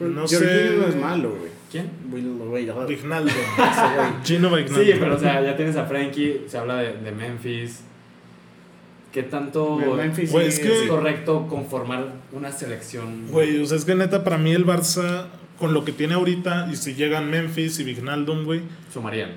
No 0.00 0.26
sé. 0.26 0.76
no 0.78 0.86
es 0.86 0.96
malo, 0.96 1.30
güey. 1.30 1.50
¿Quién? 1.70 1.90
Güey. 2.10 2.26
Gino 4.24 4.52
Wijnaldum. 4.52 4.84
Sí, 4.84 4.92
pero 4.98 5.14
o 5.14 5.18
sea, 5.18 5.40
ya 5.42 5.56
tienes 5.56 5.76
a 5.76 5.86
Frankie, 5.86 6.44
se 6.46 6.58
habla 6.58 6.76
de, 6.76 6.92
de 6.98 7.12
Memphis. 7.12 7.84
¿Qué 9.12 9.22
tanto 9.22 9.76
Memphis 9.76 10.32
es 10.34 10.58
que- 10.58 10.84
es 10.84 10.88
correcto 10.88 11.46
conformar 11.48 12.06
una 12.32 12.50
selección? 12.50 13.26
Güey, 13.28 13.60
o 13.60 13.66
sea, 13.66 13.76
es 13.76 13.84
que 13.84 13.94
neta, 13.94 14.24
para 14.24 14.38
mí 14.38 14.52
el 14.52 14.64
Barça, 14.64 15.26
con 15.58 15.74
lo 15.74 15.84
que 15.84 15.92
tiene 15.92 16.14
ahorita, 16.14 16.68
y 16.72 16.76
si 16.76 16.94
llegan 16.94 17.30
Memphis 17.30 17.78
y 17.80 17.84
Wijnaldum, 17.84 18.44
güey, 18.44 18.62
Sumarían. 18.92 19.32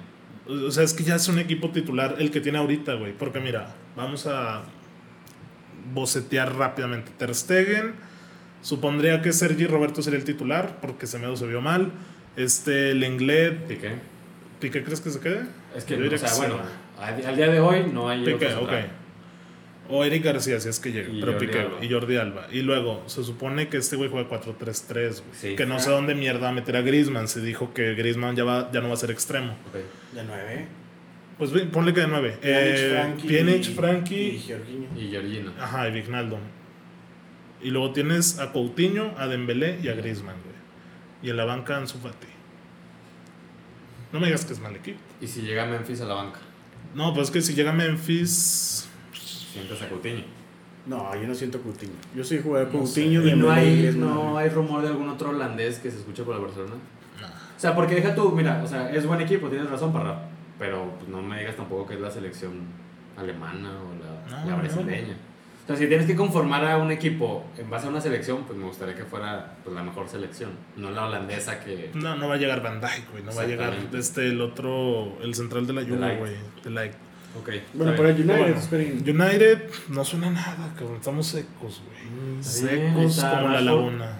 o 0.47 0.71
sea, 0.71 0.84
es 0.84 0.93
que 0.93 1.03
ya 1.03 1.15
es 1.15 1.28
un 1.28 1.39
equipo 1.39 1.71
titular 1.71 2.15
el 2.19 2.32
que 2.32 2.39
tiene 2.39 2.57
ahorita, 2.57 2.93
güey. 2.93 3.11
Porque 3.11 3.39
mira, 3.41 3.76
vamos 3.97 4.26
a 4.28 4.63
bocetear 5.93 6.55
rápidamente. 6.55 7.11
Ter 7.17 7.34
Stegen, 7.36 7.93
supondría 8.61 9.21
que 9.21 9.34
Sergi 9.34 9.67
Roberto 9.67 10.01
sería 10.01 10.19
el 10.19 10.26
titular, 10.26 10.78
porque 10.82 11.05
Semedo 11.07 11.36
se 11.36 11.47
vio 11.47 11.61
mal. 11.61 11.91
Este, 12.38 12.93
Lenglet, 12.95 13.67
Piqué. 13.67 13.95
¿Piqué 14.59 14.84
crees 14.84 15.01
que 15.01 15.09
se 15.09 15.19
quede? 15.19 15.45
Es 15.76 15.84
que, 15.84 15.97
Yo 15.97 16.05
o 16.13 16.17
sea, 16.17 16.30
que 16.30 16.36
bueno, 16.38 16.55
al, 16.99 17.26
al 17.26 17.36
día 17.36 17.47
de 17.49 17.59
hoy 17.59 17.86
no 17.93 18.09
hay. 18.09 18.23
Piqué, 18.26 18.47
otro 18.47 18.63
ok. 18.63 18.71
O 19.88 20.04
Eric 20.04 20.24
García, 20.24 20.60
si 20.60 20.68
es 20.70 20.80
que 20.80 20.92
llega, 20.92 21.10
Y 21.12 21.20
pero 21.20 21.34
Jordi 21.34 21.46
Piqué 21.48 21.60
Alba. 21.60 21.78
y 21.86 21.90
Jordi 21.92 22.18
Alba. 22.18 22.48
Y 22.52 22.62
luego, 22.64 23.04
se 23.06 23.24
supone 23.24 23.68
que 23.70 23.78
este 23.78 23.96
güey 23.96 24.10
juega 24.10 24.28
4-3-3, 24.30 25.10
güey. 25.10 25.22
Sí. 25.34 25.56
Que 25.56 25.66
no 25.68 25.80
sé 25.80 25.92
dónde 25.92 26.16
mierda 26.16 26.40
va 26.42 26.50
a 26.50 26.54
meter 26.54 26.76
a 26.76 26.82
Griezmann. 26.82 27.28
Se 27.28 27.40
dijo 27.42 27.74
que 27.74 27.94
Griezmann 27.94 28.36
ya, 28.36 28.44
va, 28.46 28.72
ya 28.72 28.82
no 28.82 28.88
va 28.88 28.96
a 28.96 28.98
ser 28.98 29.12
extremo. 29.12 29.52
Ok. 29.70 30.16
De 30.16 30.24
nueve. 30.24 30.68
Pues 31.38 31.52
ve, 31.52 31.62
ponle 31.66 31.94
que 31.94 32.00
de 32.00 32.08
9. 32.08 32.38
Pjanic, 32.42 33.28
Pjanic, 33.28 33.62
Y 33.68 33.74
Frankie, 33.74 34.42
Jorginho. 34.48 34.88
Y 34.96 35.10
Georgino. 35.10 35.52
ajá, 35.60 35.90
y 35.90 35.92
Wijnaldum. 35.92 36.40
Y 37.62 37.70
luego 37.72 37.92
tienes 37.94 38.40
a 38.40 38.52
Coutinho, 38.54 39.14
a 39.18 39.28
Dembélé 39.28 39.80
y 39.84 39.90
a 39.90 39.94
Griezmann, 39.94 40.36
güey. 40.44 40.56
Y 41.22 41.30
en 41.30 41.38
la 41.38 41.46
banca 41.46 41.78
Ansu 41.78 41.98
Fati. 42.00 42.28
No 44.14 44.20
me 44.20 44.28
digas 44.28 44.46
que 44.46 44.54
es 44.54 44.60
mal 44.60 44.76
equipo. 44.76 45.00
Y 45.22 45.28
si 45.28 45.42
llega 45.42 45.66
Memphis 45.66 46.00
a 46.02 46.06
la 46.06 46.14
banca, 46.14 46.40
No, 46.94 47.14
pues 47.14 47.28
es 47.28 47.32
que 47.34 47.42
si 47.42 47.54
llega 47.54 47.74
Memphis... 47.74 48.85
sientas 49.56 49.82
a 49.82 49.89
Coutinho. 49.89 50.24
No, 50.86 51.16
yo 51.20 51.28
no 51.28 51.34
siento 51.34 51.60
Coutinho. 51.62 51.93
Yo 52.16 52.24
soy 52.24 52.41
jugador 52.41 52.68
No 52.72 52.80
Coutinho 52.80 53.24
sé. 53.24 53.30
Y 53.30 53.36
no 53.36 53.51
hay, 53.51 53.93
no 53.97 54.38
hay 54.38 54.49
rumor 54.49 54.84
de 54.84 54.89
algún 54.89 55.10
otro 55.10 55.30
holandés 55.30 55.80
que 55.80 55.89
se 55.89 55.97
escuche 55.97 56.24
por 56.24 56.36
el 56.36 56.41
Barcelona. 56.41 56.76
No. 57.20 57.28
O 57.28 57.60
sea, 57.60 57.74
porque 57.74 57.95
deja 57.95 58.14
tú, 58.14 58.32
mira, 58.32 58.62
o 58.64 58.68
sea, 58.68 58.91
es 58.91 59.06
buen 59.06 59.22
equipo, 59.22 59.49
tienes 59.49 59.70
razón, 59.70 59.91
para 59.91 60.30
pero 60.58 60.93
pues, 60.97 61.10
no 61.10 61.22
me 61.22 61.39
digas 61.39 61.56
tampoco 61.56 61.86
que 61.88 61.95
es 61.95 61.99
la 61.99 62.12
selección 62.12 62.53
alemana 63.18 63.72
o 63.72 64.30
la, 64.30 64.38
No, 64.38 64.45
la 64.49 64.56
no. 64.56 64.62
brasileña. 64.62 65.16
O 65.64 65.68
sea, 65.68 65.76
si 65.76 65.88
tienes 65.88 66.06
que 66.06 66.16
conformar 66.16 66.64
a 66.64 66.78
un 66.78 66.91
equipo 66.91 67.43
en 67.58 67.70
base 67.72 67.88
a 67.88 67.89
una 67.89 67.99
selección, 67.99 68.43
pues 68.43 68.58
me 68.58 68.66
gustaría 68.66 68.95
que 68.95 69.03
fuera 69.03 69.56
pues, 69.64 69.76
la 69.76 69.82
mejor 69.82 70.08
selección, 70.08 70.51
no 70.78 70.91
la 70.91 71.08
holandesa 71.08 71.60
que... 71.60 71.89
No, 71.95 72.16
no 72.16 72.28
va 72.28 72.36
a 72.36 72.38
llegar 72.38 72.62
Van 72.62 72.80
Dijk, 72.80 73.12
güey. 73.12 73.24
No 73.24 73.34
va 73.34 73.41
a 73.41 73.47
llegar 73.47 73.74
este, 73.93 74.28
el 74.28 74.41
otro, 74.41 75.18
el 75.24 75.34
central 75.34 75.66
de 75.66 75.74
la 75.74 75.82
Juve, 75.82 76.18
güey. 76.18 76.34
De 76.64 76.70
Light. 76.70 76.93
Ok. 77.40 77.50
Bueno, 77.74 77.96
para. 77.96 78.10
United, 78.10 78.38
Bueno, 78.38 78.56
esperen. 78.58 79.04
United 79.08 79.64
no 79.90 80.04
suena 80.06 80.30
nada, 80.30 80.74
cabrón. 80.78 80.98
Estamos 80.98 81.28
secos, 81.28 81.82
güey. 81.86 82.44
Secos 82.44 83.18
está 83.18 83.42
como 83.42 83.50
la 83.50 83.62
laguna. 83.62 84.18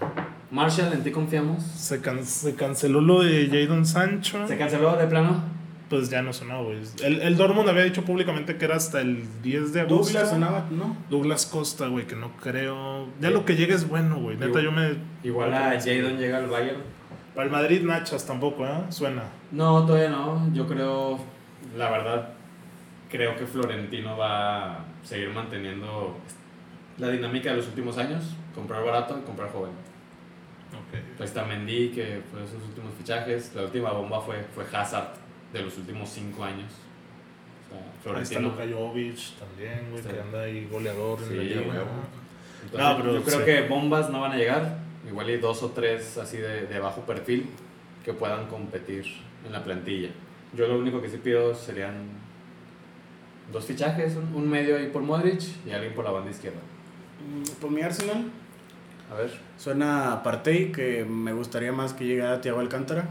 Marshall, 0.52 0.94
¿en 0.94 1.04
ti 1.04 1.12
confiamos? 1.12 1.64
Se, 1.64 2.02
can- 2.02 2.26
se 2.26 2.56
canceló 2.56 3.02
lo 3.02 3.24
de 3.24 3.48
Jadon 3.48 3.86
Sancho. 3.86 4.48
¿Se 4.48 4.58
canceló 4.58 4.96
de 4.96 5.08
plano? 5.08 5.44
Pues 5.90 6.10
ya 6.10 6.22
no 6.22 6.34
sonó, 6.34 6.64
güey. 6.64 6.80
El, 7.04 7.22
el 7.22 7.38
Dortmund 7.38 7.70
había 7.70 7.84
dicho 7.84 8.04
públicamente 8.04 8.58
que 8.58 8.66
era 8.66 8.76
hasta 8.76 9.02
el 9.02 9.24
10 9.44 9.72
de 9.74 9.82
agosto. 9.82 10.06
Douglas 10.14 10.30
sonaba, 10.30 10.66
¿no? 10.72 10.98
Douglas 11.10 11.46
Costa, 11.46 11.88
güey, 11.88 12.08
que 12.08 12.16
no 12.16 12.32
creo. 12.38 13.08
Ya 13.22 13.30
lo 13.30 13.46
que 13.46 13.56
llegue 13.56 13.74
es 13.76 13.88
bueno, 13.88 14.18
güey. 14.20 14.36
Neta, 14.38 14.62
yo 14.62 14.72
me. 14.72 14.96
Igual 15.24 15.54
a 15.54 15.80
Jadon 15.80 16.18
llega 16.18 16.38
al 16.40 16.48
Bayern. 16.48 16.80
Para 17.36 17.46
el 17.46 17.52
Madrid, 17.52 17.82
Nachas 17.84 18.26
tampoco, 18.26 18.66
¿eh? 18.66 18.72
Suena. 18.90 19.24
No, 19.52 19.86
todavía 19.86 20.10
no. 20.10 20.50
Yo 20.54 20.66
creo, 20.68 21.20
la 21.78 21.92
verdad, 21.92 22.30
creo 23.10 23.36
que 23.36 23.46
Florentino 23.46 24.18
va 24.18 24.74
a 24.74 24.86
seguir 25.04 25.30
manteniendo 25.30 26.18
la 26.98 27.10
dinámica 27.10 27.52
de 27.52 27.58
los 27.58 27.68
últimos 27.68 27.98
años. 27.98 28.24
Comprar 28.54 28.84
barato 28.84 29.20
y 29.22 29.26
comprar 29.26 29.52
joven. 29.52 29.72
Ok. 30.72 31.20
Ahí 31.20 31.26
está 31.26 31.44
Mendy, 31.46 31.90
que 31.90 32.22
fue 32.32 32.42
de 32.42 32.48
sus 32.48 32.64
últimos 32.64 32.94
fichajes. 32.98 33.54
La 33.56 33.64
última 33.64 33.92
bomba 33.92 34.22
fue, 34.22 34.44
fue 34.54 34.66
Hazard, 34.74 35.10
de 35.54 35.62
los 35.62 35.78
últimos 35.78 36.10
cinco 36.10 36.44
años. 36.44 36.72
O 37.70 38.04
sea, 38.04 38.14
Ahí 38.18 38.24
está 38.24 38.40
Florentino. 38.40 38.42
Luka 38.50 38.64
Jovic 38.78 39.18
también, 39.40 39.88
güey, 39.92 40.02
Sí. 40.04 40.10
que 40.10 40.20
anda 40.22 40.42
ahí 40.42 40.68
goleador 40.72 41.20
en 41.24 41.28
Sí, 41.30 41.36
la 41.36 41.44
liga. 41.44 41.62
Entonces, 41.62 42.80
No, 42.80 42.98
pero 42.98 43.14
yo 43.14 43.24
creo 43.24 43.40
sí. 43.40 43.46
que 43.46 43.62
bombas 43.68 44.10
no 44.10 44.22
van 44.22 44.32
a 44.32 44.38
llegar. 44.38 44.78
Igual 45.08 45.28
hay 45.28 45.38
dos 45.38 45.62
o 45.64 45.70
tres 45.72 46.18
así 46.18 46.38
de, 46.38 46.66
de 46.68 46.80
bajo 46.80 47.02
perfil 47.02 47.48
que 48.04 48.14
puedan 48.14 48.48
competir 48.48 49.06
en 49.46 49.52
la 49.52 49.64
plantilla. 49.64 50.10
Yo 50.54 50.68
lo 50.68 50.80
único 50.80 51.02
que 51.02 51.10
sí 51.10 51.18
pido 51.18 51.54
serían 51.54 52.08
dos 53.52 53.66
fichajes, 53.66 54.16
un, 54.16 54.34
un 54.36 54.50
medio 54.50 54.78
ahí 54.78 54.88
por 54.88 55.02
Modric 55.02 55.42
y 55.68 55.72
alguien 55.72 55.94
por 55.94 56.06
la 56.06 56.12
banda 56.12 56.32
izquierda. 56.32 56.60
Mm, 56.60 57.60
Por 57.62 57.72
mi 57.72 57.82
Arsenal, 57.82 58.26
A 59.12 59.16
ver. 59.16 59.32
suena 59.58 60.14
a 60.14 60.24
Partey, 60.24 60.72
que 60.72 61.06
me 61.06 61.34
gustaría 61.34 61.72
más 61.72 61.94
que 61.94 62.06
llegara 62.06 62.42
Thiago 62.42 62.60
Alcántara. 62.60 63.08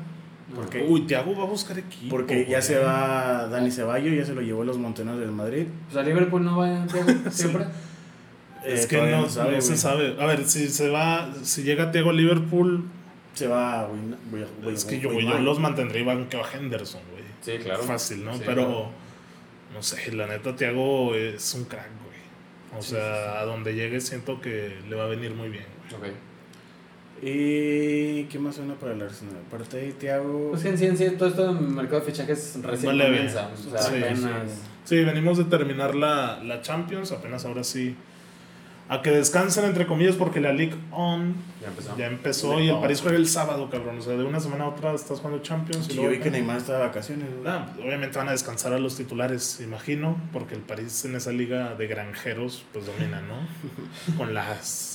Porque, 0.54 0.84
Uy, 0.86 1.02
Thiago 1.06 1.34
va 1.34 1.44
a 1.44 1.46
buscar 1.46 1.78
equipo. 1.78 2.14
porque 2.14 2.42
ya 2.44 2.58
güey. 2.58 2.62
se 2.62 2.78
va 2.78 3.48
Dani 3.48 3.70
Ceballos, 3.70 4.14
ya 4.14 4.26
se 4.26 4.34
lo 4.34 4.42
llevó 4.42 4.62
los 4.62 4.76
Montenos 4.76 5.18
del 5.18 5.32
Madrid. 5.32 5.66
Pues 5.90 5.96
a 5.96 6.06
Liverpool 6.06 6.44
no 6.44 6.58
va 6.58 6.86
siempre. 7.30 7.64
Es 8.64 8.84
Eh, 8.84 8.88
que 8.88 8.96
no, 9.10 9.22
no 9.22 9.28
se 9.28 9.42
güey. 9.42 9.60
sabe. 9.62 10.16
A 10.20 10.26
ver, 10.26 10.44
si 10.46 10.68
se 10.68 10.90
va, 10.90 11.32
si 11.42 11.62
llega 11.62 11.90
Thiago 11.90 12.10
a 12.10 12.12
Liverpool, 12.12 12.84
Se 13.32 13.46
va 13.48 13.88
es 14.70 14.84
que 14.84 15.00
yo, 15.00 15.12
yo 15.18 15.38
los 15.38 15.58
mantendría 15.58 16.02
igual 16.02 16.28
que 16.28 16.36
a 16.36 16.42
Henderson, 16.52 17.00
güey. 17.10 17.24
Sí, 17.40 17.62
claro. 17.64 17.82
Fácil, 17.82 18.24
¿no? 18.24 18.34
Sí, 18.34 18.42
Pero, 18.44 18.64
claro. 18.66 18.88
No 19.74 19.82
sé, 19.82 20.12
la 20.12 20.26
neta, 20.26 20.56
Thiago 20.56 21.14
es 21.14 21.52
un 21.54 21.64
crack, 21.64 21.90
güey. 22.04 22.78
O 22.78 22.82
Sí, 22.82 22.92
sea, 22.92 23.40
a 23.40 23.44
donde 23.44 23.74
llegue 23.74 24.00
siento 24.00 24.40
que 24.40 24.76
le 24.88 24.96
va 24.96 25.04
a 25.04 25.08
venir 25.08 25.34
muy 25.34 25.48
bien, 25.50 25.66
güey. 25.98 26.10
Ok. 26.12 26.16
¿Y 27.22 28.24
qué 28.24 28.38
más 28.38 28.56
suena 28.56 28.74
para 28.74 28.92
el 28.92 29.02
Arsenal? 29.02 29.36
Partey, 29.50 29.92
Thiago. 29.92 30.50
Pues 30.50 30.62
que 30.62 30.68
en 30.70 30.78
sí, 30.78 30.86
en 30.86 30.96
sí, 30.98 31.10
todo 31.16 31.28
esto 31.28 31.46
del 31.46 31.60
mercado 31.60 32.00
de 32.00 32.06
fichajes 32.12 32.58
recién 32.62 32.86
Vale, 32.98 33.04
comienza. 33.04 33.50
O 33.52 33.70
sea, 33.70 33.78
sí, 33.80 33.96
apenas. 33.96 34.60
Sí, 34.84 35.04
venimos 35.04 35.38
de 35.38 35.44
terminar 35.44 35.94
la, 35.94 36.42
la 36.42 36.60
Champions, 36.60 37.12
apenas 37.12 37.44
ahora 37.44 37.64
sí. 37.64 37.96
A 38.88 39.00
que 39.00 39.10
descansen, 39.10 39.64
entre 39.64 39.86
comillas, 39.86 40.14
porque 40.14 40.40
la 40.40 40.52
League 40.52 40.74
On 40.90 41.34
Ya 41.62 41.68
empezó. 41.68 41.96
ya 41.96 42.06
empezó 42.06 42.60
y 42.60 42.68
el. 42.68 42.80
París 42.80 43.00
juega 43.00 43.16
el 43.16 43.26
sábado, 43.26 43.70
cabrón. 43.70 43.98
O 43.98 44.02
sea, 44.02 44.14
de 44.14 44.24
una 44.24 44.40
semana 44.40 44.64
a 44.64 44.68
otra 44.68 44.92
estás 44.94 45.20
jugando 45.20 45.42
Champions. 45.42 45.88
y 45.90 45.94
yo 45.94 46.08
vi 46.10 46.18
que. 46.18 46.30
Neymar 46.30 46.58
está 46.58 46.74
de 46.74 46.80
vacaciones. 46.80 47.28
Ah, 47.46 47.66
obviamente 47.82 48.18
van 48.18 48.28
a 48.28 48.32
descansar 48.32 48.74
a 48.74 48.78
los 48.78 48.96
titulares, 48.96 49.60
imagino, 49.62 50.18
porque 50.32 50.54
el 50.54 50.60
París 50.60 51.04
en 51.06 51.16
esa 51.16 51.32
liga 51.32 51.74
de 51.76 51.86
granjeros, 51.86 52.64
pues 52.74 52.84
domina, 52.84 53.22
¿no? 53.22 54.16
Con 54.18 54.34
las. 54.34 54.93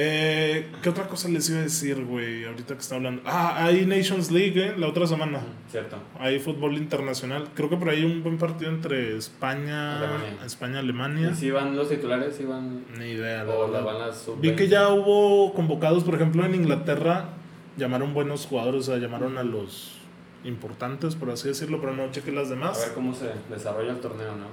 Eh, 0.00 0.70
¿Qué 0.80 0.90
otra 0.90 1.08
cosa 1.08 1.28
les 1.28 1.50
iba 1.50 1.58
a 1.58 1.62
decir, 1.62 2.04
güey? 2.04 2.44
Ahorita 2.44 2.74
que 2.74 2.80
está 2.80 2.94
hablando. 2.94 3.20
Ah, 3.24 3.64
hay 3.64 3.84
Nations 3.84 4.30
League, 4.30 4.54
¿eh? 4.64 4.74
La 4.78 4.86
otra 4.86 5.08
semana. 5.08 5.40
Cierto. 5.68 5.96
Hay 6.20 6.38
fútbol 6.38 6.76
internacional. 6.76 7.48
Creo 7.52 7.68
que 7.68 7.76
por 7.76 7.88
ahí 7.88 8.04
un 8.04 8.22
buen 8.22 8.38
partido 8.38 8.70
entre 8.70 9.16
España, 9.16 9.98
Alemania. 9.98 10.28
España, 10.46 10.78
Alemania. 10.78 11.30
¿Y 11.32 11.34
si 11.34 11.50
van 11.50 11.74
los 11.74 11.88
titulares? 11.88 12.36
¿Si 12.36 12.44
van.? 12.44 12.84
Ni 12.96 13.06
idea, 13.06 13.42
la 13.42 13.52
O 13.54 13.62
verdad. 13.66 13.80
la 13.80 13.92
van 13.92 13.98
las 14.06 14.18
sub 14.22 14.40
Vi 14.40 14.52
que 14.54 14.68
ya 14.68 14.88
hubo 14.90 15.52
convocados, 15.52 16.04
por 16.04 16.14
ejemplo, 16.14 16.44
en 16.46 16.54
Inglaterra, 16.54 17.30
llamaron 17.76 18.14
buenos 18.14 18.46
jugadores, 18.46 18.82
o 18.88 18.92
sea, 18.92 18.98
llamaron 18.98 19.36
a 19.36 19.42
los 19.42 19.98
importantes, 20.44 21.16
por 21.16 21.30
así 21.30 21.48
decirlo, 21.48 21.80
pero 21.80 21.92
no 21.96 22.08
cheque 22.12 22.30
las 22.30 22.46
A 22.46 22.50
demás. 22.50 22.78
ver 22.78 22.94
cómo 22.94 23.12
se 23.12 23.30
desarrolla 23.50 23.90
el 23.90 23.98
torneo, 23.98 24.36
¿no? 24.36 24.46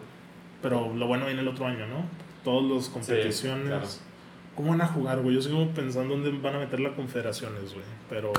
Pero 0.64 0.91
lo 0.96 1.06
bueno 1.06 1.28
viene 1.28 1.41
el 1.41 1.48
otro 1.48 1.68
año, 1.68 1.86
¿no? 1.86 2.04
Todas 2.43 2.64
las 2.72 2.89
competiciones. 2.89 3.68
claro. 3.68 3.86
¿Cómo 4.56 4.70
van 4.70 4.82
a 4.82 4.88
jugar, 4.88 5.22
güey? 5.22 5.36
Yo 5.36 5.41
sigo 5.41 5.68
pensando 5.72 6.16
dónde 6.16 6.32
van 6.32 6.56
a 6.56 6.60
meter 6.60 6.80
las 6.80 6.93
confederaciones, 6.93 7.74
güey. 7.74 7.86
Pero 8.10 8.32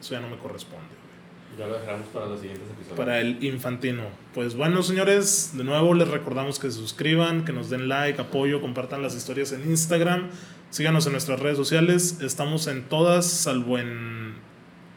eso 0.00 0.14
ya 0.14 0.20
no 0.20 0.28
me 0.28 0.36
corresponde, 0.36 0.86
güey. 0.86 1.58
Ya 1.58 1.66
lo 1.66 1.78
dejaremos 1.78 2.06
para 2.08 2.26
los 2.26 2.40
siguientes 2.40 2.68
episodios. 2.70 2.96
Para 2.96 3.20
el 3.20 3.42
infantino. 3.44 4.04
Pues 4.32 4.54
bueno, 4.54 4.82
señores, 4.82 5.52
de 5.54 5.64
nuevo 5.64 5.94
les 5.94 6.08
recordamos 6.08 6.58
que 6.58 6.70
se 6.70 6.78
suscriban, 6.78 7.44
que 7.44 7.52
nos 7.52 7.68
den 7.68 7.88
like, 7.88 8.20
apoyo, 8.20 8.60
compartan 8.60 9.02
las 9.02 9.14
historias 9.14 9.52
en 9.52 9.68
Instagram. 9.68 10.28
Síganos 10.70 11.06
en 11.06 11.12
nuestras 11.12 11.40
redes 11.40 11.56
sociales. 11.56 12.20
Estamos 12.22 12.66
en 12.68 12.84
todas, 12.84 13.26
salvo 13.26 13.78
en 13.78 14.34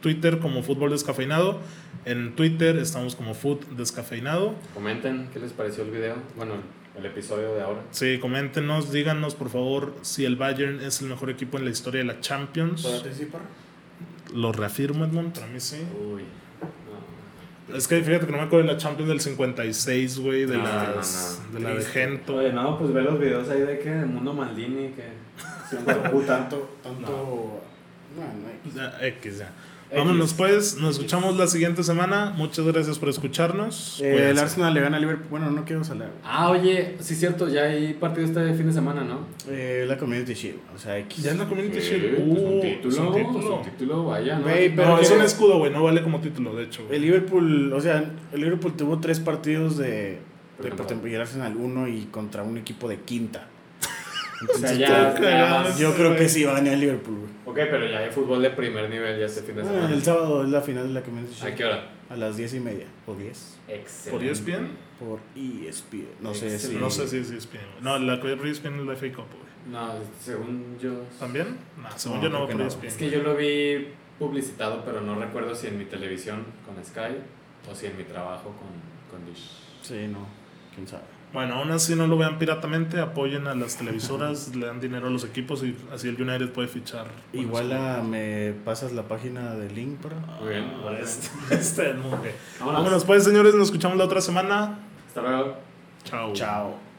Twitter 0.00 0.38
como 0.38 0.62
Fútbol 0.62 0.90
Descafeinado. 0.90 1.60
En 2.04 2.36
Twitter 2.36 2.76
estamos 2.76 3.16
como 3.16 3.34
Food 3.34 3.64
Descafeinado. 3.76 4.54
Comenten 4.74 5.28
qué 5.32 5.40
les 5.40 5.52
pareció 5.52 5.82
el 5.82 5.90
video. 5.90 6.16
Bueno, 6.36 6.54
el 6.96 7.06
episodio 7.06 7.54
de 7.54 7.62
ahora. 7.62 7.82
Sí, 7.90 8.18
coméntenos, 8.20 8.92
díganos 8.92 9.34
por 9.34 9.50
favor 9.50 9.94
si 10.02 10.24
el 10.24 10.36
Bayern 10.36 10.80
es 10.80 11.00
el 11.02 11.08
mejor 11.08 11.30
equipo 11.30 11.58
en 11.58 11.64
la 11.64 11.70
historia 11.70 12.00
de 12.00 12.06
la 12.06 12.20
Champions. 12.20 12.82
¿Para 12.82 13.02
ti 13.02 13.08
sí, 13.12 13.24
parra? 13.26 13.44
Lo 14.32 14.52
reafirmo, 14.52 15.04
Edmond, 15.04 15.34
para 15.34 15.46
mí 15.46 15.60
sí. 15.60 15.82
Uy. 16.00 16.22
No. 17.68 17.76
Es 17.76 17.88
que 17.88 18.00
fíjate 18.02 18.26
que 18.26 18.32
no 18.32 18.38
me 18.38 18.44
acuerdo 18.44 18.66
de 18.66 18.72
la 18.72 18.78
Champions 18.78 19.08
del 19.08 19.20
56, 19.20 20.18
güey, 20.20 20.44
de, 20.46 20.56
No, 20.58 20.64
las, 20.64 21.40
no, 21.52 21.58
no. 21.58 21.58
de 21.58 21.64
la 21.64 21.78
de. 21.78 21.84
Gento. 21.84 22.36
Oye, 22.36 22.52
no, 22.52 22.78
pues 22.78 22.92
ve 22.92 23.02
los 23.02 23.18
videos 23.18 23.48
ahí 23.48 23.60
de 23.62 23.78
que 23.78 23.90
de 23.90 24.06
Mundo 24.06 24.32
Maldini, 24.32 24.88
que. 24.88 25.24
Uh, 26.12 26.20
tanto, 26.22 26.76
tanto. 26.82 27.60
No, 28.16 28.22
no, 28.22 28.50
X. 28.62 28.74
Ya, 28.74 29.06
X, 29.08 29.38
ya. 29.38 29.50
Vámonos 29.96 30.34
pues, 30.34 30.76
nos 30.78 30.96
escuchamos 30.96 31.36
la 31.36 31.46
siguiente 31.46 31.82
semana. 31.82 32.32
Muchas 32.36 32.64
gracias 32.66 32.98
por 32.98 33.08
escucharnos. 33.08 34.00
Eh, 34.02 34.30
el. 34.30 34.38
Arsenal 34.38 34.74
le 34.74 34.80
gana 34.80 34.96
a 34.96 35.00
Liverpool. 35.00 35.26
Bueno, 35.30 35.50
no 35.50 35.64
quiero 35.64 35.84
salir. 35.84 36.08
Ah, 36.24 36.50
oye, 36.50 36.96
sí, 37.00 37.14
cierto, 37.14 37.48
ya 37.48 37.62
hay 37.64 37.94
partido 37.94 38.26
este 38.26 38.54
fin 38.54 38.66
de 38.66 38.72
semana, 38.72 39.02
¿no? 39.04 39.20
Eh, 39.48 39.84
la 39.88 39.96
Community 39.96 40.34
Shield. 40.34 40.58
O 40.74 40.78
sea, 40.78 40.98
X. 40.98 41.22
Ya 41.24 41.32
es 41.32 41.38
la 41.38 41.46
Community 41.46 41.78
Shield. 41.78 42.16
pues 42.16 42.38
un 42.38 42.58
Uh, 42.58 42.60
título, 42.60 42.92
es 42.92 42.98
un 42.98 43.14
título. 43.14 43.38
es 43.38 43.44
un 43.46 43.62
título, 43.72 44.04
vaya, 44.06 44.38
¿no? 44.38 44.44
Pero 44.46 44.86
No, 44.88 44.98
es 44.98 45.10
un 45.10 45.22
escudo, 45.22 45.58
güey. 45.58 45.72
No 45.72 45.82
vale 45.82 46.02
como 46.02 46.20
título, 46.20 46.54
de 46.54 46.64
hecho. 46.64 46.84
güey. 46.84 46.96
El 46.96 47.02
Liverpool, 47.02 47.72
o 47.72 47.80
sea, 47.80 48.12
el 48.32 48.40
Liverpool 48.40 48.74
tuvo 48.76 48.98
tres 49.00 49.20
partidos 49.20 49.76
de, 49.76 50.18
de 50.60 51.08
y 51.10 51.14
el 51.14 51.20
Arsenal 51.20 51.56
uno 51.56 51.88
y 51.88 52.04
contra 52.10 52.42
un 52.42 52.58
equipo 52.58 52.88
de 52.88 52.98
quinta. 53.00 53.48
O 54.52 54.58
sea, 54.58 54.72
ya, 54.74 55.76
yo 55.76 55.94
creo 55.94 56.16
que 56.16 56.28
sí 56.28 56.44
va 56.44 56.52
a 56.52 56.54
ganar 56.56 56.74
el 56.74 56.80
Liverpool, 56.80 57.16
güey. 57.18 57.30
Ok, 57.46 57.56
pero 57.70 57.86
ya 57.86 57.98
hay 57.98 58.10
fútbol 58.10 58.42
de 58.42 58.50
primer 58.50 58.88
nivel 58.90 59.18
ya 59.18 59.26
este 59.26 59.42
fin 59.42 59.56
de 59.56 59.64
semana. 59.64 59.92
el 59.92 60.02
sábado 60.02 60.42
es 60.44 60.48
la 60.50 60.60
final 60.60 60.88
de 60.88 60.94
la 60.94 61.02
Community 61.02 61.34
¿A 61.40 61.44
Shield. 61.44 61.56
qué 61.56 61.64
hora? 61.64 61.90
A 62.10 62.16
las 62.16 62.36
diez 62.36 62.54
y 62.54 62.60
media. 62.60 62.86
¿O 63.06 63.14
diez? 63.14 63.58
Excelente. 63.68 64.10
¿Por 64.10 64.30
ESPN? 64.30 64.68
Por 64.98 65.20
ESPN. 65.36 66.06
No 66.20 66.34
sé 66.34 66.58
si. 66.58 66.74
No 66.76 66.90
sé 66.90 67.06
si 67.08 67.18
es 67.18 67.30
ESPN. 67.30 67.58
No, 67.82 67.98
la 67.98 68.20
que 68.20 68.36
por 68.36 68.46
ESPN 68.46 68.80
es 68.80 68.86
la 68.86 68.96
FA 68.96 69.06
Cup, 69.12 69.26
güey. 69.30 69.44
No, 69.70 69.92
según 70.20 70.76
yo. 70.80 70.92
¿También? 71.18 71.56
No, 71.80 71.88
según 71.96 72.18
No, 72.18 72.22
yo 72.24 72.28
no 72.30 72.40
va 72.40 72.46
por 72.46 72.56
no. 72.56 72.66
ESPN. 72.66 72.86
Es 72.86 72.94
que 72.94 73.10
yo 73.10 73.22
lo 73.22 73.34
vi 73.36 73.88
publicitado, 74.18 74.84
pero 74.84 75.00
no 75.00 75.18
recuerdo 75.18 75.54
si 75.54 75.66
en 75.68 75.78
mi 75.78 75.84
televisión 75.86 76.44
con 76.66 76.82
Sky 76.84 77.16
o 77.70 77.74
si 77.74 77.86
en 77.86 77.96
mi 77.96 78.04
trabajo 78.04 78.54
con, 78.54 78.68
con 79.18 79.26
Dish. 79.28 79.50
Sí, 79.82 80.06
no. 80.08 80.26
Quién 80.74 80.86
sabe. 80.86 81.04
Bueno, 81.34 81.56
aún 81.56 81.72
así 81.72 81.96
no 81.96 82.06
lo 82.06 82.16
vean 82.16 82.38
piratamente, 82.38 83.00
apoyen 83.00 83.48
a 83.48 83.56
las 83.56 83.76
televisoras, 83.76 84.54
le 84.54 84.66
dan 84.66 84.80
dinero 84.80 85.08
a 85.08 85.10
los 85.10 85.24
equipos 85.24 85.64
y 85.64 85.76
así 85.92 86.06
el 86.06 86.14
United 86.14 86.50
puede 86.50 86.68
fichar. 86.68 87.06
Igual 87.32 87.72
a, 87.72 88.02
me 88.02 88.54
pasas 88.64 88.92
la 88.92 89.02
página 89.02 89.56
de 89.56 89.68
link 89.68 90.00
para. 90.00 90.14
Muy 90.40 90.50
bien. 90.50 90.72
Ah, 90.86 90.96
este, 91.02 91.28
este, 91.54 91.92
güey. 91.92 92.32
Vámonos. 92.60 92.82
Vámonos 92.82 93.04
pues, 93.04 93.24
señores, 93.24 93.52
nos 93.56 93.66
escuchamos 93.66 93.98
la 93.98 94.04
otra 94.04 94.20
semana. 94.20 94.78
Hasta 95.08 95.22
luego. 95.22 95.56
Chao. 96.04 96.32
Chao. 96.34 96.93